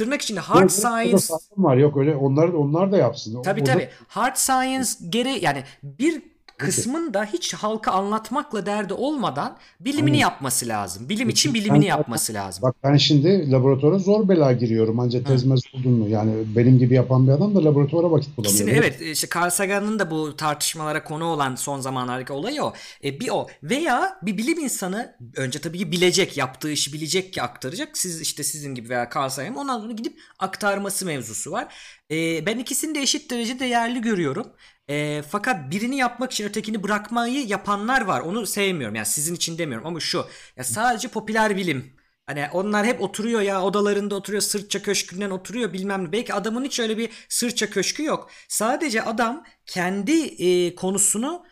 tırnak 0.00 0.22
içinde 0.22 0.40
hard 0.40 0.60
yok, 0.62 0.72
science 0.72 1.26
var 1.56 1.76
yok 1.76 1.96
öyle 1.96 2.16
onlar 2.16 2.48
onlar 2.48 2.92
da 2.92 2.96
yapsın. 2.96 3.42
Tabii 3.42 3.64
tabii. 3.64 3.88
Hard 4.08 4.36
science 4.36 4.88
gere 5.08 5.30
yani 5.30 5.64
bir 5.82 6.22
kısmın 6.66 7.14
da 7.14 7.24
hiç 7.24 7.54
halka 7.54 7.92
anlatmakla 7.92 8.66
derdi 8.66 8.94
olmadan 8.94 9.56
bilimini 9.80 10.10
Aynen. 10.10 10.18
yapması 10.18 10.68
lazım. 10.68 11.08
Bilim 11.08 11.28
için 11.28 11.54
bilimini 11.54 11.82
ben, 11.82 11.88
yapması 11.88 12.34
lazım. 12.34 12.62
Bak 12.62 12.76
ben 12.84 12.96
şimdi 12.96 13.50
laboratuvara 13.50 13.98
zor 13.98 14.28
bela 14.28 14.52
giriyorum 14.52 15.00
ancak 15.00 15.26
tezmez 15.26 15.60
buldun 15.72 15.92
mu? 15.92 16.08
Yani 16.08 16.32
benim 16.56 16.78
gibi 16.78 16.94
yapan 16.94 17.26
bir 17.26 17.32
adam 17.32 17.54
da 17.54 17.64
laboratuvara 17.64 18.10
vakit 18.10 18.36
bulamıyor. 18.36 18.54
İkisini, 18.54 18.70
evet 18.70 19.00
işte 19.00 19.28
Carl 19.34 19.50
Sagan'ın 19.50 19.98
da 19.98 20.10
bu 20.10 20.36
tartışmalara 20.36 21.04
konu 21.04 21.24
olan 21.24 21.54
son 21.54 21.80
zamanlardaki 21.80 22.32
olayı 22.32 22.62
o. 22.62 22.74
E, 23.04 23.20
bir 23.20 23.28
o. 23.28 23.46
Veya 23.62 24.18
bir 24.22 24.36
bilim 24.36 24.58
insanı 24.58 25.16
önce 25.36 25.58
tabii 25.58 25.78
ki 25.78 25.92
bilecek, 25.92 26.36
yaptığı 26.36 26.70
işi 26.70 26.92
bilecek 26.92 27.32
ki 27.32 27.42
aktaracak. 27.42 27.98
Siz 27.98 28.20
işte 28.20 28.44
sizin 28.44 28.74
gibi 28.74 28.88
veya 28.88 29.10
Carl 29.14 29.28
Sagan 29.28 29.54
ondan 29.54 29.80
sonra 29.80 29.92
gidip 29.92 30.18
aktarması 30.38 31.06
mevzusu 31.06 31.50
var. 31.50 31.74
E, 32.10 32.46
ben 32.46 32.58
ikisini 32.58 32.94
de 32.94 33.00
eşit 33.00 33.30
derece 33.30 33.58
değerli 33.58 34.00
görüyorum. 34.00 34.46
E, 34.90 35.22
fakat 35.28 35.70
birini 35.70 35.96
yapmak 35.96 36.32
için 36.32 36.44
ötekini 36.44 36.82
bırakmayı 36.82 37.46
yapanlar 37.46 38.00
var. 38.00 38.20
Onu 38.20 38.46
sevmiyorum. 38.46 38.94
Yani 38.94 39.06
sizin 39.06 39.34
için 39.34 39.58
demiyorum 39.58 39.86
ama 39.86 40.00
şu. 40.00 40.26
Ya 40.56 40.64
sadece 40.64 41.08
popüler 41.08 41.56
bilim. 41.56 41.96
Hani 42.26 42.48
onlar 42.52 42.86
hep 42.86 43.00
oturuyor 43.02 43.40
ya 43.40 43.62
odalarında 43.62 44.14
oturuyor 44.14 44.42
sırça 44.42 44.82
köşkünden 44.82 45.30
oturuyor 45.30 45.72
bilmem 45.72 46.04
ne. 46.04 46.12
Belki 46.12 46.34
adamın 46.34 46.64
hiç 46.64 46.80
öyle 46.80 46.98
bir 46.98 47.10
sırça 47.28 47.70
köşkü 47.70 48.04
yok. 48.04 48.30
Sadece 48.48 49.02
adam 49.02 49.44
kendi 49.66 50.12
e, 50.26 50.74
konusunu 50.74 51.44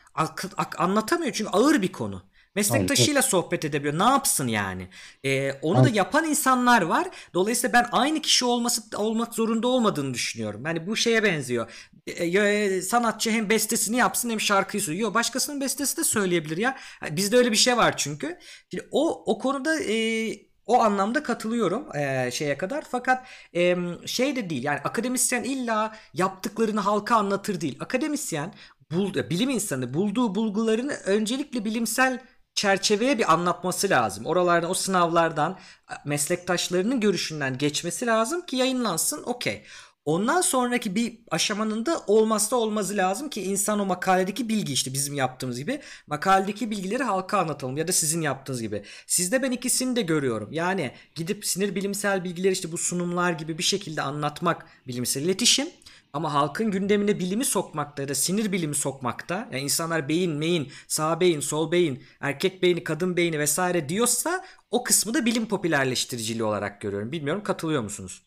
anlatamıyor 0.78 1.32
çünkü 1.32 1.50
ağır 1.50 1.82
bir 1.82 1.92
konu. 1.92 2.27
Meslektaşıyla 2.58 3.22
sohbet 3.22 3.64
edebiliyor. 3.64 3.98
Ne 3.98 4.10
yapsın 4.10 4.48
yani? 4.48 4.88
Ee, 5.24 5.52
onu 5.52 5.84
da 5.84 5.88
yapan 5.88 6.24
insanlar 6.24 6.82
var. 6.82 7.08
Dolayısıyla 7.34 7.72
ben 7.72 7.88
aynı 7.92 8.22
kişi 8.22 8.44
olması 8.44 8.82
olmak 8.96 9.34
zorunda 9.34 9.68
olmadığını 9.68 10.14
düşünüyorum. 10.14 10.62
Yani 10.66 10.86
bu 10.86 10.96
şeye 10.96 11.22
benziyor. 11.22 11.70
Ee, 12.06 12.82
sanatçı 12.82 13.30
hem 13.30 13.50
bestesini 13.50 13.96
yapsın 13.96 14.30
hem 14.30 14.40
şarkıyı 14.40 14.82
söylüyor. 14.82 15.14
Başkasının 15.14 15.60
bestesi 15.60 15.96
de 15.96 16.04
söyleyebilir 16.04 16.56
ya. 16.56 16.76
Bizde 17.10 17.36
öyle 17.36 17.52
bir 17.52 17.56
şey 17.56 17.76
var 17.76 17.96
çünkü. 17.96 18.38
Şimdi 18.70 18.88
o 18.90 19.32
o 19.32 19.38
konuda 19.38 19.80
e, 19.80 20.48
o 20.66 20.82
anlamda 20.82 21.22
katılıyorum 21.22 21.96
e, 21.96 22.30
şeye 22.30 22.58
kadar. 22.58 22.84
Fakat 22.90 23.26
e, 23.54 23.76
şey 24.06 24.36
de 24.36 24.50
değil 24.50 24.64
yani 24.64 24.78
akademisyen 24.78 25.42
illa 25.42 25.96
yaptıklarını 26.14 26.80
halka 26.80 27.16
anlatır 27.16 27.60
değil. 27.60 27.76
Akademisyen 27.80 28.54
bul, 28.92 29.14
bilim 29.14 29.50
insanı 29.50 29.94
bulduğu 29.94 30.34
bulgularını 30.34 30.92
öncelikle 30.92 31.64
bilimsel 31.64 32.20
çerçeveye 32.58 33.18
bir 33.18 33.32
anlatması 33.32 33.90
lazım. 33.90 34.26
Oralardan 34.26 34.70
o 34.70 34.74
sınavlardan 34.74 35.58
meslektaşlarının 36.04 37.00
görüşünden 37.00 37.58
geçmesi 37.58 38.06
lazım 38.06 38.46
ki 38.46 38.56
yayınlansın 38.56 39.22
okey. 39.22 39.64
Ondan 40.04 40.40
sonraki 40.40 40.94
bir 40.94 41.18
aşamanın 41.30 41.86
da 41.86 42.02
olmazsa 42.06 42.56
olmazı 42.56 42.96
lazım 42.96 43.30
ki 43.30 43.42
insan 43.42 43.78
o 43.78 43.86
makaledeki 43.86 44.48
bilgi 44.48 44.72
işte 44.72 44.92
bizim 44.92 45.14
yaptığımız 45.14 45.58
gibi 45.58 45.80
makaledeki 46.06 46.70
bilgileri 46.70 47.02
halka 47.02 47.38
anlatalım 47.38 47.76
ya 47.76 47.88
da 47.88 47.92
sizin 47.92 48.20
yaptığınız 48.20 48.62
gibi. 48.62 48.82
Sizde 49.06 49.42
ben 49.42 49.50
ikisini 49.50 49.96
de 49.96 50.02
görüyorum. 50.02 50.52
Yani 50.52 50.92
gidip 51.14 51.46
sinir 51.46 51.74
bilimsel 51.74 52.24
bilgileri 52.24 52.52
işte 52.52 52.72
bu 52.72 52.78
sunumlar 52.78 53.32
gibi 53.32 53.58
bir 53.58 53.62
şekilde 53.62 54.02
anlatmak 54.02 54.66
bilimsel 54.86 55.22
iletişim. 55.22 55.68
Ama 56.12 56.34
halkın 56.34 56.70
gündemine 56.70 57.18
bilimi 57.18 57.44
sokmakta 57.44 58.02
ya 58.02 58.08
da 58.08 58.14
sinir 58.14 58.52
bilimi 58.52 58.74
sokmakta 58.74 59.48
yani 59.52 59.62
insanlar 59.62 60.08
beyin, 60.08 60.32
meyin, 60.32 60.68
sağ 60.88 61.20
beyin, 61.20 61.40
sol 61.40 61.72
beyin, 61.72 62.02
erkek 62.20 62.62
beyni, 62.62 62.84
kadın 62.84 63.16
beyni 63.16 63.38
vesaire 63.38 63.88
diyorsa 63.88 64.44
o 64.70 64.82
kısmı 64.82 65.14
da 65.14 65.26
bilim 65.26 65.46
popülerleştiriciliği 65.46 66.44
olarak 66.44 66.80
görüyorum. 66.80 67.12
Bilmiyorum 67.12 67.42
katılıyor 67.42 67.82
musunuz? 67.82 68.22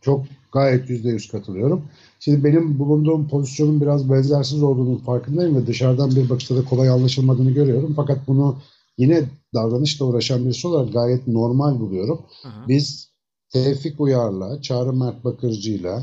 Çok 0.00 0.26
gayet 0.52 0.90
yüzde 0.90 1.08
yüz 1.08 1.28
katılıyorum. 1.28 1.84
Şimdi 2.20 2.44
benim 2.44 2.78
bulunduğum 2.78 3.28
pozisyonun 3.28 3.80
biraz 3.80 4.10
benzersiz 4.10 4.62
olduğunun 4.62 4.96
farkındayım 4.98 5.56
ve 5.56 5.66
dışarıdan 5.66 6.16
bir 6.16 6.30
bakışta 6.30 6.56
da 6.56 6.64
kolay 6.64 6.88
anlaşılmadığını 6.88 7.50
görüyorum. 7.50 7.92
Fakat 7.96 8.28
bunu 8.28 8.58
yine 8.98 9.24
davranışla 9.54 10.06
uğraşan 10.06 10.44
birisi 10.44 10.68
olarak 10.68 10.92
gayet 10.92 11.28
normal 11.28 11.80
buluyorum. 11.80 12.20
Hı. 12.42 12.48
Biz 12.68 13.12
Tevfik 13.50 14.00
Uyar'la, 14.00 14.62
Çağrı 14.62 14.92
Mert 14.92 15.24
Bakırcı'yla 15.24 16.02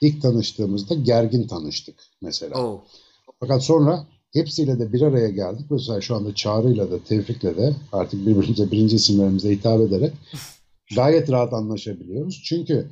ilk 0.00 0.22
tanıştığımızda 0.22 0.94
gergin 0.94 1.46
tanıştık 1.46 1.96
mesela. 2.22 2.62
Oh. 2.62 2.80
Fakat 3.40 3.64
sonra 3.64 4.06
hepsiyle 4.32 4.78
de 4.78 4.92
bir 4.92 5.02
araya 5.02 5.28
geldik. 5.28 5.66
Mesela 5.70 6.00
şu 6.00 6.16
anda 6.16 6.34
Çağrı'yla 6.34 6.90
da 6.90 7.04
Tevfik'le 7.04 7.42
de 7.42 7.76
artık 7.92 8.26
birbirimize 8.26 8.70
birinci 8.70 8.96
isimlerimize 8.96 9.50
hitap 9.50 9.80
ederek 9.80 10.12
gayet 10.96 11.30
rahat 11.30 11.52
anlaşabiliyoruz. 11.52 12.42
Çünkü 12.44 12.90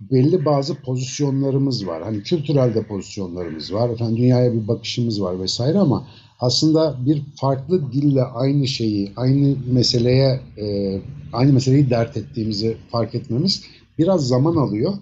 belli 0.00 0.44
bazı 0.44 0.74
pozisyonlarımız 0.74 1.86
var. 1.86 2.02
Hani 2.02 2.22
kültürel 2.22 2.74
de 2.74 2.82
pozisyonlarımız 2.82 3.72
var. 3.72 3.90
Efendim 3.90 4.16
dünyaya 4.16 4.52
bir 4.52 4.68
bakışımız 4.68 5.22
var 5.22 5.40
vesaire 5.40 5.78
ama 5.78 6.08
aslında 6.40 6.96
bir 7.06 7.22
farklı 7.36 7.92
dille 7.92 8.22
aynı 8.22 8.66
şeyi, 8.66 9.12
aynı 9.16 9.56
meseleye, 9.72 10.40
e, 10.58 10.98
aynı 11.32 11.52
meseleyi 11.52 11.90
dert 11.90 12.16
ettiğimizi 12.16 12.76
fark 12.90 13.14
etmemiz 13.14 13.62
biraz 13.98 14.28
zaman 14.28 14.56
alıyor. 14.56 14.94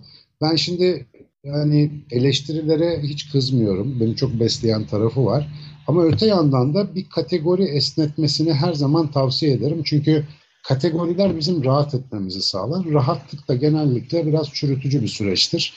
Ben 0.44 0.56
şimdi 0.56 1.06
yani 1.44 1.90
eleştirilere 2.10 3.02
hiç 3.02 3.30
kızmıyorum. 3.32 4.00
Beni 4.00 4.16
çok 4.16 4.40
besleyen 4.40 4.86
tarafı 4.86 5.24
var. 5.24 5.48
Ama 5.86 6.04
öte 6.04 6.26
yandan 6.26 6.74
da 6.74 6.94
bir 6.94 7.08
kategori 7.08 7.64
esnetmesini 7.64 8.52
her 8.52 8.72
zaman 8.72 9.10
tavsiye 9.10 9.52
ederim. 9.52 9.82
Çünkü 9.84 10.24
kategoriler 10.64 11.36
bizim 11.36 11.64
rahat 11.64 11.94
etmemizi 11.94 12.42
sağlar. 12.42 12.86
Rahatlık 12.92 13.48
da 13.48 13.54
genellikle 13.54 14.26
biraz 14.26 14.50
çürütücü 14.52 15.02
bir 15.02 15.08
süreçtir. 15.08 15.74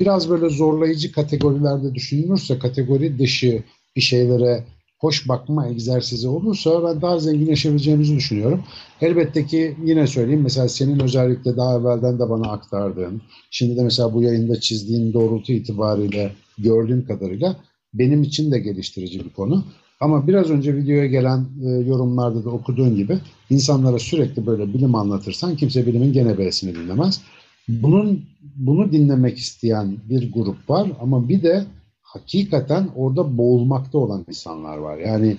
Biraz 0.00 0.30
böyle 0.30 0.48
zorlayıcı 0.48 1.12
kategorilerde 1.12 1.94
düşünülürse 1.94 2.58
kategori 2.58 3.18
dışı 3.18 3.62
bir 3.96 4.00
şeylere 4.00 4.64
hoş 4.98 5.28
bakma 5.28 5.68
egzersizi 5.68 6.28
olursa 6.28 6.84
ben 6.84 7.02
daha 7.02 7.18
zenginleşebileceğimizi 7.18 8.16
düşünüyorum. 8.16 8.64
Elbette 9.00 9.46
ki 9.46 9.76
yine 9.84 10.06
söyleyeyim 10.06 10.42
mesela 10.42 10.68
senin 10.68 11.00
özellikle 11.00 11.56
daha 11.56 11.78
evvelden 11.78 12.18
de 12.18 12.30
bana 12.30 12.50
aktardığın, 12.50 13.22
şimdi 13.50 13.76
de 13.76 13.82
mesela 13.82 14.14
bu 14.14 14.22
yayında 14.22 14.60
çizdiğin 14.60 15.12
doğrultu 15.12 15.52
itibariyle 15.52 16.32
gördüğüm 16.58 17.06
kadarıyla 17.06 17.56
benim 17.94 18.22
için 18.22 18.52
de 18.52 18.58
geliştirici 18.58 19.24
bir 19.24 19.30
konu. 19.30 19.64
Ama 20.00 20.26
biraz 20.26 20.50
önce 20.50 20.76
videoya 20.76 21.06
gelen 21.06 21.46
e, 21.64 21.68
yorumlarda 21.68 22.44
da 22.44 22.50
okuduğun 22.50 22.96
gibi 22.96 23.18
insanlara 23.50 23.98
sürekli 23.98 24.46
böyle 24.46 24.74
bilim 24.74 24.94
anlatırsan 24.94 25.56
kimse 25.56 25.86
bilimin 25.86 26.12
gene 26.12 26.38
B'sini 26.38 26.74
dinlemez. 26.74 27.20
Bunun 27.68 28.24
bunu 28.56 28.92
dinlemek 28.92 29.38
isteyen 29.38 29.96
bir 30.10 30.32
grup 30.32 30.70
var 30.70 30.92
ama 31.00 31.28
bir 31.28 31.42
de 31.42 31.64
hakikaten 32.08 32.88
orada 32.96 33.38
boğulmakta 33.38 33.98
olan 33.98 34.24
insanlar 34.28 34.76
var. 34.76 34.98
Yani 34.98 35.36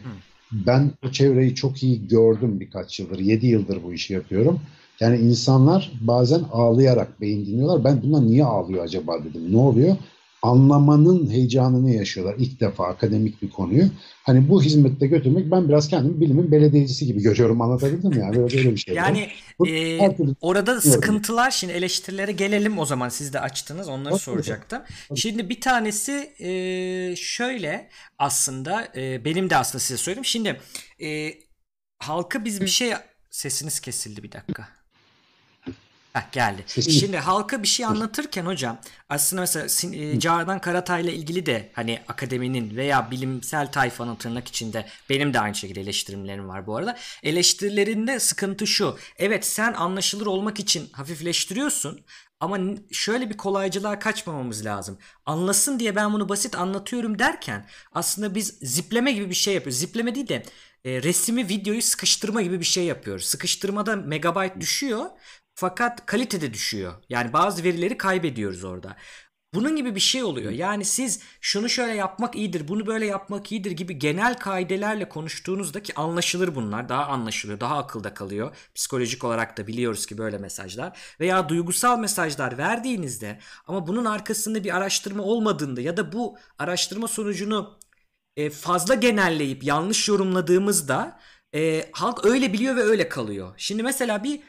ben 0.51 0.91
o 1.05 1.11
çevreyi 1.11 1.55
çok 1.55 1.83
iyi 1.83 2.07
gördüm 2.07 2.59
birkaç 2.59 2.99
yıldır. 2.99 3.19
7 3.19 3.47
yıldır 3.47 3.83
bu 3.83 3.93
işi 3.93 4.13
yapıyorum. 4.13 4.59
Yani 4.99 5.17
insanlar 5.17 5.91
bazen 6.01 6.41
ağlayarak 6.51 7.21
beyin 7.21 7.45
dinliyorlar. 7.45 7.83
Ben 7.83 8.01
bunlar 8.03 8.21
niye 8.21 8.45
ağlıyor 8.45 8.83
acaba 8.83 9.23
dedim. 9.23 9.51
Ne 9.51 9.57
oluyor? 9.57 9.95
Anlamanın 10.41 11.29
heyecanını 11.29 11.91
yaşıyorlar 11.91 12.35
ilk 12.37 12.59
defa 12.59 12.87
akademik 12.87 13.41
bir 13.41 13.49
konuyu. 13.49 13.83
Hani 14.23 14.49
bu 14.49 14.63
hizmette 14.63 15.07
götürmek 15.07 15.51
ben 15.51 15.69
biraz 15.69 15.87
kendimi 15.87 16.21
bilimin 16.21 16.51
belediyecisi 16.51 17.05
gibi 17.05 17.21
görüyorum 17.21 17.61
anlatabildim 17.61 18.09
mi? 18.09 18.19
Yani 18.19 18.35
böyle, 18.35 18.57
böyle 18.57 18.71
bir 18.71 18.77
şey. 18.77 18.95
yani 18.95 19.29
e, 19.67 19.99
orada 20.41 20.81
sıkıntılar 20.81 21.51
şimdi 21.51 21.73
eleştirilere 21.73 22.31
gelelim 22.31 22.79
o 22.79 22.85
zaman 22.85 23.09
siz 23.09 23.33
de 23.33 23.39
açtınız 23.39 23.89
onları 23.89 24.13
Tabii. 24.13 24.21
soracaktım. 24.21 24.81
Tabii. 25.09 25.19
Şimdi 25.19 25.49
bir 25.49 25.61
tanesi 25.61 26.33
e, 26.39 27.15
şöyle 27.15 27.89
aslında 28.19 28.87
e, 28.95 29.25
benim 29.25 29.49
de 29.49 29.57
aslında 29.57 29.79
size 29.79 29.97
söyleyeyim. 29.97 30.25
Şimdi 30.25 30.61
e, 31.01 31.33
halkı 31.99 32.45
biz 32.45 32.61
bir 32.61 32.67
şey 32.67 32.93
sesiniz 33.29 33.79
kesildi 33.79 34.23
bir 34.23 34.31
dakika. 34.31 34.78
Heh, 36.13 36.31
geldi. 36.31 36.65
Şimdi 36.67 37.17
halka 37.17 37.63
bir 37.63 37.67
şey 37.67 37.85
anlatırken 37.85 38.45
hocam 38.45 38.77
aslında 39.09 39.41
mesela 39.41 39.95
e, 39.95 40.19
Canan 40.19 40.61
Karatay 40.61 41.01
ile 41.01 41.13
ilgili 41.13 41.45
de 41.45 41.71
hani 41.73 41.99
akademinin 42.07 42.75
veya 42.75 43.11
bilimsel 43.11 43.71
tayfanın 43.71 44.15
tırnak 44.15 44.47
içinde 44.47 44.85
benim 45.09 45.33
de 45.33 45.39
aynı 45.39 45.55
şekilde 45.55 45.81
eleştirimlerim 45.81 46.49
var 46.49 46.67
bu 46.67 46.77
arada. 46.77 46.97
Eleştirilerinde 47.23 48.19
sıkıntı 48.19 48.67
şu. 48.67 48.97
Evet 49.17 49.45
sen 49.45 49.73
anlaşılır 49.73 50.25
olmak 50.25 50.59
için 50.59 50.89
hafifleştiriyorsun 50.91 52.01
ama 52.39 52.59
şöyle 52.91 53.29
bir 53.29 53.37
kolaycılığa 53.37 53.99
kaçmamamız 53.99 54.65
lazım. 54.65 54.97
Anlasın 55.25 55.79
diye 55.79 55.95
ben 55.95 56.13
bunu 56.13 56.29
basit 56.29 56.55
anlatıyorum 56.55 57.19
derken 57.19 57.65
aslında 57.91 58.35
biz 58.35 58.57
zipleme 58.61 59.11
gibi 59.11 59.29
bir 59.29 59.35
şey 59.35 59.53
yapıyoruz. 59.53 59.79
Zipleme 59.79 60.15
değil 60.15 60.27
de 60.27 60.43
e, 60.85 61.03
resmi 61.03 61.49
videoyu 61.49 61.81
sıkıştırma 61.81 62.41
gibi 62.41 62.59
bir 62.59 62.65
şey 62.65 62.83
yapıyoruz. 62.83 63.25
Sıkıştırmada 63.25 63.95
megabayt 63.95 64.59
düşüyor 64.59 65.05
fakat 65.59 66.05
kalitede 66.05 66.53
düşüyor. 66.53 66.93
Yani 67.09 67.33
bazı 67.33 67.63
verileri 67.63 67.97
kaybediyoruz 67.97 68.63
orada. 68.63 68.95
Bunun 69.53 69.75
gibi 69.75 69.95
bir 69.95 69.99
şey 69.99 70.23
oluyor. 70.23 70.51
Yani 70.51 70.85
siz 70.85 71.21
şunu 71.41 71.69
şöyle 71.69 71.93
yapmak 71.93 72.35
iyidir, 72.35 72.67
bunu 72.67 72.87
böyle 72.87 73.05
yapmak 73.05 73.51
iyidir 73.51 73.71
gibi 73.71 73.99
genel 73.99 74.39
kaidelerle 74.39 75.09
konuştuğunuzda 75.09 75.83
ki 75.83 75.93
anlaşılır 75.95 76.55
bunlar. 76.55 76.89
Daha 76.89 77.05
anlaşılıyor, 77.05 77.59
daha 77.59 77.77
akılda 77.77 78.13
kalıyor. 78.13 78.55
Psikolojik 78.75 79.23
olarak 79.23 79.57
da 79.57 79.67
biliyoruz 79.67 80.05
ki 80.05 80.17
böyle 80.17 80.37
mesajlar. 80.37 80.99
Veya 81.19 81.49
duygusal 81.49 81.99
mesajlar 81.99 82.57
verdiğinizde 82.57 83.39
ama 83.67 83.87
bunun 83.87 84.05
arkasında 84.05 84.63
bir 84.63 84.75
araştırma 84.77 85.23
olmadığında 85.23 85.81
ya 85.81 85.97
da 85.97 86.11
bu 86.11 86.37
araştırma 86.59 87.07
sonucunu 87.07 87.79
e, 88.37 88.49
fazla 88.49 88.95
genelleyip 88.95 89.63
yanlış 89.63 90.07
yorumladığımızda 90.09 91.19
e, 91.55 91.89
halk 91.91 92.25
öyle 92.25 92.53
biliyor 92.53 92.75
ve 92.75 92.81
öyle 92.81 93.09
kalıyor. 93.09 93.53
Şimdi 93.57 93.83
mesela 93.83 94.23
bir 94.23 94.41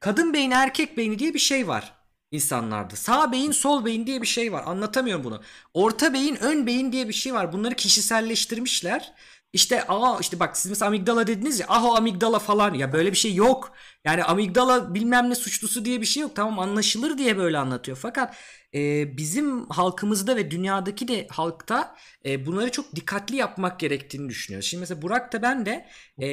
Kadın 0.00 0.32
beyni 0.34 0.54
erkek 0.54 0.96
beyni 0.96 1.18
diye 1.18 1.34
bir 1.34 1.38
şey 1.38 1.68
var 1.68 1.94
insanlarda. 2.30 2.96
Sağ 2.96 3.32
beyin 3.32 3.52
sol 3.52 3.84
beyin 3.84 4.06
diye 4.06 4.22
bir 4.22 4.26
şey 4.26 4.52
var. 4.52 4.62
Anlatamıyorum 4.66 5.24
bunu. 5.24 5.42
Orta 5.74 6.12
beyin 6.12 6.36
ön 6.36 6.66
beyin 6.66 6.92
diye 6.92 7.08
bir 7.08 7.12
şey 7.12 7.34
var. 7.34 7.52
Bunları 7.52 7.74
kişiselleştirmişler. 7.74 9.12
İşte 9.56 9.84
aa 9.88 10.18
işte 10.20 10.40
bak 10.40 10.56
siz 10.56 10.70
mesela 10.70 10.88
amigdala 10.88 11.26
dediniz 11.26 11.60
ya 11.60 11.66
ah 11.68 11.84
o 11.84 11.96
amigdala 11.96 12.38
falan 12.38 12.74
ya 12.74 12.92
böyle 12.92 13.12
bir 13.12 13.16
şey 13.16 13.34
yok. 13.34 13.72
Yani 14.04 14.24
amigdala 14.24 14.94
bilmem 14.94 15.30
ne 15.30 15.34
suçlusu 15.34 15.84
diye 15.84 16.00
bir 16.00 16.06
şey 16.06 16.22
yok. 16.22 16.36
Tamam 16.36 16.58
anlaşılır 16.58 17.18
diye 17.18 17.36
böyle 17.36 17.58
anlatıyor. 17.58 17.98
Fakat 18.02 18.36
e, 18.74 19.16
bizim 19.16 19.68
halkımızda 19.68 20.36
ve 20.36 20.50
dünyadaki 20.50 21.08
de 21.08 21.26
halkta 21.30 21.96
e, 22.26 22.46
bunları 22.46 22.70
çok 22.70 22.96
dikkatli 22.96 23.36
yapmak 23.36 23.80
gerektiğini 23.80 24.28
düşünüyoruz. 24.28 24.68
Şimdi 24.68 24.80
mesela 24.80 25.02
Burak 25.02 25.32
da 25.32 25.42
ben 25.42 25.66
de 25.66 25.86
e, 26.18 26.26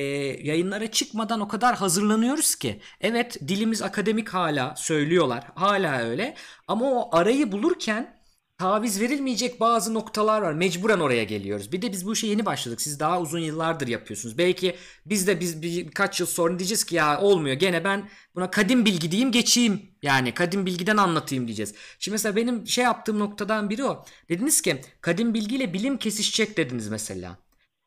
yayınlara 0.48 0.92
çıkmadan 0.92 1.42
o 1.42 1.48
kadar 1.48 1.76
hazırlanıyoruz 1.76 2.56
ki. 2.56 2.82
Evet 3.02 3.38
dilimiz 3.48 3.82
akademik 3.82 4.30
hala 4.30 4.76
söylüyorlar. 4.76 5.44
Hala 5.56 6.00
öyle. 6.00 6.36
Ama 6.68 6.86
o 6.92 7.16
arayı 7.16 7.52
bulurken 7.52 8.23
taviz 8.58 9.02
verilmeyecek 9.02 9.60
bazı 9.60 9.94
noktalar 9.94 10.42
var. 10.42 10.54
Mecburen 10.54 11.00
oraya 11.00 11.24
geliyoruz. 11.24 11.72
Bir 11.72 11.82
de 11.82 11.92
biz 11.92 12.06
bu 12.06 12.14
işe 12.14 12.28
yeni 12.28 12.46
başladık. 12.46 12.82
Siz 12.82 13.00
daha 13.00 13.22
uzun 13.22 13.40
yıllardır 13.40 13.88
yapıyorsunuz. 13.88 14.38
Belki 14.38 14.76
biz 15.06 15.28
de 15.28 15.40
biz 15.40 15.62
bir, 15.62 15.88
birkaç 15.88 16.20
yıl 16.20 16.28
sonra 16.28 16.60
diyeceğiz 16.60 16.84
ki 16.84 16.96
ya 16.96 17.22
olmuyor. 17.22 17.56
Gene 17.56 17.84
ben 17.84 18.10
buna 18.36 18.52
kadim 18.52 18.86
bilgi 18.86 19.12
diyeyim 19.12 19.32
geçeyim. 19.32 19.82
Yani 20.04 20.34
kadim 20.34 20.66
bilgiden 20.66 20.98
anlatayım 20.98 21.48
diyeceğiz. 21.48 21.74
Şimdi 22.00 22.14
mesela 22.14 22.36
benim 22.36 22.68
şey 22.68 22.84
yaptığım 22.84 23.20
noktadan 23.20 23.70
biri 23.70 23.86
o. 23.86 24.06
Dediniz 24.30 24.62
ki 24.62 24.82
kadim 25.02 25.34
bilgiyle 25.34 25.74
bilim 25.74 25.98
kesişecek 25.98 26.58
dediniz 26.58 26.90
mesela. 26.90 27.38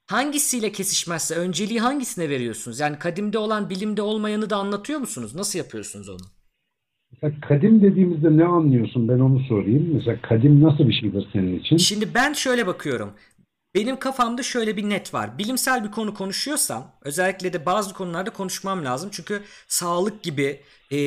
Hangisiyle 0.06 0.72
kesişmezse 0.72 1.34
önceliği 1.34 1.80
hangisine 1.80 2.28
veriyorsunuz? 2.28 2.80
Yani 2.80 2.98
kadimde 2.98 3.38
olan 3.38 3.70
bilimde 3.70 4.02
olmayanı 4.02 4.50
da 4.50 4.56
anlatıyor 4.56 5.00
musunuz? 5.00 5.34
Nasıl 5.34 5.58
yapıyorsunuz 5.58 6.08
onu? 6.08 6.35
Mesela 7.12 7.40
kadim 7.48 7.82
dediğimizde 7.82 8.36
ne 8.36 8.44
anlıyorsun 8.44 9.08
ben 9.08 9.18
onu 9.18 9.40
sorayım. 9.40 9.94
Mesela 9.94 10.20
kadim 10.22 10.62
nasıl 10.62 10.88
bir 10.88 10.92
şeydir 10.92 11.28
senin 11.32 11.58
için? 11.58 11.76
Şimdi 11.76 12.14
ben 12.14 12.32
şöyle 12.32 12.66
bakıyorum. 12.66 13.12
benim 13.74 13.98
kafamda 13.98 14.42
şöyle 14.42 14.76
bir 14.76 14.88
net 14.88 15.14
var. 15.14 15.38
Bilimsel 15.38 15.84
bir 15.84 15.90
konu 15.90 16.14
konuşuyorsam 16.14 16.92
özellikle 17.02 17.52
de 17.52 17.66
bazı 17.66 17.94
konularda 17.94 18.30
konuşmam 18.30 18.84
lazım. 18.84 19.10
Çünkü 19.12 19.42
sağlık 19.68 20.22
gibi 20.22 20.60
e, 20.92 20.98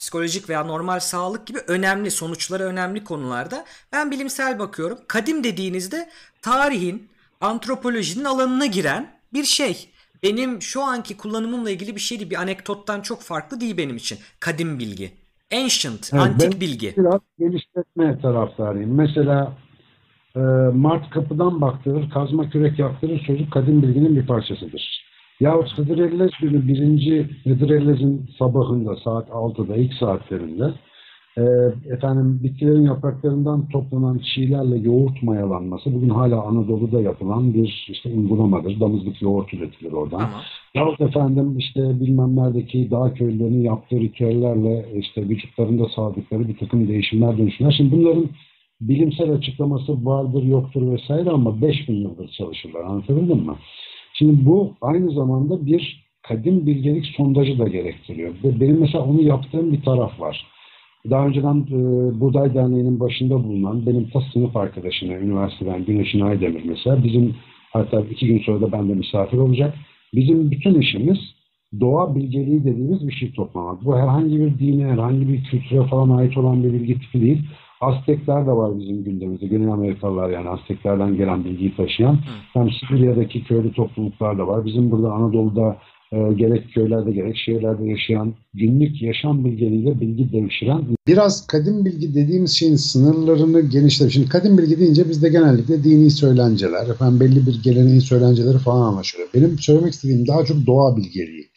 psikolojik 0.00 0.48
veya 0.48 0.64
normal 0.64 1.00
sağlık 1.00 1.46
gibi 1.46 1.58
önemli 1.66 2.10
sonuçları 2.10 2.64
önemli 2.64 3.04
konularda 3.04 3.64
ben 3.92 4.10
bilimsel 4.10 4.58
bakıyorum. 4.58 4.98
Kadim 5.08 5.44
dediğinizde 5.44 6.08
tarihin, 6.42 7.08
antropolojinin 7.40 8.24
alanına 8.24 8.66
giren 8.66 9.18
bir 9.32 9.44
şey. 9.44 9.90
Benim 10.22 10.62
şu 10.62 10.82
anki 10.82 11.16
kullanımımla 11.16 11.70
ilgili 11.70 11.94
bir 11.94 12.00
şeydi. 12.00 12.30
Bir 12.30 12.36
anekdottan 12.36 13.00
çok 13.00 13.20
farklı 13.20 13.60
değil 13.60 13.76
benim 13.76 13.96
için. 13.96 14.18
Kadim 14.40 14.78
bilgi. 14.78 15.10
Ancient, 15.52 16.10
Evet, 16.12 16.22
antik 16.22 16.52
ben 16.52 16.60
bilgi. 16.60 16.94
Biraz 16.96 17.20
geliştirme 17.38 18.20
taraftarıyım. 18.20 18.94
Mesela 18.94 19.52
e, 20.36 20.40
Mart 20.74 21.10
kapıdan 21.10 21.60
baktırır, 21.60 22.10
kazma 22.10 22.50
kürek 22.50 22.78
yaptırır 22.78 23.24
çocuk 23.26 23.52
kadim 23.52 23.82
bilginin 23.82 24.16
bir 24.16 24.26
parçasıdır. 24.26 25.08
Yahut 25.40 25.78
Hıdrellez 25.78 26.30
günü 26.40 26.68
birinci 26.68 27.30
Hıdrellez'in 27.44 28.30
sabahında 28.38 28.96
saat 28.96 29.28
6'da 29.28 29.76
ilk 29.76 29.94
saatlerinde 29.94 30.74
e, 31.38 31.44
efendim 31.94 32.40
bitkilerin 32.42 32.82
yapraklarından 32.82 33.68
toplanan 33.68 34.20
çiğlerle 34.34 34.76
yoğurt 34.78 35.22
mayalanması 35.22 35.94
bugün 35.94 36.08
hala 36.08 36.42
Anadolu'da 36.42 37.00
yapılan 37.00 37.54
bir 37.54 37.86
işte 37.88 38.08
uygulamadır. 38.08 38.80
Damızlık 38.80 39.22
yoğurt 39.22 39.54
üretilir 39.54 39.92
oradan. 39.92 40.18
Tamam. 40.18 40.40
Yahut 40.74 41.00
efendim 41.00 41.58
işte 41.58 42.00
bilmem 42.00 42.36
neredeki 42.36 42.90
dağ 42.90 43.14
köylerinin 43.14 43.62
yaptığı 43.62 44.00
ritüellerle 44.00 44.86
işte 44.96 45.28
vücutlarında 45.28 45.88
sağladıkları 45.96 46.48
bir 46.48 46.56
takım 46.56 46.88
değişimler 46.88 47.38
dönüşümler. 47.38 47.74
Şimdi 47.76 47.96
bunların 47.96 48.28
bilimsel 48.80 49.30
açıklaması 49.30 50.04
vardır 50.04 50.42
yoktur 50.42 50.92
vesaire 50.92 51.30
ama 51.30 51.62
5000 51.62 51.94
yıldır 51.94 52.28
çalışırlar 52.28 52.80
anlatabildim 52.80 53.38
mi? 53.38 53.54
Şimdi 54.14 54.46
bu 54.46 54.72
aynı 54.80 55.10
zamanda 55.10 55.66
bir 55.66 56.08
kadim 56.22 56.66
bilgelik 56.66 57.06
sondajı 57.06 57.58
da 57.58 57.68
gerektiriyor. 57.68 58.34
Benim 58.44 58.80
mesela 58.80 59.04
onu 59.04 59.22
yaptığım 59.22 59.72
bir 59.72 59.82
taraf 59.82 60.20
var. 60.20 60.46
Daha 61.10 61.26
önceden 61.26 61.66
e, 61.70 62.20
Buğday 62.20 62.54
Derneği'nin 62.54 63.00
başında 63.00 63.44
bulunan 63.44 63.86
benim 63.86 64.10
ta 64.10 64.20
sınıf 64.32 64.56
arkadaşına, 64.56 65.12
üniversiteden 65.12 65.84
Güneşin 65.84 66.20
Aydemir 66.20 66.64
mesela 66.64 67.04
bizim 67.04 67.34
hatta 67.72 68.00
iki 68.00 68.26
gün 68.26 68.38
sonra 68.38 68.60
da 68.60 68.72
bende 68.72 68.94
misafir 68.94 69.38
olacak. 69.38 69.74
Bizim 70.14 70.50
bütün 70.50 70.80
işimiz 70.80 71.18
doğa 71.80 72.14
bilgeliği 72.14 72.64
dediğimiz 72.64 73.08
bir 73.08 73.12
şey 73.12 73.32
toplamak. 73.32 73.84
Bu 73.84 73.96
herhangi 73.98 74.40
bir 74.40 74.58
dine, 74.58 74.86
herhangi 74.86 75.28
bir 75.28 75.44
kültüre 75.44 75.82
falan 75.82 76.18
ait 76.18 76.36
olan 76.36 76.64
bir 76.64 76.72
bilgi 76.72 76.98
tipi 77.00 77.20
değil. 77.20 77.42
Aztekler 77.80 78.46
de 78.46 78.50
var 78.50 78.78
bizim 78.78 79.04
gündemimizde. 79.04 79.46
Güney 79.46 79.72
Amerikalılar 79.72 80.30
yani 80.30 80.48
Azteklerden 80.48 81.16
gelen 81.16 81.44
bilgiyi 81.44 81.76
taşıyan. 81.76 82.18
Hem 82.52 82.70
Sibirya'daki 82.70 83.44
köylü 83.44 83.72
topluluklar 83.72 84.38
da 84.38 84.46
var. 84.46 84.64
Bizim 84.64 84.90
burada 84.90 85.12
Anadolu'da 85.12 85.76
e, 86.12 86.16
gerek 86.36 86.74
köylerde 86.74 87.10
gerek 87.12 87.36
şehirlerde 87.36 87.84
yaşayan 87.84 88.34
günlük 88.54 89.02
yaşam 89.02 89.44
bilgeliğiyle 89.44 90.00
bilgi 90.00 90.32
devşiren. 90.32 90.84
Biraz 91.06 91.46
kadim 91.46 91.84
bilgi 91.84 92.14
dediğimiz 92.14 92.52
şeyin 92.52 92.76
sınırlarını 92.76 93.60
genişletip 93.60 94.12
şimdi 94.12 94.28
kadim 94.28 94.58
bilgi 94.58 94.80
deyince 94.80 95.08
bizde 95.08 95.28
genellikle 95.28 95.84
dini 95.84 96.10
söylenceler, 96.10 96.88
efendim 96.88 97.20
belli 97.20 97.46
bir 97.46 97.62
geleneğin 97.62 98.00
söylenceleri 98.00 98.58
falan 98.58 98.82
anlaşılıyor. 98.82 99.28
Benim 99.34 99.58
söylemek 99.58 99.92
istediğim 99.92 100.26
daha 100.26 100.44
çok 100.44 100.66
doğa 100.66 100.96
bilgeliği. 100.96 101.48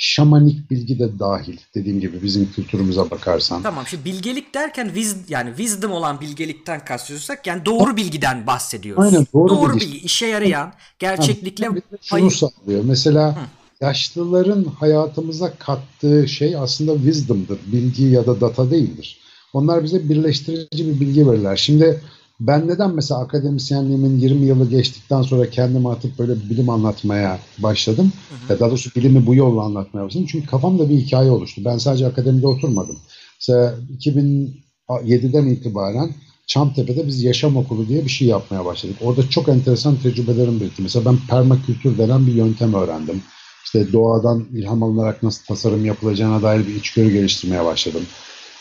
Şamanik 0.00 0.70
bilgi 0.70 0.98
de 0.98 1.18
dahil 1.18 1.56
dediğim 1.74 2.00
gibi 2.00 2.22
bizim 2.22 2.52
kültürümüze 2.52 3.10
bakarsan. 3.10 3.62
Tamam 3.62 3.84
şimdi 3.86 4.04
bilgelik 4.04 4.54
derken 4.54 4.84
wiz, 4.84 5.16
yani 5.28 5.48
wisdom 5.48 5.92
olan 5.92 6.20
bilgelikten 6.20 6.84
kastediyorsak 6.84 7.46
yani 7.46 7.64
doğru 7.66 7.96
bilgiden 7.96 8.46
bahsediyoruz. 8.46 9.04
Aynen, 9.04 9.26
doğru 9.34 9.74
bilgi. 9.74 9.86
bilgi. 9.86 9.98
işe 9.98 10.26
yarayan 10.26 10.72
gerçeklikle 10.98 11.64
Yani 11.64 11.80
şunu 12.02 12.30
sağlıyor. 12.30 12.84
Mesela 12.84 13.36
yaşlıların 13.80 14.64
hayatımıza 14.64 15.52
kattığı 15.58 16.28
şey 16.28 16.56
aslında 16.56 16.94
wisdom'dır. 16.94 17.58
Bilgi 17.72 18.04
ya 18.04 18.26
da 18.26 18.40
data 18.40 18.70
değildir. 18.70 19.18
Onlar 19.52 19.84
bize 19.84 20.08
birleştirici 20.08 20.86
bir 20.86 21.00
bilgi 21.00 21.30
verirler. 21.30 21.56
Şimdi 21.56 22.00
ben 22.40 22.68
neden 22.68 22.94
mesela 22.94 23.20
akademisyenliğimin 23.20 24.18
20 24.18 24.46
yılı 24.46 24.70
geçtikten 24.70 25.22
sonra 25.22 25.50
kendimi 25.50 25.90
atıp 25.90 26.18
böyle 26.18 26.34
bilim 26.50 26.70
anlatmaya 26.70 27.38
başladım? 27.58 28.12
Ya 28.48 28.60
daha 28.60 28.68
doğrusu 28.70 28.90
bilimi 28.96 29.26
bu 29.26 29.34
yolla 29.34 29.62
anlatmaya 29.62 30.04
başladım. 30.04 30.26
Çünkü 30.30 30.46
kafamda 30.46 30.90
bir 30.90 30.96
hikaye 30.96 31.30
oluştu. 31.30 31.62
Ben 31.64 31.78
sadece 31.78 32.06
akademide 32.06 32.46
oturmadım. 32.46 32.96
Mesela 33.40 33.74
2007'den 33.98 35.46
itibaren 35.46 36.10
Çamtepe'de 36.46 37.06
biz 37.06 37.22
yaşam 37.22 37.56
okulu 37.56 37.88
diye 37.88 38.04
bir 38.04 38.10
şey 38.10 38.28
yapmaya 38.28 38.64
başladık. 38.64 38.96
Orada 39.00 39.28
çok 39.28 39.48
enteresan 39.48 39.96
tecrübelerim 39.96 40.60
birikti. 40.60 40.82
Mesela 40.82 41.04
ben 41.04 41.18
permakültür 41.30 41.98
denen 41.98 42.26
bir 42.26 42.34
yöntem 42.34 42.74
öğrendim. 42.74 43.22
İşte 43.68 43.92
doğadan 43.92 44.44
ilham 44.54 44.82
alınarak 44.82 45.22
nasıl 45.22 45.44
tasarım 45.44 45.84
yapılacağına 45.84 46.42
dair 46.42 46.66
bir 46.66 46.74
içgörü 46.74 47.10
geliştirmeye 47.10 47.64
başladım. 47.64 48.02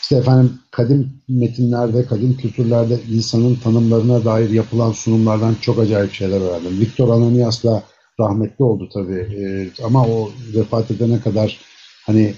İşte 0.01 0.15
efendim 0.15 0.53
kadim 0.71 1.09
metinlerde, 1.29 2.05
kadim 2.05 2.37
kültürlerde 2.37 2.99
insanın 3.11 3.55
tanımlarına 3.55 4.25
dair 4.25 4.49
yapılan 4.49 4.91
sunumlardan 4.91 5.55
çok 5.61 5.79
acayip 5.79 6.13
şeyler 6.13 6.41
öğrendim. 6.41 6.79
Victor 6.79 7.09
Ananias 7.09 7.63
da 7.63 7.83
rahmetli 8.19 8.63
oldu 8.63 8.89
tabii 8.93 9.19
Ee, 9.19 9.83
ama 9.83 10.07
o 10.07 10.29
vefat 10.55 10.91
edene 10.91 11.21
kadar 11.21 11.59
hani 12.05 12.33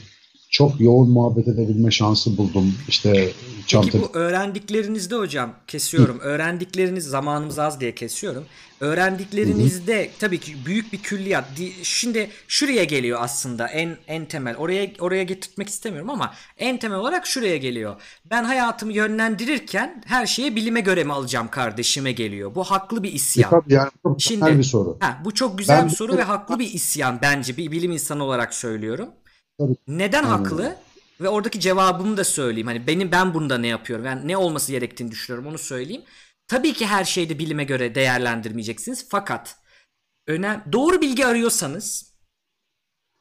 çok 0.50 0.82
yoğun 0.82 1.10
muhabbet 1.10 1.48
edebilme 1.48 1.92
şansı 1.92 2.38
buldum. 2.38 2.74
İşte 2.88 3.12
Peki 3.14 3.34
Çamtepe 3.68 4.02
bu 4.02 4.10
öğrendiklerinizde 4.14 5.16
hocam 5.16 5.54
kesiyorum. 5.68 6.20
Öğrendikleriniz 6.20 7.06
zamanımız 7.06 7.60
az 7.60 7.80
diye 7.80 7.96
kesiyorum. 7.96 8.46
Öğrendiklerinizde 8.80 10.10
tabii 10.20 10.40
ki 10.40 10.56
büyük 10.66 10.94
bir 10.94 10.98
külliyat. 10.98 11.46
Di- 11.58 11.74
Şimdi 11.84 12.30
şuraya 12.48 12.84
geliyor 12.84 13.20
aslında 13.22 13.68
en 13.68 13.98
en 14.08 14.26
temel. 14.26 14.56
Oraya 14.58 14.92
oraya 15.00 15.24
getirtmek 15.24 15.70
istemiyorum 15.70 16.10
ama 16.10 16.34
en 16.58 16.78
temel 16.80 16.98
olarak 17.00 17.28
şuraya 17.28 17.58
geliyor. 17.58 17.96
Ben 18.26 18.44
hayatımı 18.44 18.94
yönlendirirken 18.94 20.04
her 20.06 20.26
şeye 20.26 20.56
bilime 20.56 20.82
göre 20.82 21.04
mi 21.04 21.14
alacağım 21.14 21.48
kardeşime 21.52 22.12
geliyor. 22.12 22.56
Bu 22.56 22.64
haklı 22.64 23.04
bir 23.04 23.14
isyan. 23.14 23.50
Tabii 23.50 23.74
yani 23.74 23.90
çok 24.04 24.22
Şimdi- 24.22 24.58
bir 24.58 24.64
soru. 24.64 24.98
Ha, 25.00 25.22
bu 25.26 25.34
çok 25.34 25.58
güzel 25.58 25.80
Ben 25.82 25.90
bir 25.90 25.96
soru 25.96 26.18
ve 26.18 26.24
haklı 26.24 26.60
bir 26.60 26.74
isyan 26.74 27.20
bence 27.22 27.58
bir 27.58 27.72
bilim 27.72 27.92
insanı 27.92 28.24
olarak 28.24 28.54
söylüyorum. 28.54 29.10
Tabii. 29.60 29.76
Neden 29.88 30.24
Aynen 30.24 30.38
haklı? 30.38 30.76
Ve 31.22 31.30
oradaki 31.30 31.60
cevabımı 31.60 32.18
da 32.18 32.24
söyleyeyim. 32.24 32.68
Hani 32.68 32.88
benim 32.88 33.12
ben 33.12 33.34
bunda 33.34 33.58
ne 33.58 33.68
yapıyorum? 33.68 34.06
Yani 34.06 34.28
ne 34.28 34.38
olması 34.38 34.72
gerektiğini 34.72 35.12
düşünüyorum 35.12 35.50
onu 35.50 35.58
söyleyeyim. 35.58 36.04
Tabii 36.48 36.74
ki 36.74 36.86
her 36.88 37.04
şeyi 37.06 37.30
de 37.30 37.40
bilime 37.40 37.64
göre 37.64 37.96
değerlendirmeyeceksiniz. 37.96 39.08
Fakat 39.10 39.56
önem 40.28 40.64
doğru 40.72 41.02
bilgi 41.02 41.26
arıyorsanız 41.26 42.14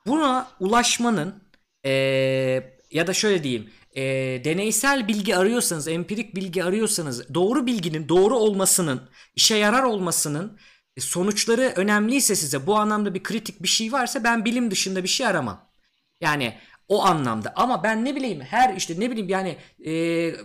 buna 0.06 0.48
ulaşmanın 0.60 1.43
eee, 1.85 2.78
ya 2.90 3.06
da 3.06 3.12
şöyle 3.12 3.43
diyeyim 3.44 3.70
eee, 3.94 4.44
deneysel 4.44 5.09
bilgi 5.09 5.36
arıyorsanız, 5.36 5.89
empirik 5.89 6.35
bilgi 6.36 6.65
arıyorsanız 6.65 7.35
doğru 7.35 7.66
bilginin 7.66 8.09
doğru 8.09 8.36
olmasının, 8.36 9.02
işe 9.36 9.56
yarar 9.56 9.82
olmasının 9.82 10.59
e, 10.97 11.01
sonuçları 11.01 11.73
önemliyse 11.77 12.36
size 12.36 12.66
bu 12.66 12.77
anlamda 12.77 13.15
bir 13.15 13.23
kritik 13.23 13.62
bir 13.62 13.69
şey 13.69 13.93
varsa 13.93 14.24
ben 14.24 14.44
bilim 14.44 14.70
dışında 14.70 15.02
bir 15.02 15.09
şey 15.09 15.27
aramam. 15.27 15.67
Yani 16.20 16.54
o 16.88 17.04
anlamda. 17.04 17.52
Ama 17.56 17.82
ben 17.82 18.04
ne 18.04 18.16
bileyim 18.16 18.40
her 18.40 18.76
işte 18.76 19.00
ne 19.00 19.10
bileyim 19.10 19.28
yani 19.28 19.56
eee, 19.78 20.36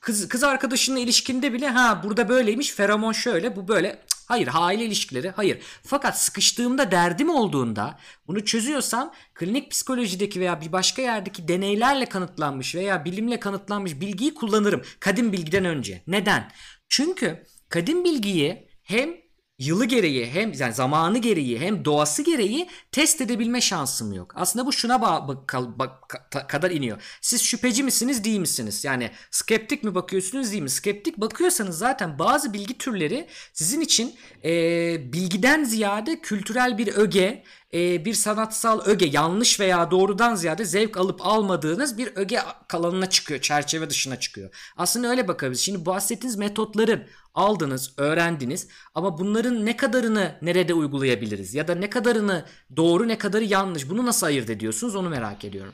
kız 0.00 0.28
kız 0.28 0.44
arkadaşınla 0.44 0.98
ilişkinde 0.98 1.52
bile 1.52 1.68
ha 1.68 2.00
burada 2.04 2.28
böyleymiş 2.28 2.70
feromon 2.70 3.12
şöyle 3.12 3.56
bu 3.56 3.68
böyle. 3.68 4.02
Hayır 4.28 4.48
aile 4.52 4.84
ilişkileri 4.84 5.30
hayır. 5.30 5.58
Fakat 5.82 6.20
sıkıştığımda 6.20 6.90
derdim 6.90 7.30
olduğunda 7.30 7.98
bunu 8.26 8.44
çözüyorsam 8.44 9.12
klinik 9.34 9.70
psikolojideki 9.70 10.40
veya 10.40 10.60
bir 10.60 10.72
başka 10.72 11.02
yerdeki 11.02 11.48
deneylerle 11.48 12.06
kanıtlanmış 12.06 12.74
veya 12.74 13.04
bilimle 13.04 13.40
kanıtlanmış 13.40 14.00
bilgiyi 14.00 14.34
kullanırım 14.34 14.82
kadim 15.00 15.32
bilgiden 15.32 15.64
önce. 15.64 16.02
Neden? 16.06 16.52
Çünkü 16.88 17.46
kadim 17.68 18.04
bilgiyi 18.04 18.68
hem 18.82 19.10
yılı 19.58 19.84
gereği 19.84 20.26
hem 20.26 20.52
yani 20.52 20.74
zamanı 20.74 21.18
gereği 21.18 21.58
hem 21.60 21.84
doğası 21.84 22.22
gereği 22.22 22.68
test 22.92 23.20
edebilme 23.20 23.60
şansım 23.60 24.12
yok. 24.12 24.32
Aslında 24.36 24.66
bu 24.66 24.72
şuna 24.72 24.94
ba- 24.94 25.28
bak- 25.28 25.78
bak- 25.78 26.10
ka- 26.30 26.46
kadar 26.46 26.70
iniyor. 26.70 27.02
Siz 27.20 27.42
şüpheci 27.42 27.82
misiniz 27.82 28.24
değil 28.24 28.38
misiniz? 28.38 28.84
Yani 28.84 29.10
skeptik 29.30 29.84
mi 29.84 29.94
bakıyorsunuz 29.94 30.50
değil 30.50 30.62
mi? 30.62 30.70
Skeptik 30.70 31.16
bakıyorsanız 31.16 31.78
zaten 31.78 32.18
bazı 32.18 32.52
bilgi 32.52 32.78
türleri 32.78 33.28
sizin 33.52 33.80
için 33.80 34.14
e, 34.44 35.12
bilgiden 35.12 35.64
ziyade 35.64 36.20
kültürel 36.20 36.78
bir 36.78 36.88
öge, 36.88 37.42
e, 37.74 38.04
bir 38.04 38.14
sanatsal 38.14 38.80
öge 38.86 39.06
yanlış 39.06 39.60
veya 39.60 39.90
doğrudan 39.90 40.34
ziyade 40.34 40.64
zevk 40.64 40.96
alıp 40.96 41.26
almadığınız 41.26 41.98
bir 41.98 42.16
öge 42.16 42.40
kalanına 42.68 43.10
çıkıyor. 43.10 43.40
Çerçeve 43.40 43.90
dışına 43.90 44.20
çıkıyor. 44.20 44.72
Aslında 44.76 45.08
öyle 45.08 45.28
bakabiliriz. 45.28 45.60
Şimdi 45.60 45.86
bahsettiğiniz 45.86 46.36
metotların 46.36 47.04
aldınız, 47.34 47.94
öğrendiniz 47.96 48.68
ama 48.94 49.18
bunların 49.18 49.66
ne 49.66 49.76
kadarını 49.76 50.38
nerede 50.42 50.74
uygulayabiliriz 50.74 51.54
ya 51.54 51.68
da 51.68 51.74
ne 51.74 51.90
kadarını 51.90 52.44
doğru 52.76 53.08
ne 53.08 53.18
kadarı 53.18 53.44
yanlış 53.44 53.90
bunu 53.90 54.06
nasıl 54.06 54.26
ayırt 54.26 54.50
ediyorsunuz 54.50 54.94
onu 54.94 55.08
merak 55.08 55.44
ediyorum. 55.44 55.72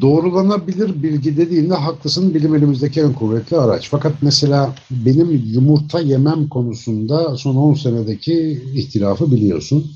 Doğrulanabilir 0.00 1.02
bilgi 1.02 1.36
dediğinde 1.36 1.74
haklısın 1.74 2.34
bilim 2.34 2.54
elimizdeki 2.54 3.00
en 3.00 3.12
kuvvetli 3.12 3.56
araç. 3.56 3.88
Fakat 3.90 4.12
mesela 4.22 4.74
benim 4.90 5.42
yumurta 5.52 6.00
yemem 6.00 6.48
konusunda 6.48 7.36
son 7.36 7.56
10 7.56 7.74
senedeki 7.74 8.62
ihtilafı 8.74 9.32
biliyorsun. 9.32 9.90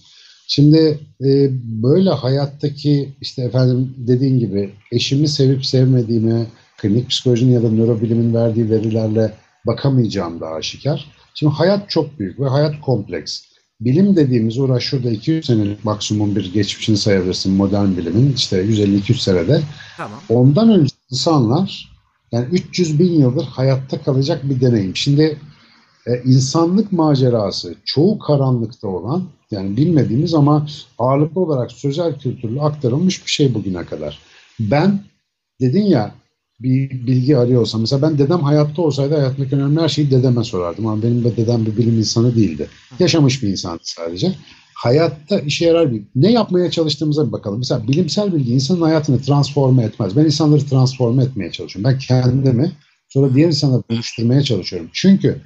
Şimdi 0.47 0.99
e, 1.25 1.51
böyle 1.83 2.11
hayattaki 2.11 3.13
işte 3.21 3.43
efendim 3.43 3.95
dediğin 3.97 4.39
gibi 4.39 4.71
eşimi 4.93 5.29
sevip 5.29 5.67
sevmediğime 5.67 6.47
klinik 6.79 7.11
psikolojinin 7.11 7.53
ya 7.53 7.63
da 7.63 7.71
nörobilimin 7.71 8.35
verdiği 8.35 8.71
verilerle 8.71 9.35
bakamayacağım 9.67 10.41
da 10.41 10.49
aşikar. 10.49 11.07
Şimdi 11.35 11.53
hayat 11.53 11.91
çok 11.91 12.19
büyük 12.19 12.41
ve 12.41 12.49
hayat 12.49 12.81
kompleks. 12.81 13.52
Bilim 13.85 14.17
dediğimiz 14.17 14.59
uğraş 14.59 14.85
şurada 14.85 15.11
200 15.11 15.47
senelik 15.47 15.85
maksimum 15.85 16.37
bir 16.37 16.53
geçmişini 16.53 16.97
sayabilirsin 16.97 17.53
modern 17.53 17.97
bilimin 17.97 18.33
işte 18.37 18.65
150-200 18.65 19.21
senede. 19.21 19.63
Tamam. 19.97 20.21
Ondan 20.29 20.71
önce 20.71 20.95
insanlar 21.11 21.93
yani 22.33 22.47
300 22.53 22.99
bin 22.99 23.13
yıldır 23.13 23.45
hayatta 23.45 24.03
kalacak 24.03 24.51
bir 24.51 24.61
deneyim. 24.61 24.97
Şimdi 24.97 25.39
e, 26.07 26.23
insanlık 26.25 26.93
macerası 26.93 27.75
çoğu 27.85 28.19
karanlıkta 28.19 28.89
olan 28.89 29.25
yani 29.51 29.77
bilmediğimiz 29.77 30.35
ama 30.35 30.67
ağırlıklı 30.99 31.41
olarak 31.41 31.73
sözel 31.73 32.19
kültürlü 32.19 32.61
aktarılmış 32.61 33.27
bir 33.27 33.31
şey 33.31 33.55
bugüne 33.55 33.85
kadar. 33.85 34.19
Ben 34.61 35.01
dedin 35.61 35.85
ya 35.85 36.15
bir 36.63 36.91
bilgi 36.91 37.37
arıyorsam 37.37 37.81
mesela 37.81 38.03
ben 38.03 38.19
dedem 38.19 38.41
hayatta 38.41 38.83
olsaydı 38.83 39.15
hayatımdaki 39.15 39.57
önemli 39.57 39.81
her 39.81 39.89
şeyi 39.89 40.11
dedeme 40.11 40.45
sorardım 40.45 40.87
ama 40.87 41.03
benim 41.03 41.25
de 41.25 41.37
dedem 41.37 41.67
bir 41.67 41.77
bilim 41.77 41.99
insanı 41.99 42.37
değildi. 42.37 42.69
Yaşamış 42.99 43.43
bir 43.43 43.49
insandı 43.49 43.83
sadece. 43.85 44.35
Hayatta 44.75 45.39
işe 45.39 45.67
yarar 45.67 45.93
bir 45.93 46.03
ne 46.15 46.33
yapmaya 46.33 46.71
çalıştığımıza 46.71 47.27
bir 47.27 47.33
bakalım. 47.33 47.59
Mesela 47.59 47.89
bilimsel 47.89 48.35
bilgi 48.35 48.53
insanın 48.53 48.83
hayatını 48.83 49.23
transforme 49.23 49.85
etmez. 49.85 50.17
Ben 50.17 50.25
insanları 50.25 50.67
transforme 50.67 51.25
etmeye 51.25 51.53
çalışıyorum. 51.53 51.93
Ben 51.93 51.99
kendimi 51.99 52.73
sonra 53.09 53.35
diğer 53.35 53.47
insanları 53.47 53.83
dönüştürmeye 53.91 54.43
çalışıyorum. 54.43 54.91
Çünkü 54.93 55.41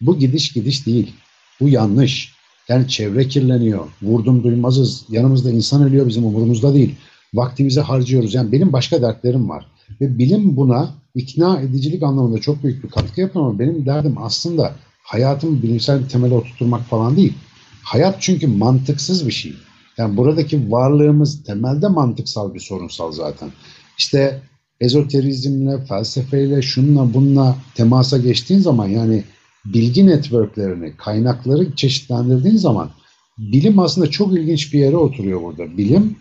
bu 0.00 0.18
gidiş 0.18 0.52
gidiş 0.52 0.86
değil. 0.86 1.12
Bu 1.60 1.68
yanlış. 1.68 2.32
Yani 2.68 2.88
çevre 2.88 3.28
kirleniyor. 3.28 3.88
Vurdum 4.02 4.44
duymazız. 4.44 5.04
Yanımızda 5.08 5.50
insan 5.50 5.82
ölüyor 5.82 6.08
bizim 6.08 6.24
umurumuzda 6.24 6.74
değil. 6.74 6.94
Vaktimizi 7.34 7.80
harcıyoruz. 7.80 8.34
Yani 8.34 8.52
benim 8.52 8.72
başka 8.72 9.02
dertlerim 9.02 9.48
var. 9.48 9.66
Ve 10.00 10.18
bilim 10.18 10.56
buna 10.56 10.94
ikna 11.14 11.60
edicilik 11.60 12.02
anlamında 12.02 12.40
çok 12.40 12.62
büyük 12.62 12.84
bir 12.84 12.88
katkı 12.90 13.20
yapıyor 13.20 13.44
ama 13.46 13.58
benim 13.58 13.86
derdim 13.86 14.14
aslında 14.18 14.74
hayatımı 15.02 15.62
bilimsel 15.62 16.04
bir 16.04 16.08
temele 16.08 16.34
oturtmak 16.34 16.82
falan 16.82 17.16
değil. 17.16 17.34
Hayat 17.82 18.16
çünkü 18.20 18.46
mantıksız 18.46 19.26
bir 19.26 19.32
şey. 19.32 19.54
Yani 19.98 20.16
buradaki 20.16 20.70
varlığımız 20.70 21.42
temelde 21.42 21.88
mantıksal 21.88 22.54
bir 22.54 22.60
sorunsal 22.60 23.12
zaten. 23.12 23.50
İşte 23.98 24.40
ezoterizmle, 24.80 25.84
felsefeyle, 25.84 26.62
şunla 26.62 27.14
bununla 27.14 27.56
temasa 27.74 28.18
geçtiğin 28.18 28.60
zaman 28.60 28.88
yani 28.88 29.24
bilgi 29.64 30.06
networklerini, 30.06 30.96
kaynakları 30.96 31.76
çeşitlendirdiğin 31.76 32.56
zaman 32.56 32.90
bilim 33.38 33.78
aslında 33.78 34.10
çok 34.10 34.32
ilginç 34.32 34.74
bir 34.74 34.78
yere 34.78 34.96
oturuyor 34.96 35.42
burada. 35.42 35.76
Bilim 35.76 36.16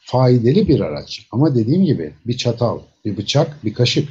faydalı 0.00 0.68
bir 0.68 0.80
araç 0.80 1.26
ama 1.32 1.54
dediğim 1.54 1.84
gibi 1.84 2.12
bir 2.26 2.36
çatal, 2.36 2.78
bir 3.04 3.16
bıçak, 3.16 3.64
bir 3.64 3.74
kaşık. 3.74 4.08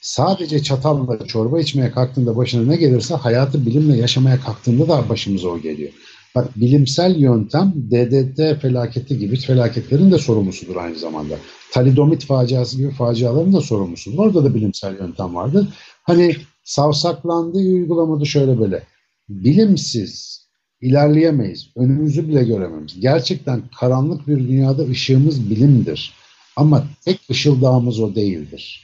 Sadece 0.00 0.62
çatalla 0.62 1.26
çorba 1.26 1.60
içmeye 1.60 1.90
kalktığında 1.90 2.36
başına 2.36 2.66
ne 2.66 2.76
gelirse 2.76 3.14
hayatı 3.14 3.66
bilimle 3.66 3.96
yaşamaya 3.96 4.40
kalktığında 4.40 4.88
da 4.88 5.08
başımıza 5.08 5.48
o 5.48 5.60
geliyor. 5.60 5.92
Bak 6.34 6.48
bilimsel 6.56 7.16
yöntem 7.16 7.72
DDT 7.90 8.60
felaketi 8.62 9.18
gibi 9.18 9.36
felaketlerin 9.36 10.12
de 10.12 10.18
sorumlusudur 10.18 10.76
aynı 10.76 10.98
zamanda. 10.98 11.34
Talidomit 11.72 12.24
faciası 12.24 12.76
gibi 12.76 12.90
faciaların 12.90 13.52
da 13.52 13.60
sorumlusudur. 13.60 14.18
Orada 14.18 14.44
da 14.44 14.54
bilimsel 14.54 14.98
yöntem 14.98 15.34
vardır. 15.34 15.68
Hani 16.02 16.36
savsaklandığı 16.64 17.58
uygulamadı 17.58 18.26
şöyle 18.26 18.60
böyle. 18.60 18.82
Bilimsiz 19.28 20.46
ilerleyemeyiz. 20.80 21.70
Önümüzü 21.76 22.28
bile 22.28 22.44
göremeyiz. 22.44 23.00
Gerçekten 23.00 23.62
karanlık 23.80 24.28
bir 24.28 24.38
dünyada 24.38 24.82
ışığımız 24.82 25.50
bilimdir. 25.50 26.12
Ama 26.56 26.84
tek 27.04 27.20
ışıldağımız 27.30 28.00
o 28.00 28.14
değildir. 28.14 28.82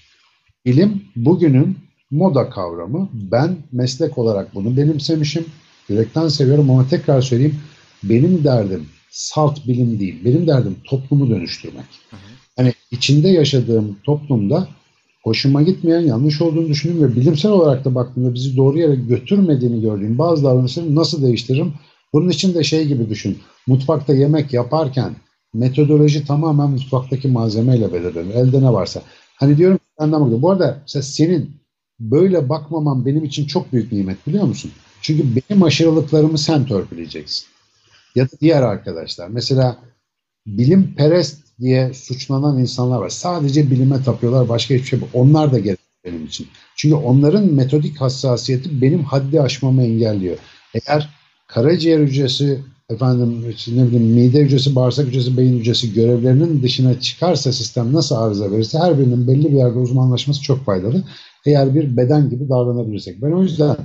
Bilim 0.67 1.05
bugünün 1.17 1.79
moda 2.11 2.51
kavramı. 2.51 3.09
Ben 3.13 3.57
meslek 3.73 4.19
olarak 4.19 4.55
bunu 4.55 4.77
benimsemişim. 4.77 5.45
Yürekten 5.89 6.29
seviyorum 6.29 6.71
ama 6.71 6.89
tekrar 6.89 7.23
söyleyeyim. 7.23 7.61
Benim 8.03 8.45
derdim 8.45 8.87
salt 9.11 9.67
bilim 9.67 10.01
değil. 10.01 10.25
Benim 10.25 10.47
derdim 10.47 10.77
toplumu 10.85 11.31
dönüştürmek. 11.31 11.85
Hani 12.57 12.73
içinde 12.91 13.29
yaşadığım 13.29 13.97
toplumda 14.05 14.69
hoşuma 15.23 15.63
gitmeyen, 15.63 16.01
yanlış 16.01 16.43
olduğunu 16.43 16.69
düşündüğüm 16.69 17.03
ve 17.03 17.17
bilimsel 17.17 17.53
olarak 17.53 17.85
da 17.85 17.95
baktığımda 17.95 18.35
bizi 18.35 18.57
doğru 18.57 18.79
yere 18.79 18.95
götürmediğini 18.95 19.81
gördüğüm 19.81 20.19
bazı 20.19 20.45
davranışları 20.45 20.95
nasıl 20.95 21.23
değiştiririm? 21.23 21.75
Bunun 22.13 22.29
için 22.29 22.55
de 22.55 22.65
şey 22.65 22.87
gibi 22.87 23.11
düşün. 23.11 23.39
Mutfakta 23.67 24.15
yemek 24.15 24.53
yaparken 24.53 25.17
metodoloji 25.55 26.25
tamamen 26.25 26.71
mutfaktaki 26.71 27.29
malzemeyle 27.29 27.93
belirlenir. 27.93 28.35
Elde 28.35 28.63
ne 28.63 28.73
varsa. 28.73 29.03
Hani 29.37 29.57
diyorum 29.57 29.79
anlamadım. 29.99 30.43
Bu 30.43 30.51
arada 30.51 30.79
mesela 30.83 31.03
senin 31.03 31.51
böyle 32.01 32.49
bakmaman 32.49 33.07
benim 33.07 33.25
için 33.25 33.47
çok 33.47 33.73
büyük 33.73 33.93
nimet 33.93 34.27
biliyor 34.27 34.45
musun? 34.45 34.71
Çünkü 35.01 35.25
benim 35.37 35.63
aşırılıklarımı 35.63 36.39
sen 36.39 36.67
törpüleyeceksin. 36.67 37.47
Ya 38.15 38.25
da 38.25 38.31
diğer 38.41 38.63
arkadaşlar. 38.63 39.29
Mesela 39.29 39.79
bilim 40.47 40.95
perest 40.95 41.39
diye 41.61 41.95
suçlanan 41.95 42.59
insanlar 42.59 42.99
var. 42.99 43.09
Sadece 43.09 43.71
bilime 43.71 44.03
tapıyorlar. 44.03 44.49
Başka 44.49 44.75
hiçbir 44.75 44.87
şey 44.87 44.99
yok. 44.99 45.09
Onlar 45.13 45.53
da 45.53 45.59
gerek 45.59 45.79
benim 46.05 46.27
için. 46.27 46.47
Çünkü 46.77 46.95
onların 46.95 47.45
metodik 47.55 48.01
hassasiyeti 48.01 48.83
benim 48.83 49.05
haddi 49.05 49.41
aşmamı 49.41 49.83
engelliyor. 49.83 50.39
Eğer 50.75 51.09
karaciğer 51.47 52.01
hücresi 52.01 52.61
efendim 52.93 53.45
ne 53.69 53.87
bileyim 53.87 54.07
mide 54.07 54.41
hücresi, 54.41 54.75
bağırsak 54.75 55.07
hücresi, 55.07 55.37
beyin 55.37 55.59
hücresi 55.59 55.95
görevlerinin 55.95 56.63
dışına 56.63 57.01
çıkarsa 57.01 57.53
sistem 57.53 57.93
nasıl 57.93 58.15
arıza 58.15 58.51
verirse 58.51 58.79
her 58.79 58.99
birinin 58.99 59.27
belli 59.27 59.53
bir 59.53 59.57
yerde 59.57 59.79
uzmanlaşması 59.79 60.43
çok 60.43 60.65
faydalı. 60.65 61.05
Eğer 61.47 61.75
bir 61.75 61.97
beden 61.97 62.31
gibi 62.31 62.49
davranabilirsek. 62.49 63.23
Ben 63.23 63.33
o 63.33 63.43
yüzden 63.43 63.77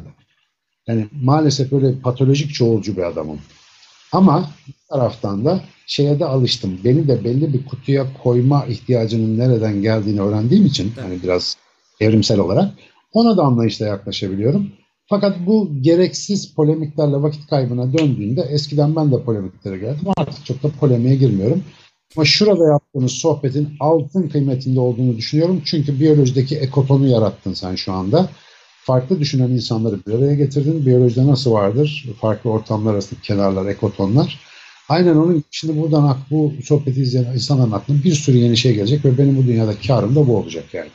yani 0.87 1.07
maalesef 1.21 1.71
böyle 1.71 1.99
patolojik 1.99 2.53
çoğulcu 2.53 2.97
bir 2.97 3.03
adamım. 3.03 3.39
Ama 4.11 4.49
bir 4.67 4.73
taraftan 4.89 5.45
da 5.45 5.61
şeye 5.87 6.19
de 6.19 6.25
alıştım. 6.25 6.79
Beni 6.83 7.07
de 7.07 7.23
belli 7.23 7.53
bir 7.53 7.65
kutuya 7.65 8.05
koyma 8.23 8.65
ihtiyacının 8.65 9.39
nereden 9.39 9.81
geldiğini 9.81 10.21
öğrendiğim 10.21 10.65
için 10.65 10.93
evet. 10.95 11.05
hani 11.05 11.23
biraz 11.23 11.57
evrimsel 11.99 12.39
olarak 12.39 12.73
ona 13.13 13.37
da 13.37 13.43
anlayışla 13.43 13.85
yaklaşabiliyorum. 13.85 14.71
Fakat 15.09 15.37
bu 15.45 15.69
gereksiz 15.81 16.53
polemiklerle 16.55 17.21
vakit 17.21 17.47
kaybına 17.47 17.93
döndüğünde 17.93 18.41
eskiden 18.41 18.95
ben 18.95 19.11
de 19.11 19.23
polemiklere 19.23 19.77
geldim. 19.77 20.07
Artık 20.17 20.45
çok 20.45 20.63
da 20.63 20.69
polemiğe 20.79 21.15
girmiyorum. 21.15 21.63
Ama 22.17 22.25
şurada 22.25 22.67
yaptığınız 22.67 23.11
sohbetin 23.11 23.69
altın 23.79 24.29
kıymetinde 24.29 24.79
olduğunu 24.79 25.17
düşünüyorum. 25.17 25.61
Çünkü 25.65 25.99
biyolojideki 25.99 26.57
ekotonu 26.57 27.07
yarattın 27.07 27.53
sen 27.53 27.75
şu 27.75 27.93
anda. 27.93 28.29
Farklı 28.83 29.19
düşünen 29.19 29.49
insanları 29.49 30.05
bir 30.05 30.13
araya 30.13 30.35
getirdin. 30.35 30.85
Biyolojide 30.85 31.27
nasıl 31.27 31.51
vardır? 31.51 32.05
Farklı 32.21 32.49
ortamlar 32.49 32.93
arasındaki 32.93 33.27
kenarlar, 33.27 33.65
ekotonlar. 33.65 34.39
Aynen 34.89 35.15
onun 35.15 35.43
şimdi 35.51 35.81
buradan 35.81 36.17
bu 36.31 36.53
sohbeti 36.63 37.01
izleyen 37.01 37.33
insanların 37.33 37.71
aklına 37.71 38.03
bir 38.03 38.13
sürü 38.13 38.37
yeni 38.37 38.57
şey 38.57 38.73
gelecek 38.73 39.05
ve 39.05 39.17
benim 39.17 39.37
bu 39.37 39.47
dünyada 39.47 39.73
karım 39.87 40.15
da 40.15 40.27
bu 40.27 40.37
olacak 40.37 40.73
yani. 40.73 40.89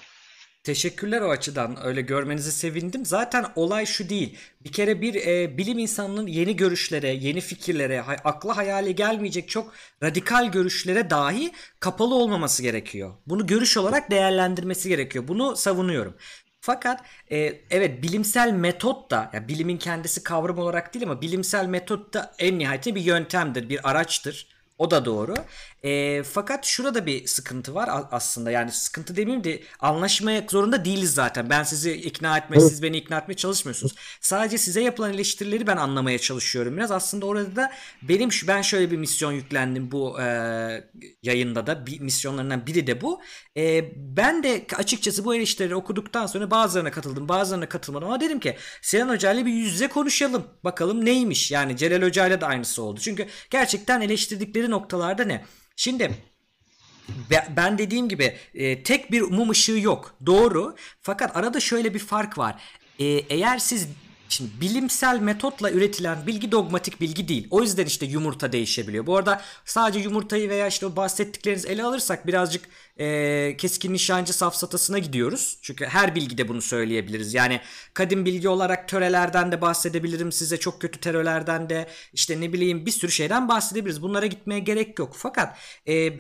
Teşekkürler 0.64 1.20
o 1.20 1.30
açıdan. 1.30 1.86
Öyle 1.86 2.01
görmenizi 2.01 2.52
sevindim. 2.52 3.06
Zaten 3.06 3.47
olay 3.56 3.86
şu 3.86 4.09
değil. 4.09 4.39
Bir 4.64 4.72
kere 4.72 5.01
bir 5.01 5.14
e, 5.14 5.59
bilim 5.59 5.78
insanının 5.78 6.26
yeni 6.26 6.56
görüşlere, 6.56 7.09
yeni 7.09 7.40
fikirlere, 7.40 8.01
hay, 8.01 8.16
akla 8.24 8.56
hayale 8.56 8.93
gelmeyecek 8.93 9.48
çok 9.48 9.72
radikal 10.02 10.52
görüşlere 10.52 11.10
dahi 11.10 11.52
kapalı 11.80 12.14
olmaması 12.14 12.62
gerekiyor. 12.62 13.14
Bunu 13.26 13.47
görüş 13.47 13.76
olarak 13.76 14.10
değerlendirmesi 14.10 14.89
gerekiyor. 14.89 15.28
Bunu 15.28 15.56
savunuyorum. 15.56 16.14
Fakat 16.60 17.01
e, 17.30 17.60
evet 17.70 18.02
bilimsel 18.02 18.52
metot 18.52 19.10
da 19.10 19.30
yani 19.32 19.48
bilimin 19.48 19.78
kendisi 19.78 20.22
kavram 20.22 20.59
olarak 20.59 20.94
değil 20.94 21.05
ama 21.05 21.20
bilimsel 21.20 21.66
metot 21.66 22.14
da 22.14 22.34
en 22.39 22.59
nihayetinde 22.59 22.94
bir 22.94 23.01
yöntemdir, 23.01 23.68
bir 23.68 23.90
araçtır. 23.90 24.48
O 24.78 24.90
da 24.90 25.05
doğru. 25.05 25.34
E, 25.84 26.22
fakat 26.22 26.64
şurada 26.64 27.06
bir 27.06 27.26
sıkıntı 27.26 27.74
var 27.74 27.90
aslında. 28.10 28.50
Yani 28.50 28.72
sıkıntı 28.72 29.16
demeyeyim 29.16 29.44
de 29.44 29.62
anlaşmaya 29.80 30.46
zorunda 30.50 30.84
değiliz 30.84 31.14
zaten. 31.14 31.50
Ben 31.50 31.62
sizi 31.62 31.92
ikna 31.92 32.38
etme, 32.38 32.56
evet. 32.60 32.68
siz 32.68 32.82
beni 32.82 32.96
ikna 32.96 33.18
etmeye 33.18 33.34
çalışmıyorsunuz. 33.34 33.94
Sadece 34.20 34.59
size 34.59 34.80
yapılan 34.80 35.12
eleştirileri 35.12 35.66
ben 35.66 35.76
anlamaya 35.76 36.18
çalışıyorum 36.18 36.76
biraz. 36.76 36.90
Aslında 36.90 37.26
orada 37.26 37.56
da 37.56 37.72
benim 38.02 38.28
ben 38.48 38.62
şöyle 38.62 38.90
bir 38.90 38.96
misyon 38.96 39.32
yüklendim 39.32 39.92
bu 39.92 40.20
e, 40.20 40.24
yayında 41.22 41.66
da. 41.66 41.86
Bir 41.86 42.00
misyonlarından 42.00 42.66
biri 42.66 42.86
de 42.86 43.00
bu. 43.00 43.20
E, 43.56 43.92
ben 43.96 44.42
de 44.42 44.66
açıkçası 44.76 45.24
bu 45.24 45.34
eleştirileri 45.34 45.74
okuduktan 45.74 46.26
sonra 46.26 46.50
bazılarına 46.50 46.90
katıldım, 46.90 47.28
bazılarına 47.28 47.68
katılmadım 47.68 48.09
ama 48.09 48.20
dedim 48.20 48.40
ki 48.40 48.56
Sinan 48.82 49.09
Hoca 49.09 49.32
ile 49.32 49.46
bir 49.46 49.52
yüz 49.52 49.72
yüze 49.72 49.88
konuşalım. 49.88 50.46
Bakalım 50.64 51.04
neymiş? 51.04 51.50
Yani 51.50 51.76
Celal 51.76 52.02
Hoca 52.02 52.26
ile 52.26 52.40
de 52.40 52.46
aynısı 52.46 52.82
oldu. 52.82 53.00
Çünkü 53.00 53.26
gerçekten 53.50 54.00
eleştirdikleri 54.00 54.70
noktalarda 54.70 55.24
ne? 55.24 55.44
Şimdi 55.77 56.11
ben 57.57 57.78
dediğim 57.78 58.09
gibi 58.09 58.36
e, 58.55 58.82
tek 58.82 59.12
bir 59.12 59.20
mum 59.20 59.51
ışığı 59.51 59.78
yok. 59.78 60.15
Doğru. 60.27 60.77
Fakat 61.01 61.36
arada 61.36 61.61
şöyle 61.61 61.94
bir 61.94 61.99
fark 61.99 62.39
var. 62.39 62.62
E, 62.99 63.05
eğer 63.05 63.59
siz 63.59 63.89
Şimdi 64.32 64.51
bilimsel 64.61 65.19
metotla 65.20 65.70
üretilen 65.70 66.27
bilgi 66.27 66.53
dogmatik 66.53 67.01
bilgi 67.01 67.28
değil. 67.28 67.49
O 67.51 67.62
yüzden 67.62 67.86
işte 67.86 68.07
yumurta 68.07 68.53
değişebiliyor. 68.53 69.07
Bu 69.07 69.16
arada 69.16 69.43
sadece 69.65 69.99
yumurtayı 70.01 70.49
veya 70.49 70.66
işte 70.66 70.86
o 70.86 70.97
ele 71.65 71.85
alırsak 71.85 72.27
birazcık 72.27 72.69
e, 73.03 73.57
keskin 73.57 73.93
nişancı 73.93 74.33
safsatasına 74.33 74.99
gidiyoruz. 74.99 75.59
Çünkü 75.62 75.87
her 75.87 76.15
bilgide 76.15 76.49
bunu 76.49 76.62
söyleyebiliriz. 76.62 77.35
Yani 77.35 77.61
kadim 77.95 78.24
bilgi 78.24 78.49
olarak 78.49 78.89
törelerden 78.89 79.53
de 79.53 79.61
bahsedebilirim 79.61 80.33
size. 80.33 80.57
Çok 80.57 80.81
kötü 80.81 81.01
terörlerden 81.01 81.70
de 81.70 81.89
işte 82.12 82.41
ne 82.41 82.53
bileyim 82.53 82.87
bir 82.87 82.91
sürü 82.91 83.12
şeyden 83.12 83.49
bahsedebiliriz. 83.49 84.03
Bunlara 84.03 84.27
gitmeye 84.27 84.61
gerek 84.61 84.99
yok. 84.99 85.15
Fakat 85.16 85.59
e, 85.89 86.12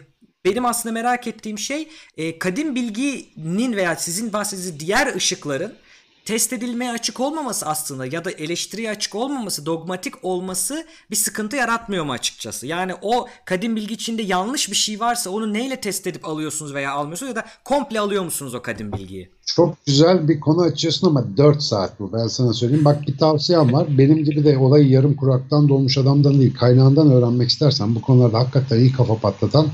benim 0.44 0.64
aslında 0.64 0.92
merak 0.92 1.26
ettiğim 1.26 1.58
şey 1.58 1.88
e, 2.16 2.38
kadim 2.38 2.74
bilginin 2.74 3.76
veya 3.76 3.96
sizin 3.96 4.32
bahsettiğiniz 4.32 4.80
diğer 4.80 5.14
ışıkların 5.14 5.74
test 6.24 6.52
edilmeye 6.52 6.92
açık 6.92 7.20
olmaması 7.20 7.66
aslında 7.66 8.06
ya 8.06 8.24
da 8.24 8.30
eleştiriye 8.30 8.90
açık 8.90 9.14
olmaması, 9.14 9.66
dogmatik 9.66 10.24
olması 10.24 10.86
bir 11.10 11.16
sıkıntı 11.16 11.56
yaratmıyor 11.56 12.04
mu 12.04 12.12
açıkçası? 12.12 12.66
Yani 12.66 12.92
o 13.02 13.28
kadim 13.44 13.76
bilgi 13.76 13.94
içinde 13.94 14.22
yanlış 14.22 14.70
bir 14.70 14.76
şey 14.76 15.00
varsa 15.00 15.30
onu 15.30 15.52
neyle 15.52 15.80
test 15.80 16.06
edip 16.06 16.28
alıyorsunuz 16.28 16.74
veya 16.74 16.92
almıyorsunuz 16.92 17.30
ya 17.30 17.36
da 17.36 17.44
komple 17.64 18.00
alıyor 18.00 18.24
musunuz 18.24 18.54
o 18.54 18.62
kadim 18.62 18.92
bilgiyi? 18.92 19.30
Çok 19.46 19.86
güzel 19.86 20.28
bir 20.28 20.40
konu 20.40 20.62
açıyorsun 20.62 21.06
ama 21.06 21.36
4 21.36 21.62
saat 21.62 22.00
bu 22.00 22.12
ben 22.12 22.26
sana 22.26 22.52
söyleyeyim. 22.52 22.84
Bak 22.84 23.02
bir 23.08 23.18
tavsiyem 23.18 23.72
var. 23.72 23.98
Benim 23.98 24.24
gibi 24.24 24.44
de 24.44 24.58
olayı 24.58 24.88
yarım 24.88 25.16
kuraktan 25.16 25.68
dolmuş 25.68 25.98
adamdan 25.98 26.40
değil 26.40 26.54
kaynağından 26.54 27.12
öğrenmek 27.12 27.50
istersen 27.50 27.94
bu 27.94 28.02
konularda 28.02 28.38
hakikaten 28.38 28.78
iyi 28.78 28.92
kafa 28.92 29.16
patlatan 29.16 29.66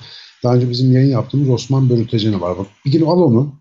daha 0.42 0.54
önce 0.54 0.70
bizim 0.70 0.92
yayın 0.92 1.10
yaptığımız 1.10 1.48
Osman 1.48 1.90
Bölüteceni 1.90 2.40
var. 2.40 2.58
Bak 2.58 2.66
bir 2.86 2.92
gün 2.92 3.06
al 3.06 3.22
onu. 3.22 3.52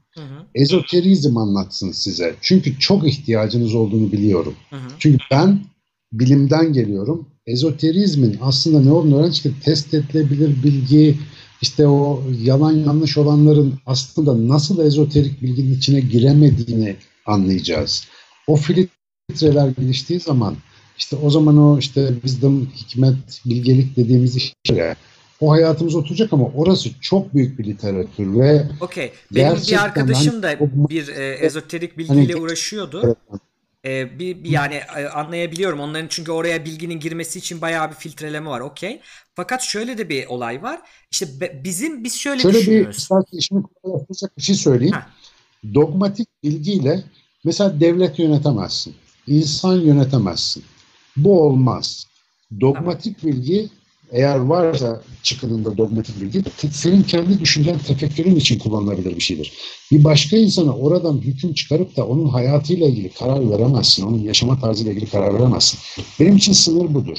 Ezoterizm 0.58 1.38
anlatsın 1.38 1.92
size. 1.92 2.36
Çünkü 2.42 2.80
çok 2.80 3.08
ihtiyacınız 3.08 3.76
olduğunu 3.76 4.12
biliyorum. 4.12 4.56
Hı 4.70 4.76
hı. 4.76 4.90
Çünkü 5.00 5.18
ben 5.32 5.60
bilimden 6.12 6.74
geliyorum. 6.74 7.28
Ezoterizmin 7.48 8.38
aslında 8.42 8.82
ne 8.82 8.92
olduğunu 8.92 9.20
öğrenci 9.20 9.60
test 9.60 9.94
edilebilir 9.94 10.64
bilgi, 10.64 11.18
işte 11.62 11.88
o 11.88 12.24
yalan 12.42 12.72
yanlış 12.72 13.18
olanların 13.18 13.80
aslında 13.86 14.54
nasıl 14.54 14.86
ezoterik 14.86 15.42
bilginin 15.42 15.78
içine 15.78 16.00
giremediğini 16.00 16.96
anlayacağız. 17.26 18.08
O 18.48 18.56
filtreler 18.56 19.70
geliştiği 19.70 20.20
zaman 20.20 20.56
işte 20.98 21.16
o 21.16 21.30
zaman 21.30 21.58
o 21.58 21.80
işte 21.80 22.14
wisdom, 22.14 22.66
hikmet, 22.76 23.42
bilgelik 23.46 23.98
dediğimiz 23.98 24.36
işlere 24.36 24.96
o 25.42 25.52
hayatımız 25.52 25.96
oturacak 25.96 26.34
ama 26.34 26.46
orası 26.56 26.90
çok 27.02 27.34
büyük 27.34 27.60
bir 27.60 27.64
literatür 27.64 28.40
ve 28.40 28.68
Okey. 28.82 29.12
Benim 29.32 29.58
bir 29.68 29.84
arkadaşım 29.84 30.44
da 30.44 30.60
bir 30.90 31.08
e, 31.08 31.34
ezoterik 31.34 31.98
bilgiyle 31.98 32.34
hani, 32.34 32.36
uğraşıyordu. 32.36 33.16
Ee, 33.86 34.20
bir, 34.20 34.44
bir 34.44 34.50
yani 34.50 34.82
e, 34.98 35.08
anlayabiliyorum 35.08 35.80
onların 35.80 36.08
çünkü 36.08 36.32
oraya 36.32 36.66
bilginin 36.66 37.00
girmesi 37.00 37.40
için 37.40 37.62
bayağı 37.62 37.90
bir 37.90 37.96
filtreleme 37.96 38.50
var 38.50 38.60
okey. 38.60 39.02
Fakat 39.36 39.62
şöyle 39.62 39.98
de 39.98 40.10
bir 40.10 40.26
olay 40.26 40.64
var. 40.64 40.80
İşte 41.12 41.42
be, 41.42 41.62
bizim 41.64 42.04
biz 42.04 42.16
şöyle, 42.16 42.42
şöyle 42.42 42.58
düşünüyoruz. 42.58 43.08
Şöyle 43.08 43.24
bir 43.34 43.38
işimi 43.38 43.64
kolaylaştıracak 43.64 44.38
bir 44.38 44.42
şey 44.42 44.56
söyleyeyim. 44.56 44.94
Ha. 44.94 45.10
Dogmatik 45.74 46.28
bilgiyle 46.44 47.04
mesela 47.44 47.80
devlet 47.80 48.20
yönetemezsin. 48.20 48.96
İnsan 49.28 49.76
yönetemezsin. 49.76 50.64
Bu 51.18 51.42
olmaz. 51.42 52.08
Dogmatik 52.62 53.22
tamam. 53.22 53.36
bilgi 53.36 53.70
eğer 54.12 54.36
varsa 54.36 55.02
çıkınında 55.24 55.78
dogmatik 55.78 56.22
bilgi 56.22 56.44
senin 56.72 57.04
kendi 57.04 57.40
düşüncen 57.40 57.80
tefekkürün 57.80 58.36
için 58.36 58.60
kullanılabilir 58.60 59.16
bir 59.16 59.22
şeydir. 59.22 59.54
Bir 59.92 60.04
başka 60.04 60.38
insana 60.38 60.72
oradan 60.72 61.18
hüküm 61.18 61.54
çıkarıp 61.54 61.98
da 61.98 62.08
onun 62.08 62.30
hayatıyla 62.30 62.88
ilgili 62.88 63.10
karar 63.10 63.52
veremezsin. 63.52 64.08
Onun 64.08 64.18
yaşama 64.18 64.60
tarzıyla 64.60 64.92
ilgili 64.92 65.10
karar 65.10 65.34
veremezsin. 65.34 65.80
Benim 66.20 66.36
için 66.36 66.54
sınır 66.54 66.94
budur. 66.94 67.18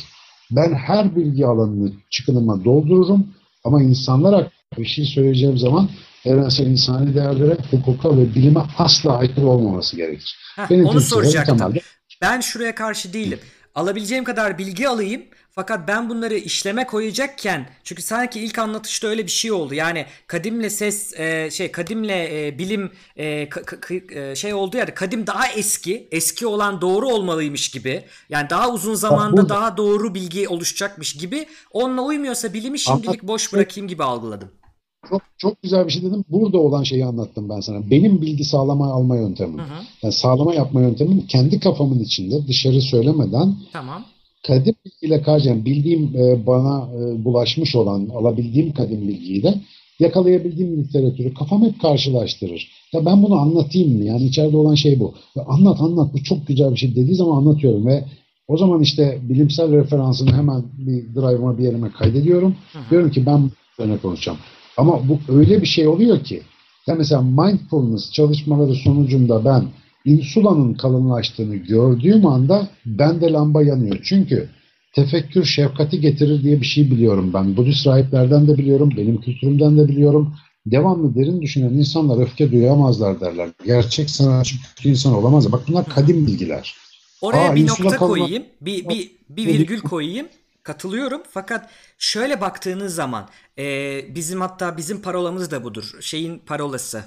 Ben 0.51 0.74
her 0.74 1.16
bilgi 1.16 1.47
alanını 1.47 1.93
çıkınıma 2.10 2.65
doldururum 2.65 3.27
ama 3.65 3.82
insanlar 3.82 4.35
hakkında 4.35 4.82
bir 4.82 4.86
şey 4.86 5.05
söyleyeceğim 5.05 5.59
zaman 5.59 5.89
evrensel 6.24 6.66
insani 6.66 7.15
değerlere, 7.15 7.56
hukuka 7.70 8.16
ve 8.16 8.35
bilime 8.35 8.60
asla 8.78 9.19
aykırı 9.19 9.47
olmaması 9.47 9.97
gerekir. 9.97 10.36
Heh, 10.56 10.70
Benim 10.70 10.86
onu 10.86 11.01
soracaktım. 11.01 11.59
Temelde... 11.59 11.81
Ben 12.23 12.40
şuraya 12.40 12.74
karşı 12.74 13.12
değilim. 13.12 13.39
Alabileceğim 13.79 14.25
kadar 14.25 14.59
bilgi 14.59 14.89
alayım 14.89 15.23
fakat 15.51 15.89
ben 15.89 16.11
bunları 16.11 16.35
işleme 16.35 16.87
koyacakken 16.87 17.69
çünkü 17.85 18.03
sanki 18.03 18.41
ilk 18.41 18.59
anlatışta 18.59 19.09
öyle 19.09 19.27
bir 19.27 19.31
şey 19.31 19.53
oldu. 19.53 19.75
Yani 19.75 20.07
kadimle 20.27 20.71
ses 20.71 21.21
e, 21.21 21.51
şey 21.51 21.73
kadimle 21.73 22.47
e, 22.47 22.59
bilim 22.59 22.93
e, 23.17 23.49
k- 23.49 23.63
k- 23.63 23.95
e, 24.21 24.35
şey 24.37 24.55
oldu 24.55 24.77
ya 24.77 24.95
kadim 24.95 25.27
daha 25.27 25.49
eski, 25.49 26.09
eski 26.13 26.47
olan 26.47 26.81
doğru 26.81 27.09
olmalıymış 27.09 27.69
gibi. 27.71 28.05
Yani 28.29 28.51
daha 28.51 28.71
uzun 28.71 28.95
zamanda 28.95 29.49
daha 29.49 29.77
doğru 29.77 30.15
bilgi 30.15 30.49
oluşacakmış 30.49 31.13
gibi. 31.17 31.47
Onunla 31.73 32.03
uymuyorsa 32.03 32.53
bilimi 32.55 32.79
şimdilik 32.79 33.23
boş 33.23 33.53
bırakayım 33.53 33.89
gibi 33.89 34.05
algıladım. 34.05 34.57
Çok 35.10 35.22
çok 35.39 35.62
güzel 35.62 35.86
bir 35.86 35.93
şey 35.93 36.02
dedim. 36.02 36.24
Burada 36.28 36.59
olan 36.59 36.82
şeyi 36.82 37.05
anlattım 37.05 37.48
ben 37.48 37.60
sana. 37.60 37.90
Benim 37.90 38.22
bilgi 38.22 38.44
sağlama 38.44 38.93
alma 38.93 39.16
yöntemim. 39.16 39.59
Hı 39.59 39.62
hı. 39.62 39.82
Yani 40.02 40.12
sağlama 40.12 40.55
yapma 40.55 40.80
yöntemim 40.82 41.26
kendi 41.26 41.60
kafamın 41.60 42.01
içinde 42.01 42.48
dışarı 42.48 42.80
söylemeden 42.80 43.55
Tamam 43.72 44.05
kadim 44.47 44.74
bilgiyle 44.85 45.22
karşı 45.22 45.48
yani 45.48 45.64
bildiğim 45.64 46.16
e, 46.16 46.47
bana 46.47 46.89
e, 46.94 47.24
bulaşmış 47.24 47.76
olan 47.76 48.09
alabildiğim 48.09 48.72
kadim 48.72 49.09
bilgiyi 49.09 49.43
de 49.43 49.55
yakalayabildiğim 50.01 50.76
literatürü 50.76 51.35
kafam 51.35 51.64
hep 51.64 51.80
karşılaştırır. 51.80 52.70
Ya 52.93 53.06
ben 53.06 53.22
bunu 53.22 53.35
anlatayım 53.35 53.98
mı? 53.98 54.05
Yani 54.05 54.24
içeride 54.24 54.56
olan 54.56 54.74
şey 54.74 55.01
bu. 55.01 55.14
Ya 55.36 55.44
anlat 55.48 55.80
anlat 55.80 56.14
bu 56.14 56.22
çok 56.22 56.47
güzel 56.47 56.70
bir 56.70 56.76
şey 56.76 56.90
dediği 56.90 57.14
zaman 57.14 57.36
anlatıyorum 57.36 57.86
ve 57.86 58.05
o 58.48 58.56
zaman 58.56 58.80
işte 58.80 59.18
bilimsel 59.22 59.72
referansını 59.72 60.36
hemen 60.36 60.62
bir 60.78 61.14
drive'ıma 61.14 61.59
bir 61.59 61.64
yerime 61.64 61.90
kaydediyorum. 61.90 62.56
Hı 62.72 62.78
hı. 62.78 62.82
Diyorum 62.90 63.10
ki 63.10 63.26
ben 63.26 63.51
üzerine 63.78 63.98
konuşacağım. 63.98 64.39
Ama 64.79 65.09
bu 65.09 65.21
öyle 65.29 65.63
bir 65.63 65.67
şey 65.67 65.89
oluyor 65.89 66.25
ki 66.25 66.43
ya 66.87 66.95
mesela 66.95 67.23
mindfulness 67.23 68.13
çalışmaları 68.13 68.75
sonucunda 68.75 69.45
ben 69.45 69.65
insulanın 70.05 70.75
kalınlaştığını 70.75 71.57
gördüğüm 71.57 72.27
anda 72.27 72.69
bende 72.87 73.33
lamba 73.33 73.63
yanıyor. 73.63 74.01
Çünkü 74.05 74.49
tefekkür 74.95 75.45
şefkati 75.45 76.01
getirir 76.01 76.43
diye 76.43 76.61
bir 76.61 76.67
şey 76.67 76.91
biliyorum 76.91 77.31
ben. 77.35 77.57
Budist 77.57 77.87
rahiplerden 77.87 78.49
de 78.49 78.59
biliyorum, 78.59 78.93
benim 78.97 79.21
kültürümden 79.21 79.79
de 79.79 79.89
biliyorum. 79.89 80.35
Devamlı 80.67 81.15
derin 81.15 81.43
düşünen 81.43 81.71
insanlar 81.71 82.23
öfke 82.23 82.53
duyamazlar 82.53 83.21
derler. 83.21 83.49
Gerçek 83.67 84.11
sanatçı 84.11 84.57
insan 84.85 85.15
olamaz. 85.15 85.53
Bak 85.53 85.61
bunlar 85.69 85.87
kadim 85.89 86.27
bilgiler. 86.27 86.75
Oraya 87.21 87.51
Aa, 87.51 87.55
bir 87.55 87.67
nokta 87.67 87.97
koyayım, 87.97 88.43
bir, 88.61 88.89
bir, 88.89 89.11
bir 89.29 89.47
virgül 89.47 89.81
koyayım. 89.81 90.27
Katılıyorum 90.69 91.23
fakat 91.31 91.70
şöyle 91.99 92.40
baktığınız 92.40 92.95
zaman 92.95 93.28
e, 93.59 94.15
bizim 94.15 94.40
hatta 94.40 94.77
bizim 94.77 95.03
parolamız 95.03 95.51
da 95.51 95.65
budur. 95.65 95.93
Şeyin 96.01 96.39
parolası 96.39 97.05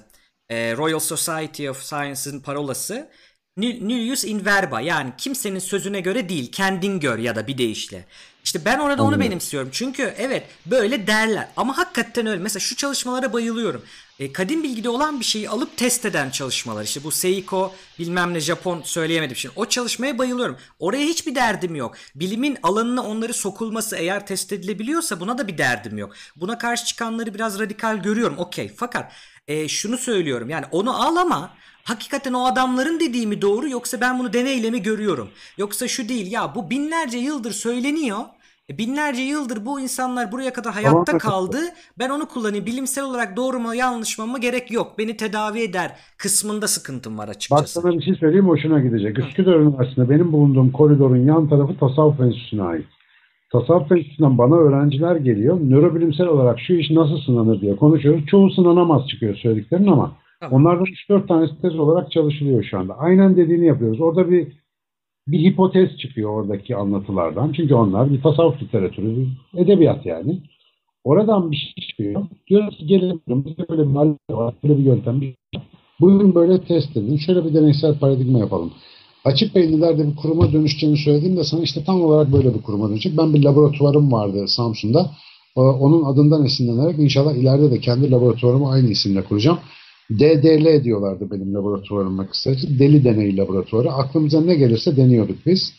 e, 0.49 0.77
Royal 0.77 0.99
Society 0.99 1.69
of 1.69 1.83
Science'ın 1.83 2.39
parolası 2.39 3.09
Nullius 3.57 4.23
in 4.23 4.45
verba 4.45 4.81
yani 4.81 5.13
kimsenin 5.17 5.59
sözüne 5.59 5.99
göre 5.99 6.29
değil 6.29 6.51
kendin 6.51 6.99
gör 6.99 7.19
ya 7.19 7.35
da 7.35 7.47
bir 7.47 7.57
deyişle. 7.57 8.05
İşte 8.43 8.65
ben 8.65 8.80
orada 8.80 9.03
onu 9.03 9.19
benimsiyorum. 9.19 9.69
Çünkü 9.72 10.13
evet 10.18 10.43
böyle 10.65 11.07
derler 11.07 11.47
ama 11.57 11.77
hakikaten 11.77 12.26
öyle. 12.27 12.41
Mesela 12.41 12.59
şu 12.59 12.76
çalışmalara 12.76 13.34
bayılıyorum. 13.34 13.84
E, 14.19 14.34
kadim 14.34 14.63
bilgide 14.63 14.89
olan 14.89 15.19
bir 15.19 15.26
şeyi 15.26 15.49
alıp 15.49 15.77
test 15.77 16.05
eden 16.05 16.30
çalışmalar. 16.30 16.84
İşte 16.84 17.03
bu 17.03 17.11
Seiko 17.11 17.73
bilmem 17.99 18.34
ne 18.34 18.39
Japon 18.39 18.81
söyleyemedim 18.81 19.35
şimdi. 19.35 19.53
O 19.57 19.65
çalışmaya 19.65 20.18
bayılıyorum. 20.18 20.57
Oraya 20.80 21.05
hiçbir 21.05 21.35
derdim 21.35 21.76
yok. 21.76 21.95
Bilimin 22.15 22.57
alanına 22.63 23.03
onları 23.03 23.34
sokulması 23.34 23.95
eğer 23.95 24.27
test 24.27 24.53
edilebiliyorsa 24.53 25.19
buna 25.19 25.38
da 25.38 25.47
bir 25.47 25.57
derdim 25.57 25.97
yok. 25.97 26.13
Buna 26.35 26.57
karşı 26.57 26.85
çıkanları 26.85 27.34
biraz 27.34 27.59
radikal 27.59 27.97
görüyorum. 27.97 28.38
Okey. 28.38 28.73
Fakat 28.77 29.11
e, 29.47 29.68
şunu 29.68 29.97
söylüyorum. 29.97 30.49
Yani 30.49 30.65
onu 30.72 31.07
al 31.07 31.15
ama 31.15 31.53
hakikaten 31.83 32.33
o 32.33 32.45
adamların 32.45 32.99
dediği 32.99 33.27
mi 33.27 33.41
doğru 33.41 33.69
yoksa 33.69 34.01
ben 34.01 34.19
bunu 34.19 34.33
deneyle 34.33 34.71
mi 34.71 34.81
görüyorum? 34.81 35.29
Yoksa 35.57 35.87
şu 35.87 36.09
değil 36.09 36.31
ya 36.31 36.55
bu 36.55 36.69
binlerce 36.69 37.17
yıldır 37.17 37.51
söyleniyor. 37.51 38.19
E, 38.69 38.77
binlerce 38.77 39.21
yıldır 39.21 39.65
bu 39.65 39.79
insanlar 39.79 40.31
buraya 40.31 40.53
kadar 40.53 40.73
hayatta 40.73 41.17
kaldı. 41.17 41.57
Ben 41.99 42.09
onu 42.09 42.27
kullanayım. 42.27 42.65
Bilimsel 42.65 43.03
olarak 43.03 43.37
doğru 43.37 43.59
mu 43.59 43.75
yanlış 43.75 44.19
mı 44.19 44.39
gerek 44.39 44.71
yok. 44.71 44.93
Beni 44.97 45.17
tedavi 45.17 45.61
eder 45.61 45.91
kısmında 46.17 46.67
sıkıntım 46.67 47.17
var 47.17 47.27
açıkçası. 47.27 47.61
Bak 47.61 47.69
sana 47.69 47.97
bir 47.97 48.03
şey 48.03 48.15
söyleyeyim 48.15 48.47
hoşuna 48.47 48.79
gidecek. 48.79 49.19
Üsküdar 49.19 49.55
Üniversitesi'nde 49.55 50.09
benim 50.09 50.31
bulunduğum 50.31 50.71
koridorun 50.71 51.25
yan 51.25 51.49
tarafı 51.49 51.77
tasavvuf 51.77 52.19
enstitüsüne 52.19 52.63
ait. 52.63 52.85
Tasavvuf 53.51 53.91
enstitüsünden 53.91 54.37
bana 54.37 54.55
öğrenciler 54.55 55.15
geliyor. 55.15 55.59
Nörobilimsel 55.61 56.27
olarak 56.27 56.59
şu 56.59 56.73
iş 56.73 56.91
nasıl 56.91 57.17
sınanır 57.17 57.61
diye 57.61 57.75
konuşuyoruz. 57.75 58.25
Çoğu 58.25 58.51
sınanamaz 58.51 59.07
çıkıyor 59.07 59.35
söylediklerin 59.35 59.87
ama 59.87 60.11
onlardan 60.51 60.85
3-4 60.85 61.27
tanesi 61.27 61.61
tez 61.61 61.80
olarak 61.80 62.11
çalışılıyor 62.11 62.63
şu 62.63 62.80
anda. 62.80 62.97
Aynen 62.97 63.38
dediğini 63.38 63.65
yapıyoruz. 63.65 64.01
Orada 64.01 64.31
bir 64.31 64.47
bir 65.27 65.39
hipotez 65.39 65.97
çıkıyor 65.97 66.30
oradaki 66.30 66.76
anlatılardan. 66.76 67.53
Çünkü 67.55 67.73
onlar 67.73 68.11
bir 68.11 68.22
tasavvuf 68.22 68.61
literatürü, 68.61 69.15
bir 69.18 69.27
edebiyat 69.57 70.05
yani. 70.05 70.39
Oradan 71.03 71.51
bir 71.51 71.55
şey 71.55 71.88
çıkıyor. 71.88 72.26
Diyoruz 72.47 72.77
ki 72.77 72.85
gelin 72.85 73.22
bizde 73.27 73.69
böyle 73.69 73.81
bir 73.81 73.88
malzeme 73.88 74.18
var, 74.30 74.53
böyle 74.63 74.77
bir 74.77 74.84
yöntem. 74.84 75.22
Bir... 75.22 75.35
Bugün 75.99 76.35
böyle 76.35 76.61
test 76.61 76.97
edin. 76.97 77.18
Şöyle 77.18 77.45
bir 77.45 77.53
deneysel 77.53 77.99
paradigma 77.99 78.39
yapalım. 78.39 78.72
Açık 79.26 79.55
beyinlilerde 79.55 80.07
bir 80.07 80.15
kuruma 80.15 80.51
dönüşeceğini 80.51 80.97
söylediğimde 80.97 81.43
sana 81.43 81.61
işte 81.61 81.84
tam 81.84 82.01
olarak 82.01 82.34
böyle 82.34 82.53
bir 82.53 82.61
kuruma 82.61 82.89
dönecek. 82.89 83.18
Ben 83.18 83.34
bir 83.34 83.43
laboratuvarım 83.43 84.11
vardı 84.11 84.47
Samsun'da. 84.47 85.11
Onun 85.55 86.03
adından 86.03 86.45
esinlenerek 86.45 86.99
inşallah 86.99 87.34
ileride 87.34 87.72
de 87.72 87.80
kendi 87.80 88.11
laboratuvarımı 88.11 88.72
aynı 88.72 88.88
isimle 88.88 89.23
kuracağım. 89.23 89.59
DDL 90.19 90.83
diyorlardı 90.83 91.31
benim 91.31 91.53
laboratuvarıma 91.53 92.27
kısaca. 92.27 92.79
Deli 92.79 93.03
Deneyi 93.03 93.38
Laboratuvarı. 93.38 93.91
Aklımıza 93.91 94.41
ne 94.41 94.55
gelirse 94.55 94.97
deniyorduk 94.97 95.45
biz. 95.45 95.73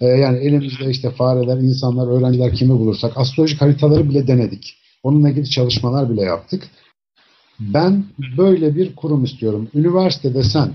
Ee, 0.00 0.06
yani 0.06 0.38
elimizde 0.38 0.90
işte 0.90 1.10
fareler, 1.10 1.56
insanlar, 1.56 2.08
öğrenciler 2.08 2.54
kimi 2.54 2.70
bulursak 2.70 3.12
astrolojik 3.16 3.60
haritaları 3.60 4.08
bile 4.08 4.26
denedik. 4.26 4.76
Onunla 5.02 5.30
ilgili 5.30 5.50
çalışmalar 5.50 6.10
bile 6.10 6.22
yaptık. 6.22 6.68
Ben 7.60 8.04
böyle 8.38 8.76
bir 8.76 8.96
kurum 8.96 9.24
istiyorum. 9.24 9.68
Üniversitede 9.74 10.42
sen 10.42 10.70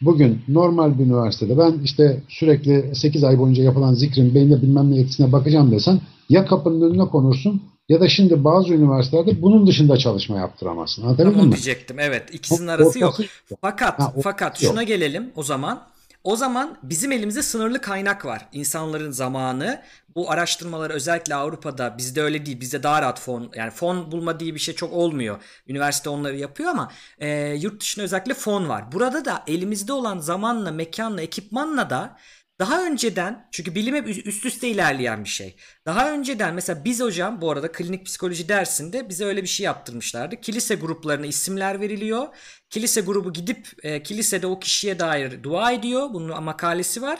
bugün 0.00 0.40
normal 0.48 0.98
bir 0.98 1.04
üniversitede 1.04 1.58
ben 1.58 1.80
işte 1.84 2.22
sürekli 2.28 2.94
8 2.94 3.24
ay 3.24 3.38
boyunca 3.38 3.62
yapılan 3.62 3.94
zikrin 3.94 4.34
beyinde 4.34 4.62
bilmem 4.62 4.90
ne 4.90 5.00
etkisine 5.00 5.32
bakacağım 5.32 5.70
desen 5.70 6.00
ya 6.28 6.46
kapının 6.46 6.90
önüne 6.90 7.04
konursun 7.04 7.62
ya 7.88 8.00
da 8.00 8.08
şimdi 8.08 8.44
bazı 8.44 8.74
üniversitelerde 8.74 9.42
bunun 9.42 9.66
dışında 9.66 9.96
çalışma 9.96 10.38
yaptıramazsın. 10.38 11.02
Anlatabildim 11.02 11.40
Onu 11.40 11.46
mi? 11.46 11.52
diyecektim 11.52 11.98
evet. 11.98 12.34
ikisinin 12.34 12.68
arası 12.68 12.98
yok. 12.98 13.16
Fakat 13.60 14.00
ha, 14.00 14.14
fakat 14.22 14.62
yok. 14.62 14.72
şuna 14.72 14.82
gelelim 14.82 15.32
o 15.36 15.42
zaman. 15.42 15.88
O 16.24 16.36
zaman 16.36 16.78
bizim 16.82 17.12
elimizde 17.12 17.42
sınırlı 17.42 17.80
kaynak 17.80 18.24
var. 18.24 18.48
İnsanların 18.52 19.10
zamanı. 19.10 19.82
Bu 20.14 20.30
araştırmalar 20.30 20.90
özellikle 20.90 21.34
Avrupa'da 21.34 21.98
bizde 21.98 22.22
öyle 22.22 22.46
değil. 22.46 22.60
Bizde 22.60 22.82
daha 22.82 23.02
rahat 23.02 23.20
fon 23.20 23.50
yani 23.56 23.70
fon 23.70 24.12
bulma 24.12 24.40
diye 24.40 24.54
bir 24.54 24.60
şey 24.60 24.74
çok 24.74 24.92
olmuyor. 24.92 25.42
Üniversite 25.68 26.10
onları 26.10 26.36
yapıyor 26.36 26.70
ama 26.70 26.92
e, 27.18 27.54
yurt 27.60 27.80
dışında 27.80 28.04
özellikle 28.04 28.34
fon 28.34 28.68
var. 28.68 28.92
Burada 28.92 29.24
da 29.24 29.42
elimizde 29.46 29.92
olan 29.92 30.18
zamanla, 30.18 30.70
mekanla, 30.70 31.22
ekipmanla 31.22 31.90
da 31.90 32.16
daha 32.58 32.86
önceden 32.86 33.48
çünkü 33.52 33.74
bilim 33.74 33.94
hep 33.94 34.08
üst 34.26 34.46
üste 34.46 34.68
ilerleyen 34.68 35.24
bir 35.24 35.28
şey. 35.28 35.56
Daha 35.86 36.12
önceden 36.12 36.54
mesela 36.54 36.84
biz 36.84 37.00
hocam 37.00 37.40
bu 37.40 37.50
arada 37.50 37.72
klinik 37.72 38.06
psikoloji 38.06 38.48
dersinde 38.48 39.08
bize 39.08 39.24
öyle 39.24 39.42
bir 39.42 39.48
şey 39.48 39.64
yaptırmışlardı. 39.64 40.40
Kilise 40.40 40.74
gruplarına 40.74 41.26
isimler 41.26 41.80
veriliyor. 41.80 42.26
Kilise 42.70 43.00
grubu 43.00 43.32
gidip 43.32 43.68
e, 43.82 44.02
kilisede 44.02 44.46
o 44.46 44.60
kişiye 44.60 44.98
dair 44.98 45.42
dua 45.42 45.72
ediyor. 45.72 46.08
Bunun 46.12 46.42
makalesi 46.42 47.02
var. 47.02 47.18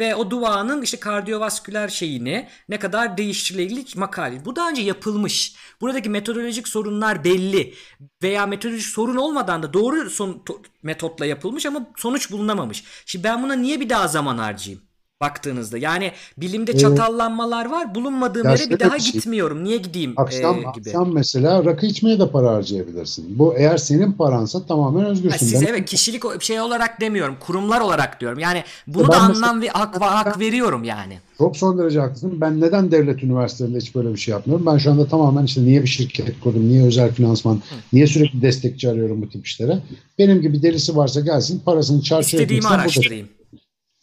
Ve 0.00 0.14
o 0.14 0.30
duanın 0.30 0.82
işte 0.82 1.00
kardiyovasküler 1.00 1.88
şeyini 1.88 2.48
ne 2.68 2.78
kadar 2.78 3.16
değiştirilebilir 3.16 3.96
makale. 3.96 4.44
Bu 4.44 4.56
daha 4.56 4.70
önce 4.70 4.82
yapılmış. 4.82 5.54
Buradaki 5.80 6.10
metodolojik 6.10 6.68
sorunlar 6.68 7.24
belli. 7.24 7.74
Veya 8.22 8.46
metodolojik 8.46 8.86
sorun 8.86 9.16
olmadan 9.16 9.62
da 9.62 9.72
doğru 9.72 10.10
son, 10.10 10.44
metotla 10.82 11.26
yapılmış 11.26 11.66
ama 11.66 11.86
sonuç 11.96 12.30
bulunamamış. 12.30 12.84
Şimdi 13.06 13.24
ben 13.24 13.42
buna 13.42 13.54
niye 13.54 13.80
bir 13.80 13.88
daha 13.88 14.08
zaman 14.08 14.38
harcayayım? 14.38 14.89
Baktığınızda. 15.20 15.78
Yani 15.78 16.12
bilimde 16.38 16.78
çatallanmalar 16.78 17.70
var. 17.70 17.94
Bulunmadığım 17.94 18.48
yere 18.48 18.70
bir 18.70 18.80
daha 18.80 18.98
şey. 18.98 19.12
gitmiyorum. 19.12 19.64
Niye 19.64 19.76
gideyim 19.76 20.12
akşam, 20.16 20.56
e, 20.56 20.58
gibi. 20.58 20.88
Akşam 20.88 21.12
mesela 21.12 21.64
rakı 21.64 21.86
içmeye 21.86 22.18
de 22.18 22.30
para 22.30 22.54
harcayabilirsin. 22.54 23.38
Bu 23.38 23.54
eğer 23.56 23.76
senin 23.76 24.12
paransa 24.12 24.66
tamamen 24.66 25.04
özgürsün. 25.04 25.30
Ha, 25.30 25.38
siz 25.38 25.62
ben... 25.62 25.66
evet 25.66 25.90
kişilik 25.90 26.42
şey 26.42 26.60
olarak 26.60 27.00
demiyorum. 27.00 27.36
Kurumlar 27.40 27.80
olarak 27.80 28.20
diyorum. 28.20 28.38
Yani 28.38 28.64
bunu 28.86 29.08
ben 29.08 29.12
da 29.12 29.20
anlam 29.20 29.62
ve 29.62 29.68
hak, 29.68 30.00
hak 30.00 30.40
veriyorum 30.40 30.84
yani. 30.84 31.18
Çok 31.38 31.56
son 31.56 31.78
derece 31.78 32.00
haklısın. 32.00 32.40
Ben 32.40 32.60
neden 32.60 32.90
devlet 32.90 33.22
üniversitelerinde 33.22 33.78
hiç 33.78 33.94
böyle 33.94 34.12
bir 34.12 34.18
şey 34.18 34.32
yapmıyorum? 34.32 34.66
Ben 34.66 34.78
şu 34.78 34.90
anda 34.90 35.08
tamamen 35.08 35.44
işte 35.44 35.64
niye 35.64 35.82
bir 35.82 35.88
şirket 35.88 36.40
kurdum, 36.40 36.68
niye 36.68 36.84
özel 36.84 37.14
finansman, 37.14 37.54
Hı. 37.54 37.60
niye 37.92 38.06
sürekli 38.06 38.42
destekçi 38.42 38.88
arıyorum 38.88 39.22
bu 39.22 39.28
tip 39.28 39.46
işlere. 39.46 39.78
Benim 40.18 40.40
gibi 40.40 40.62
delisi 40.62 40.96
varsa 40.96 41.20
gelsin 41.20 41.62
parasını 41.64 42.02
çarçur 42.02 42.38
İstediğimi 42.38 42.68
araştırayım. 42.68 43.26
Burada. 43.26 43.39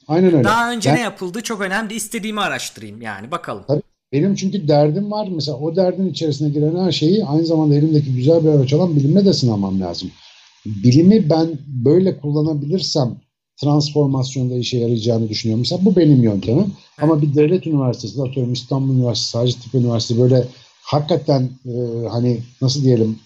Aynen 0.07 0.33
öyle. 0.33 0.43
Daha 0.43 0.71
önce 0.71 0.89
ben, 0.89 0.95
ne 0.95 1.01
yapıldı 1.01 1.41
çok 1.41 1.61
önemli. 1.61 1.93
İstediğimi 1.93 2.41
araştırayım 2.41 3.01
yani 3.01 3.31
bakalım. 3.31 3.63
Tabii. 3.67 3.81
Benim 4.11 4.35
çünkü 4.35 4.67
derdim 4.67 5.11
var. 5.11 5.27
Mesela 5.31 5.57
o 5.57 5.75
derdin 5.75 6.09
içerisine 6.09 6.49
giren 6.49 6.85
her 6.85 6.91
şeyi 6.91 7.25
aynı 7.25 7.45
zamanda 7.45 7.75
elimdeki 7.75 8.15
güzel 8.15 8.43
bir 8.43 8.49
araç 8.49 8.73
olan 8.73 8.95
bilimle 8.95 9.25
de 9.25 9.33
sınamam 9.33 9.81
lazım. 9.81 10.11
Bilimi 10.65 11.29
ben 11.29 11.47
böyle 11.67 12.17
kullanabilirsem 12.17 13.15
transformasyonda 13.61 14.55
işe 14.55 14.77
yarayacağını 14.77 15.29
düşünüyorum. 15.29 15.59
Mesela 15.59 15.85
bu 15.85 15.95
benim 15.95 16.23
yöntemim. 16.23 16.63
Evet. 16.63 16.73
Ama 17.01 17.21
bir 17.21 17.35
devlet 17.35 17.67
üniversitesi, 17.67 18.21
atıyorum 18.21 18.53
İstanbul 18.53 18.93
Üniversitesi, 18.93 19.37
Hacettepe 19.37 19.77
Üniversitesi 19.77 20.21
böyle 20.21 20.47
hakikaten 20.81 21.49
e, 21.65 22.07
hani 22.11 22.39
nasıl 22.61 22.83
diyelim 22.83 23.19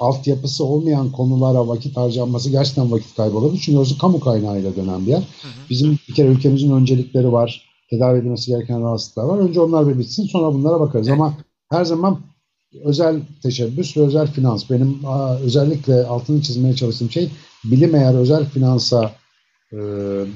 altyapısı 0.00 0.64
olmayan 0.64 1.12
konulara 1.12 1.68
vakit 1.68 1.96
harcanması 1.96 2.50
gerçekten 2.50 2.92
vakit 2.92 3.16
kaybı 3.16 3.38
olabilir. 3.38 3.62
Çünkü 3.64 3.78
orası 3.78 3.98
kamu 3.98 4.20
kaynağıyla 4.20 4.76
dönen 4.76 5.06
bir 5.06 5.10
yer. 5.10 5.18
Hı 5.42 5.48
hı. 5.48 5.68
Bizim 5.70 5.98
bir 6.08 6.14
kere 6.14 6.28
ülkemizin 6.28 6.72
öncelikleri 6.72 7.32
var. 7.32 7.68
Tedavi 7.90 8.18
edilmesi 8.18 8.50
gereken 8.50 8.82
rahatsızlıklar 8.82 9.24
var. 9.24 9.38
Önce 9.38 9.60
onlar 9.60 9.88
bir 9.88 9.98
bitsin 9.98 10.26
sonra 10.26 10.54
bunlara 10.54 10.80
bakarız. 10.80 11.08
Evet. 11.08 11.20
Ama 11.20 11.34
her 11.70 11.84
zaman 11.84 12.20
özel 12.84 13.20
teşebbüs 13.42 13.96
ve 13.96 14.00
özel 14.00 14.26
finans. 14.26 14.70
Benim 14.70 15.00
aa, 15.06 15.38
özellikle 15.38 16.04
altını 16.06 16.42
çizmeye 16.42 16.76
çalıştığım 16.76 17.10
şey 17.10 17.30
bilim 17.64 17.94
eğer 17.94 18.14
özel 18.14 18.44
finansa 18.44 19.12
e, 19.72 19.76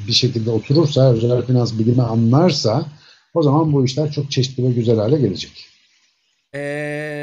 bir 0.08 0.12
şekilde 0.12 0.50
oturursa, 0.50 1.12
özel 1.12 1.42
finans 1.42 1.78
bilimi 1.78 2.02
anlarsa 2.02 2.86
o 3.34 3.42
zaman 3.42 3.72
bu 3.72 3.84
işler 3.84 4.12
çok 4.12 4.30
çeşitli 4.30 4.64
ve 4.64 4.72
güzel 4.72 4.96
hale 4.96 5.18
gelecek. 5.18 5.52
Ee, 6.54 7.17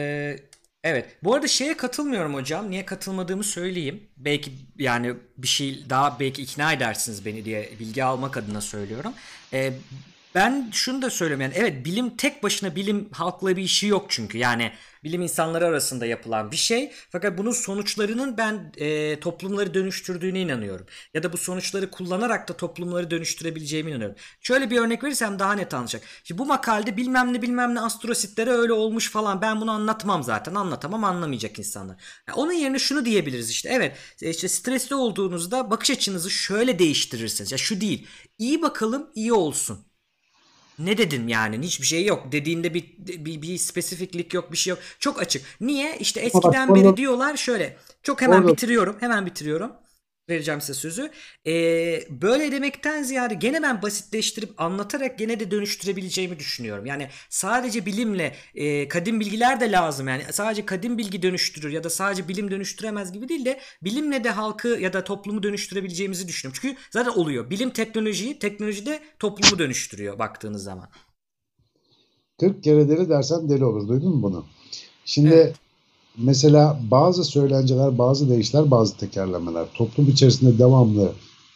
Evet. 0.86 1.18
Bu 1.24 1.34
arada 1.36 1.48
şeye 1.48 1.78
katılmıyorum 1.78 2.34
hocam. 2.34 2.72
Niye 2.72 2.86
katılmadığımı 2.86 3.44
söyleyeyim. 3.44 4.04
Belki 4.18 4.52
yani 4.78 5.14
bir 5.38 5.48
şey 5.48 5.90
daha 5.90 6.20
belki 6.20 6.42
ikna 6.42 6.74
edersiniz 6.74 7.26
beni 7.26 7.46
diye 7.46 7.70
bilgi 7.80 8.04
almak 8.04 8.38
adına 8.38 8.62
söylüyorum. 8.62 9.14
Ee, 9.54 9.74
ben 10.36 10.70
şunu 10.74 11.02
da 11.02 11.10
söylüyorum 11.10 11.42
yani 11.42 11.54
evet 11.58 11.86
bilim 11.86 12.18
tek 12.18 12.44
başına 12.44 12.76
bilim 12.76 13.10
halkla 13.12 13.58
bir 13.58 13.64
işi 13.64 13.88
yok 13.88 14.06
çünkü. 14.10 14.38
Yani 14.38 14.72
bilim 15.04 15.22
insanları 15.22 15.66
arasında 15.66 16.06
yapılan 16.06 16.52
bir 16.52 16.56
şey. 16.58 16.92
Fakat 17.10 17.38
bunun 17.38 17.52
sonuçlarının 17.52 18.38
ben 18.38 18.72
e, 18.78 19.20
toplumları 19.20 19.74
dönüştürdüğüne 19.74 20.42
inanıyorum. 20.42 20.86
Ya 21.14 21.24
da 21.24 21.34
bu 21.34 21.38
sonuçları 21.38 21.92
kullanarak 21.92 22.48
da 22.50 22.58
toplumları 22.58 23.12
döndürebileceğime 23.12 23.92
inanıyorum. 23.92 24.16
Şöyle 24.42 24.70
bir 24.70 24.80
örnek 24.80 25.04
verirsem 25.04 25.40
daha 25.40 25.54
net 25.54 25.74
anlayacak. 25.74 26.04
Şimdi 26.24 26.40
bu 26.40 26.46
makalede 26.46 26.98
bilmem 26.98 27.34
ne 27.34 27.42
bilmem 27.42 27.76
ne 27.76 27.80
astrositlere 27.82 28.52
öyle 28.52 28.74
olmuş 28.74 29.12
falan 29.12 29.42
ben 29.42 29.62
bunu 29.62 29.72
anlatmam 29.72 30.24
zaten. 30.24 30.56
Anlatamam 30.56 31.04
anlamayacak 31.04 31.60
insanlar. 31.60 31.98
Yani 32.28 32.38
onun 32.38 32.54
yerine 32.54 32.80
şunu 32.80 33.06
diyebiliriz 33.06 33.50
işte. 33.50 33.70
Evet 33.72 33.98
işte 34.22 34.48
stresli 34.48 34.96
olduğunuzda 34.96 35.72
bakış 35.72 35.92
açınızı 35.92 36.32
şöyle 36.32 36.80
değiştirirsiniz. 36.80 37.52
Ya 37.52 37.58
şu 37.58 37.82
değil. 37.82 38.08
İyi 38.38 38.62
bakalım 38.62 39.10
iyi 39.16 39.34
olsun 39.34 39.95
ne 40.80 40.98
dedin 40.98 41.28
yani? 41.28 41.60
Hiçbir 41.60 41.86
şey 41.86 42.06
yok. 42.06 42.32
Dediğinde 42.32 42.74
bir 42.74 42.94
bir, 42.98 43.42
bir 43.42 43.58
spesifiklik 43.58 44.34
yok 44.34 44.52
bir 44.52 44.58
şey 44.58 44.72
yok. 44.72 44.80
Çok 45.00 45.22
açık. 45.22 45.46
Niye? 45.62 45.98
İşte 46.00 46.20
eskiden 46.20 46.76
beri 46.76 46.98
diyorlar 46.98 47.38
şöyle. 47.38 47.78
Çok 48.04 48.22
hemen 48.22 48.48
bitiriyorum 48.48 48.96
hemen 49.00 49.26
bitiriyorum 49.26 49.72
vereceğim 50.30 50.62
size 50.62 50.74
sözü. 50.74 51.12
Ee, 51.48 52.04
böyle 52.10 52.52
demekten 52.52 53.04
ziyade 53.04 53.34
gene 53.34 53.64
ben 53.64 53.82
basitleştirip 53.82 54.62
anlatarak 54.62 55.20
gene 55.20 55.40
de 55.40 55.52
dönüştürebileceğimi 55.52 56.40
düşünüyorum. 56.40 56.86
Yani 56.86 57.10
sadece 57.30 57.86
bilimle 57.86 58.36
e, 58.56 58.88
kadim 58.88 59.20
bilgiler 59.20 59.60
de 59.60 59.72
lazım. 59.72 60.08
Yani 60.08 60.24
sadece 60.32 60.66
kadim 60.66 60.98
bilgi 60.98 61.22
dönüştürür 61.22 61.72
ya 61.72 61.84
da 61.84 61.90
sadece 61.90 62.28
bilim 62.28 62.52
dönüştüremez 62.52 63.12
gibi 63.12 63.30
değil 63.30 63.46
de 63.46 63.60
bilimle 63.84 64.24
de 64.24 64.30
halkı 64.30 64.68
ya 64.68 64.94
da 64.94 65.04
toplumu 65.04 65.44
dönüştürebileceğimizi 65.44 66.28
düşünüyorum. 66.28 66.60
Çünkü 66.62 66.78
zaten 66.92 67.12
oluyor. 67.12 67.50
Bilim 67.50 67.70
teknolojiyi, 67.70 68.40
teknoloji 68.40 68.86
de 68.86 69.00
toplumu 69.20 69.60
dönüştürüyor 69.60 70.20
baktığınız 70.20 70.64
zaman. 70.64 70.90
40 72.40 72.64
kere 72.64 72.90
deli 72.90 73.10
dersen 73.10 73.50
deli 73.50 73.66
olur. 73.66 73.88
Duydun 73.88 74.16
mu 74.16 74.24
bunu? 74.24 74.46
Şimdi 75.06 75.34
evet 75.34 75.56
mesela 76.18 76.80
bazı 76.92 77.24
söylenceler, 77.24 77.98
bazı 77.98 78.30
değişler, 78.30 78.72
bazı 78.72 78.98
tekerlemeler 78.98 79.66
toplum 79.74 80.10
içerisinde 80.10 80.60
devamlı 80.60 81.12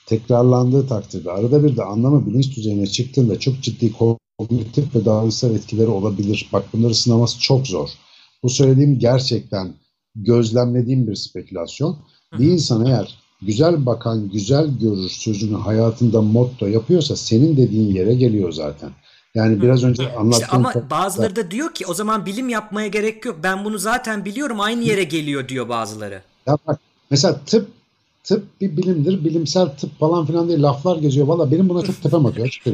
tekrarlandığı 0.05 0.87
takdirde 0.87 1.31
arada 1.31 1.63
bir 1.63 1.77
de 1.77 1.83
anlamı 1.83 2.27
bilinç 2.27 2.57
düzeyine 2.57 2.87
çıktığında 2.87 3.39
çok 3.39 3.61
ciddi 3.61 3.93
kognitif 4.37 4.95
ve 4.95 5.05
davranışsal 5.05 5.55
etkileri 5.55 5.87
olabilir. 5.87 6.49
Bak 6.53 6.65
bunları 6.73 6.95
sınaması 6.95 7.39
çok 7.39 7.67
zor. 7.67 7.89
Bu 8.43 8.49
söylediğim 8.49 8.99
gerçekten 8.99 9.73
gözlemlediğim 10.15 11.07
bir 11.07 11.15
spekülasyon. 11.15 11.97
Bir 12.39 12.51
insan 12.51 12.85
eğer 12.85 13.19
güzel 13.41 13.85
bakan, 13.85 14.29
güzel 14.29 14.77
görür 14.79 15.09
sözünü 15.09 15.55
hayatında 15.55 16.21
motto 16.21 16.67
yapıyorsa 16.67 17.15
senin 17.15 17.57
dediğin 17.57 17.93
yere 17.95 18.15
geliyor 18.15 18.51
zaten. 18.51 18.91
Yani 19.35 19.61
biraz 19.61 19.83
önce 19.83 20.15
anlattığım... 20.15 20.31
İşte 20.31 20.47
ama 20.51 20.73
bazıları 20.89 21.35
da 21.35 21.51
diyor 21.51 21.73
ki 21.73 21.85
o 21.87 21.93
zaman 21.93 22.25
bilim 22.25 22.49
yapmaya 22.49 22.87
gerek 22.87 23.25
yok. 23.25 23.39
Ben 23.43 23.65
bunu 23.65 23.77
zaten 23.77 24.25
biliyorum 24.25 24.59
aynı 24.59 24.83
yere 24.83 25.03
geliyor 25.03 25.47
diyor 25.47 25.69
bazıları. 25.69 26.21
Ya 26.47 26.57
bak 26.67 26.79
mesela 27.11 27.39
tıp 27.45 27.67
tıp 28.23 28.61
bir 28.61 28.77
bilimdir. 28.77 29.25
Bilimsel 29.25 29.65
tıp 29.65 29.99
falan 29.99 30.25
filan 30.25 30.47
diye 30.47 30.61
laflar 30.61 30.97
geziyor. 30.97 31.27
Valla 31.27 31.51
benim 31.51 31.69
buna 31.69 31.81
çok 31.81 32.03
tepem 32.03 32.25
atıyor. 32.25 32.47
Açık 32.47 32.67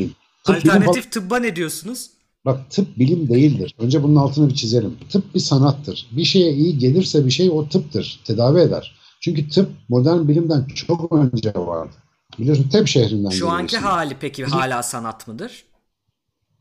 Alternatif 0.46 1.12
tıbba 1.12 1.38
ne 1.38 1.56
diyorsunuz? 1.56 2.10
Bak 2.46 2.72
tıp 2.72 3.00
bilim 3.00 3.30
değildir. 3.30 3.76
Önce 3.80 4.04
bunun 4.04 4.16
altını 4.16 4.50
bir 4.50 4.56
çizelim. 4.56 4.98
Tıp 5.10 5.36
bir 5.36 5.40
sanattır. 5.40 6.08
Bir 6.12 6.26
şeye 6.26 6.54
iyi 6.54 6.78
gelirse 6.78 7.26
bir 7.26 7.32
şey 7.32 7.50
o 7.50 7.70
tıptır. 7.70 8.20
Tedavi 8.26 8.60
eder. 8.60 8.96
Çünkü 9.20 9.50
tıp 9.50 9.70
modern 9.90 10.28
bilimden 10.28 10.66
çok 10.66 11.12
önce 11.12 11.54
vardı. 11.56 11.94
Biliyorsun 12.40 12.70
tıp 12.70 12.88
şehrinden 12.88 13.30
Şu 13.30 13.50
anki 13.50 13.78
hali 13.78 14.18
peki 14.20 14.46
hala 14.46 14.84
sanat 14.84 15.28
mıdır? 15.28 15.66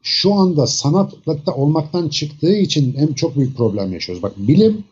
Şu 0.06 0.34
anda 0.34 0.66
sanatlıkta 0.66 1.54
olmaktan 1.54 2.08
çıktığı 2.08 2.56
için 2.56 2.94
hem 2.96 3.14
çok 3.14 3.36
büyük 3.36 3.56
problem 3.56 3.92
yaşıyoruz. 3.92 4.22
Bak 4.22 4.32
bilim 4.36 4.84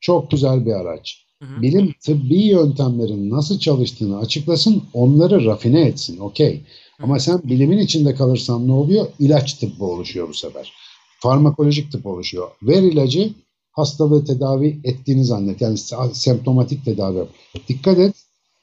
çok 0.00 0.30
güzel 0.30 0.66
bir 0.66 0.72
araç. 0.72 1.24
Hı 1.42 1.48
hı. 1.48 1.62
Bilim 1.62 1.94
tıbbi 2.00 2.42
yöntemlerin 2.42 3.30
nasıl 3.30 3.58
çalıştığını 3.58 4.18
açıklasın, 4.18 4.82
onları 4.92 5.44
rafine 5.44 5.80
etsin. 5.80 6.18
Okey. 6.18 6.60
Ama 7.02 7.18
sen 7.18 7.40
bilimin 7.44 7.78
içinde 7.78 8.14
kalırsan 8.14 8.68
ne 8.68 8.72
oluyor? 8.72 9.06
İlaç 9.18 9.54
tıbbı 9.54 9.84
oluşuyor 9.84 10.28
bu 10.28 10.34
sefer. 10.34 10.72
Farmakolojik 11.20 11.92
tıp 11.92 12.06
oluşuyor. 12.06 12.50
Ver 12.62 12.82
ilacı 12.82 13.32
hastalığı 13.72 14.24
tedavi 14.24 14.80
ettiğini 14.84 15.24
zannet. 15.24 15.60
Yani 15.60 15.78
semptomatik 16.12 16.84
tedavi. 16.84 17.24
Dikkat 17.68 17.98
et. 17.98 18.14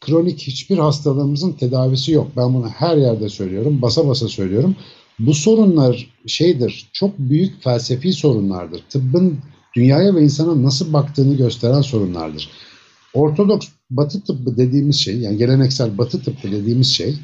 Kronik 0.01 0.41
hiçbir 0.41 0.77
hastalığımızın 0.77 1.51
tedavisi 1.51 2.11
yok. 2.11 2.27
Ben 2.37 2.53
bunu 2.53 2.67
her 2.69 2.97
yerde 2.97 3.29
söylüyorum. 3.29 3.81
Basa 3.81 4.07
basa 4.07 4.27
söylüyorum. 4.27 4.75
Bu 5.19 5.33
sorunlar 5.33 6.07
şeydir. 6.27 6.89
Çok 6.93 7.19
büyük 7.19 7.63
felsefi 7.63 8.13
sorunlardır. 8.13 8.81
Tıbbın 8.89 9.39
dünyaya 9.75 10.15
ve 10.15 10.23
insana 10.23 10.63
nasıl 10.63 10.93
baktığını 10.93 11.37
gösteren 11.37 11.81
sorunlardır. 11.81 12.49
Ortodoks 13.13 13.67
batı 13.89 14.23
tıbbı 14.23 14.57
dediğimiz 14.57 14.95
şey, 14.95 15.17
yani 15.17 15.37
geleneksel 15.37 15.97
batı 15.97 16.23
tıbbı 16.23 16.51
dediğimiz 16.51 16.87
şey 16.87 17.15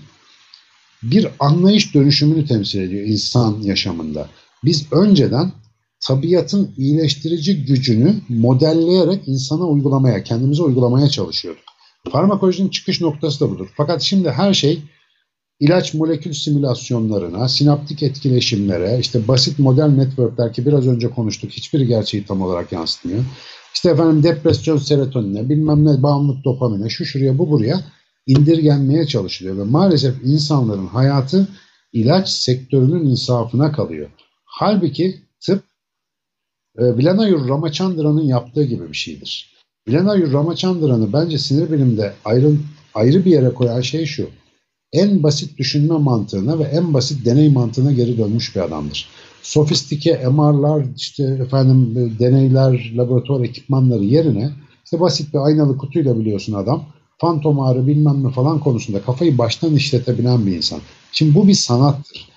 bir 1.04 1.28
anlayış 1.40 1.94
dönüşümünü 1.94 2.46
temsil 2.46 2.80
ediyor 2.80 3.08
insan 3.08 3.62
yaşamında. 3.62 4.30
Biz 4.64 4.94
önceden 4.94 5.52
tabiatın 6.00 6.72
iyileştirici 6.78 7.66
gücünü 7.66 8.16
modelleyerek 8.30 9.28
insana 9.28 9.66
uygulamaya, 9.68 10.24
kendimize 10.24 10.64
uygulamaya 10.64 11.10
çalışıyorduk. 11.10 11.64
Farmakolojinin 12.12 12.70
çıkış 12.70 13.02
noktası 13.02 13.40
da 13.40 13.52
budur. 13.52 13.68
Fakat 13.78 14.02
şimdi 14.02 14.32
her 14.32 14.54
şey 14.54 14.82
ilaç 15.62 15.94
molekül 15.94 16.34
simülasyonlarına, 16.34 17.50
sinaptik 17.50 18.04
etkileşimlere, 18.04 19.00
işte 19.00 19.28
basit 19.28 19.60
model 19.60 19.88
networkler 19.88 20.54
ki 20.54 20.66
biraz 20.66 20.88
önce 20.88 21.10
konuştuk 21.10 21.52
hiçbiri 21.52 21.88
gerçeği 21.88 22.26
tam 22.26 22.42
olarak 22.42 22.72
yansıtmıyor. 22.72 23.24
İşte 23.74 23.90
efendim 23.90 24.24
depresyon 24.24 24.78
serotonine, 24.78 25.50
bilmem 25.50 25.86
ne 25.86 26.04
bağımlılık 26.04 26.44
dopamine, 26.44 26.90
şu 26.90 27.06
şuraya 27.06 27.38
bu 27.38 27.50
buraya 27.50 27.80
indirgenmeye 28.28 29.08
çalışılıyor 29.08 29.58
ve 29.58 29.64
maalesef 29.64 30.16
insanların 30.24 30.88
hayatı 30.88 31.48
ilaç 31.94 32.30
sektörünün 32.30 33.06
insafına 33.06 33.72
kalıyor. 33.72 34.10
Halbuki 34.46 35.22
tıp 35.46 35.64
e, 36.78 36.98
Vilanayur 36.98 37.50
Ramachandran'ın 37.50 38.24
yaptığı 38.24 38.64
gibi 38.64 38.90
bir 38.90 38.98
şeydir. 38.98 39.52
Vilanayur 39.88 40.34
Ramachandran'ı 40.34 41.14
bence 41.14 41.38
sinir 41.38 41.72
bilimde 41.72 42.14
ayrı, 42.26 42.52
ayrı 42.94 43.26
bir 43.26 43.32
yere 43.32 43.54
koyan 43.54 43.82
şey 43.82 44.06
şu. 44.06 44.30
En 44.94 45.24
basit 45.24 45.58
düşünme 45.58 45.98
mantığına 45.98 46.60
ve 46.60 46.64
en 46.64 46.94
basit 46.94 47.26
deney 47.26 47.50
mantığına 47.50 47.92
geri 47.92 48.18
dönmüş 48.18 48.56
bir 48.56 48.62
adamdır. 48.62 49.08
Sofistike 49.42 50.30
MR'lar, 50.30 50.86
işte 50.98 51.24
efendim 51.24 52.16
deneyler, 52.20 52.92
laboratuvar 52.98 53.44
ekipmanları 53.44 54.04
yerine 54.04 54.52
işte 54.86 55.00
basit 55.00 55.34
bir 55.34 55.40
aynalı 55.40 55.78
kutuyla 55.78 56.20
biliyorsun 56.20 56.54
adam 56.54 56.86
fantom 57.18 57.60
ağrı 57.60 57.88
bilmem 57.88 58.24
ne 58.24 58.30
falan 58.30 58.60
konusunda 58.60 59.02
kafayı 59.02 59.38
baştan 59.38 59.76
işletebilen 59.76 60.46
bir 60.46 60.56
insan. 60.58 60.80
Şimdi 61.12 61.36
bu 61.36 61.48
bir 61.48 61.54
sanattır. 61.54 62.30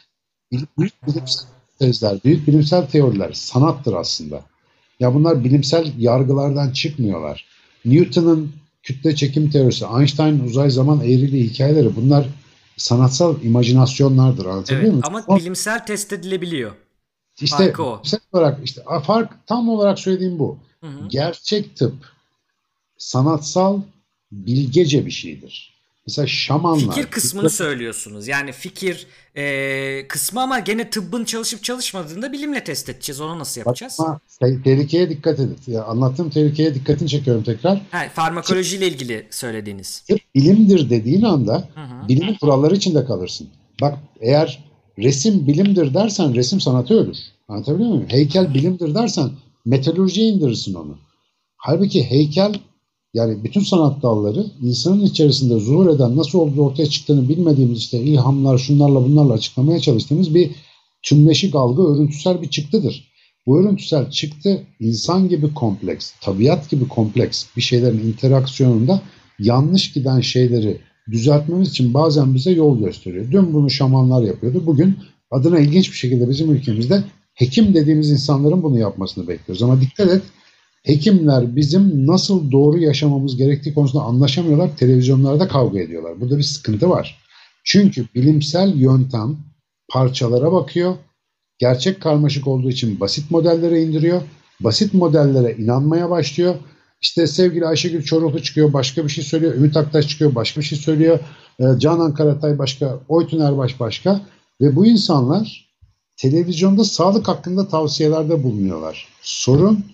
Büyük 0.78 1.06
bilimsel 1.06 1.46
tezler, 1.78 2.18
büyük 2.24 2.46
bilimsel 2.46 2.86
teoriler 2.86 3.32
sanattır 3.32 3.92
aslında. 3.92 4.42
Ya 5.00 5.14
bunlar 5.14 5.44
bilimsel 5.44 5.92
yargılardan 5.98 6.70
çıkmıyorlar. 6.70 7.44
Newton'un 7.84 8.52
kütle 8.82 9.14
çekim 9.14 9.50
teorisi, 9.50 9.84
Einstein'ın 9.98 10.40
uzay 10.40 10.70
zaman 10.70 11.00
eğriliği 11.00 11.48
hikayeleri 11.48 11.96
bunlar 11.96 12.26
sanatsal 12.76 13.42
imajinasyonlardır. 13.42 14.46
Anlatabiliyor 14.46 14.82
evet, 14.82 14.92
muyum? 14.92 15.02
Ama 15.06 15.24
o, 15.26 15.36
bilimsel 15.36 15.86
test 15.86 16.12
edilebiliyor. 16.12 16.72
İşte 17.40 17.56
Farkı 17.56 17.82
o. 17.82 18.02
olarak 18.32 18.60
işte 18.64 18.82
fark 19.06 19.46
tam 19.46 19.68
olarak 19.68 19.98
söylediğim 19.98 20.38
bu. 20.38 20.58
Hı 20.80 20.86
hı. 20.86 21.08
Gerçek 21.08 21.76
tıp 21.76 21.94
sanatsal 22.98 23.80
bilgece 24.32 25.06
bir 25.06 25.10
şeydir. 25.10 25.73
Mesela 26.06 26.26
şamanlar. 26.26 26.94
Fikir 26.94 27.10
kısmını 27.10 27.48
fikir... 27.48 27.56
söylüyorsunuz. 27.56 28.28
Yani 28.28 28.52
fikir 28.52 29.06
e, 29.36 30.08
kısmı 30.08 30.42
ama 30.42 30.58
gene 30.58 30.90
tıbbın 30.90 31.24
çalışıp 31.24 31.64
çalışmadığını 31.64 32.22
da 32.22 32.32
bilimle 32.32 32.64
test 32.64 32.88
edeceğiz. 32.88 33.20
Onu 33.20 33.38
nasıl 33.38 33.60
yapacağız? 33.60 34.00
Ama 34.00 34.20
tehlikeye 34.40 35.10
dikkat 35.10 35.40
edin. 35.40 35.56
Ya 35.66 35.84
anlattığım 35.84 36.30
tehlikeye 36.30 36.74
dikkatini 36.74 37.08
çekiyorum 37.08 37.42
tekrar. 37.42 37.80
Ha, 37.90 38.08
farmakolojiyle 38.14 38.88
ilgili 38.88 39.26
söylediğiniz. 39.30 40.04
Bilimdir 40.34 40.90
dediğin 40.90 41.22
anda 41.22 41.68
bilimin 42.08 42.34
kuralları 42.34 42.76
içinde 42.76 43.04
kalırsın. 43.04 43.48
Bak 43.80 43.98
eğer 44.20 44.64
resim 44.98 45.46
bilimdir 45.46 45.94
dersen 45.94 46.34
resim 46.34 46.60
sanatı 46.60 46.94
ölür. 46.94 47.16
Anlatabiliyor 47.48 47.90
muyum? 47.90 48.06
Heykel 48.08 48.54
bilimdir 48.54 48.94
dersen 48.94 49.30
metalurjiye 49.64 50.28
indirirsin 50.28 50.74
onu. 50.74 50.98
Halbuki 51.56 52.10
heykel 52.10 52.54
yani 53.14 53.44
bütün 53.44 53.60
sanat 53.60 54.02
dalları 54.02 54.46
insanın 54.62 55.04
içerisinde 55.04 55.58
zuhur 55.60 55.88
eden 55.90 56.16
nasıl 56.16 56.38
olduğu 56.38 56.64
ortaya 56.64 56.86
çıktığını 56.86 57.28
bilmediğimiz 57.28 57.78
işte 57.78 58.00
ilhamlar 58.00 58.58
şunlarla 58.58 59.04
bunlarla 59.04 59.32
açıklamaya 59.32 59.80
çalıştığımız 59.80 60.34
bir 60.34 60.50
tümleşik 61.02 61.54
algı 61.54 61.82
örüntüsel 61.82 62.42
bir 62.42 62.50
çıktıdır. 62.50 63.14
Bu 63.46 63.60
örüntüsel 63.60 64.10
çıktı 64.10 64.62
insan 64.80 65.28
gibi 65.28 65.54
kompleks, 65.54 66.12
tabiat 66.20 66.70
gibi 66.70 66.88
kompleks 66.88 67.44
bir 67.56 67.62
şeylerin 67.62 68.06
interaksiyonunda 68.06 69.02
yanlış 69.38 69.92
giden 69.92 70.20
şeyleri 70.20 70.80
düzeltmemiz 71.10 71.68
için 71.68 71.94
bazen 71.94 72.34
bize 72.34 72.50
yol 72.50 72.78
gösteriyor. 72.78 73.30
Dün 73.30 73.54
bunu 73.54 73.70
şamanlar 73.70 74.22
yapıyordu. 74.22 74.62
Bugün 74.66 74.98
adına 75.30 75.58
ilginç 75.58 75.90
bir 75.90 75.96
şekilde 75.96 76.28
bizim 76.28 76.52
ülkemizde 76.52 77.04
hekim 77.34 77.74
dediğimiz 77.74 78.10
insanların 78.10 78.62
bunu 78.62 78.78
yapmasını 78.78 79.28
bekliyoruz. 79.28 79.62
Ama 79.62 79.80
dikkat 79.80 80.10
et 80.10 80.22
hekimler 80.84 81.56
bizim 81.56 82.06
nasıl 82.06 82.50
doğru 82.50 82.78
yaşamamız 82.78 83.36
gerektiği 83.36 83.74
konusunda 83.74 84.04
anlaşamıyorlar. 84.04 84.76
Televizyonlarda 84.76 85.48
kavga 85.48 85.80
ediyorlar. 85.80 86.20
Burada 86.20 86.38
bir 86.38 86.42
sıkıntı 86.42 86.90
var. 86.90 87.18
Çünkü 87.64 88.06
bilimsel 88.14 88.76
yöntem 88.76 89.36
parçalara 89.88 90.52
bakıyor. 90.52 90.94
Gerçek 91.58 92.00
karmaşık 92.00 92.46
olduğu 92.46 92.70
için 92.70 93.00
basit 93.00 93.30
modellere 93.30 93.82
indiriyor. 93.82 94.22
Basit 94.60 94.94
modellere 94.94 95.56
inanmaya 95.56 96.10
başlıyor. 96.10 96.54
İşte 97.02 97.26
sevgili 97.26 97.66
Ayşegül 97.66 98.02
Çoruklu 98.02 98.42
çıkıyor 98.42 98.72
başka 98.72 99.04
bir 99.04 99.08
şey 99.08 99.24
söylüyor. 99.24 99.54
Ümit 99.54 99.76
Aktaş 99.76 100.08
çıkıyor 100.08 100.34
başka 100.34 100.60
bir 100.60 100.66
şey 100.66 100.78
söylüyor. 100.78 101.18
Ee, 101.60 101.64
Canan 101.78 102.14
Karatay 102.14 102.58
başka, 102.58 103.00
Oytun 103.08 103.40
Erbaş 103.40 103.80
başka. 103.80 104.20
Ve 104.60 104.76
bu 104.76 104.86
insanlar 104.86 105.70
televizyonda 106.16 106.84
sağlık 106.84 107.28
hakkında 107.28 107.68
tavsiyelerde 107.68 108.42
bulunuyorlar. 108.42 109.08
Sorun 109.22 109.84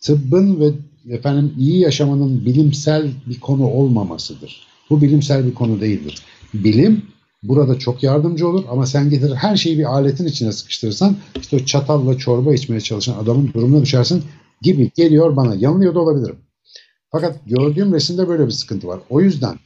tıbbın 0.00 0.60
ve 0.60 0.70
efendim 1.14 1.54
iyi 1.58 1.80
yaşamanın 1.80 2.44
bilimsel 2.44 3.10
bir 3.26 3.40
konu 3.40 3.66
olmamasıdır. 3.66 4.66
Bu 4.90 5.02
bilimsel 5.02 5.46
bir 5.46 5.54
konu 5.54 5.80
değildir. 5.80 6.22
Bilim 6.54 7.02
burada 7.42 7.78
çok 7.78 8.02
yardımcı 8.02 8.48
olur 8.48 8.64
ama 8.70 8.86
sen 8.86 9.10
getirir 9.10 9.34
her 9.34 9.56
şeyi 9.56 9.78
bir 9.78 9.84
aletin 9.84 10.26
içine 10.26 10.52
sıkıştırırsan 10.52 11.16
işte 11.40 11.56
o 11.56 11.64
çatalla 11.64 12.18
çorba 12.18 12.54
içmeye 12.54 12.80
çalışan 12.80 13.18
adamın 13.18 13.52
durumuna 13.52 13.82
düşersin 13.82 14.24
gibi 14.62 14.90
geliyor 14.96 15.36
bana. 15.36 15.54
Yanılıyor 15.54 15.94
da 15.94 16.00
olabilirim. 16.00 16.36
Fakat 17.10 17.40
gördüğüm 17.46 17.94
resimde 17.94 18.28
böyle 18.28 18.46
bir 18.46 18.50
sıkıntı 18.50 18.88
var. 18.88 19.00
O 19.10 19.20
yüzden 19.20 19.58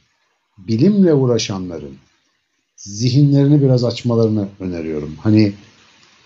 bilimle 0.57 1.13
uğraşanların 1.13 1.97
zihinlerini 2.75 3.61
biraz 3.61 3.83
açmalarını 3.83 4.47
öneriyorum. 4.59 5.15
Hani 5.19 5.53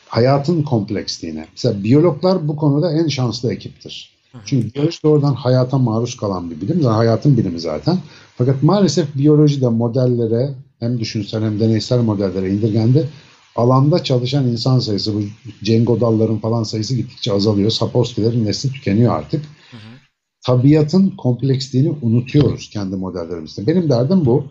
hayatın 0.08 0.64
kompleksliğine. 0.64 1.48
Mesela 1.52 1.84
biyologlar 1.84 2.48
bu 2.48 2.56
konuda 2.56 2.92
en 2.92 3.08
şanslı 3.08 3.54
ekiptir. 3.54 4.18
Çünkü 4.46 4.74
biyoloji 4.74 5.04
doğrudan 5.04 5.34
hayata 5.34 5.78
maruz 5.78 6.18
kalan 6.18 6.52
bir 6.52 6.62
bilim. 6.62 6.84
Hayatın 6.84 7.38
bilimi 7.38 7.60
zaten. 7.60 7.98
Fakat 8.38 8.64
maalesef 8.64 9.16
biyolojide 9.16 9.68
modellere 9.68 10.54
hem 10.80 11.00
düşünsel 11.00 11.44
hem 11.44 11.60
deneysel 11.60 12.02
modellere 12.02 12.54
indirgendi. 12.54 13.10
Alanda 13.56 14.04
çalışan 14.04 14.48
insan 14.48 14.80
sayısı, 14.80 15.16
bu 15.16 15.22
Cengo 15.64 16.02
dalların 16.02 16.40
falan 16.40 16.64
sayısı 16.64 16.96
gittikçe 16.96 17.34
azalıyor. 17.34 17.70
Sapolsky'lerin 17.70 18.46
nesli 18.46 18.72
tükeniyor 18.72 19.16
artık. 19.16 19.44
Hı 19.72 19.78
hı. 19.78 19.82
Tabiatın 20.46 21.10
kompleksliğini 21.10 21.96
unutuyoruz 22.02 22.70
kendi 22.70 22.96
modellerimizde. 22.96 23.68
Benim 23.68 23.90
derdim 23.90 24.26
bu. 24.26 24.46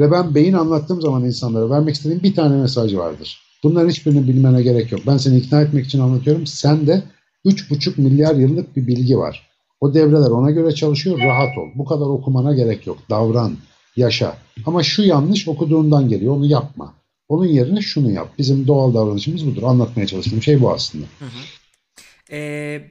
Ve 0.00 0.10
ben 0.10 0.34
beyin 0.34 0.52
anlattığım 0.52 1.00
zaman 1.00 1.24
insanlara 1.24 1.70
vermek 1.70 1.94
istediğim 1.94 2.22
bir 2.22 2.34
tane 2.34 2.56
mesaj 2.56 2.94
vardır. 2.94 3.49
Bunların 3.62 3.88
hiçbirini 3.88 4.28
bilmene 4.28 4.62
gerek 4.62 4.92
yok. 4.92 5.00
Ben 5.06 5.16
seni 5.16 5.38
ikna 5.38 5.60
etmek 5.60 5.86
için 5.86 6.00
anlatıyorum. 6.00 6.46
Sen 6.46 6.86
de 6.86 7.02
3,5 7.44 8.00
milyar 8.00 8.34
yıllık 8.34 8.76
bir 8.76 8.86
bilgi 8.86 9.18
var. 9.18 9.50
O 9.80 9.94
devreler 9.94 10.30
ona 10.30 10.50
göre 10.50 10.74
çalışıyor. 10.74 11.18
Rahat 11.18 11.58
ol. 11.58 11.68
Bu 11.74 11.84
kadar 11.84 12.06
okumana 12.06 12.54
gerek 12.54 12.86
yok. 12.86 12.98
Davran, 13.10 13.56
yaşa. 13.96 14.36
Ama 14.66 14.82
şu 14.82 15.02
yanlış 15.02 15.48
okuduğundan 15.48 16.08
geliyor. 16.08 16.36
Onu 16.36 16.46
yapma. 16.46 16.94
Onun 17.28 17.46
yerine 17.46 17.80
şunu 17.80 18.10
yap. 18.10 18.28
Bizim 18.38 18.66
doğal 18.66 18.94
davranışımız 18.94 19.46
budur. 19.46 19.62
Anlatmaya 19.62 20.06
çalıştığım 20.06 20.42
şey 20.42 20.60
bu 20.60 20.72
aslında. 20.72 21.06
Hı 21.18 21.24
hı. 21.24 21.28
Ee, 22.32 22.82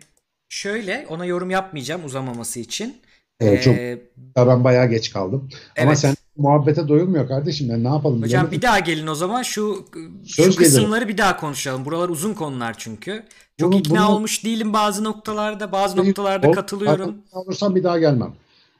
şöyle 0.49 1.05
ona 1.09 1.25
yorum 1.25 1.49
yapmayacağım 1.49 2.05
uzamaması 2.05 2.59
için. 2.59 2.97
Evet, 3.39 3.63
çok 3.63 3.75
ee, 3.75 3.99
ben 4.35 4.63
bayağı 4.63 4.89
geç 4.89 5.11
kaldım. 5.11 5.49
Evet. 5.75 5.87
Ama 5.87 5.95
sen 5.95 6.15
muhabbete 6.39 6.87
doyulmuyor 6.87 7.27
kardeşim. 7.27 7.69
Ben 7.69 7.83
ne 7.83 7.87
yapalım? 7.87 8.21
Hocam 8.21 8.29
bilemedim. 8.29 8.57
bir 8.57 8.61
daha 8.61 8.79
gelin 8.79 9.07
o 9.07 9.15
zaman 9.15 9.43
şu 9.43 9.85
Söz 10.25 10.51
şu 10.53 10.55
kısımları 10.55 11.07
bir 11.07 11.17
daha 11.17 11.37
konuşalım. 11.37 11.85
Buralar 11.85 12.09
uzun 12.09 12.33
konular 12.33 12.75
çünkü. 12.77 13.23
Çok 13.57 13.71
bunu, 13.71 13.79
ikna 13.79 14.07
bunu, 14.07 14.15
olmuş 14.15 14.45
değilim 14.45 14.73
bazı 14.73 15.03
noktalarda. 15.03 15.71
Bazı 15.71 15.97
değil, 15.97 16.07
noktalarda 16.07 16.49
ol, 16.49 16.53
katılıyorum. 16.53 17.15
Olursam 17.33 17.75
bir 17.75 17.83
daha 17.83 17.99
gelmem. 17.99 18.33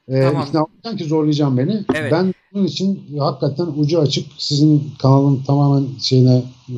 Ee, 0.07 0.21
tamam. 0.21 0.45
İkna 0.47 0.63
olursan 0.63 0.97
ki 0.97 1.03
zorlayacağım 1.03 1.57
beni. 1.57 1.85
Evet. 1.95 2.11
Ben 2.11 2.33
bunun 2.53 2.65
için 2.65 3.17
hakikaten 3.19 3.67
ucu 3.77 3.99
açık 3.99 4.27
sizin 4.37 4.91
kanalın 5.01 5.43
tamamen 5.47 5.87
şeyine 5.99 6.43
e, 6.69 6.77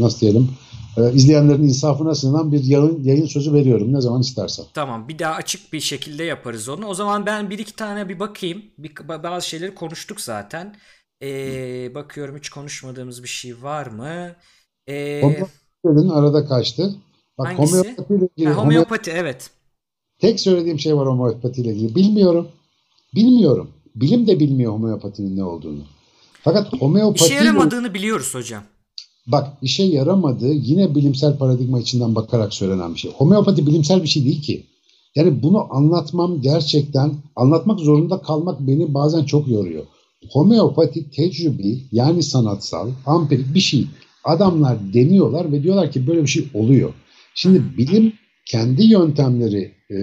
nasıl 0.00 0.20
diyelim 0.20 0.48
e, 0.96 1.12
izleyenlerin 1.12 1.62
insafına 1.62 2.14
sığınan 2.14 2.52
bir 2.52 2.64
yayın, 2.64 3.04
yayın 3.04 3.26
sözü 3.26 3.52
veriyorum 3.52 3.92
ne 3.92 4.00
zaman 4.00 4.20
istersen. 4.20 4.66
Tamam 4.74 5.08
bir 5.08 5.18
daha 5.18 5.34
açık 5.34 5.72
bir 5.72 5.80
şekilde 5.80 6.24
yaparız 6.24 6.68
onu. 6.68 6.86
O 6.86 6.94
zaman 6.94 7.26
ben 7.26 7.50
bir 7.50 7.58
iki 7.58 7.76
tane 7.76 8.08
bir 8.08 8.20
bakayım. 8.20 8.62
Bir, 8.78 8.92
bazı 9.08 9.48
şeyleri 9.48 9.74
konuştuk 9.74 10.20
zaten. 10.20 10.76
Ee, 11.22 11.94
bakıyorum 11.94 12.36
hiç 12.36 12.48
konuşmadığımız 12.48 13.22
bir 13.22 13.28
şey 13.28 13.62
var 13.62 13.86
mı? 13.86 14.32
Ee, 14.88 15.20
Homeopati 15.22 16.12
arada 16.12 16.46
kaçtı. 16.46 16.94
Bak, 17.38 17.46
hangisi? 17.46 17.76
Homeopati 17.76 18.14
ile 18.14 18.28
ilgili. 18.36 18.48
Ha, 18.48 18.54
homeopati 18.54 19.10
evet. 19.10 19.50
Tek 20.18 20.40
söylediğim 20.40 20.78
şey 20.78 20.96
var 20.96 21.08
homeopati 21.08 21.60
ile 21.60 21.72
ilgili. 21.72 21.94
Bilmiyorum. 21.94 22.48
Bilmiyorum. 23.14 23.70
Bilim 23.94 24.26
de 24.26 24.40
bilmiyor 24.40 24.72
homeopatinin 24.72 25.36
ne 25.36 25.44
olduğunu. 25.44 25.82
Fakat 26.42 26.72
homeopati... 26.72 27.24
İşe 27.24 27.34
yaramadığını 27.34 27.94
biliyoruz 27.94 28.34
hocam. 28.34 28.62
Bak 29.26 29.48
işe 29.62 29.82
yaramadığı 29.82 30.52
yine 30.52 30.94
bilimsel 30.94 31.38
paradigma 31.38 31.80
içinden 31.80 32.14
bakarak 32.14 32.54
söylenen 32.54 32.94
bir 32.94 32.98
şey. 32.98 33.12
Homeopati 33.12 33.66
bilimsel 33.66 34.02
bir 34.02 34.08
şey 34.08 34.24
değil 34.24 34.42
ki. 34.42 34.66
Yani 35.14 35.42
bunu 35.42 35.66
anlatmam 35.74 36.40
gerçekten, 36.40 37.12
anlatmak 37.36 37.80
zorunda 37.80 38.22
kalmak 38.22 38.60
beni 38.60 38.94
bazen 38.94 39.24
çok 39.24 39.48
yoruyor. 39.48 39.84
Homeopati 40.30 41.10
tecrübi 41.10 41.82
yani 41.92 42.22
sanatsal, 42.22 42.90
ampirik 43.06 43.54
bir 43.54 43.60
şey. 43.60 43.86
Adamlar 44.24 44.94
deniyorlar 44.94 45.52
ve 45.52 45.62
diyorlar 45.62 45.92
ki 45.92 46.06
böyle 46.06 46.22
bir 46.22 46.26
şey 46.26 46.48
oluyor. 46.54 46.92
Şimdi 47.34 47.62
bilim 47.78 48.12
kendi 48.46 48.84
yöntemleri 48.84 49.72
e, 49.90 49.98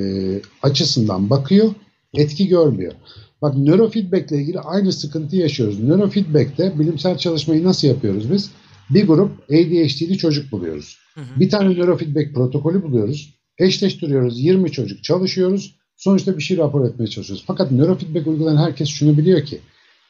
açısından 0.62 1.30
bakıyor, 1.30 1.72
etki 2.14 2.48
görmüyor. 2.48 2.94
Bak 3.42 3.58
nörofeedback 3.58 4.32
ile 4.32 4.42
ilgili 4.42 4.60
aynı 4.60 4.92
sıkıntı 4.92 5.36
yaşıyoruz. 5.36 5.80
Nörofeedback'te 5.80 6.80
bilimsel 6.80 7.18
çalışmayı 7.18 7.64
nasıl 7.64 7.88
yapıyoruz 7.88 8.32
biz? 8.32 8.52
Bir 8.94 9.08
grup 9.08 9.32
ADHD'li 9.50 10.18
çocuk 10.18 10.52
buluyoruz. 10.52 10.98
Hı 11.16 11.22
hı. 11.22 11.40
Bir 11.40 11.50
tane 11.50 11.70
nörofeedback 11.76 12.34
protokolü 12.34 12.84
buluyoruz. 12.84 13.34
Eşleştiriyoruz. 13.58 14.40
20 14.40 14.72
çocuk 14.72 15.04
çalışıyoruz. 15.04 15.76
Sonuçta 15.98 16.38
bir 16.38 16.42
şey 16.42 16.58
rapor 16.58 16.86
etmeye 16.86 17.08
çalışıyoruz. 17.08 17.44
Fakat 17.48 17.72
nörofeedback 17.72 18.28
uygulayan 18.28 18.58
herkes 18.58 18.90
şunu 18.90 19.18
biliyor 19.18 19.46
ki 19.46 19.60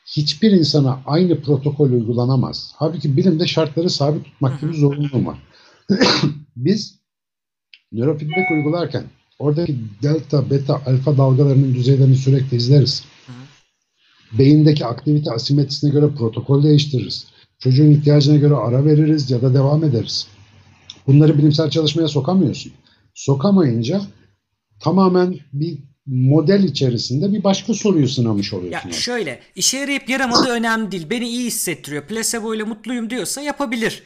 hiçbir 0.06 0.52
insana 0.52 1.02
aynı 1.06 1.42
protokol 1.42 1.92
uygulanamaz. 1.92 2.72
Halbuki 2.76 3.18
bilimde 3.18 3.48
şartları 3.48 3.90
sabit 3.90 4.26
tutmak 4.26 4.62
gibi 4.62 4.74
zorunluluğu 4.74 5.26
var. 5.26 5.38
Biz 6.56 7.00
nörofeedback 7.92 8.52
uygularken 8.52 9.04
oradaki 9.40 9.76
delta, 10.04 10.50
beta, 10.50 10.82
alfa 10.86 11.18
dalgalarının 11.18 11.74
düzeylerini 11.74 12.16
sürekli 12.16 12.58
izleriz. 12.58 13.04
Beyindeki 14.38 14.86
aktivite 14.86 15.32
asimetrisine 15.32 15.90
göre 15.90 16.10
protokol 16.18 16.64
değiştiririz. 16.64 17.31
Çocuğun 17.62 17.92
ihtiyacına 17.92 18.36
göre 18.36 18.56
ara 18.56 18.86
veririz 18.86 19.32
ya 19.32 19.42
da 19.42 19.54
devam 19.54 19.84
ederiz. 19.84 20.28
Bunları 21.08 21.38
bilimsel 21.38 21.70
çalışmaya 21.70 22.08
sokamıyorsun. 22.08 22.72
Sokamayınca 23.14 24.02
tamamen 24.80 25.40
bir 25.54 25.78
model 26.06 26.64
içerisinde 26.64 27.34
bir 27.34 27.44
başka 27.44 27.74
soruyu 27.74 28.08
sınamış 28.08 28.54
oluyorsun. 28.54 28.90
Ya 28.90 28.94
şöyle 28.94 29.40
işe 29.56 29.78
yarayıp 29.78 30.10
yaramadığı 30.10 30.50
önemli 30.50 30.92
değil. 30.92 31.10
Beni 31.10 31.28
iyi 31.28 31.46
hissettiriyor. 31.46 32.04
Plasebo 32.04 32.56
ile 32.56 32.64
mutluyum 32.64 33.10
diyorsa 33.10 33.42
yapabilir. 33.42 34.04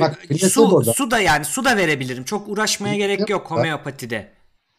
Bak, 0.00 0.18
su, 0.40 0.84
su 0.96 1.10
da 1.10 1.20
yani 1.20 1.44
su 1.44 1.64
da 1.64 1.76
verebilirim. 1.76 2.24
Çok 2.24 2.48
uğraşmaya 2.48 2.96
gerek 2.96 3.30
yok 3.30 3.50
homeopatide. 3.50 4.28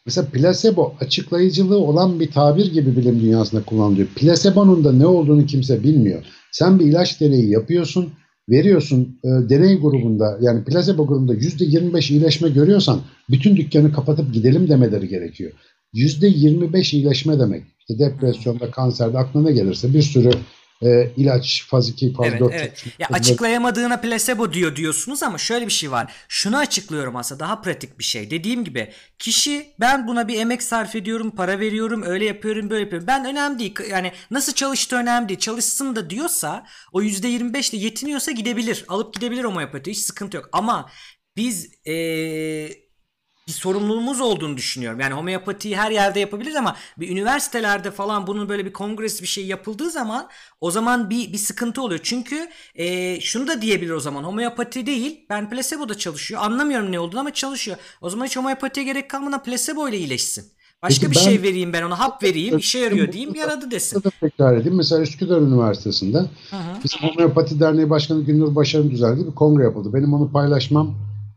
Mesela 0.06 0.28
plasebo 0.28 0.96
açıklayıcılığı 1.00 1.78
olan 1.78 2.20
bir 2.20 2.32
tabir 2.32 2.72
gibi 2.72 2.96
bilim 2.98 3.22
dünyasında 3.22 3.64
kullanılıyor. 3.64 4.08
Plasebonun 4.08 4.84
da 4.84 4.92
ne 4.92 5.06
olduğunu 5.06 5.46
kimse 5.46 5.84
bilmiyor. 5.84 6.24
Sen 6.54 6.80
bir 6.80 6.86
ilaç 6.86 7.22
deneyi 7.22 7.50
yapıyorsun, 7.50 8.14
veriyorsun 8.50 9.20
e, 9.24 9.50
deney 9.50 9.80
grubunda 9.80 10.38
yani 10.42 10.64
plasebo 10.64 11.08
grubunda 11.08 11.36
%25 11.36 12.14
iyileşme 12.14 12.50
görüyorsan 12.50 13.02
bütün 13.30 13.58
dükkanı 13.58 13.94
kapatıp 13.94 14.34
gidelim 14.34 14.70
demeleri 14.70 15.08
gerekiyor. 15.08 15.52
%25 15.94 16.96
iyileşme 16.96 17.40
demek. 17.40 17.64
İşte 17.80 18.00
depresyonda, 18.00 18.72
kanserde 18.72 19.18
aklına 19.18 19.50
ne 19.50 19.52
gelirse 19.52 19.94
bir 19.94 20.02
sürü 20.02 20.32
e, 20.86 21.12
ilaç 21.18 21.66
faz 21.68 21.90
2, 21.90 22.14
faz 22.14 22.28
evet, 22.28 22.40
4. 22.40 22.54
Evet. 22.54 22.86
Ya 23.00 23.08
açıklayamadığına 23.12 24.02
placebo 24.02 24.54
diyor 24.54 24.76
diyorsunuz 24.76 25.24
ama 25.24 25.38
şöyle 25.38 25.68
bir 25.68 25.72
şey 25.72 25.92
var. 25.92 26.14
Şunu 26.28 26.58
açıklıyorum 26.58 27.16
aslında 27.16 27.40
daha 27.40 27.62
pratik 27.62 28.00
bir 28.00 28.04
şey. 28.04 28.32
Dediğim 28.32 28.64
gibi 28.64 28.92
kişi 29.20 29.74
ben 29.80 30.08
buna 30.08 30.28
bir 30.28 30.40
emek 30.40 30.64
sarf 30.64 30.96
ediyorum, 30.96 31.32
para 31.32 31.60
veriyorum, 31.60 32.04
öyle 32.06 32.26
yapıyorum, 32.26 32.70
böyle 32.70 32.82
yapıyorum. 32.82 33.08
Ben 33.08 33.26
önemli 33.26 33.60
değil. 33.60 33.76
Yani 33.90 34.12
nasıl 34.32 34.54
çalıştığı 34.54 34.96
önemli 34.96 35.30
değil. 35.30 35.40
Çalışsın 35.40 35.96
da 35.96 36.10
diyorsa 36.10 36.66
o 36.92 37.02
%25 37.02 37.76
ile 37.76 37.84
yetiniyorsa 37.84 38.32
gidebilir. 38.32 38.86
Alıp 38.88 39.14
gidebilir 39.14 39.44
homeopati. 39.44 39.92
Hiç 39.92 39.98
sıkıntı 40.00 40.38
yok. 40.38 40.50
Ama 40.52 40.90
biz 41.38 41.88
ee, 41.88 42.83
bir 43.48 43.52
sorumluluğumuz 43.52 44.22
olduğunu 44.22 44.58
düşünüyorum. 44.58 45.00
Yani 45.00 45.14
homeopatiyi 45.14 45.78
her 45.78 45.92
yerde 45.92 46.20
yapabiliriz 46.20 46.56
ama 46.56 46.76
bir 46.98 47.10
üniversitelerde 47.10 47.92
falan 47.92 48.28
bunun 48.28 48.50
böyle 48.50 48.66
bir 48.66 48.74
kongres 48.74 49.22
bir 49.22 49.28
şey 49.28 49.46
yapıldığı 49.46 49.90
zaman 49.90 50.28
o 50.62 50.72
zaman 50.72 51.10
bir 51.10 51.34
bir 51.34 51.38
sıkıntı 51.38 51.82
oluyor. 51.82 52.00
Çünkü 52.04 52.50
e, 52.76 53.20
şunu 53.22 53.48
da 53.48 53.62
diyebilir 53.62 53.92
o 53.92 54.00
zaman 54.00 54.24
homeopati 54.24 54.86
değil 54.86 55.26
ben 55.30 55.50
placebo'da 55.50 55.98
çalışıyor. 55.98 56.42
Anlamıyorum 56.44 56.92
ne 56.92 57.00
olduğunu 57.00 57.20
ama 57.20 57.34
çalışıyor. 57.34 57.78
O 58.02 58.10
zaman 58.10 58.26
hiç 58.26 58.38
homeopatiye 58.38 58.86
gerek 58.86 59.10
kalmadan 59.10 59.44
placebo 59.44 59.90
ile 59.90 59.98
iyileşsin. 59.98 60.46
Başka 60.84 61.08
Peki 61.08 61.12
bir 61.12 61.16
ben, 61.16 61.32
şey 61.32 61.42
vereyim 61.42 61.74
ben 61.74 61.84
ona 61.84 62.00
hap 62.00 62.24
vereyim 62.24 62.58
işe 62.58 62.80
yarıyor 62.80 63.12
diyeyim 63.12 63.36
yaradı 63.36 63.72
desin. 63.72 64.04
Tekrar 64.22 64.58
edeyim. 64.58 64.78
Mesela 64.78 65.02
Üsküdar 65.02 65.42
Üniversitesi'nde 65.42 66.26
bizim 66.84 67.00
Homeopati 67.02 67.60
Derneği 67.60 67.90
Başkanı 67.90 68.24
Gündür 68.24 68.56
Başar'ın 68.56 68.92
düzenlediği 68.92 69.28
bir 69.28 69.36
kongre 69.36 69.64
yapıldı. 69.64 69.94
Benim 69.94 70.14
onu 70.14 70.32
paylaşmam 70.32 70.96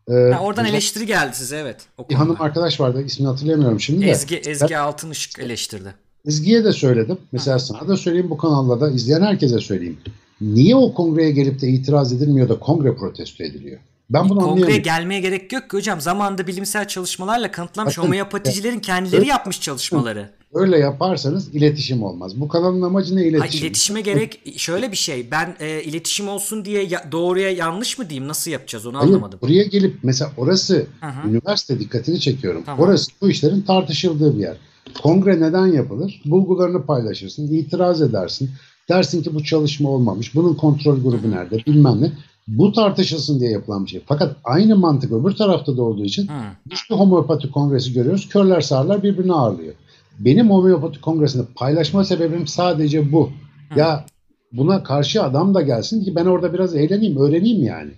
ee, 0.09 0.15
ha, 0.15 0.41
oradan 0.41 0.65
güzel, 0.65 0.75
eleştiri 0.75 1.07
geldi 1.07 1.37
size 1.37 1.57
evet. 1.57 1.77
Bir 2.11 2.15
hanım 2.15 2.37
arkadaş 2.41 2.81
vardı 2.81 3.03
ismini 3.07 3.29
hatırlayamıyorum 3.29 3.81
şimdi 3.81 4.07
de. 4.07 4.11
Ezgi, 4.11 4.37
Ezgi 4.37 4.71
ben, 4.71 4.79
Altınışık 4.79 5.39
eleştirdi. 5.39 5.95
Ezgi'ye 6.27 6.65
de 6.65 6.73
söyledim. 6.73 7.19
Mesela 7.33 7.55
ha. 7.55 7.59
sana 7.59 7.89
da 7.89 7.97
söyleyeyim 7.97 8.31
bu 8.31 8.37
kanalda 8.37 8.81
da 8.81 8.91
izleyen 8.91 9.23
herkese 9.23 9.59
söyleyeyim. 9.59 9.99
Niye 10.41 10.77
o 10.77 10.95
kongreye 10.95 11.31
gelip 11.31 11.61
de 11.61 11.69
itiraz 11.69 12.13
edilmiyor 12.13 12.49
da 12.49 12.59
kongre 12.59 12.95
protesto 12.95 13.45
ediliyor? 13.45 13.79
Ben 14.11 14.29
bunu 14.29 14.41
Kongreye 14.41 14.79
gelmeye 14.79 15.21
gerek 15.21 15.53
yok 15.53 15.71
ki 15.71 15.77
hocam. 15.77 16.01
Zamanında 16.01 16.47
bilimsel 16.47 16.89
çalışmalarla 16.89 17.51
kanıtlanmış 17.51 17.99
Bakın, 17.99 18.09
homeopaticilerin 18.09 18.81
kendileri 18.81 19.21
öyle, 19.21 19.31
yapmış 19.31 19.61
çalışmaları. 19.61 20.31
Öyle 20.57 20.79
yaparsanız 20.79 21.55
iletişim 21.55 22.03
olmaz. 22.03 22.41
Bu 22.41 22.49
kanalın 22.49 22.83
amacı 22.83 23.17
ne 23.17 23.27
iletişim? 23.27 23.61
Ha, 23.61 23.67
iletişime 23.67 24.01
gerek 24.01 24.41
şöyle 24.57 24.93
bir 24.93 24.97
şey. 24.97 25.31
Ben 25.31 25.57
e, 25.61 25.83
iletişim 25.83 26.29
olsun 26.29 26.65
diye 26.65 26.83
ya, 26.83 27.09
doğruya 27.13 27.51
yanlış 27.51 27.99
mı 27.99 28.11
diyeyim? 28.11 28.29
Nasıl 28.29 28.51
yapacağız 28.51 28.87
onu 28.87 28.99
Hayır, 28.99 29.09
anlamadım. 29.09 29.39
Buraya 29.43 29.65
gelip 29.65 29.99
mesela 30.03 30.31
orası 30.37 30.87
Hı-hı. 31.01 31.29
üniversite 31.29 31.81
dikkatini 31.81 32.21
çekiyorum. 32.21 32.63
Tamam. 32.67 32.89
Orası 32.89 33.11
bu 33.21 33.31
işlerin 33.31 33.63
tartışıldığı 33.63 34.37
bir 34.37 34.43
yer. 34.43 34.57
Kongre 35.03 35.41
neden 35.41 35.67
yapılır? 35.67 36.23
Bulgularını 36.25 36.87
paylaşırsın, 36.87 37.53
itiraz 37.53 38.03
edersin. 38.03 38.51
Dersin 38.89 39.23
ki 39.23 39.35
bu 39.35 39.45
çalışma 39.45 39.91
olmamış. 39.91 40.35
Bunun 40.35 40.55
kontrol 40.55 41.03
grubu 41.03 41.31
nerede? 41.31 41.59
Bilmem 41.67 42.03
ne. 42.03 42.13
Bu 42.49 42.73
tartışılsın 42.73 43.41
diye 43.41 43.51
yapılan 43.51 43.85
bir 43.85 43.91
şey. 43.91 44.03
Fakat 44.07 44.37
aynı 44.45 44.77
mantık 44.77 45.13
öbür 45.13 45.33
tarafta 45.33 45.77
da 45.77 45.83
olduğu 45.83 46.05
için 46.05 46.31
biz 46.71 46.79
bir 46.91 46.97
homeopati 46.97 47.51
kongresi 47.51 47.93
görüyoruz. 47.93 48.29
Körler 48.29 48.61
sağırlar 48.61 49.03
birbirini 49.03 49.33
ağırlıyor. 49.33 49.75
Benim 50.19 50.51
homeopati 50.51 51.01
kongresinde 51.01 51.47
paylaşma 51.57 52.05
sebebim 52.05 52.47
sadece 52.47 53.13
bu. 53.13 53.31
Hmm. 53.69 53.79
Ya 53.79 54.07
buna 54.53 54.83
karşı 54.83 55.23
adam 55.23 55.55
da 55.55 55.63
gelsin 55.63 56.05
ki 56.05 56.15
ben 56.15 56.27
orada 56.27 56.53
biraz 56.53 56.77
eğleneyim, 56.77 57.17
öğreneyim 57.17 57.65
yani. 57.65 57.91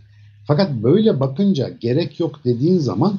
Fakat 0.47 0.71
böyle 0.73 1.21
bakınca 1.21 1.69
gerek 1.69 2.21
yok 2.21 2.45
dediğin 2.45 2.79
zaman 2.79 3.19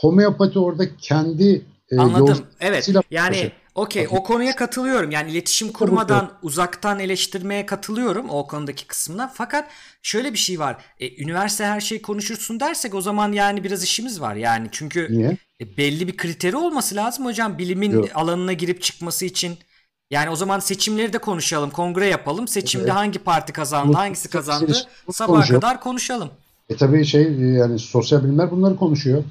homeopati 0.00 0.58
orada 0.58 0.96
kendi 0.96 1.62
e, 1.90 1.98
Anladım. 1.98 2.38
Evet. 2.60 2.90
Yani 3.10 3.52
Okey 3.74 4.06
o 4.10 4.22
konuya 4.22 4.56
katılıyorum. 4.56 5.10
Yani 5.10 5.30
iletişim 5.30 5.72
kurmadan 5.72 6.32
uzaktan 6.42 6.98
eleştirmeye 6.98 7.66
katılıyorum 7.66 8.30
o 8.30 8.46
konudaki 8.46 8.86
kısmına. 8.86 9.32
Fakat 9.34 9.68
şöyle 10.02 10.32
bir 10.32 10.38
şey 10.38 10.58
var. 10.58 10.76
E, 11.00 11.22
üniversite 11.22 11.64
her 11.64 11.80
şeyi 11.80 12.02
konuşursun 12.02 12.60
dersek 12.60 12.94
o 12.94 13.00
zaman 13.00 13.32
yani 13.32 13.64
biraz 13.64 13.84
işimiz 13.84 14.20
var. 14.20 14.34
Yani 14.34 14.68
çünkü 14.72 15.08
Niye? 15.10 15.36
E, 15.60 15.76
belli 15.76 16.08
bir 16.08 16.16
kriteri 16.16 16.56
olması 16.56 16.94
lazım 16.94 17.24
hocam 17.24 17.58
bilimin 17.58 17.92
Yok. 17.92 18.08
alanına 18.14 18.52
girip 18.52 18.82
çıkması 18.82 19.24
için. 19.24 19.58
Yani 20.10 20.30
o 20.30 20.36
zaman 20.36 20.58
seçimleri 20.58 21.12
de 21.12 21.18
konuşalım, 21.18 21.70
kongre 21.70 22.06
yapalım. 22.06 22.48
Seçimde 22.48 22.84
evet. 22.84 22.94
hangi 22.94 23.18
parti 23.18 23.52
kazandı, 23.52 23.96
hangisi 23.96 24.28
kazandı 24.28 24.72
sabaha 25.12 25.48
kadar 25.48 25.80
konuşalım. 25.80 26.30
E 26.68 26.76
tabii 26.76 27.04
şey 27.04 27.32
yani 27.32 27.78
sosyal 27.78 28.24
bilimler 28.24 28.50
bunları 28.50 28.76
konuşuyor. 28.76 29.24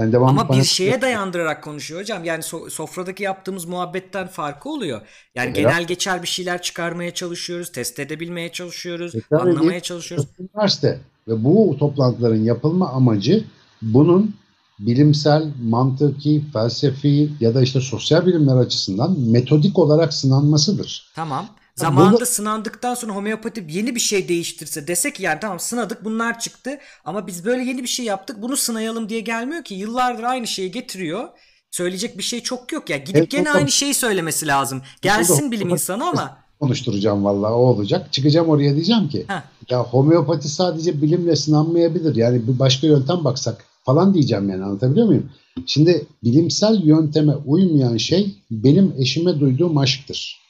Yani 0.00 0.12
devam 0.12 0.28
Ama 0.28 0.48
bir 0.48 0.64
şeye 0.64 1.02
dayandırarak 1.02 1.64
konuşuyor 1.64 2.00
hocam. 2.00 2.24
Yani 2.24 2.40
so- 2.40 2.70
sofradaki 2.70 3.22
yaptığımız 3.22 3.64
muhabbetten 3.64 4.26
farkı 4.26 4.68
oluyor. 4.68 5.00
Yani 5.34 5.46
evet. 5.46 5.56
genel 5.56 5.84
geçer 5.84 6.22
bir 6.22 6.28
şeyler 6.28 6.62
çıkarmaya 6.62 7.14
çalışıyoruz, 7.14 7.72
test 7.72 7.98
edebilmeye 7.98 8.52
çalışıyoruz, 8.52 9.14
e, 9.14 9.36
anlamaya 9.36 9.80
çalışıyoruz. 9.80 10.26
Üniversite 10.38 11.00
ve 11.28 11.44
bu 11.44 11.76
toplantıların 11.78 12.42
yapılma 12.44 12.88
amacı 12.88 13.44
bunun 13.82 14.34
bilimsel, 14.78 15.50
mantıki, 15.62 16.42
felsefi 16.52 17.30
ya 17.40 17.54
da 17.54 17.62
işte 17.62 17.80
sosyal 17.80 18.26
bilimler 18.26 18.56
açısından 18.56 19.20
metodik 19.20 19.78
olarak 19.78 20.14
sınanmasıdır. 20.14 21.12
Tamam. 21.14 21.46
Zamanında 21.80 22.12
Burada... 22.12 22.26
sınandıktan 22.26 22.94
sonra 22.94 23.12
homeopati 23.12 23.66
yeni 23.70 23.94
bir 23.94 24.00
şey 24.00 24.28
değiştirse 24.28 24.86
desek 24.86 25.20
yani 25.20 25.40
tamam 25.40 25.60
sınadık 25.60 26.04
bunlar 26.04 26.38
çıktı 26.38 26.78
ama 27.04 27.26
biz 27.26 27.44
böyle 27.44 27.62
yeni 27.64 27.82
bir 27.82 27.88
şey 27.88 28.06
yaptık 28.06 28.42
bunu 28.42 28.56
sınayalım 28.56 29.08
diye 29.08 29.20
gelmiyor 29.20 29.64
ki 29.64 29.74
yıllardır 29.74 30.22
aynı 30.22 30.46
şeyi 30.46 30.70
getiriyor. 30.70 31.28
Söyleyecek 31.70 32.18
bir 32.18 32.22
şey 32.22 32.40
çok 32.40 32.72
yok 32.72 32.90
ya. 32.90 32.96
Gidip 32.96 33.16
evet, 33.16 33.30
gene 33.30 33.50
aynı 33.50 33.70
şeyi 33.70 33.94
söylemesi 33.94 34.46
lazım. 34.46 34.82
Gelsin 35.02 35.50
bilim 35.50 35.68
insanı 35.68 36.08
ama. 36.08 36.38
Konuşturacağım 36.60 37.24
vallahi 37.24 37.52
o 37.52 37.56
olacak. 37.56 38.12
Çıkacağım 38.12 38.48
oraya 38.48 38.74
diyeceğim 38.74 39.08
ki 39.08 39.24
Heh. 39.28 39.42
ya 39.70 39.84
homeopati 39.84 40.48
sadece 40.48 41.02
bilimle 41.02 41.36
sınanmayabilir. 41.36 42.16
Yani 42.16 42.48
bir 42.48 42.58
başka 42.58 42.86
yöntem 42.86 43.24
baksak 43.24 43.64
falan 43.84 44.14
diyeceğim 44.14 44.48
yani 44.48 44.64
anlatabiliyor 44.64 45.06
muyum? 45.06 45.30
Şimdi 45.66 46.06
bilimsel 46.24 46.82
yönteme 46.84 47.34
uymayan 47.46 47.96
şey 47.96 48.36
benim 48.50 48.94
eşime 48.98 49.40
duyduğum 49.40 49.78
aşktır 49.78 50.40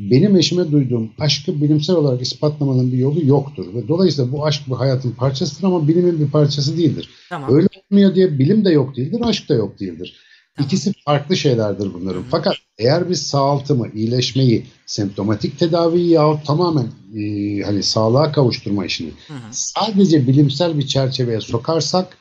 benim 0.00 0.36
eşime 0.36 0.72
duyduğum 0.72 1.10
aşkı 1.18 1.60
bilimsel 1.60 1.96
olarak 1.96 2.22
ispatlamanın 2.22 2.92
bir 2.92 2.98
yolu 2.98 3.26
yoktur. 3.26 3.74
Ve 3.74 3.88
dolayısıyla 3.88 4.32
bu 4.32 4.46
aşk 4.46 4.62
bu 4.68 4.80
hayatın 4.80 5.10
parçasıdır 5.10 5.66
ama 5.66 5.88
bilimin 5.88 6.20
bir 6.20 6.30
parçası 6.30 6.76
değildir. 6.76 7.08
Tamam. 7.28 7.54
Öyle 7.54 7.66
olmuyor 7.90 8.14
diye 8.14 8.38
bilim 8.38 8.64
de 8.64 8.70
yok 8.70 8.96
değildir, 8.96 9.20
aşk 9.24 9.48
da 9.48 9.54
yok 9.54 9.80
değildir. 9.80 10.16
Tamam. 10.56 10.66
İkisi 10.66 10.92
farklı 11.04 11.36
şeylerdir 11.36 11.94
bunların. 11.94 12.20
Hı-hı. 12.20 12.30
Fakat 12.30 12.54
eğer 12.78 13.10
biz 13.10 13.22
sağaltımı, 13.22 13.88
iyileşmeyi, 13.94 14.66
semptomatik 14.86 15.58
tedaviyi 15.58 16.10
yahut 16.10 16.46
tamamen 16.46 16.86
e, 17.16 17.62
hani 17.62 17.82
sağlığa 17.82 18.32
kavuşturma 18.32 18.86
işini 18.86 19.10
Hı-hı. 19.26 19.38
sadece 19.50 20.26
bilimsel 20.26 20.78
bir 20.78 20.86
çerçeveye 20.86 21.40
sokarsak 21.40 22.16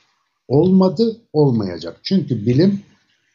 olmadı, 0.48 1.18
olmayacak. 1.34 2.00
Çünkü 2.04 2.46
bilim 2.46 2.82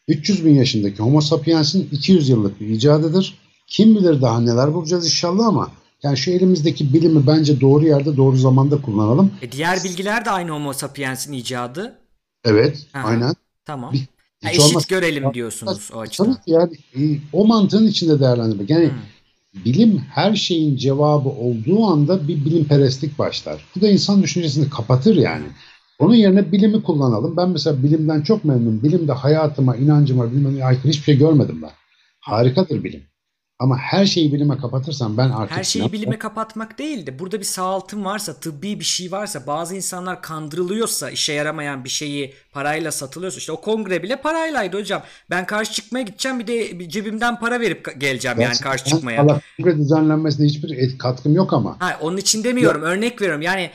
300 0.08 0.44
bin 0.44 0.54
yaşındaki 0.54 0.98
Homo 0.98 1.20
sapiens'in 1.20 1.88
200 1.92 2.28
yıllık 2.28 2.60
bir 2.60 2.68
icadıdır 2.68 3.43
kim 3.66 3.96
bilir 3.96 4.22
daha 4.22 4.40
neler 4.40 4.74
bulacağız 4.74 5.04
inşallah 5.04 5.46
ama 5.46 5.70
yani 6.02 6.16
şu 6.16 6.30
elimizdeki 6.30 6.92
bilimi 6.92 7.26
bence 7.26 7.60
doğru 7.60 7.86
yerde 7.86 8.16
doğru 8.16 8.36
zamanda 8.36 8.82
kullanalım. 8.82 9.32
E 9.42 9.52
diğer 9.52 9.84
bilgiler 9.84 10.24
de 10.24 10.30
aynı 10.30 10.50
Homo 10.50 10.72
sapiens'in 10.72 11.32
icadı. 11.32 11.98
Evet, 12.44 12.86
Aha, 12.94 13.08
aynen. 13.08 13.34
Tamam. 13.64 13.92
Bir, 13.92 14.06
ha, 14.42 14.50
eşit 14.50 14.62
olmaz. 14.62 14.86
görelim 14.86 15.34
diyorsunuz 15.34 15.90
o 15.94 16.00
açıdan. 16.00 16.38
Yani 16.46 16.72
e, 16.96 17.00
o 17.32 17.46
mantığın 17.46 17.86
içinde 17.86 18.20
değerlendirmek. 18.20 18.70
Yani 18.70 18.90
hmm. 18.90 19.64
bilim 19.64 19.98
her 19.98 20.34
şeyin 20.34 20.76
cevabı 20.76 21.28
olduğu 21.28 21.84
anda 21.86 22.28
bir 22.28 22.44
bilimperestlik 22.44 23.18
başlar. 23.18 23.64
Bu 23.76 23.80
da 23.80 23.88
insan 23.88 24.22
düşüncesini 24.22 24.70
kapatır 24.70 25.16
yani. 25.16 25.44
Onun 25.98 26.14
yerine 26.14 26.52
bilimi 26.52 26.82
kullanalım. 26.82 27.36
Ben 27.36 27.48
mesela 27.48 27.82
bilimden 27.82 28.22
çok 28.22 28.44
memnunum. 28.44 28.82
Bilimde 28.82 29.12
hayatıma, 29.12 29.76
inancıma, 29.76 30.32
bilmem 30.32 30.66
aykırı 30.66 30.92
hiçbir 30.92 31.04
şey 31.04 31.18
görmedim 31.18 31.62
ben. 31.62 31.70
Harikadır 32.20 32.84
bilim. 32.84 33.02
Ama 33.58 33.78
her 33.78 34.06
şeyi 34.06 34.32
bilime 34.32 34.58
kapatırsam 34.58 35.16
ben 35.16 35.30
artık... 35.30 35.56
Her 35.56 35.64
şeyi 35.64 35.92
bilime 35.92 36.18
kapatmak 36.18 36.78
değil 36.78 37.06
de 37.06 37.18
burada 37.18 37.40
bir 37.40 37.44
sağaltım 37.44 38.04
varsa, 38.04 38.34
tıbbi 38.34 38.80
bir 38.80 38.84
şey 38.84 39.12
varsa, 39.12 39.46
bazı 39.46 39.76
insanlar 39.76 40.22
kandırılıyorsa, 40.22 41.10
işe 41.10 41.32
yaramayan 41.32 41.84
bir 41.84 41.88
şeyi 41.88 42.34
parayla 42.52 42.92
satılıyorsa, 42.92 43.38
işte 43.38 43.52
o 43.52 43.60
kongre 43.60 44.02
bile 44.02 44.16
paraylaydı 44.16 44.78
hocam. 44.78 45.02
Ben 45.30 45.46
karşı 45.46 45.72
çıkmaya 45.72 46.02
gideceğim 46.02 46.38
bir 46.38 46.46
de 46.46 46.88
cebimden 46.88 47.40
para 47.40 47.60
verip 47.60 48.00
geleceğim 48.00 48.40
yani 48.40 48.56
karşı 48.62 48.84
çıkmaya. 48.84 49.22
Allah 49.22 49.40
kongre 49.56 49.78
düzenlenmesine 49.78 50.46
hiçbir 50.46 50.98
katkım 50.98 51.34
yok 51.34 51.52
ama. 51.52 51.76
Ha, 51.80 51.98
onun 52.00 52.16
için 52.16 52.44
demiyorum, 52.44 52.82
ya. 52.82 52.88
örnek 52.88 53.20
veriyorum. 53.20 53.42
Yani 53.42 53.70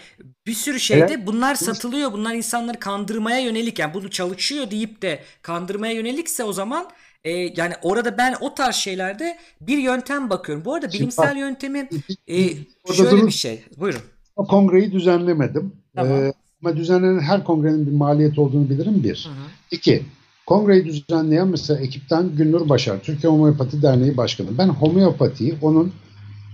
bir 0.47 0.53
sürü 0.53 0.79
şeyde 0.79 1.13
evet. 1.13 1.27
bunlar 1.27 1.55
satılıyor. 1.55 2.13
Bunlar 2.13 2.33
insanları 2.33 2.79
kandırmaya 2.79 3.39
yönelik. 3.39 3.79
Yani 3.79 3.93
bunu 3.93 4.09
çalışıyor 4.09 4.71
deyip 4.71 5.01
de 5.01 5.23
kandırmaya 5.41 5.93
yönelikse 5.93 6.43
o 6.43 6.53
zaman 6.53 6.89
e, 7.23 7.31
yani 7.31 7.73
orada 7.81 8.17
ben 8.17 8.35
o 8.41 8.53
tarz 8.53 8.75
şeylerde 8.75 9.37
bir 9.61 9.77
yöntem 9.77 10.29
bakıyorum. 10.29 10.65
Bu 10.65 10.73
arada 10.73 10.91
bilimsel 10.91 11.27
Şimdi, 11.27 11.39
yöntemi 11.39 11.89
e, 12.27 12.49
şöyle 12.93 13.11
durun, 13.11 13.27
bir 13.27 13.31
şey. 13.31 13.63
Buyurun. 13.77 14.01
O 14.35 14.47
kongreyi 14.47 14.91
düzenlemedim. 14.91 15.71
Tamam. 15.95 16.17
Ee, 16.17 16.33
ama 16.63 16.77
düzenlenen 16.77 17.19
her 17.19 17.43
kongrenin 17.43 17.87
bir 17.87 17.91
maliyet 17.91 18.39
olduğunu 18.39 18.69
bilirim 18.69 19.03
bir. 19.03 19.29
Hı 19.29 19.29
hı. 19.29 19.47
İki, 19.71 20.03
kongreyi 20.45 20.85
düzenleyen 20.85 21.47
mesela 21.47 21.79
ekipten 21.79 22.35
Günnur 22.35 22.69
Başar, 22.69 22.99
Türkiye 22.99 23.33
Homeopati 23.33 23.81
Derneği 23.81 24.17
Başkanı. 24.17 24.57
Ben 24.57 24.67
homeopatiyi 24.67 25.55
onun 25.61 25.93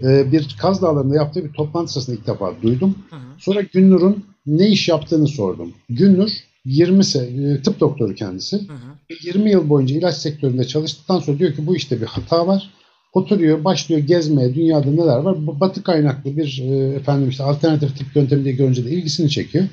e, 0.04 0.32
bir 0.32 0.56
Kaz 0.62 0.82
Dağları'nda 0.82 1.16
yaptığı 1.16 1.46
bir 1.46 1.54
toplantı 1.54 1.94
sırasında 1.94 2.16
ilk 2.16 2.28
defa 2.28 2.54
duydum. 2.62 2.96
Hı 3.10 3.16
hı. 3.16 3.20
Sonra 3.38 3.62
Günnur'un 3.62 4.26
ne 4.46 4.70
iş 4.70 4.88
yaptığını 4.88 5.28
sordum. 5.28 5.74
Günnur 5.90 6.30
20 6.66 7.04
se 7.04 7.62
tıp 7.64 7.80
doktoru 7.80 8.16
kendisi. 8.16 8.58
Hı 8.58 8.74
hı. 8.74 8.95
20 9.24 9.52
yıl 9.52 9.70
boyunca 9.70 9.96
ilaç 9.96 10.16
sektöründe 10.16 10.68
çalıştıktan 10.68 11.20
sonra 11.20 11.40
diyor 11.40 11.54
ki 11.54 11.68
bu 11.68 11.76
işte 11.76 12.02
bir 12.02 12.06
hata 12.06 12.48
var. 12.48 12.70
Oturuyor, 13.14 13.64
başlıyor 13.64 14.02
gezmeye 14.02 14.56
dünyada 14.56 14.92
neler 14.92 15.18
var. 15.18 15.60
Batı 15.60 15.84
kaynaklı 15.84 16.38
bir 16.38 16.64
e, 16.64 16.96
efendim 16.96 17.30
işte 17.30 17.44
alternatif 17.44 17.98
tıp 17.98 18.16
yöntemi 18.16 18.44
diye 18.44 18.56
görünce 18.56 18.86
de 18.86 18.90
ilgisini 18.90 19.30
çekiyor. 19.30 19.66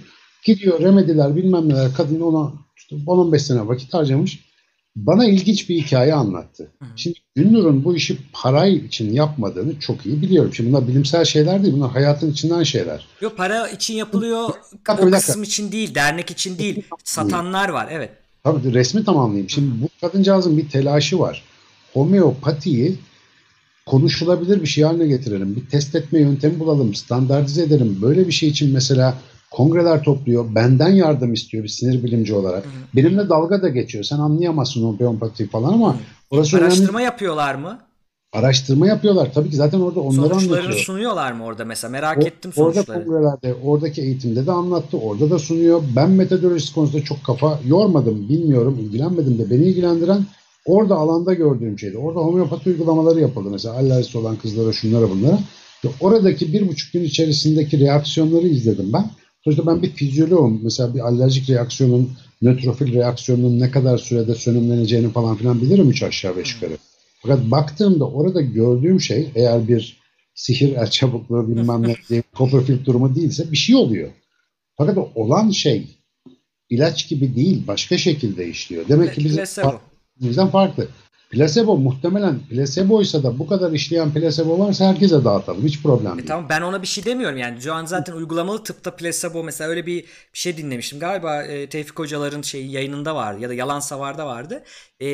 Gidiyor 0.44 0.80
remediler 0.80 1.36
bilmem 1.36 1.68
neler 1.68 1.94
kadın 1.96 2.20
ona 2.20 2.52
işte 2.76 2.96
10-15 2.96 3.38
sene 3.38 3.68
vakit 3.68 3.94
harcamış 3.94 4.38
bana 4.96 5.26
ilginç 5.26 5.68
bir 5.68 5.82
hikaye 5.82 6.14
anlattı. 6.14 6.70
Şimdi 6.96 7.18
Günnur'un 7.34 7.84
bu 7.84 7.96
işi 7.96 8.18
parayı 8.32 8.76
için 8.76 9.12
yapmadığını 9.12 9.80
çok 9.80 10.06
iyi 10.06 10.22
biliyorum. 10.22 10.54
Şimdi 10.54 10.70
bunlar 10.70 10.88
bilimsel 10.88 11.24
şeyler 11.24 11.62
değil, 11.62 11.74
bunlar 11.74 11.90
hayatın 11.90 12.30
içinden 12.30 12.62
şeyler. 12.62 13.06
Yok 13.20 13.36
para 13.36 13.68
için 13.68 13.94
yapılıyor, 13.94 14.48
o 14.88 15.10
kısım 15.10 15.42
için 15.42 15.72
değil, 15.72 15.94
dernek 15.94 16.30
için 16.30 16.59
değil. 16.59 16.82
Satanlar 17.04 17.68
var, 17.68 17.88
evet. 17.90 18.10
Tabii 18.44 18.74
resmi 18.74 19.05
tamamlayayım. 19.05 19.51
Şimdi 19.51 19.82
bu 19.82 19.89
kadıncağızın 20.01 20.59
bir 20.59 20.69
telaşı 20.69 21.19
var. 21.19 21.43
Homeopatiyi 21.93 22.98
konuşulabilir 23.86 24.62
bir 24.62 24.66
şey 24.66 24.85
haline 24.85 25.06
getirelim. 25.06 25.56
Bir 25.56 25.66
test 25.70 25.94
etme 25.94 26.20
yöntemi 26.20 26.60
bulalım, 26.60 26.94
standartize 26.94 27.62
edelim. 27.62 27.98
Böyle 28.02 28.27
bir 28.27 28.32
şey 28.32 28.48
için 28.48 28.73
mesela 28.73 29.14
kongreler 29.51 30.02
topluyor. 30.02 30.55
Benden 30.55 30.89
yardım 30.89 31.32
istiyor 31.32 31.64
bir 31.64 31.69
sinir 31.69 32.05
bilimci 32.05 32.35
olarak. 32.35 32.64
Hı 32.64 32.69
hı. 32.69 32.73
Benimle 32.97 33.28
dalga 33.28 33.62
da 33.62 33.69
geçiyor. 33.69 34.05
Sen 34.05 34.19
anlayamazsın 34.19 34.82
homeopati 34.85 35.48
falan 35.48 35.73
ama 35.73 35.97
orası 36.31 36.56
Araştırma 36.56 36.89
önemli. 36.90 37.05
yapıyorlar 37.05 37.55
mı? 37.55 37.78
Araştırma 38.32 38.86
yapıyorlar. 38.86 39.32
Tabii 39.34 39.50
ki 39.50 39.56
zaten 39.56 39.80
orada 39.80 40.00
onları 40.00 40.28
Sonuçlarını 40.28 40.56
anlatıyor. 40.56 40.84
sunuyorlar 40.84 41.32
mı 41.32 41.44
orada 41.44 41.64
mesela? 41.64 41.90
Merak 41.90 42.18
o, 42.18 42.26
ettim 42.26 42.52
sonuçları. 42.52 42.98
Orada 42.98 43.04
kongrelerde, 43.04 43.54
oradaki 43.64 44.02
eğitimde 44.02 44.46
de 44.46 44.52
anlattı. 44.52 44.96
Orada 44.98 45.30
da 45.30 45.38
sunuyor. 45.38 45.82
Ben 45.96 46.10
metodolojisi 46.10 46.74
konusunda 46.74 47.04
çok 47.04 47.24
kafa 47.24 47.60
yormadım. 47.66 48.28
Bilmiyorum, 48.28 48.78
ilgilenmedim 48.82 49.38
de 49.38 49.50
beni 49.50 49.64
ilgilendiren 49.64 50.24
orada 50.66 50.94
alanda 50.94 51.34
gördüğüm 51.34 51.78
şeydi. 51.78 51.98
Orada 51.98 52.20
homeopati 52.20 52.70
uygulamaları 52.70 53.20
yapıldı. 53.20 53.48
Mesela 53.50 53.74
alerjisi 53.74 54.18
olan 54.18 54.36
kızlara, 54.36 54.72
şunlara, 54.72 55.10
bunlara. 55.10 55.38
Ve 55.84 55.88
oradaki 56.00 56.52
bir 56.52 56.68
buçuk 56.68 56.92
gün 56.92 57.04
içerisindeki 57.04 57.80
reaksiyonları 57.80 58.48
izledim 58.48 58.92
ben. 58.92 59.10
Sonuçta 59.44 59.66
ben 59.66 59.82
bir 59.82 59.90
fizyoloğum. 59.90 60.60
Mesela 60.64 60.94
bir 60.94 61.00
alerjik 61.00 61.50
reaksiyonun, 61.50 62.10
nötrofil 62.42 62.94
reaksiyonun 62.94 63.60
ne 63.60 63.70
kadar 63.70 63.98
sürede 63.98 64.34
sönümleneceğini 64.34 65.12
falan 65.12 65.36
filan 65.36 65.62
bilirim 65.62 65.90
üç 65.90 66.02
aşağı 66.02 66.36
beş 66.36 66.54
yukarı. 66.54 66.76
Fakat 67.23 67.51
baktığımda 67.51 68.09
orada 68.09 68.40
gördüğüm 68.40 69.01
şey 69.01 69.31
eğer 69.35 69.69
bir 69.69 70.03
sihir 70.35 70.73
el 70.77 70.86
çabukluğu 70.90 71.49
bilmem 71.49 71.82
ne 71.82 71.97
diye 72.09 72.23
Copperfield 72.35 72.86
durumu 72.86 73.15
değilse 73.15 73.53
bir 73.53 73.57
şey 73.57 73.77
oluyor. 73.77 74.11
Fakat 74.77 74.99
olan 75.15 75.51
şey 75.51 75.86
ilaç 76.70 77.09
gibi 77.09 77.36
değil 77.36 77.66
başka 77.66 77.99
şekilde 77.99 78.49
işliyor. 78.49 78.89
Demek 78.89 79.15
ki 79.15 79.24
bizim, 79.24 79.44
bizden 80.20 80.49
farklı. 80.49 80.89
Plasebo 81.32 81.76
muhtemelen 81.76 82.38
plaseboysa 82.50 83.22
da 83.22 83.38
bu 83.38 83.46
kadar 83.46 83.72
işleyen 83.72 84.12
plasebo 84.12 84.59
varsa 84.59 84.88
herkese 84.88 85.24
dağıtalım. 85.24 85.64
Hiç 85.64 85.82
problem 85.82 86.12
e 86.12 86.16
değil. 86.16 86.24
E 86.24 86.28
tamam 86.28 86.46
ben 86.48 86.62
ona 86.62 86.82
bir 86.82 86.86
şey 86.86 87.04
demiyorum 87.04 87.38
yani. 87.38 87.62
Şu 87.62 87.74
an 87.74 87.84
zaten 87.84 88.12
uygulamalı 88.12 88.64
tıpta 88.64 88.96
plasebo 88.96 89.42
mesela 89.44 89.70
öyle 89.70 89.86
bir, 89.86 90.02
bir 90.02 90.38
şey 90.38 90.56
dinlemiştim. 90.56 90.98
Galiba 90.98 91.42
e, 91.42 91.68
Tevfik 91.68 91.98
Hocaların 91.98 92.42
şey 92.42 92.66
yayınında 92.66 93.14
vardı 93.14 93.40
ya 93.40 93.48
da 93.48 93.54
Yalan 93.54 93.80
Savar'da 93.80 94.26
vardı. 94.26 94.62
E, 95.00 95.06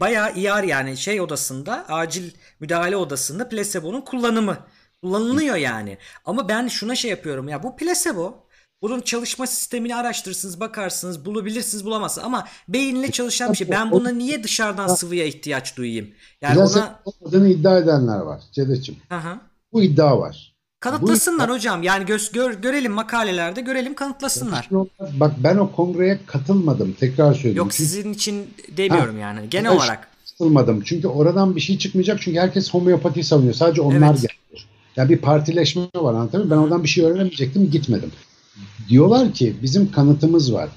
bayağı 0.00 0.34
IR 0.34 0.62
yani 0.62 0.96
şey 0.96 1.20
odasında 1.20 1.84
acil 1.88 2.30
müdahale 2.60 2.96
odasında 2.96 3.48
plasebonun 3.48 4.00
kullanımı 4.00 4.56
kullanılıyor 5.02 5.56
yani. 5.56 5.98
Ama 6.24 6.48
ben 6.48 6.68
şuna 6.68 6.94
şey 6.94 7.10
yapıyorum 7.10 7.48
ya 7.48 7.62
bu 7.62 7.76
plasebo 7.76 8.46
Bunun 8.82 9.00
çalışma 9.00 9.46
sistemini 9.46 9.96
araştırırsınız, 9.96 10.60
bakarsınız, 10.60 11.24
bulabilirsiniz, 11.24 11.84
bulamazsınız. 11.84 12.26
Ama 12.26 12.48
beyinle 12.68 13.10
çalışan 13.10 13.52
bir 13.52 13.56
şey. 13.56 13.70
Ben 13.70 13.90
buna 13.90 14.08
niye 14.10 14.42
dışarıdan 14.42 14.88
sıvıya 14.88 15.24
ihtiyaç 15.24 15.76
duyayım? 15.76 16.08
Yani 16.40 16.56
Biraz 16.56 16.76
ona... 16.76 17.00
olmadığını 17.04 17.48
iddia 17.48 17.78
edenler 17.78 18.18
var 18.18 18.42
Cedeciğim. 18.52 19.00
Aha. 19.10 19.40
Bu 19.72 19.82
iddia 19.82 20.18
var. 20.20 20.52
Kanıtlasınlar 20.80 21.50
hocam. 21.50 21.82
Yani 21.82 22.06
göz, 22.06 22.32
gör, 22.32 22.54
görelim 22.54 22.92
makalelerde 22.92 23.60
görelim 23.60 23.94
kanıtlasınlar. 23.94 24.68
Bak 25.00 25.32
ben 25.38 25.56
o 25.56 25.72
kongreye 25.72 26.20
katılmadım. 26.26 26.92
Tekrar 26.92 27.34
söyleyeyim. 27.34 27.56
Yok 27.56 27.74
sizin 27.74 28.12
için 28.12 28.50
demiyorum 28.76 29.18
yani. 29.18 29.50
Genel 29.50 29.70
Ben 29.70 29.76
olarak. 29.76 30.08
Katılmadım. 30.30 30.82
Çünkü 30.84 31.08
oradan 31.08 31.56
bir 31.56 31.60
şey 31.60 31.78
çıkmayacak. 31.78 32.20
Çünkü 32.20 32.38
herkes 32.38 32.70
homeopati 32.70 33.24
savunuyor. 33.24 33.54
Sadece 33.54 33.80
onlar 33.80 34.10
Evet. 34.10 34.22
geldi. 34.22 34.62
Yani 34.96 35.10
bir 35.10 35.18
partileşme 35.18 35.82
var 35.94 36.14
anlatabiliyor? 36.14 36.50
Ben 36.50 36.62
oradan 36.62 36.82
bir 36.82 36.88
şey 36.88 37.04
öğrenemeyecektim. 37.04 37.70
Gitmedim. 37.70 38.12
Diyorlar 38.88 39.32
ki 39.32 39.54
bizim 39.62 39.92
kanıtımız 39.92 40.52
var. 40.52 40.68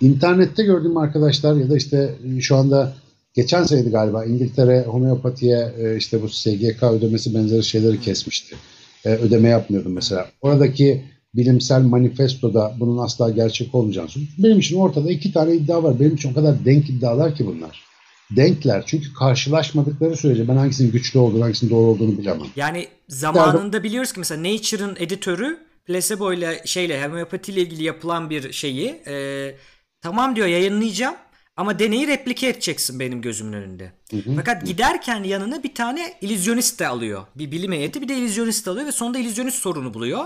İnternette 0.00 0.62
gördüğüm 0.62 0.96
arkadaşlar 0.96 1.56
ya 1.56 1.70
da 1.70 1.76
işte 1.76 2.14
şu 2.40 2.56
anda 2.56 2.92
geçen 3.34 3.64
seneydi 3.64 3.90
galiba 3.90 4.24
İngiltere 4.24 4.82
homeopatiye 4.82 5.74
e, 5.78 5.96
işte 5.96 6.22
bu 6.22 6.28
SGK 6.28 6.82
ödemesi 6.82 7.34
benzeri 7.34 7.64
şeyleri 7.64 8.00
kesmişti. 8.00 8.56
E, 9.04 9.08
Ödeme 9.08 9.48
yapmıyordum 9.48 9.92
mesela. 9.92 10.26
Oradaki 10.40 11.04
bilimsel 11.34 11.82
manifestoda 11.82 12.74
bunun 12.80 12.98
asla 12.98 13.30
gerçek 13.30 13.74
olmayacağını 13.74 14.08
söylüyor. 14.08 14.32
Benim 14.38 14.58
için 14.58 14.76
ortada 14.76 15.10
iki 15.10 15.32
tane 15.32 15.54
iddia 15.54 15.82
var. 15.82 16.00
Benim 16.00 16.14
için 16.14 16.30
o 16.30 16.34
kadar 16.34 16.64
denk 16.64 16.90
iddialar 16.90 17.34
ki 17.34 17.46
bunlar. 17.46 17.84
Denkler. 18.30 18.82
Çünkü 18.86 19.14
karşılaşmadıkları 19.14 20.16
sürece 20.16 20.48
ben 20.48 20.56
hangisinin 20.56 20.92
güçlü 20.92 21.18
olduğunu, 21.18 21.42
hangisinin 21.42 21.70
doğru 21.70 21.86
olduğunu 21.86 22.18
bilemem. 22.18 22.46
Yani 22.56 22.86
zamanında 23.08 23.82
biliyoruz 23.82 24.12
ki 24.12 24.20
mesela 24.20 24.42
Nature'ın 24.42 24.96
editörü 24.98 25.58
placebo 25.86 26.32
ile 26.32 26.62
şeyle 26.64 27.04
homeopati 27.04 27.52
ile 27.52 27.60
ilgili 27.60 27.82
yapılan 27.82 28.30
bir 28.30 28.52
şeyi 28.52 29.02
e, 29.06 29.54
tamam 30.00 30.36
diyor 30.36 30.46
yayınlayacağım 30.46 31.14
ama 31.56 31.78
deneyi 31.78 32.08
replike 32.08 32.48
edeceksin 32.48 33.00
benim 33.00 33.22
gözümün 33.22 33.52
önünde. 33.52 33.92
Fakat 34.36 34.66
giderken 34.66 35.22
yanına 35.22 35.62
bir 35.62 35.74
tane 35.74 36.14
illüzyonist 36.20 36.80
de 36.80 36.86
alıyor. 36.86 37.22
Bir 37.36 37.50
bilim 37.50 37.72
heyeti 37.72 38.02
bir 38.02 38.08
de 38.08 38.16
illüzyonist 38.16 38.68
alıyor 38.68 38.86
ve 38.86 38.92
sonunda 38.92 39.18
illüzyonist 39.18 39.58
sorunu 39.58 39.94
buluyor. 39.94 40.24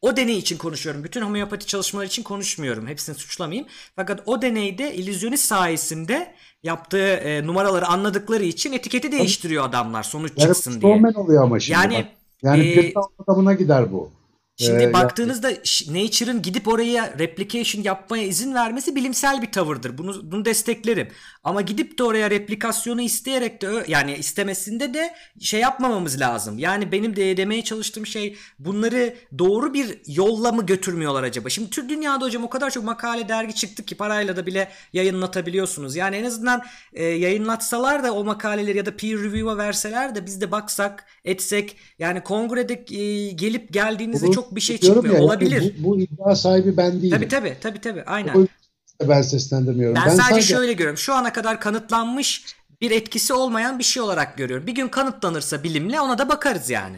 O 0.00 0.16
deney 0.16 0.38
için 0.38 0.58
konuşuyorum. 0.58 1.04
Bütün 1.04 1.22
homeopati 1.22 1.66
çalışmaları 1.66 2.06
için 2.06 2.22
konuşmuyorum. 2.22 2.86
Hepsini 2.86 3.14
suçlamayayım. 3.14 3.68
Fakat 3.96 4.22
o 4.26 4.42
deneyde 4.42 4.94
illüzyonist 4.94 5.44
sayesinde 5.44 6.34
yaptığı 6.62 7.06
e, 7.06 7.46
numaraları 7.46 7.86
anladıkları 7.86 8.44
için 8.44 8.72
etiketi 8.72 9.12
değiştiriyor 9.12 9.64
adamlar 9.64 10.02
sonuç 10.02 10.32
Yani 10.36 10.46
çıksın 10.46 10.80
diye. 10.80 10.92
Stallman 10.92 11.14
oluyor 11.14 11.42
ama 11.42 11.60
şimdi. 11.60 11.72
Yani, 11.72 11.94
bak. 11.94 12.06
yani 12.42 12.72
e, 12.72 12.76
bir 12.76 12.94
adamına 13.18 13.54
gider 13.54 13.92
bu. 13.92 14.10
Şimdi 14.56 14.82
Ee, 14.82 14.92
baktığınızda 14.92 15.50
ş- 15.64 15.92
Nature'ın 15.94 16.42
gidip 16.42 16.68
oraya 16.68 17.18
replication 17.18 17.82
yapmaya 17.82 18.22
izin 18.22 18.54
vermesi 18.54 18.96
bilimsel 18.96 19.42
bir 19.42 19.52
tavırdır. 19.52 19.98
Bunu 19.98 20.32
bunu 20.32 20.44
desteklerim. 20.44 21.08
Ama 21.44 21.60
gidip 21.60 21.98
de 21.98 22.02
oraya 22.04 22.30
replikasyonu 22.30 23.00
isteyerek 23.00 23.62
de 23.62 23.84
yani 23.88 24.14
istemesinde 24.16 24.94
de 24.94 25.14
şey 25.40 25.60
yapmamamız 25.60 26.20
lazım. 26.20 26.58
Yani 26.58 26.92
benim 26.92 27.16
de 27.16 27.36
demeye 27.36 27.64
çalıştığım 27.64 28.06
şey 28.06 28.36
bunları 28.58 29.16
doğru 29.38 29.74
bir 29.74 29.98
yolla 30.06 30.52
mı 30.52 30.66
götürmüyorlar 30.66 31.22
acaba? 31.22 31.48
Şimdi 31.48 31.70
tüm 31.70 31.88
dünyada 31.88 32.24
hocam 32.24 32.44
o 32.44 32.48
kadar 32.50 32.70
çok 32.70 32.84
makale 32.84 33.28
dergi 33.28 33.54
çıktı 33.54 33.84
ki 33.84 33.94
parayla 33.96 34.36
da 34.36 34.46
bile 34.46 34.68
yayınlatabiliyorsunuz. 34.92 35.96
Yani 35.96 36.16
en 36.16 36.24
azından 36.24 36.62
e, 36.92 37.04
yayınlatsalar 37.04 38.04
da 38.04 38.12
o 38.14 38.24
makaleleri 38.24 38.78
ya 38.78 38.86
da 38.86 38.96
peer 38.96 39.18
review'a 39.18 39.56
verseler 39.58 40.14
de 40.14 40.26
biz 40.26 40.40
de 40.40 40.50
baksak, 40.50 41.06
etsek 41.24 41.76
yani 41.98 42.20
kongrede 42.22 42.74
e, 42.74 43.30
gelip 43.30 43.72
geldiğinizde 43.72 44.30
çok 44.30 44.43
bir 44.52 44.60
şey 44.60 44.80
diyorum 44.80 45.02
çıkmıyor. 45.02 45.18
ya, 45.18 45.24
Olabilir. 45.24 45.74
Bu, 45.78 45.90
bu 45.90 46.00
iddia 46.00 46.36
sahibi 46.36 46.76
ben 46.76 47.02
değilim. 47.02 47.10
Tabii 47.10 47.28
tabii 47.28 47.56
tabii 47.60 47.80
tabii 47.80 48.02
aynen. 48.02 48.34
O 48.34 49.08
ben 49.08 49.22
seslendirmiyorum. 49.22 50.02
Ben, 50.06 50.16
sadece, 50.16 50.46
şöyle 50.46 50.72
görüyorum. 50.72 50.98
Şu 50.98 51.14
ana 51.14 51.32
kadar 51.32 51.60
kanıtlanmış 51.60 52.44
bir 52.80 52.90
etkisi 52.90 53.32
olmayan 53.32 53.78
bir 53.78 53.84
şey 53.84 54.02
olarak 54.02 54.36
görüyorum. 54.36 54.66
Bir 54.66 54.74
gün 54.74 54.88
kanıtlanırsa 54.88 55.62
bilimle 55.62 56.00
ona 56.00 56.18
da 56.18 56.28
bakarız 56.28 56.70
yani. 56.70 56.96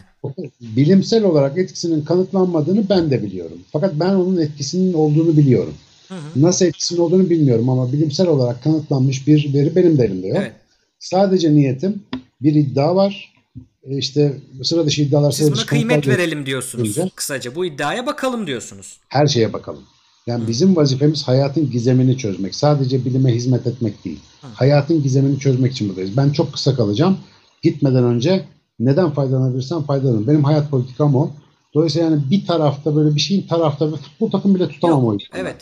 bilimsel 0.60 1.24
olarak 1.24 1.59
etkisinin 1.59 2.05
kanıtlanmadığını 2.05 2.89
ben 2.89 3.10
de 3.10 3.23
biliyorum. 3.23 3.59
Fakat 3.73 3.94
ben 3.94 4.14
onun 4.14 4.36
etkisinin 4.36 4.93
olduğunu 4.93 5.36
biliyorum. 5.36 5.74
Nasıl 6.36 6.66
etkisinin 6.66 7.01
olduğunu 7.01 7.31
bilmiyorum 7.31 7.68
ama 7.68 7.93
bilimsel 7.93 8.27
olarak 8.27 8.62
kanıtlanmış 8.62 9.27
bir 9.27 9.55
veri 9.55 9.77
benim 9.77 9.98
de 9.98 10.05
elimde 10.05 10.27
yok. 10.27 10.39
Evet. 10.40 10.52
Sadece 10.98 11.55
niyetim 11.55 12.02
bir 12.40 12.55
iddia 12.55 12.97
var. 12.97 13.36
E, 13.91 13.99
İşte 13.99 14.41
sıra 14.63 14.87
dışı 14.87 15.03
iddialar 15.03 15.33
Siz 15.33 15.53
buna 15.53 15.67
kıymet 15.67 16.09
verelim 16.09 16.47
diyorsunuz. 16.47 16.97
Duyunca. 16.97 17.15
Kısaca 17.15 17.55
bu 17.55 17.65
iddiaya 17.67 18.07
bakalım 18.07 18.47
diyorsunuz. 18.47 19.01
Her 19.09 19.27
şeye 19.27 19.53
bakalım. 19.53 19.83
Yani 20.27 20.49
bizim 20.49 20.77
vazifemiz 20.77 21.29
hayatın 21.29 21.71
gizemini 21.71 22.19
çözmek. 22.19 22.55
Sadece 22.55 23.05
bilime 23.05 23.35
hizmet 23.35 23.67
etmek 23.67 24.05
değil. 24.05 24.21
Hayatın 24.55 25.03
gizemini 25.03 25.39
çözmek 25.39 25.73
için 25.73 25.89
buradayız. 25.89 26.17
Ben 26.17 26.31
çok 26.31 26.53
kısa 26.53 26.77
kalacağım. 26.77 27.19
Gitmeden 27.63 28.05
önce 28.05 28.45
neden 28.81 29.11
faydalanabilirsem 29.11 29.83
faydalanırım. 29.83 30.27
Benim 30.27 30.45
hayat 30.45 30.71
politikam 30.71 31.15
o. 31.17 31.31
Dolayısıyla 31.75 32.11
yani 32.11 32.23
bir 32.31 32.47
tarafta 32.47 32.97
böyle 32.97 33.15
bir 33.15 33.21
şeyin 33.21 33.47
tarafta 33.47 33.93
ve 33.93 33.97
futbol 33.97 34.31
takım 34.31 34.55
bile 34.55 34.69
tutamam 34.69 35.03
Yok, 35.03 35.11
o 35.11 35.15
yüzden. 35.15 35.39
Evet. 35.39 35.57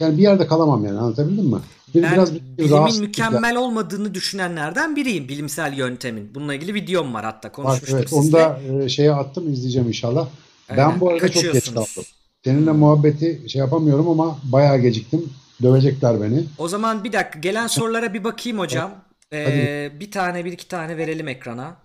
Yani 0.00 0.18
bir 0.18 0.22
yerde 0.22 0.46
kalamam 0.46 0.84
yani 0.84 0.98
anlatabildim 0.98 1.46
mi? 1.46 1.58
Ben 1.94 2.12
biraz 2.12 2.34
bir 2.34 2.40
bilimin 2.58 3.00
mükemmel 3.00 3.56
olmadığını 3.56 4.14
düşünenlerden 4.14 4.96
biriyim. 4.96 5.28
Bilimsel 5.28 5.72
yöntemin. 5.72 6.34
Bununla 6.34 6.54
ilgili 6.54 6.74
videom 6.74 7.14
var 7.14 7.24
hatta 7.24 7.52
konuşmuştuk 7.52 7.98
Evet, 7.98 8.08
sizle. 8.08 8.18
onu 8.20 8.32
da 8.32 8.60
e, 8.84 8.88
şeye 8.88 9.12
attım 9.12 9.52
izleyeceğim 9.52 9.88
inşallah. 9.88 10.28
Aynen. 10.70 10.90
Ben 10.90 11.00
bu 11.00 11.10
arada 11.10 11.28
çok 11.28 11.52
geç 11.52 11.74
kaldım. 11.74 12.04
Seninle 12.44 12.72
muhabbeti 12.72 13.42
şey 13.48 13.58
yapamıyorum 13.58 14.08
ama 14.08 14.38
bayağı 14.44 14.78
geciktim. 14.78 15.30
Dövecekler 15.62 16.22
beni. 16.22 16.44
O 16.58 16.68
zaman 16.68 17.04
bir 17.04 17.12
dakika 17.12 17.38
gelen 17.38 17.66
sorulara 17.66 18.14
bir 18.14 18.24
bakayım 18.24 18.58
hocam. 18.58 18.90
Ee, 19.32 19.92
bir 20.00 20.10
tane 20.10 20.44
bir 20.44 20.52
iki 20.52 20.68
tane 20.68 20.96
verelim 20.96 21.28
ekrana. 21.28 21.76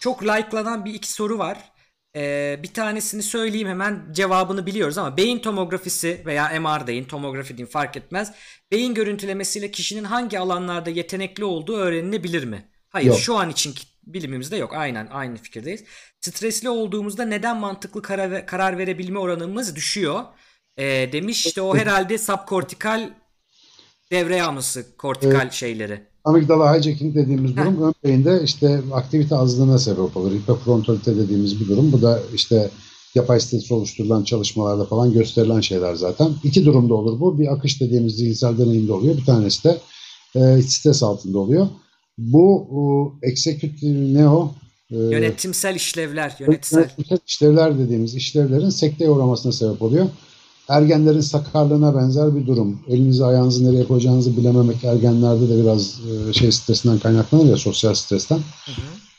Çok 0.00 0.22
likelanan 0.22 0.84
bir 0.84 0.94
iki 0.94 1.12
soru 1.12 1.38
var. 1.38 1.58
Ee, 2.16 2.60
bir 2.62 2.74
tanesini 2.74 3.22
söyleyeyim 3.22 3.68
hemen 3.68 4.08
cevabını 4.12 4.66
biliyoruz 4.66 4.98
ama 4.98 5.16
beyin 5.16 5.38
tomografisi 5.38 6.22
veya 6.26 6.60
MR 6.60 6.86
deyin 6.86 7.04
tomografi 7.04 7.56
deyin 7.58 7.66
fark 7.66 7.96
etmez. 7.96 8.32
Beyin 8.72 8.94
görüntülemesiyle 8.94 9.70
kişinin 9.70 10.04
hangi 10.04 10.38
alanlarda 10.38 10.90
yetenekli 10.90 11.44
olduğu 11.44 11.76
öğrenilebilir 11.76 12.44
mi? 12.44 12.68
Hayır 12.88 13.08
Yok. 13.08 13.18
şu 13.18 13.36
an 13.36 13.50
için 13.50 13.74
bilimimizde 14.02 14.56
yok. 14.56 14.74
Aynen 14.74 15.06
aynı 15.06 15.36
fikirdeyiz. 15.36 15.84
Stresli 16.20 16.68
olduğumuzda 16.68 17.24
neden 17.24 17.56
mantıklı 17.56 18.02
karar, 18.02 18.46
karar 18.46 18.78
verebilme 18.78 19.18
oranımız 19.18 19.76
düşüyor? 19.76 20.24
Ee, 20.76 21.08
demiş 21.12 21.46
işte 21.46 21.62
o 21.62 21.76
herhalde 21.76 22.18
subkortikal 22.18 23.10
devre 24.10 24.36
yağması 24.36 24.96
kortikal 24.96 25.50
şeyleri. 25.50 26.09
Amigdala 26.24 26.76
hijacking 26.76 27.14
dediğimiz 27.14 27.56
durum 27.56 27.82
ön 27.82 27.94
beyinde 28.04 28.40
işte 28.44 28.80
aktivite 28.92 29.36
azlığına 29.36 29.78
sebep 29.78 30.16
olur. 30.16 30.32
Hiperfrontalite 30.32 31.16
dediğimiz 31.16 31.60
bir 31.60 31.68
durum. 31.68 31.92
Bu 31.92 32.02
da 32.02 32.20
işte 32.34 32.70
yapay 33.14 33.40
stres 33.40 33.72
oluşturulan 33.72 34.24
çalışmalarda 34.24 34.84
falan 34.84 35.12
gösterilen 35.12 35.60
şeyler 35.60 35.94
zaten. 35.94 36.32
İki 36.44 36.64
durumda 36.64 36.94
olur 36.94 37.20
bu. 37.20 37.38
Bir 37.38 37.52
akış 37.52 37.80
dediğimiz 37.80 38.16
zihinsel 38.16 38.58
deneyimde 38.58 38.92
oluyor. 38.92 39.16
Bir 39.16 39.24
tanesi 39.24 39.64
de 39.64 39.80
e, 40.34 40.62
stres 40.62 41.02
altında 41.02 41.38
oluyor. 41.38 41.68
Bu 42.18 42.68
e, 43.22 43.28
executive 43.28 44.14
ne 44.14 44.28
o? 44.28 44.54
E, 44.90 44.96
Yönetimsel 44.96 45.74
işlevler, 45.74 46.36
yönetsel. 46.40 46.78
Yönetimsel 46.78 47.18
işlevler 47.26 47.78
dediğimiz 47.78 48.14
işlevlerin 48.14 48.70
sekteye 48.70 49.10
uğramasına 49.10 49.52
sebep 49.52 49.82
oluyor. 49.82 50.06
Ergenlerin 50.70 51.20
sakarlığına 51.20 51.96
benzer 51.96 52.36
bir 52.36 52.46
durum. 52.46 52.80
Elinizi 52.88 53.24
ayağınızı 53.24 53.72
nereye 53.72 53.86
koyacağınızı 53.86 54.36
bilememek 54.36 54.84
ergenlerde 54.84 55.48
de 55.48 55.62
biraz 55.62 56.00
e, 56.28 56.32
şey 56.32 56.52
stresinden 56.52 56.98
kaynaklanır 56.98 57.44
ya 57.50 57.56
sosyal 57.56 57.94
stresten. 57.94 58.40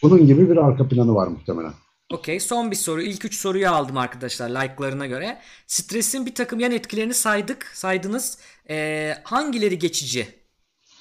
Bunun 0.01 0.27
gibi 0.27 0.49
bir 0.49 0.57
arka 0.57 0.87
planı 0.87 1.15
var 1.15 1.27
muhtemelen. 1.27 1.73
Okey 2.13 2.39
son 2.39 2.71
bir 2.71 2.75
soru. 2.75 3.01
İlk 3.01 3.25
üç 3.25 3.35
soruyu 3.35 3.69
aldım 3.69 3.97
arkadaşlar 3.97 4.49
like'larına 4.49 5.05
göre. 5.07 5.37
Stresin 5.67 6.25
bir 6.25 6.35
takım 6.35 6.59
yan 6.59 6.71
etkilerini 6.71 7.13
saydık, 7.13 7.71
saydınız. 7.73 8.37
Ee, 8.69 9.13
hangileri 9.23 9.79
geçici? 9.79 10.27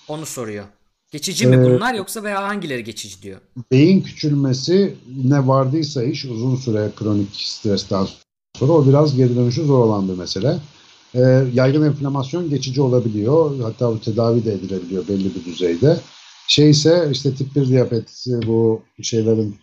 Onu 0.09 0.27
soruyor. 0.27 0.65
Geçici 1.13 1.47
mi 1.47 1.57
Ee, 1.57 1.65
bunlar 1.65 1.95
yoksa 1.95 2.23
veya 2.23 2.49
hangileri 2.49 2.85
geçici 2.85 3.23
diyor. 3.23 3.41
Beyin 3.73 4.03
küçülmesi 4.03 4.95
ne 5.25 5.47
vardıysa 5.47 6.03
iş 6.03 6.25
uzun 6.25 6.57
süre 6.57 6.91
kronik 6.97 7.35
stresten 7.35 8.07
sonra 8.61 8.73
o 8.73 8.87
biraz 8.87 9.17
geri 9.17 9.37
dönüşü 9.37 9.65
zor 9.65 9.79
olan 9.79 10.09
bir 10.09 10.19
mesele. 10.19 10.57
E, 11.15 11.21
yaygın 11.55 11.87
enflamasyon 11.87 12.51
geçici 12.51 12.81
olabiliyor. 12.81 13.61
Hatta 13.63 13.93
bu 13.93 14.01
tedavi 14.01 14.45
de 14.45 14.53
edilebiliyor 14.53 15.09
belli 15.09 15.35
bir 15.35 15.45
düzeyde. 15.45 16.01
Şey 16.49 16.71
ise 16.71 17.09
işte 17.13 17.35
tip 17.35 17.57
1 17.57 17.69
diyabet 17.69 18.27
bu 18.47 18.83
şeylerin 19.03 19.57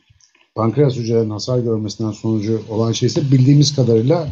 pankreas 0.55 0.95
hücrelerinin 0.95 1.29
hasar 1.29 1.59
görmesinden 1.59 2.11
sonucu 2.11 2.61
olan 2.69 2.91
şey 2.91 3.07
ise 3.07 3.21
bildiğimiz 3.31 3.75
kadarıyla 3.75 4.27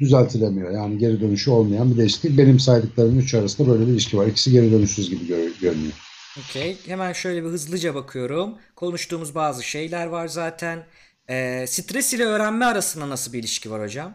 düzeltilemiyor. 0.00 0.70
Yani 0.70 0.98
geri 0.98 1.20
dönüşü 1.20 1.50
olmayan 1.50 1.90
bir 1.92 1.96
değişiklik. 1.96 2.38
Benim 2.38 2.60
saydıklarımın 2.60 3.18
üç 3.18 3.34
arasında 3.34 3.68
böyle 3.70 3.86
bir 3.86 3.92
ilişki 3.92 4.18
var. 4.18 4.26
İkisi 4.26 4.50
geri 4.50 4.72
dönüşsüz 4.72 5.10
gibi 5.10 5.26
gör- 5.26 5.52
görünüyor. 5.60 5.92
Okey. 6.40 6.76
Hemen 6.86 7.12
şöyle 7.12 7.44
bir 7.44 7.48
hızlıca 7.48 7.94
bakıyorum. 7.94 8.54
Konuştuğumuz 8.76 9.34
bazı 9.34 9.62
şeyler 9.62 10.06
var 10.06 10.28
zaten. 10.28 10.84
Ee, 11.30 11.64
stres 11.68 12.14
ile 12.14 12.24
öğrenme 12.24 12.64
arasında 12.64 13.08
nasıl 13.08 13.32
bir 13.32 13.38
ilişki 13.38 13.70
var 13.70 13.82
hocam? 13.82 14.14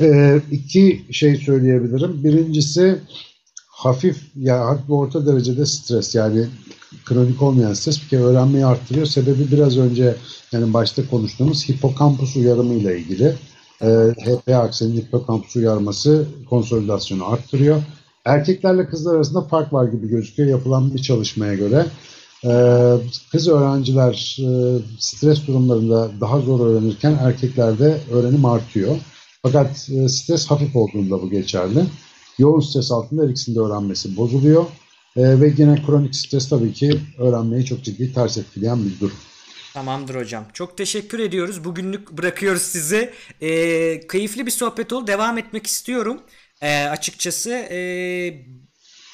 Ee, 0.00 0.40
iki 0.50 1.04
şey 1.10 1.36
söyleyebilirim. 1.36 2.24
Birincisi 2.24 2.98
hafif 3.66 4.16
ya 4.36 4.78
ve 4.88 4.92
orta 4.92 5.26
derecede 5.26 5.66
stres 5.66 6.14
yani 6.14 6.46
kronik 7.04 7.42
olmayan 7.42 7.72
stres 7.74 8.02
bir 8.02 8.08
kere 8.08 8.20
öğrenmeyi 8.20 8.66
arttırıyor. 8.66 9.06
Sebebi 9.06 9.50
biraz 9.52 9.78
önce 9.78 10.16
yani 10.52 10.72
başta 10.72 11.08
konuştuğumuz 11.10 11.68
hipokampus 11.68 12.36
uyarımı 12.36 12.74
ile 12.74 12.98
ilgili. 12.98 13.34
Ee, 13.82 13.86
HPA 14.24 14.58
aksenin 14.58 14.96
hipokampus 14.96 15.56
uyarması 15.56 16.26
konsolidasyonu 16.50 17.32
arttırıyor. 17.32 17.82
Erkeklerle 18.24 18.86
kızlar 18.86 19.14
arasında 19.14 19.40
fark 19.40 19.72
var 19.72 19.88
gibi 19.88 20.08
gözüküyor 20.08 20.48
yapılan 20.48 20.94
bir 20.94 21.02
çalışmaya 21.02 21.54
göre. 21.54 21.86
Ee, 22.44 22.94
kız 23.32 23.48
öğrenciler 23.48 24.36
e, 24.40 24.48
stres 24.98 25.46
durumlarında 25.46 26.10
daha 26.20 26.40
zor 26.40 26.66
öğrenirken 26.66 27.18
erkeklerde 27.22 28.00
öğrenim 28.10 28.44
artıyor. 28.44 28.96
Fakat 29.42 29.90
e, 29.90 30.08
stres 30.08 30.46
hafif 30.46 30.76
olduğunda 30.76 31.22
bu 31.22 31.30
geçerli. 31.30 31.84
Yoğun 32.38 32.60
stres 32.60 32.92
altında 32.92 33.22
her 33.22 33.28
ikisinin 33.28 33.56
de 33.56 33.60
öğrenmesi 33.60 34.16
bozuluyor. 34.16 34.64
E, 35.16 35.40
ve 35.40 35.54
yine 35.58 35.82
kronik 35.86 36.16
stres 36.16 36.48
tabii 36.48 36.72
ki 36.72 37.00
öğrenmeyi 37.18 37.64
çok 37.64 37.84
ciddi 37.84 38.12
ters 38.12 38.38
etkileyen 38.38 38.84
bir 38.84 39.00
durum. 39.00 39.16
Tamamdır 39.74 40.14
hocam. 40.14 40.44
Çok 40.52 40.76
teşekkür 40.76 41.18
ediyoruz. 41.18 41.64
Bugünlük 41.64 42.12
bırakıyoruz 42.12 42.62
sizi. 42.62 43.12
Ee, 43.40 44.00
keyifli 44.12 44.46
bir 44.46 44.50
sohbet 44.50 44.92
oldu. 44.92 45.06
Devam 45.06 45.38
etmek 45.38 45.66
istiyorum. 45.66 46.20
Ee, 46.62 46.84
açıkçası 46.84 47.50
ee, 47.50 48.46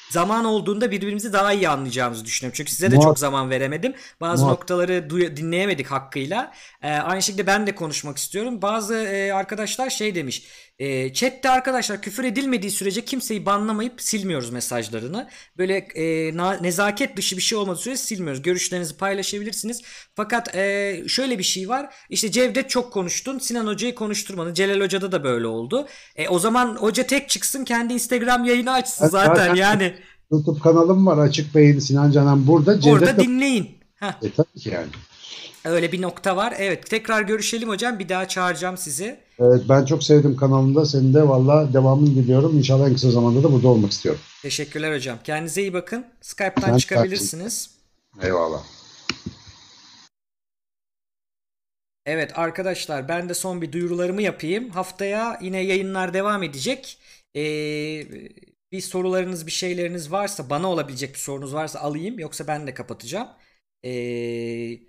zaman 0.09 0.45
olduğunda 0.45 0.91
birbirimizi 0.91 1.33
daha 1.33 1.53
iyi 1.53 1.69
anlayacağımızı 1.69 2.25
düşünüyorum. 2.25 2.55
Çünkü 2.57 2.71
size 2.71 2.91
de 2.91 2.95
Muhak- 2.95 3.03
çok 3.03 3.19
zaman 3.19 3.49
veremedim. 3.49 3.93
Bazı 4.21 4.43
Muhak- 4.45 4.49
noktaları 4.49 5.07
duy- 5.09 5.37
dinleyemedik 5.37 5.87
hakkıyla. 5.87 6.53
Ee, 6.81 6.91
aynı 6.91 7.21
şekilde 7.21 7.47
ben 7.47 7.67
de 7.67 7.75
konuşmak 7.75 8.17
istiyorum. 8.17 8.61
Bazı 8.61 8.95
ee, 8.95 9.31
arkadaşlar 9.33 9.89
şey 9.89 10.15
demiş. 10.15 10.43
E, 10.79 11.13
chatte 11.13 11.49
arkadaşlar 11.49 12.01
küfür 12.01 12.23
edilmediği 12.23 12.71
sürece 12.71 13.05
kimseyi 13.05 13.45
banlamayıp 13.45 14.01
silmiyoruz 14.01 14.49
mesajlarını. 14.49 15.29
Böyle 15.57 15.77
e, 15.77 16.37
na- 16.37 16.57
nezaket 16.61 17.17
dışı 17.17 17.37
bir 17.37 17.41
şey 17.41 17.57
olmadığı 17.57 17.79
sürece 17.79 18.01
silmiyoruz. 18.01 18.41
Görüşlerinizi 18.41 18.97
paylaşabilirsiniz. 18.97 19.81
Fakat 20.15 20.55
e, 20.55 21.03
şöyle 21.07 21.39
bir 21.39 21.43
şey 21.43 21.69
var. 21.69 21.93
İşte 22.09 22.31
Cevdet 22.31 22.69
çok 22.69 22.93
konuştun. 22.93 23.39
Sinan 23.39 23.67
Hoca'yı 23.67 23.95
konuşturmadın. 23.95 24.53
Celal 24.53 24.81
Hoca'da 24.81 25.11
da 25.11 25.23
böyle 25.23 25.47
oldu. 25.47 25.87
E, 26.15 26.27
o 26.29 26.39
zaman 26.39 26.75
hoca 26.75 27.03
tek 27.07 27.29
çıksın 27.29 27.65
kendi 27.65 27.93
Instagram 27.93 28.45
yayını 28.45 28.71
açsın 28.71 29.07
zaten 29.07 29.35
zaten- 29.35 29.55
yani. 29.55 29.95
YouTube 30.31 30.59
kanalım 30.59 31.05
var 31.07 31.17
Açık 31.17 31.55
Bey'in 31.55 31.79
Sinan 31.79 32.11
Canan 32.11 32.47
burada. 32.47 32.79
Cevdet 32.81 33.01
Orada 33.01 33.17
de- 33.17 33.23
dinleyin. 33.23 33.69
Heh. 33.95 34.13
E, 34.23 34.31
tabii 34.31 34.59
ki 34.59 34.69
yani. 34.69 34.87
Öyle 35.65 35.91
bir 35.91 36.01
nokta 36.01 36.35
var. 36.35 36.53
Evet 36.57 36.89
tekrar 36.89 37.21
görüşelim 37.21 37.69
hocam. 37.69 37.99
Bir 37.99 38.09
daha 38.09 38.27
çağıracağım 38.27 38.77
sizi. 38.77 39.19
Evet, 39.39 39.61
ben 39.69 39.85
çok 39.85 40.03
sevdim 40.03 40.35
kanalında. 40.35 40.85
Senin 40.85 41.13
de 41.13 41.27
valla 41.27 41.73
devamını 41.73 42.07
diliyorum. 42.15 42.57
İnşallah 42.57 42.87
en 42.87 42.93
kısa 42.93 43.11
zamanda 43.11 43.43
da 43.43 43.51
burada 43.51 43.67
olmak 43.67 43.91
istiyorum. 43.91 44.21
Teşekkürler 44.41 44.95
hocam. 44.95 45.17
Kendinize 45.23 45.61
iyi 45.61 45.73
bakın. 45.73 46.05
Skype'tan 46.21 46.73
Ben- 46.73 46.77
çıkabilirsiniz. 46.77 47.69
Eyvallah. 48.21 48.63
Evet 52.05 52.31
arkadaşlar 52.39 53.07
ben 53.07 53.29
de 53.29 53.33
son 53.33 53.61
bir 53.61 53.71
duyurularımı 53.71 54.21
yapayım. 54.21 54.69
Haftaya 54.69 55.39
yine 55.41 55.59
yayınlar 55.61 56.13
devam 56.13 56.43
edecek. 56.43 56.97
Ee, 57.35 57.41
bir 58.71 58.81
sorularınız 58.81 59.45
bir 59.47 59.51
şeyleriniz 59.51 60.11
varsa 60.11 60.49
bana 60.49 60.71
olabilecek 60.71 61.13
bir 61.13 61.19
sorunuz 61.19 61.53
varsa 61.53 61.79
alayım 61.79 62.19
yoksa 62.19 62.47
ben 62.47 62.67
de 62.67 62.73
kapatacağım. 62.73 63.27
Ee, 63.85 64.79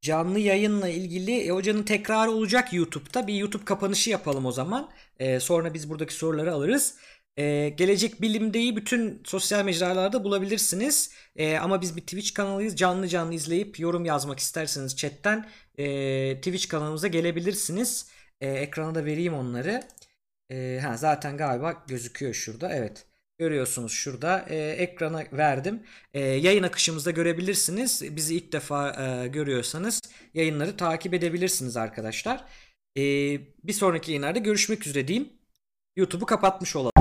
canlı 0.00 0.38
yayınla 0.38 0.88
ilgili 0.88 1.40
e, 1.40 1.50
hocanın 1.50 1.82
tekrarı 1.82 2.30
olacak 2.30 2.72
YouTube'da. 2.72 3.26
Bir 3.26 3.34
YouTube 3.34 3.64
kapanışı 3.64 4.10
yapalım 4.10 4.46
o 4.46 4.52
zaman. 4.52 4.90
Ee, 5.18 5.40
sonra 5.40 5.74
biz 5.74 5.90
buradaki 5.90 6.14
soruları 6.14 6.52
alırız. 6.52 6.98
Ee, 7.38 7.68
Gelecek 7.76 8.22
Bilim'deyi 8.22 8.76
bütün 8.76 9.22
sosyal 9.24 9.64
mecralarda 9.64 10.24
bulabilirsiniz. 10.24 11.12
Ee, 11.36 11.56
ama 11.56 11.80
biz 11.82 11.96
bir 11.96 12.00
Twitch 12.00 12.34
kanalıyız. 12.34 12.76
Canlı 12.76 13.08
canlı 13.08 13.34
izleyip 13.34 13.80
yorum 13.80 14.04
yazmak 14.04 14.38
isterseniz 14.38 14.96
chatten 14.96 15.48
e, 15.78 16.36
Twitch 16.36 16.68
kanalımıza 16.68 17.08
gelebilirsiniz. 17.08 18.10
E, 18.40 18.50
ekrana 18.50 18.94
da 18.94 19.04
vereyim 19.04 19.34
onları. 19.34 19.82
E, 20.50 20.80
ha, 20.82 20.96
zaten 20.96 21.36
galiba 21.36 21.84
gözüküyor 21.88 22.34
şurada. 22.34 22.72
Evet. 22.74 23.09
Görüyorsunuz 23.40 23.92
şurada. 23.92 24.46
E, 24.48 24.56
ekrana 24.56 25.24
verdim. 25.32 25.82
E, 26.14 26.20
yayın 26.20 26.62
akışımızda 26.62 27.10
görebilirsiniz. 27.10 28.16
Bizi 28.16 28.36
ilk 28.36 28.52
defa 28.52 28.90
e, 28.90 29.28
görüyorsanız 29.28 30.00
yayınları 30.34 30.76
takip 30.76 31.14
edebilirsiniz 31.14 31.76
arkadaşlar. 31.76 32.44
E, 32.96 33.02
bir 33.64 33.72
sonraki 33.72 34.10
yayınlarda 34.10 34.38
görüşmek 34.38 34.86
üzere 34.86 35.08
diyeyim. 35.08 35.28
YouTube'u 35.96 36.26
kapatmış 36.26 36.76
olalım. 36.76 36.99